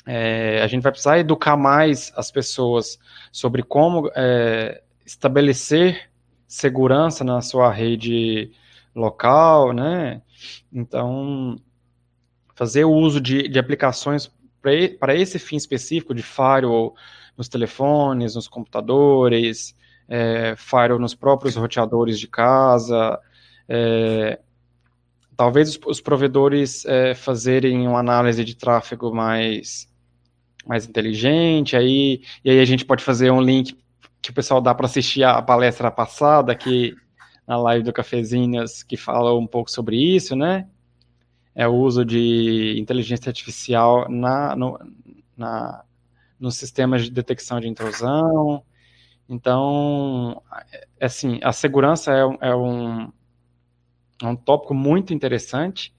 É, 0.05 0.61
a 0.61 0.67
gente 0.67 0.83
vai 0.83 0.91
precisar 0.91 1.19
educar 1.19 1.55
mais 1.55 2.11
as 2.17 2.29
pessoas 2.29 2.99
sobre 3.31 3.63
como 3.63 4.11
é, 4.13 4.81
estabelecer 5.05 6.09
segurança 6.47 7.23
na 7.23 7.41
sua 7.41 7.71
rede 7.71 8.51
local, 8.93 9.73
né? 9.73 10.21
Então, 10.71 11.57
fazer 12.55 12.85
o 12.85 12.91
uso 12.91 13.21
de, 13.21 13.47
de 13.47 13.59
aplicações 13.59 14.31
para 14.99 15.15
esse 15.15 15.39
fim 15.39 15.55
específico 15.55 16.13
de 16.13 16.23
firewall 16.23 16.95
nos 17.37 17.47
telefones, 17.47 18.35
nos 18.35 18.47
computadores, 18.47 19.75
é, 20.07 20.55
firewall 20.57 20.99
nos 20.99 21.13
próprios 21.13 21.55
roteadores 21.55 22.19
de 22.19 22.27
casa. 22.27 23.19
É, 23.67 24.39
talvez 25.35 25.69
os, 25.69 25.79
os 25.85 26.01
provedores 26.01 26.85
é, 26.85 27.13
fazerem 27.13 27.87
uma 27.87 27.99
análise 27.99 28.43
de 28.43 28.55
tráfego 28.55 29.13
mais, 29.13 29.87
mais 30.65 30.87
inteligente, 30.87 31.75
aí, 31.75 32.21
e 32.43 32.49
aí 32.49 32.59
a 32.59 32.65
gente 32.65 32.83
pode 32.83 33.03
fazer 33.03 33.31
um 33.31 33.41
link 33.41 33.77
que 34.21 34.31
o 34.31 34.33
pessoal 34.33 34.59
dá 34.59 34.73
para 34.73 34.87
assistir 34.87 35.23
a 35.23 35.41
palestra 35.41 35.91
passada, 35.91 36.51
aqui 36.51 36.93
na 37.47 37.57
live 37.57 37.85
do 37.85 37.93
Cafezinhas, 37.93 38.83
que 38.83 38.97
fala 38.97 39.33
um 39.37 39.47
pouco 39.47 39.71
sobre 39.71 39.95
isso, 39.95 40.35
né? 40.35 40.67
É 41.59 41.67
o 41.67 41.73
uso 41.73 42.05
de 42.05 42.75
inteligência 42.79 43.31
artificial 43.31 44.07
na, 44.07 44.55
no, 44.55 44.77
na, 45.35 45.83
nos 46.39 46.55
sistemas 46.55 47.05
de 47.05 47.09
detecção 47.09 47.59
de 47.59 47.67
intrusão. 47.67 48.63
Então, 49.27 50.39
é, 50.71 51.05
assim, 51.05 51.39
a 51.43 51.51
segurança 51.51 52.13
é, 52.13 52.49
é, 52.49 52.55
um, 52.55 53.11
é 54.21 54.27
um 54.27 54.35
tópico 54.35 54.75
muito 54.75 55.15
interessante, 55.15 55.91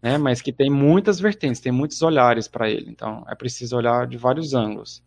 né, 0.00 0.16
mas 0.16 0.40
que 0.40 0.52
tem 0.52 0.70
muitas 0.70 1.20
vertentes, 1.20 1.60
tem 1.60 1.70
muitos 1.70 2.00
olhares 2.00 2.48
para 2.48 2.70
ele. 2.70 2.90
Então, 2.90 3.26
é 3.28 3.34
preciso 3.34 3.76
olhar 3.76 4.06
de 4.06 4.16
vários 4.16 4.54
ângulos. 4.54 5.04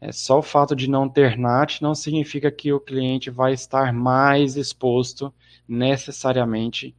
É, 0.00 0.12
só 0.12 0.38
o 0.38 0.42
fato 0.42 0.76
de 0.76 0.88
não 0.88 1.08
ter 1.08 1.36
NAT 1.36 1.80
não 1.80 1.96
significa 1.96 2.48
que 2.52 2.72
o 2.72 2.78
cliente 2.78 3.28
vai 3.28 3.52
estar 3.54 3.92
mais 3.92 4.56
exposto 4.56 5.34
necessariamente 5.66 6.94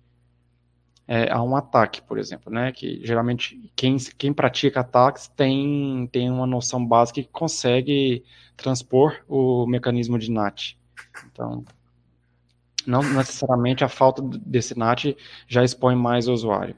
é, 1.07 1.31
a 1.31 1.41
um 1.41 1.55
ataque, 1.55 2.01
por 2.01 2.19
exemplo, 2.19 2.51
né? 2.51 2.71
Que 2.71 2.99
geralmente 3.05 3.71
quem, 3.75 3.95
quem 4.17 4.33
pratica 4.33 4.81
ataques 4.81 5.27
tem, 5.29 6.07
tem 6.11 6.29
uma 6.29 6.45
noção 6.45 6.85
básica 6.85 7.21
que 7.21 7.29
consegue 7.29 8.25
transpor 8.57 9.23
o 9.27 9.65
mecanismo 9.65 10.19
de 10.19 10.29
NAT. 10.29 10.77
Então, 11.31 11.63
não 12.85 13.01
necessariamente 13.01 13.83
a 13.83 13.89
falta 13.89 14.21
desse 14.21 14.77
NAT 14.77 15.15
já 15.47 15.63
expõe 15.63 15.95
mais 15.95 16.27
o 16.27 16.33
usuário. 16.33 16.75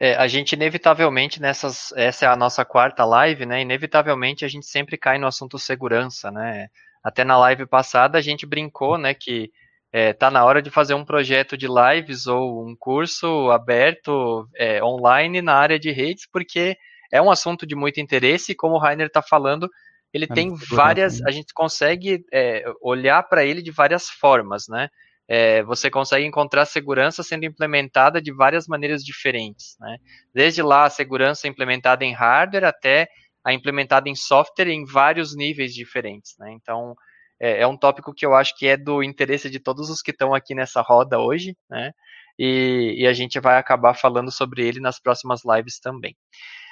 É, 0.00 0.14
a 0.14 0.28
gente 0.28 0.52
inevitavelmente 0.52 1.42
nessas, 1.42 1.92
essa 1.96 2.26
é 2.26 2.28
a 2.28 2.36
nossa 2.36 2.64
quarta 2.64 3.04
live, 3.04 3.44
né? 3.44 3.60
Inevitavelmente 3.60 4.44
a 4.44 4.48
gente 4.48 4.66
sempre 4.66 4.96
cai 4.96 5.18
no 5.18 5.26
assunto 5.26 5.58
segurança, 5.58 6.30
né? 6.30 6.68
Até 7.02 7.24
na 7.24 7.36
live 7.36 7.66
passada 7.66 8.16
a 8.16 8.20
gente 8.20 8.46
brincou, 8.46 8.96
né, 8.96 9.14
que 9.14 9.50
é, 9.92 10.12
tá 10.12 10.30
na 10.30 10.44
hora 10.44 10.60
de 10.60 10.70
fazer 10.70 10.94
um 10.94 11.04
projeto 11.04 11.56
de 11.56 11.66
lives 11.66 12.26
ou 12.26 12.66
um 12.66 12.76
curso 12.78 13.50
aberto 13.50 14.46
é, 14.56 14.82
online 14.82 15.40
na 15.40 15.54
área 15.54 15.78
de 15.78 15.90
redes, 15.90 16.28
porque 16.30 16.76
é 17.10 17.20
um 17.22 17.30
assunto 17.30 17.66
de 17.66 17.74
muito 17.74 18.00
interesse 18.00 18.52
e 18.52 18.54
como 18.54 18.74
o 18.74 18.78
Rainer 18.78 19.06
está 19.06 19.22
falando, 19.22 19.68
ele 20.12 20.24
é 20.24 20.34
tem 20.34 20.54
várias, 20.54 21.22
a 21.22 21.30
gente 21.30 21.52
consegue 21.54 22.24
é, 22.32 22.64
olhar 22.82 23.22
para 23.22 23.44
ele 23.44 23.62
de 23.62 23.70
várias 23.70 24.08
formas, 24.08 24.64
né? 24.68 24.88
É, 25.30 25.62
você 25.62 25.90
consegue 25.90 26.24
encontrar 26.24 26.64
segurança 26.64 27.22
sendo 27.22 27.44
implementada 27.44 28.20
de 28.20 28.32
várias 28.32 28.66
maneiras 28.66 29.02
diferentes, 29.02 29.76
né? 29.78 29.98
Desde 30.34 30.62
lá 30.62 30.84
a 30.84 30.90
segurança 30.90 31.48
implementada 31.48 32.04
em 32.04 32.14
hardware 32.14 32.64
até 32.64 33.08
a 33.44 33.52
implementada 33.52 34.08
em 34.08 34.14
software 34.14 34.68
em 34.68 34.84
vários 34.84 35.36
níveis 35.36 35.74
diferentes, 35.74 36.34
né? 36.38 36.52
Então 36.52 36.94
é, 37.40 37.62
é, 37.62 37.66
um 37.66 37.76
tópico 37.76 38.12
que 38.14 38.26
eu 38.26 38.34
acho 38.34 38.56
que 38.56 38.66
é 38.66 38.76
do 38.76 39.02
interesse 39.02 39.48
de 39.48 39.60
todos 39.60 39.90
os 39.90 40.02
que 40.02 40.10
estão 40.10 40.34
aqui 40.34 40.54
nessa 40.54 40.80
roda 40.82 41.18
hoje, 41.18 41.56
né? 41.70 41.92
E, 42.38 42.94
e 42.98 43.06
a 43.06 43.12
gente 43.12 43.40
vai 43.40 43.58
acabar 43.58 43.94
falando 43.94 44.30
sobre 44.30 44.66
ele 44.66 44.80
nas 44.80 45.00
próximas 45.00 45.40
lives 45.44 45.80
também. 45.80 46.16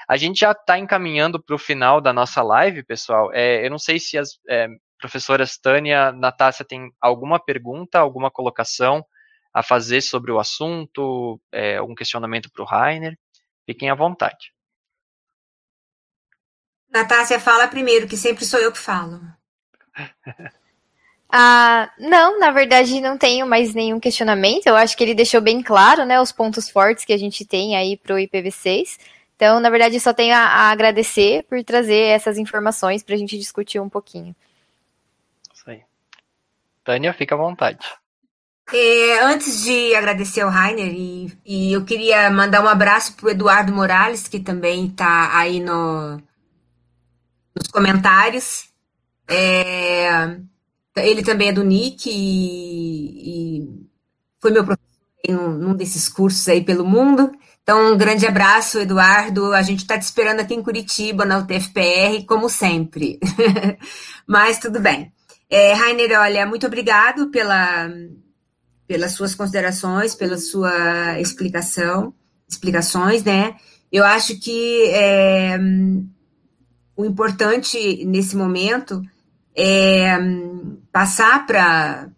A 0.09 0.17
gente 0.17 0.41
já 0.41 0.53
está 0.53 0.79
encaminhando 0.79 1.43
para 1.43 1.57
o 1.57 1.59
final 1.59 2.01
da 2.01 2.13
nossa 2.13 2.43
live, 2.43 2.85
pessoal. 2.85 3.33
É, 3.33 3.67
eu 3.67 3.71
não 3.71 3.79
sei 3.79 3.99
se 3.99 4.17
as 4.17 4.39
é, 4.49 4.69
professoras 4.99 5.59
Tânia, 5.59 6.13
Natácia 6.13 6.65
tem 6.65 6.91
alguma 7.01 7.41
pergunta, 7.41 7.99
alguma 7.99 8.31
colocação 8.31 9.05
a 9.53 9.63
fazer 9.63 10.03
sobre 10.03 10.31
o 10.31 10.39
assunto, 10.39 11.41
é, 11.51 11.79
algum 11.79 11.95
questionamento 11.95 12.51
para 12.53 12.63
o 12.63 12.67
Rainer. 12.67 13.19
Fiquem 13.65 13.91
à 13.91 13.95
vontade. 13.95 14.53
Natácia, 16.89 17.41
fala 17.41 17.67
primeiro, 17.67 18.07
que 18.07 18.17
sempre 18.17 18.45
sou 18.45 18.61
eu 18.61 18.71
que 18.71 18.79
falo. 18.79 19.21
Ah, 21.29 21.91
não, 21.99 22.39
na 22.39 22.53
verdade 22.53 23.01
não 23.01 23.19
tenho 23.19 23.47
mais 23.47 23.75
nenhum 23.75 23.99
questionamento. 23.99 24.67
Eu 24.67 24.77
acho 24.77 24.97
que 24.97 25.03
ele 25.03 25.15
deixou 25.15 25.41
bem 25.41 25.61
claro, 25.61 26.05
né, 26.05 26.21
os 26.21 26.33
pontos 26.33 26.71
fortes 26.71 27.05
que 27.05 27.13
a 27.13 27.19
gente 27.19 27.45
tem 27.45 27.77
aí 27.77 27.97
para 27.97 28.15
o 28.15 28.19
IPv6. 28.19 28.99
Então, 29.35 29.61
na 29.61 29.69
verdade, 29.69 30.01
só 30.01 30.15
tenho 30.15 30.35
a, 30.35 30.39
a 30.39 30.71
agradecer 30.71 31.45
por 31.45 31.63
trazer 31.63 32.09
essas 32.09 32.39
informações 32.39 33.03
para 33.03 33.15
a 33.15 33.19
gente 33.19 33.37
discutir 33.37 33.79
um 33.79 33.89
pouquinho. 33.89 34.35
Isso 35.53 35.69
aí. 35.69 35.83
Tânia, 36.83 37.13
fica 37.13 37.35
à 37.35 37.39
vontade. 37.39 37.87
É, 38.73 39.21
antes 39.23 39.63
de 39.63 39.95
agradecer 39.95 40.41
ao 40.41 40.51
Rainer, 40.51 40.93
e, 40.93 41.39
e 41.45 41.73
eu 41.73 41.85
queria 41.85 42.31
mandar 42.31 42.65
um 42.65 42.69
abraço 42.69 43.15
para 43.15 43.27
o 43.27 43.31
Eduardo 43.31 43.73
Morales, 43.73 44.27
que 44.27 44.41
também 44.41 44.87
está 44.87 45.37
aí 45.37 45.61
no, 45.61 46.17
nos 47.55 47.69
comentários. 47.71 48.71
É, 49.29 50.39
ele 50.97 51.23
também 51.23 51.49
é 51.49 51.53
do 51.53 51.65
NIC 51.65 52.07
e, 52.07 53.61
e 53.61 53.87
foi 54.41 54.51
meu 54.51 54.65
professor 54.65 54.87
num, 55.29 55.53
num 55.53 55.75
desses 55.75 56.09
cursos 56.09 56.47
aí 56.49 56.63
pelo 56.63 56.85
mundo. 56.85 57.33
Então, 57.63 57.93
um 57.93 57.99
grande 57.99 58.27
abraço, 58.27 58.79
Eduardo. 58.79 59.53
A 59.53 59.63
gente 59.63 59.81
está 59.81 59.99
te 59.99 60.03
esperando 60.03 60.41
aqui 60.41 60.55
em 60.55 60.63
Curitiba, 60.63 61.25
na 61.25 61.39
UTFPR, 61.39 62.25
como 62.27 62.49
sempre. 62.49 63.19
Mas 64.27 64.59
tudo 64.59 64.79
bem. 64.79 65.13
É, 65.51 65.73
Rainer, 65.73 66.19
olha, 66.21 66.47
muito 66.47 66.67
obrigado 66.67 67.29
pela, 67.31 67.91
pelas 68.87 69.13
suas 69.13 69.35
considerações, 69.35 70.15
pela 70.15 70.39
sua 70.39 71.21
explicação, 71.21 72.15
explicações, 72.49 73.25
né? 73.25 73.57
Eu 73.91 74.05
acho 74.05 74.39
que 74.39 74.85
é, 74.91 75.59
o 76.97 77.05
importante 77.05 78.05
nesse 78.05 78.37
momento 78.37 79.03
é, 79.57 80.17
passar 80.93 81.47
para 81.47 82.09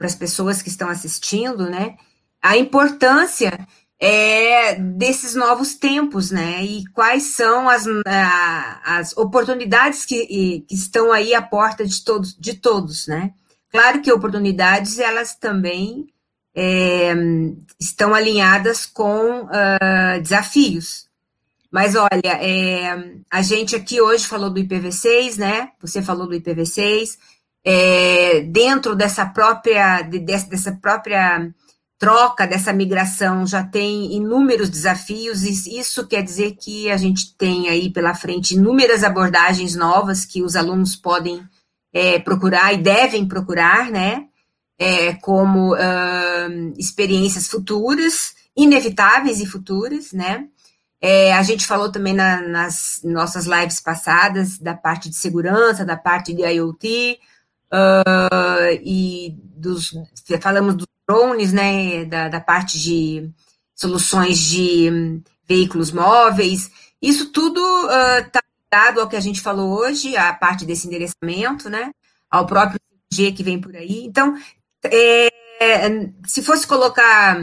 as 0.00 0.14
pessoas 0.14 0.60
que 0.60 0.68
estão 0.68 0.88
assistindo, 0.88 1.70
né, 1.70 1.96
a 2.42 2.56
importância 2.56 3.58
é, 3.98 4.74
desses 4.74 5.34
novos 5.34 5.74
tempos, 5.74 6.30
né, 6.30 6.62
e 6.62 6.84
quais 6.88 7.22
são 7.34 7.68
as, 7.68 7.86
a, 8.06 8.98
as 8.98 9.16
oportunidades 9.16 10.04
que, 10.04 10.26
que, 10.68 10.74
estão 10.74 11.10
aí 11.10 11.34
à 11.34 11.40
porta 11.40 11.84
de 11.86 12.04
todos, 12.04 12.36
de 12.38 12.54
todos, 12.54 13.06
né. 13.06 13.32
Claro 13.70 14.00
que 14.00 14.12
oportunidades, 14.12 14.98
elas 14.98 15.34
também 15.34 16.06
é, 16.54 17.12
estão 17.78 18.14
alinhadas 18.14 18.86
com 18.86 19.42
uh, 19.42 20.20
desafios, 20.22 21.05
mas 21.70 21.94
olha, 21.94 22.32
é, 22.40 23.18
a 23.30 23.42
gente 23.42 23.74
aqui 23.74 24.00
hoje 24.00 24.26
falou 24.26 24.50
do 24.50 24.60
IPv6, 24.60 25.36
né? 25.36 25.70
Você 25.80 26.02
falou 26.02 26.26
do 26.26 26.34
IPv6. 26.34 27.18
É, 27.64 28.42
dentro 28.42 28.94
dessa 28.94 29.26
própria, 29.26 30.02
dessa 30.02 30.72
própria 30.80 31.52
troca, 31.98 32.46
dessa 32.46 32.72
migração, 32.72 33.46
já 33.46 33.64
tem 33.64 34.14
inúmeros 34.14 34.68
desafios, 34.68 35.44
e 35.44 35.78
isso 35.78 36.06
quer 36.06 36.22
dizer 36.22 36.56
que 36.56 36.90
a 36.90 36.96
gente 36.96 37.34
tem 37.36 37.68
aí 37.68 37.90
pela 37.90 38.14
frente 38.14 38.54
inúmeras 38.54 39.02
abordagens 39.02 39.74
novas 39.74 40.24
que 40.24 40.42
os 40.42 40.56
alunos 40.56 40.94
podem 40.94 41.42
é, 41.92 42.18
procurar 42.18 42.72
e 42.72 42.78
devem 42.78 43.26
procurar, 43.26 43.90
né? 43.90 44.26
É, 44.78 45.14
como 45.14 45.72
uh, 45.72 46.74
experiências 46.76 47.48
futuras 47.48 48.34
inevitáveis 48.56 49.40
e 49.40 49.46
futuras, 49.46 50.12
né? 50.12 50.48
É, 51.08 51.32
a 51.32 51.42
gente 51.44 51.64
falou 51.64 51.88
também 51.92 52.12
na, 52.12 52.40
nas 52.40 53.00
nossas 53.04 53.46
lives 53.46 53.80
passadas 53.80 54.58
da 54.58 54.74
parte 54.74 55.08
de 55.08 55.14
segurança, 55.14 55.84
da 55.84 55.96
parte 55.96 56.34
de 56.34 56.42
IoT, 56.42 57.20
uh, 57.72 58.74
e 58.82 59.32
dos, 59.40 59.94
falamos 60.40 60.74
dos 60.74 60.88
drones, 61.08 61.52
né, 61.52 62.04
da, 62.06 62.28
da 62.28 62.40
parte 62.40 62.76
de 62.80 63.30
soluções 63.72 64.36
de 64.36 65.22
veículos 65.46 65.92
móveis. 65.92 66.72
Isso 67.00 67.30
tudo 67.30 67.60
está 68.18 68.40
uh, 68.40 68.64
ligado 68.64 69.00
ao 69.00 69.08
que 69.08 69.14
a 69.14 69.20
gente 69.20 69.40
falou 69.40 69.78
hoje, 69.78 70.16
a 70.16 70.34
parte 70.34 70.66
desse 70.66 70.88
endereçamento, 70.88 71.70
né, 71.70 71.92
ao 72.28 72.46
próprio 72.46 72.80
G 73.12 73.30
que 73.30 73.44
vem 73.44 73.60
por 73.60 73.76
aí. 73.76 74.04
Então, 74.04 74.36
é, 74.82 75.28
se 76.26 76.42
fosse 76.42 76.66
colocar 76.66 77.40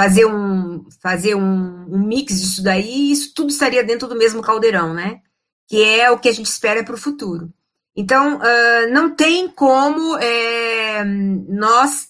fazer 0.00 0.24
um 0.24 0.86
fazer 1.02 1.34
um, 1.34 1.94
um, 1.94 1.98
mix 1.98 2.40
disso 2.40 2.62
daí, 2.62 3.12
isso 3.12 3.34
tudo 3.34 3.50
estaria 3.50 3.84
dentro 3.84 4.08
do 4.08 4.16
mesmo 4.16 4.40
caldeirão, 4.40 4.94
né? 4.94 5.20
Que 5.68 5.84
é 5.84 6.10
o 6.10 6.18
que 6.18 6.30
a 6.30 6.32
gente 6.32 6.46
espera 6.46 6.82
para 6.82 6.94
o 6.94 6.98
futuro. 6.98 7.52
Então, 7.94 8.38
uh, 8.38 8.92
não 8.92 9.14
tem 9.14 9.46
como 9.46 10.16
é, 10.16 11.04
nós 11.04 12.08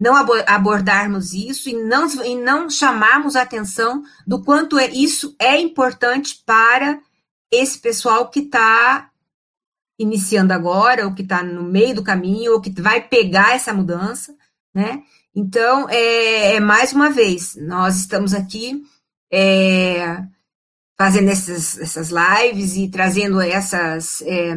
não 0.00 0.16
abordarmos 0.16 1.32
isso 1.32 1.68
e 1.68 1.74
não, 1.74 2.08
e 2.24 2.34
não 2.34 2.68
chamarmos 2.68 3.36
a 3.36 3.42
atenção 3.42 4.02
do 4.26 4.42
quanto 4.42 4.76
é, 4.76 4.88
isso 4.88 5.36
é 5.38 5.60
importante 5.60 6.42
para 6.44 7.00
esse 7.52 7.78
pessoal 7.78 8.28
que 8.30 8.40
está 8.40 9.10
iniciando 9.96 10.52
agora, 10.52 11.06
ou 11.06 11.14
que 11.14 11.22
está 11.22 11.42
no 11.42 11.62
meio 11.62 11.94
do 11.94 12.02
caminho, 12.02 12.52
ou 12.52 12.60
que 12.60 12.70
vai 12.82 13.00
pegar 13.00 13.54
essa 13.54 13.72
mudança, 13.72 14.34
né? 14.74 15.04
Então, 15.40 15.88
é, 15.88 16.56
é 16.56 16.60
mais 16.60 16.92
uma 16.92 17.10
vez, 17.10 17.54
nós 17.54 17.94
estamos 18.00 18.34
aqui 18.34 18.82
é, 19.32 20.20
fazendo 20.98 21.28
essas, 21.30 21.78
essas 21.78 22.10
lives 22.10 22.76
e 22.76 22.88
trazendo 22.88 23.40
essas, 23.40 24.20
é, 24.22 24.52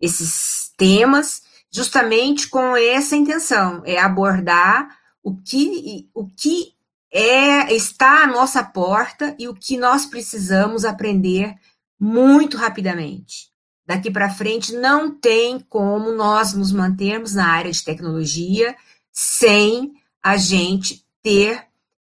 esses 0.00 0.72
temas 0.78 1.42
justamente 1.70 2.48
com 2.48 2.74
essa 2.74 3.14
intenção, 3.14 3.82
é 3.84 3.98
abordar 3.98 4.88
o 5.22 5.36
que, 5.36 6.08
o 6.14 6.26
que 6.26 6.72
é, 7.12 7.74
está 7.74 8.22
à 8.22 8.26
nossa 8.26 8.64
porta 8.64 9.36
e 9.38 9.46
o 9.46 9.54
que 9.54 9.76
nós 9.76 10.06
precisamos 10.06 10.86
aprender 10.86 11.54
muito 12.00 12.56
rapidamente. 12.56 13.50
Daqui 13.86 14.10
para 14.10 14.30
frente 14.30 14.72
não 14.72 15.14
tem 15.14 15.60
como 15.60 16.12
nós 16.12 16.54
nos 16.54 16.72
mantermos 16.72 17.34
na 17.34 17.46
área 17.46 17.70
de 17.70 17.84
tecnologia 17.84 18.74
sem 19.12 19.92
a 20.24 20.38
gente 20.38 21.04
ter 21.22 21.62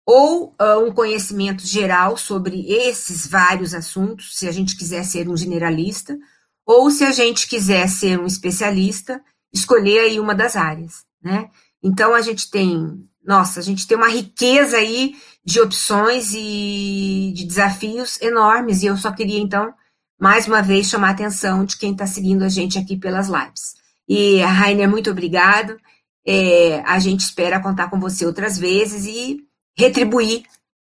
ou 0.06 0.56
uh, 0.62 0.86
um 0.86 0.92
conhecimento 0.92 1.66
geral 1.66 2.16
sobre 2.16 2.70
esses 2.72 3.26
vários 3.26 3.74
assuntos, 3.74 4.38
se 4.38 4.48
a 4.48 4.52
gente 4.52 4.78
quiser 4.78 5.04
ser 5.04 5.28
um 5.28 5.36
generalista, 5.36 6.18
ou 6.66 6.92
se 6.92 7.04
a 7.04 7.12
gente 7.12 7.48
quiser 7.48 7.88
ser 7.90 8.20
um 8.20 8.26
especialista, 8.26 9.22
escolher 9.52 10.02
aí 10.02 10.20
uma 10.20 10.36
das 10.36 10.56
áreas, 10.56 11.06
né? 11.22 11.50
Então 11.82 12.14
a 12.14 12.22
gente 12.22 12.50
tem, 12.52 13.04
nossa, 13.26 13.60
a 13.60 13.64
gente 13.64 13.88
tem 13.88 13.98
uma 13.98 14.10
riqueza 14.10 14.78
aí 14.78 15.16
de 15.44 15.60
opções 15.60 16.34
e 16.34 17.34
de 17.36 17.46
desafios 17.46 18.22
enormes, 18.22 18.84
e 18.84 18.88
eu 18.88 18.98
só 18.98 19.12
queria 19.12 19.40
então 19.40 19.74
mais 20.20 20.48
uma 20.48 20.62
vez 20.62 20.88
chamar 20.88 21.10
a 21.10 21.12
atenção 21.12 21.66
de 21.66 21.78
quem 21.78 21.92
está 21.92 22.06
seguindo 22.06 22.44
a 22.44 22.50
gente 22.50 22.78
aqui 22.78 22.96
pelas 22.96 23.28
lives. 23.28 23.76
E 24.08 24.42
Rainer, 24.42 24.90
muito 24.90 25.10
obrigado. 25.10 25.78
É, 26.26 26.80
a 26.82 27.00
gente 27.00 27.22
espera 27.22 27.62
contar 27.62 27.90
com 27.90 28.00
você 28.00 28.26
outras 28.26 28.58
vezes 28.58 29.06
e 29.06 29.38
retribuir 29.78 30.44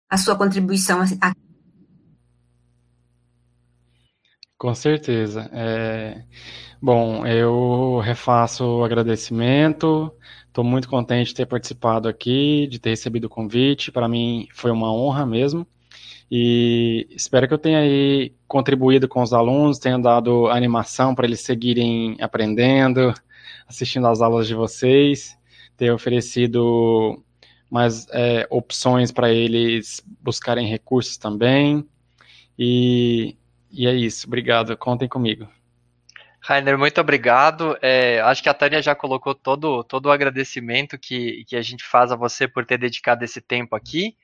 a 0.08 0.16
sua 0.16 0.36
contribuição 0.36 1.00
aqui. 1.00 1.18
Com 4.58 4.74
certeza. 4.74 5.50
É... 5.52 6.24
Bom, 6.80 7.26
eu 7.26 8.00
refaço 8.00 8.64
o 8.64 8.84
agradecimento. 8.84 10.12
Estou 10.46 10.64
muito 10.64 10.88
contente 10.88 11.28
de 11.28 11.34
ter 11.34 11.46
participado 11.46 12.08
aqui, 12.08 12.66
de 12.70 12.78
ter 12.78 12.90
recebido 12.90 13.24
o 13.24 13.30
convite. 13.30 13.92
Para 13.92 14.08
mim 14.08 14.48
foi 14.54 14.70
uma 14.70 14.92
honra 14.92 15.26
mesmo. 15.26 15.66
E 16.30 17.06
espero 17.10 17.46
que 17.46 17.54
eu 17.54 17.58
tenha 17.58 17.78
aí 17.78 18.34
contribuído 18.48 19.08
com 19.08 19.22
os 19.22 19.32
alunos, 19.32 19.78
tenha 19.78 19.98
dado 19.98 20.48
animação 20.48 21.14
para 21.14 21.26
eles 21.26 21.40
seguirem 21.40 22.16
aprendendo, 22.20 23.14
assistindo 23.66 24.06
às 24.06 24.20
aulas 24.20 24.46
de 24.46 24.54
vocês, 24.54 25.36
ter 25.76 25.90
oferecido 25.90 27.22
mais 27.70 28.06
é, 28.10 28.46
opções 28.50 29.10
para 29.10 29.30
eles 29.30 30.02
buscarem 30.20 30.66
recursos 30.66 31.16
também. 31.16 31.86
E, 32.58 33.36
e 33.70 33.86
é 33.86 33.94
isso. 33.94 34.26
Obrigado. 34.26 34.76
Contem 34.76 35.08
comigo. 35.08 35.48
Rainer, 36.40 36.78
muito 36.78 37.00
obrigado. 37.00 37.76
É, 37.82 38.20
acho 38.20 38.42
que 38.42 38.48
a 38.48 38.54
Tânia 38.54 38.80
já 38.80 38.94
colocou 38.94 39.34
todo, 39.34 39.82
todo 39.82 40.06
o 40.06 40.12
agradecimento 40.12 40.96
que, 40.96 41.44
que 41.46 41.56
a 41.56 41.62
gente 41.62 41.84
faz 41.84 42.12
a 42.12 42.16
você 42.16 42.46
por 42.46 42.64
ter 42.64 42.78
dedicado 42.78 43.24
esse 43.24 43.40
tempo 43.40 43.74
aqui 43.74 44.16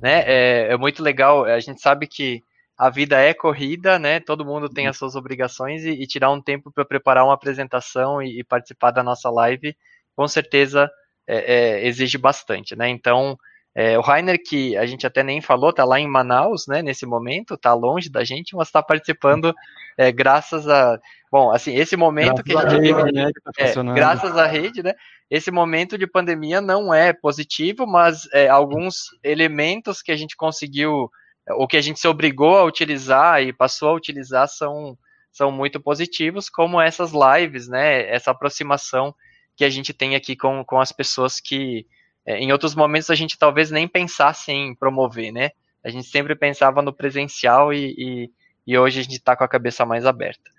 né? 0.00 0.22
É, 0.26 0.72
é 0.72 0.76
muito 0.76 1.02
legal. 1.02 1.44
A 1.44 1.58
gente 1.60 1.80
sabe 1.80 2.06
que 2.06 2.44
a 2.76 2.90
vida 2.90 3.18
é 3.18 3.32
corrida, 3.32 3.98
né? 3.98 4.20
Todo 4.20 4.44
mundo 4.44 4.68
tem 4.68 4.86
as 4.86 4.96
suas 4.96 5.16
obrigações 5.16 5.84
e, 5.84 5.90
e 5.90 6.06
tirar 6.06 6.30
um 6.30 6.40
tempo 6.40 6.70
para 6.70 6.84
preparar 6.84 7.24
uma 7.24 7.34
apresentação 7.34 8.22
e, 8.22 8.40
e, 8.40 8.44
participar 8.44 8.90
da 8.90 9.02
nossa 9.02 9.30
live, 9.30 9.76
com 10.14 10.28
certeza 10.28 10.90
é, 11.26 11.54
é, 11.54 11.86
exige 11.86 12.18
bastante, 12.18 12.76
né? 12.76 12.88
Então, 12.88 13.36
é, 13.74 13.98
o 13.98 14.00
Rainer, 14.00 14.38
que 14.42 14.76
a 14.76 14.86
gente 14.86 15.06
até 15.06 15.22
nem 15.22 15.40
falou, 15.40 15.72
tá 15.72 15.84
lá 15.84 16.00
em 16.00 16.08
Manaus, 16.08 16.66
né? 16.66 16.82
Nesse 16.82 17.06
momento, 17.06 17.56
tá 17.56 17.72
longe 17.74 18.10
da 18.10 18.24
gente, 18.24 18.54
mas 18.54 18.68
está 18.68 18.82
participando 18.82 19.54
é, 19.98 20.12
graças 20.12 20.68
a, 20.68 20.98
bom, 21.30 21.50
assim, 21.50 21.74
esse 21.74 21.96
momento 21.96 22.42
graças 22.42 22.44
que 22.44 22.56
a 22.56 22.82
gente 22.82 22.94
teve, 22.94 23.12
né, 23.12 23.30
tá 23.42 23.52
é, 23.58 23.94
graças 23.94 24.36
à 24.36 24.46
rede, 24.46 24.82
né? 24.82 24.94
esse 25.30 25.50
momento 25.50 25.98
de 25.98 26.06
pandemia 26.06 26.60
não 26.60 26.94
é 26.94 27.12
positivo, 27.12 27.86
mas 27.86 28.28
é, 28.32 28.48
alguns 28.48 29.06
elementos 29.24 30.00
que 30.00 30.12
a 30.12 30.16
gente 30.16 30.36
conseguiu, 30.36 31.10
ou 31.50 31.66
que 31.66 31.76
a 31.76 31.80
gente 31.80 32.00
se 32.00 32.08
obrigou 32.08 32.56
a 32.56 32.64
utilizar 32.64 33.42
e 33.42 33.52
passou 33.52 33.90
a 33.90 33.94
utilizar 33.94 34.48
são, 34.48 34.98
são 35.30 35.50
muito 35.50 35.80
positivos, 35.80 36.48
como 36.48 36.80
essas 36.80 37.12
lives, 37.12 37.68
né? 37.68 38.08
Essa 38.10 38.32
aproximação 38.32 39.14
que 39.56 39.64
a 39.64 39.70
gente 39.70 39.92
tem 39.92 40.14
aqui 40.14 40.36
com, 40.36 40.64
com 40.64 40.80
as 40.80 40.92
pessoas 40.92 41.40
que 41.40 41.86
é, 42.26 42.38
em 42.38 42.50
outros 42.50 42.74
momentos 42.74 43.08
a 43.10 43.14
gente 43.14 43.38
talvez 43.38 43.70
nem 43.70 43.86
pensasse 43.86 44.50
em 44.50 44.74
promover, 44.74 45.32
né? 45.32 45.50
A 45.84 45.88
gente 45.88 46.08
sempre 46.08 46.34
pensava 46.34 46.82
no 46.82 46.92
presencial 46.92 47.72
e, 47.72 47.94
e, 47.96 48.30
e 48.66 48.76
hoje 48.76 48.98
a 49.00 49.02
gente 49.04 49.16
está 49.16 49.36
com 49.36 49.44
a 49.44 49.48
cabeça 49.48 49.86
mais 49.86 50.04
aberta. 50.04 50.50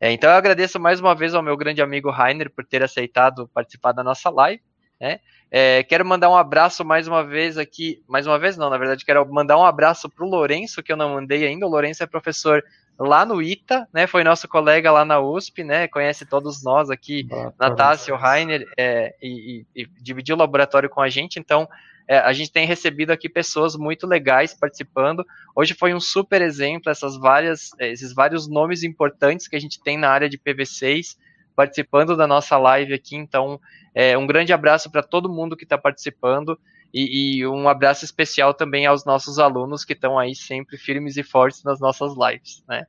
É, 0.00 0.10
então 0.10 0.28
eu 0.28 0.36
agradeço 0.36 0.80
mais 0.80 0.98
uma 0.98 1.14
vez 1.14 1.32
ao 1.32 1.42
meu 1.42 1.56
grande 1.56 1.80
amigo 1.80 2.10
Rainer 2.10 2.50
por 2.50 2.66
ter 2.66 2.82
aceitado 2.82 3.48
participar 3.54 3.92
da 3.92 4.02
nossa 4.02 4.28
live. 4.28 4.60
Né? 5.00 5.20
É, 5.54 5.82
quero 5.82 6.02
mandar 6.02 6.30
um 6.30 6.34
abraço 6.34 6.82
mais 6.82 7.06
uma 7.06 7.22
vez 7.22 7.58
aqui, 7.58 8.02
mais 8.08 8.26
uma 8.26 8.38
vez 8.38 8.56
não, 8.56 8.70
na 8.70 8.78
verdade 8.78 9.04
quero 9.04 9.30
mandar 9.30 9.58
um 9.58 9.64
abraço 9.66 10.08
para 10.08 10.24
o 10.24 10.28
Lourenço, 10.28 10.82
que 10.82 10.90
eu 10.90 10.96
não 10.96 11.10
mandei 11.12 11.46
ainda. 11.46 11.66
O 11.66 11.68
Lourenço 11.68 12.02
é 12.02 12.06
professor 12.06 12.64
lá 12.98 13.26
no 13.26 13.42
ITA, 13.42 13.86
né? 13.92 14.06
Foi 14.06 14.24
nosso 14.24 14.48
colega 14.48 14.90
lá 14.90 15.04
na 15.04 15.20
USP, 15.20 15.62
né? 15.62 15.86
Conhece 15.88 16.24
todos 16.24 16.64
nós 16.64 16.88
aqui, 16.88 17.28
Natácia, 17.60 18.14
o 18.14 18.16
Rainer, 18.16 18.66
é, 18.78 19.14
e, 19.20 19.66
e, 19.76 19.82
e 19.82 19.88
dividiu 20.00 20.36
o 20.36 20.38
laboratório 20.38 20.88
com 20.88 21.02
a 21.02 21.10
gente. 21.10 21.38
Então, 21.38 21.68
é, 22.08 22.16
a 22.16 22.32
gente 22.32 22.50
tem 22.50 22.66
recebido 22.66 23.10
aqui 23.10 23.28
pessoas 23.28 23.76
muito 23.76 24.06
legais 24.06 24.54
participando. 24.54 25.22
Hoje 25.54 25.74
foi 25.74 25.92
um 25.92 26.00
super 26.00 26.40
exemplo, 26.40 26.90
essas 26.90 27.14
várias, 27.18 27.72
é, 27.78 27.92
esses 27.92 28.14
vários 28.14 28.48
nomes 28.48 28.82
importantes 28.82 29.46
que 29.46 29.56
a 29.56 29.60
gente 29.60 29.78
tem 29.82 29.98
na 29.98 30.08
área 30.08 30.30
de 30.30 30.38
PV6 30.38 31.16
participando 31.62 32.16
da 32.16 32.26
nossa 32.26 32.58
live 32.58 32.92
aqui. 32.92 33.14
Então, 33.14 33.60
é, 33.94 34.18
um 34.18 34.26
grande 34.26 34.52
abraço 34.52 34.90
para 34.90 35.02
todo 35.02 35.32
mundo 35.32 35.56
que 35.56 35.62
está 35.62 35.78
participando 35.78 36.58
e, 36.92 37.38
e, 37.38 37.46
um 37.46 37.68
abraço 37.68 38.04
especial 38.04 38.52
também 38.52 38.84
aos 38.84 39.04
nossos 39.04 39.38
alunos 39.38 39.84
que 39.84 39.92
estão 39.92 40.18
aí 40.18 40.34
sempre 40.34 40.76
firmes 40.76 41.16
e 41.16 41.22
fortes 41.22 41.62
nas 41.62 41.78
nossas 41.80 42.14
lives. 42.16 42.64
Né? 42.68 42.84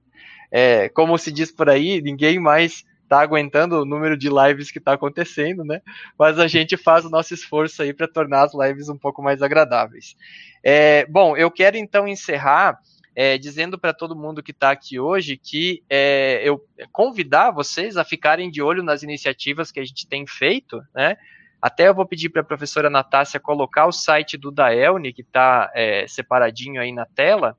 É, 0.52 0.90
como 0.90 1.18
se 1.18 1.32
diz 1.32 1.52
por 1.52 1.70
aí, 1.70 2.02
ninguém 2.02 2.40
mais 2.40 2.84
tá 3.08 3.22
aguentando 3.22 3.80
o 3.80 3.86
número 3.86 4.18
de 4.18 4.28
lives 4.28 4.72
que 4.72 4.80
está 4.80 4.94
acontecendo, 4.94 5.64
né? 5.64 5.82
Mas 6.18 6.40
a 6.40 6.48
gente 6.48 6.76
faz 6.76 7.06
o 7.06 7.12
nosso 7.12 7.32
esforço 7.34 7.84
aí 7.84 7.94
para 7.94 8.08
tornar 8.08 8.44
as 8.44 8.54
lives 8.56 8.90
um 8.90 8.98
pouco 8.98 9.22
mais 9.22 9.44
agradáveis. 9.44 10.16
É, 10.64 11.06
bom, 11.06 11.38
eu 11.38 11.52
quero 11.52 11.78
então 11.78 12.08
encerrar 12.08 12.80
é, 13.16 13.38
dizendo 13.38 13.78
para 13.78 13.94
todo 13.94 14.16
mundo 14.16 14.42
que 14.42 14.52
está 14.52 14.72
aqui 14.72 15.00
hoje 15.00 15.38
que 15.38 15.84
é, 15.90 16.42
eu 16.44 16.64
convidar 16.92 17.52
vocês 17.52 17.98
a 17.98 18.04
ficarem 18.04 18.50
de 18.50 18.62
olho 18.62 18.84
nas 18.84 19.04
iniciativas 19.04 19.72
que 19.72 19.80
a 19.80 19.86
gente 19.86 20.08
tem 20.08 20.26
feito, 20.26 20.82
né? 20.94 21.18
Até 21.62 21.88
eu 21.88 21.96
vou 21.96 22.06
pedir 22.06 22.30
para 22.30 22.42
a 22.42 22.46
professora 22.46 22.90
Natácia 22.90 23.40
colocar 23.40 23.86
o 23.86 23.92
site 23.92 24.38
do 24.38 24.52
Daelne, 24.52 25.14
que 25.14 25.22
está 25.22 25.72
é, 25.74 26.06
separadinho 26.08 26.82
aí 26.82 26.92
na 26.92 27.06
tela, 27.06 27.56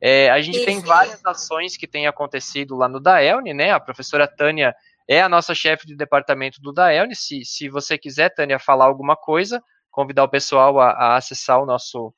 é, 0.00 0.30
a 0.30 0.40
gente 0.40 0.56
Isso. 0.56 0.64
tem 0.64 0.80
várias 0.80 1.24
ações 1.26 1.76
que 1.76 1.86
têm 1.86 2.06
acontecido 2.06 2.74
lá 2.74 2.88
no 2.88 2.98
Daelne, 2.98 3.52
né? 3.52 3.70
A 3.70 3.78
professora 3.78 4.26
Tânia 4.26 4.74
é 5.06 5.20
a 5.20 5.28
nossa 5.28 5.54
chefe 5.54 5.86
de 5.86 5.94
departamento 5.94 6.60
do 6.62 6.72
Daelne. 6.72 7.14
Se, 7.14 7.44
se 7.44 7.68
você 7.68 7.98
quiser, 7.98 8.30
Tânia, 8.30 8.58
falar 8.58 8.86
alguma 8.86 9.14
coisa, 9.14 9.62
convidar 9.90 10.24
o 10.24 10.28
pessoal 10.28 10.80
a, 10.80 10.90
a 10.92 11.16
acessar 11.16 11.62
o 11.62 11.66
nosso, 11.66 12.14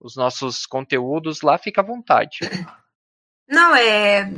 os 0.00 0.16
nossos 0.16 0.66
conteúdos 0.66 1.42
lá, 1.42 1.58
fica 1.58 1.80
à 1.80 1.84
vontade. 1.84 2.38
Não, 3.48 3.74
é. 3.74 4.30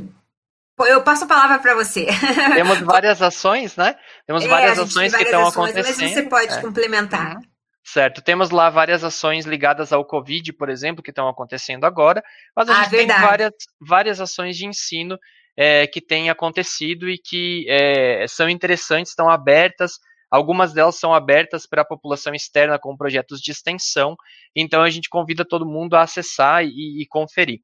Eu 0.79 1.03
passo 1.03 1.25
a 1.25 1.27
palavra 1.27 1.59
para 1.59 1.75
você. 1.75 2.07
Temos 2.55 2.79
várias 2.79 3.21
ações, 3.21 3.75
né? 3.77 3.95
Temos 4.25 4.43
é, 4.43 4.47
várias 4.47 4.79
ações 4.79 5.11
várias 5.11 5.15
que 5.15 5.23
estão 5.23 5.47
acontecendo. 5.47 6.01
Mas 6.01 6.13
você 6.13 6.23
pode 6.23 6.53
é. 6.53 6.61
complementar. 6.61 7.37
Certo, 7.85 8.21
temos 8.21 8.49
lá 8.49 8.69
várias 8.69 9.03
ações 9.03 9.45
ligadas 9.45 9.91
ao 9.91 10.05
Covid, 10.05 10.53
por 10.53 10.69
exemplo, 10.69 11.03
que 11.03 11.11
estão 11.11 11.27
acontecendo 11.27 11.83
agora, 11.83 12.23
mas 12.55 12.69
a 12.69 12.71
ah, 12.71 12.83
gente 12.83 12.91
verdade. 12.91 13.19
tem 13.19 13.29
várias, 13.29 13.53
várias 13.79 14.21
ações 14.21 14.55
de 14.55 14.65
ensino 14.65 15.19
é, 15.57 15.85
que 15.85 15.99
têm 15.99 16.29
acontecido 16.29 17.09
e 17.09 17.17
que 17.17 17.65
é, 17.67 18.25
são 18.27 18.47
interessantes, 18.49 19.11
estão 19.11 19.29
abertas. 19.29 19.99
Algumas 20.33 20.73
delas 20.73 20.95
são 20.95 21.13
abertas 21.13 21.67
para 21.67 21.83
a 21.83 21.85
população 21.85 22.33
externa 22.33 22.79
com 22.79 22.97
projetos 22.97 23.39
de 23.39 23.51
extensão, 23.51 24.15
então 24.55 24.81
a 24.81 24.89
gente 24.89 25.07
convida 25.07 25.45
todo 25.45 25.63
mundo 25.63 25.93
a 25.93 26.01
acessar 26.01 26.65
e, 26.65 27.03
e 27.03 27.05
conferir. 27.07 27.59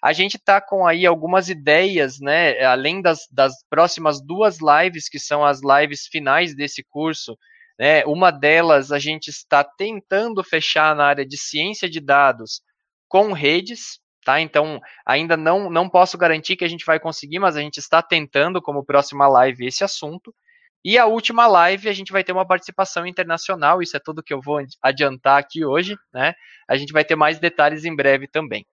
A 0.00 0.12
gente 0.12 0.36
está 0.36 0.60
com 0.60 0.86
aí 0.86 1.06
algumas 1.06 1.48
ideias, 1.48 2.20
né? 2.20 2.62
Além 2.62 3.02
das, 3.02 3.26
das 3.32 3.54
próximas 3.68 4.24
duas 4.24 4.58
lives, 4.60 5.08
que 5.08 5.18
são 5.18 5.44
as 5.44 5.60
lives 5.60 6.06
finais 6.06 6.54
desse 6.54 6.84
curso, 6.88 7.36
né? 7.76 8.04
Uma 8.04 8.30
delas 8.30 8.92
a 8.92 9.00
gente 9.00 9.26
está 9.26 9.64
tentando 9.64 10.44
fechar 10.44 10.94
na 10.94 11.06
área 11.06 11.26
de 11.26 11.36
ciência 11.36 11.90
de 11.90 11.98
dados 11.98 12.60
com 13.08 13.32
redes, 13.32 13.98
tá? 14.24 14.40
Então, 14.40 14.80
ainda 15.04 15.36
não, 15.36 15.68
não 15.68 15.88
posso 15.88 16.16
garantir 16.16 16.54
que 16.54 16.64
a 16.64 16.68
gente 16.68 16.86
vai 16.86 17.00
conseguir, 17.00 17.40
mas 17.40 17.56
a 17.56 17.60
gente 17.60 17.78
está 17.78 18.00
tentando 18.00 18.62
como 18.62 18.84
próxima 18.84 19.26
live 19.26 19.66
esse 19.66 19.82
assunto. 19.82 20.32
E 20.84 20.98
a 20.98 21.06
última 21.06 21.46
live 21.46 21.88
a 21.88 21.92
gente 21.92 22.12
vai 22.12 22.22
ter 22.22 22.32
uma 22.32 22.46
participação 22.46 23.06
internacional, 23.06 23.80
isso 23.80 23.96
é 23.96 24.00
tudo 24.00 24.22
que 24.22 24.34
eu 24.34 24.40
vou 24.40 24.60
adiantar 24.82 25.38
aqui 25.38 25.64
hoje, 25.64 25.96
né? 26.12 26.34
A 26.68 26.76
gente 26.76 26.92
vai 26.92 27.04
ter 27.04 27.16
mais 27.16 27.38
detalhes 27.38 27.84
em 27.84 27.96
breve 27.96 28.28
também. 28.28 28.66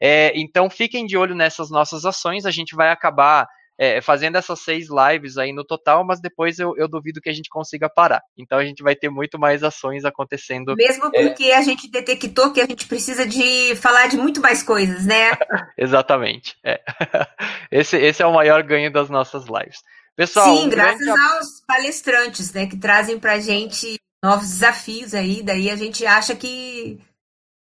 É, 0.00 0.32
então 0.38 0.70
fiquem 0.70 1.06
de 1.06 1.16
olho 1.16 1.34
nessas 1.34 1.70
nossas 1.70 2.04
ações, 2.04 2.46
a 2.46 2.50
gente 2.50 2.76
vai 2.76 2.90
acabar 2.90 3.48
é, 3.78 4.00
fazendo 4.00 4.36
essas 4.36 4.60
seis 4.60 4.88
lives 4.88 5.36
aí 5.36 5.52
no 5.52 5.64
total, 5.64 6.04
mas 6.04 6.20
depois 6.20 6.58
eu, 6.58 6.74
eu, 6.76 6.88
duvido 6.88 7.20
que 7.20 7.28
a 7.28 7.32
gente 7.32 7.50
consiga 7.50 7.88
parar. 7.88 8.22
Então 8.36 8.58
a 8.58 8.64
gente 8.64 8.82
vai 8.82 8.96
ter 8.96 9.10
muito 9.10 9.38
mais 9.38 9.62
ações 9.62 10.04
acontecendo. 10.04 10.74
Mesmo 10.76 11.10
é. 11.14 11.28
porque 11.28 11.44
é... 11.44 11.56
a 11.56 11.62
gente 11.62 11.90
detectou 11.90 12.52
que 12.52 12.60
a 12.60 12.66
gente 12.66 12.86
precisa 12.86 13.26
de 13.26 13.76
falar 13.76 14.08
de 14.08 14.16
muito 14.16 14.40
mais 14.40 14.62
coisas, 14.62 15.04
né? 15.04 15.32
Exatamente. 15.76 16.56
É. 16.64 16.80
Esse, 17.70 17.96
esse 17.96 18.22
é 18.22 18.26
o 18.26 18.32
maior 18.32 18.62
ganho 18.62 18.90
das 18.92 19.10
nossas 19.10 19.44
lives. 19.46 19.82
Pessoal, 20.14 20.56
Sim, 20.56 20.66
um 20.66 20.68
graças 20.68 21.04
grande... 21.04 21.20
aos 21.20 21.60
palestrantes, 21.66 22.52
né, 22.52 22.66
que 22.66 22.76
trazem 22.76 23.18
pra 23.18 23.38
gente 23.38 23.98
novos 24.22 24.48
desafios 24.48 25.14
aí, 25.14 25.42
daí 25.42 25.68
a 25.68 25.76
gente 25.76 26.06
acha 26.06 26.34
que, 26.34 26.98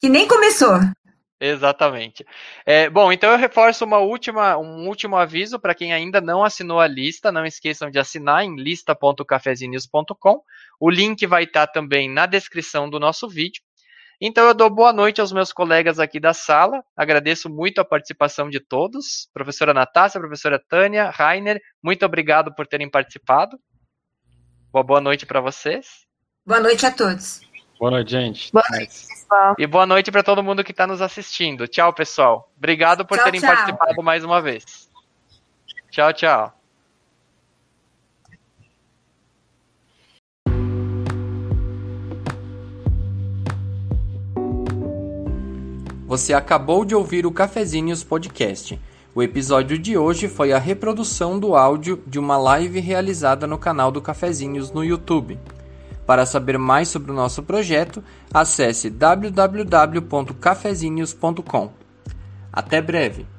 que 0.00 0.08
nem 0.08 0.28
começou. 0.28 0.78
Exatamente. 1.44 2.24
É, 2.64 2.88
bom, 2.88 3.10
então 3.12 3.32
eu 3.32 3.36
reforço 3.36 3.84
uma 3.84 3.98
última, 3.98 4.56
um 4.56 4.86
último 4.86 5.16
aviso 5.16 5.58
para 5.58 5.74
quem 5.74 5.92
ainda 5.92 6.20
não 6.20 6.44
assinou 6.44 6.78
a 6.78 6.86
lista. 6.86 7.32
Não 7.32 7.44
esqueçam 7.44 7.90
de 7.90 7.98
assinar 7.98 8.44
em 8.44 8.54
lista.cafezinhos.com. 8.54 10.40
O 10.78 10.88
link 10.88 11.26
vai 11.26 11.42
estar 11.42 11.66
tá 11.66 11.72
também 11.72 12.08
na 12.08 12.26
descrição 12.26 12.88
do 12.88 13.00
nosso 13.00 13.28
vídeo. 13.28 13.60
Então 14.20 14.46
eu 14.46 14.54
dou 14.54 14.70
boa 14.70 14.92
noite 14.92 15.20
aos 15.20 15.32
meus 15.32 15.52
colegas 15.52 15.98
aqui 15.98 16.20
da 16.20 16.32
sala. 16.32 16.80
Agradeço 16.96 17.50
muito 17.50 17.80
a 17.80 17.84
participação 17.84 18.48
de 18.48 18.60
todos. 18.60 19.28
Professora 19.34 19.74
Natácia, 19.74 20.20
professora 20.20 20.62
Tânia, 20.68 21.10
Rainer, 21.10 21.60
muito 21.82 22.06
obrigado 22.06 22.54
por 22.54 22.68
terem 22.68 22.88
participado. 22.88 23.58
Boa, 24.70 24.84
boa 24.84 25.00
noite 25.00 25.26
para 25.26 25.40
vocês. 25.40 26.06
Boa 26.46 26.60
noite 26.60 26.86
a 26.86 26.92
todos. 26.92 27.40
Boa 27.82 27.90
noite, 27.90 28.12
gente. 28.12 28.52
Boa 28.52 28.64
noite, 28.70 29.08
pessoal. 29.08 29.56
E 29.58 29.66
boa 29.66 29.84
noite 29.84 30.12
para 30.12 30.22
todo 30.22 30.40
mundo 30.40 30.62
que 30.62 30.70
está 30.70 30.86
nos 30.86 31.02
assistindo. 31.02 31.66
Tchau, 31.66 31.92
pessoal. 31.92 32.48
Obrigado 32.56 33.04
por 33.04 33.16
tchau, 33.16 33.24
terem 33.24 33.40
tchau. 33.40 33.52
participado 33.52 34.00
mais 34.04 34.22
uma 34.22 34.40
vez. 34.40 34.88
Tchau, 35.90 36.12
tchau. 36.12 36.52
Você 46.06 46.32
acabou 46.32 46.84
de 46.84 46.94
ouvir 46.94 47.26
o 47.26 47.32
Cafezinhos 47.32 48.04
Podcast. 48.04 48.80
O 49.12 49.24
episódio 49.24 49.76
de 49.76 49.98
hoje 49.98 50.28
foi 50.28 50.52
a 50.52 50.58
reprodução 50.58 51.36
do 51.36 51.56
áudio 51.56 52.00
de 52.06 52.20
uma 52.20 52.36
live 52.36 52.78
realizada 52.78 53.44
no 53.44 53.58
canal 53.58 53.90
do 53.90 54.00
Cafezinhos 54.00 54.70
no 54.70 54.84
YouTube. 54.84 55.36
Para 56.06 56.24
saber 56.26 56.58
mais 56.58 56.88
sobre 56.88 57.12
o 57.12 57.14
nosso 57.14 57.42
projeto, 57.42 58.04
acesse 58.32 58.88
www.cafezinhos.com. 58.90 61.72
Até 62.52 62.82
breve! 62.82 63.31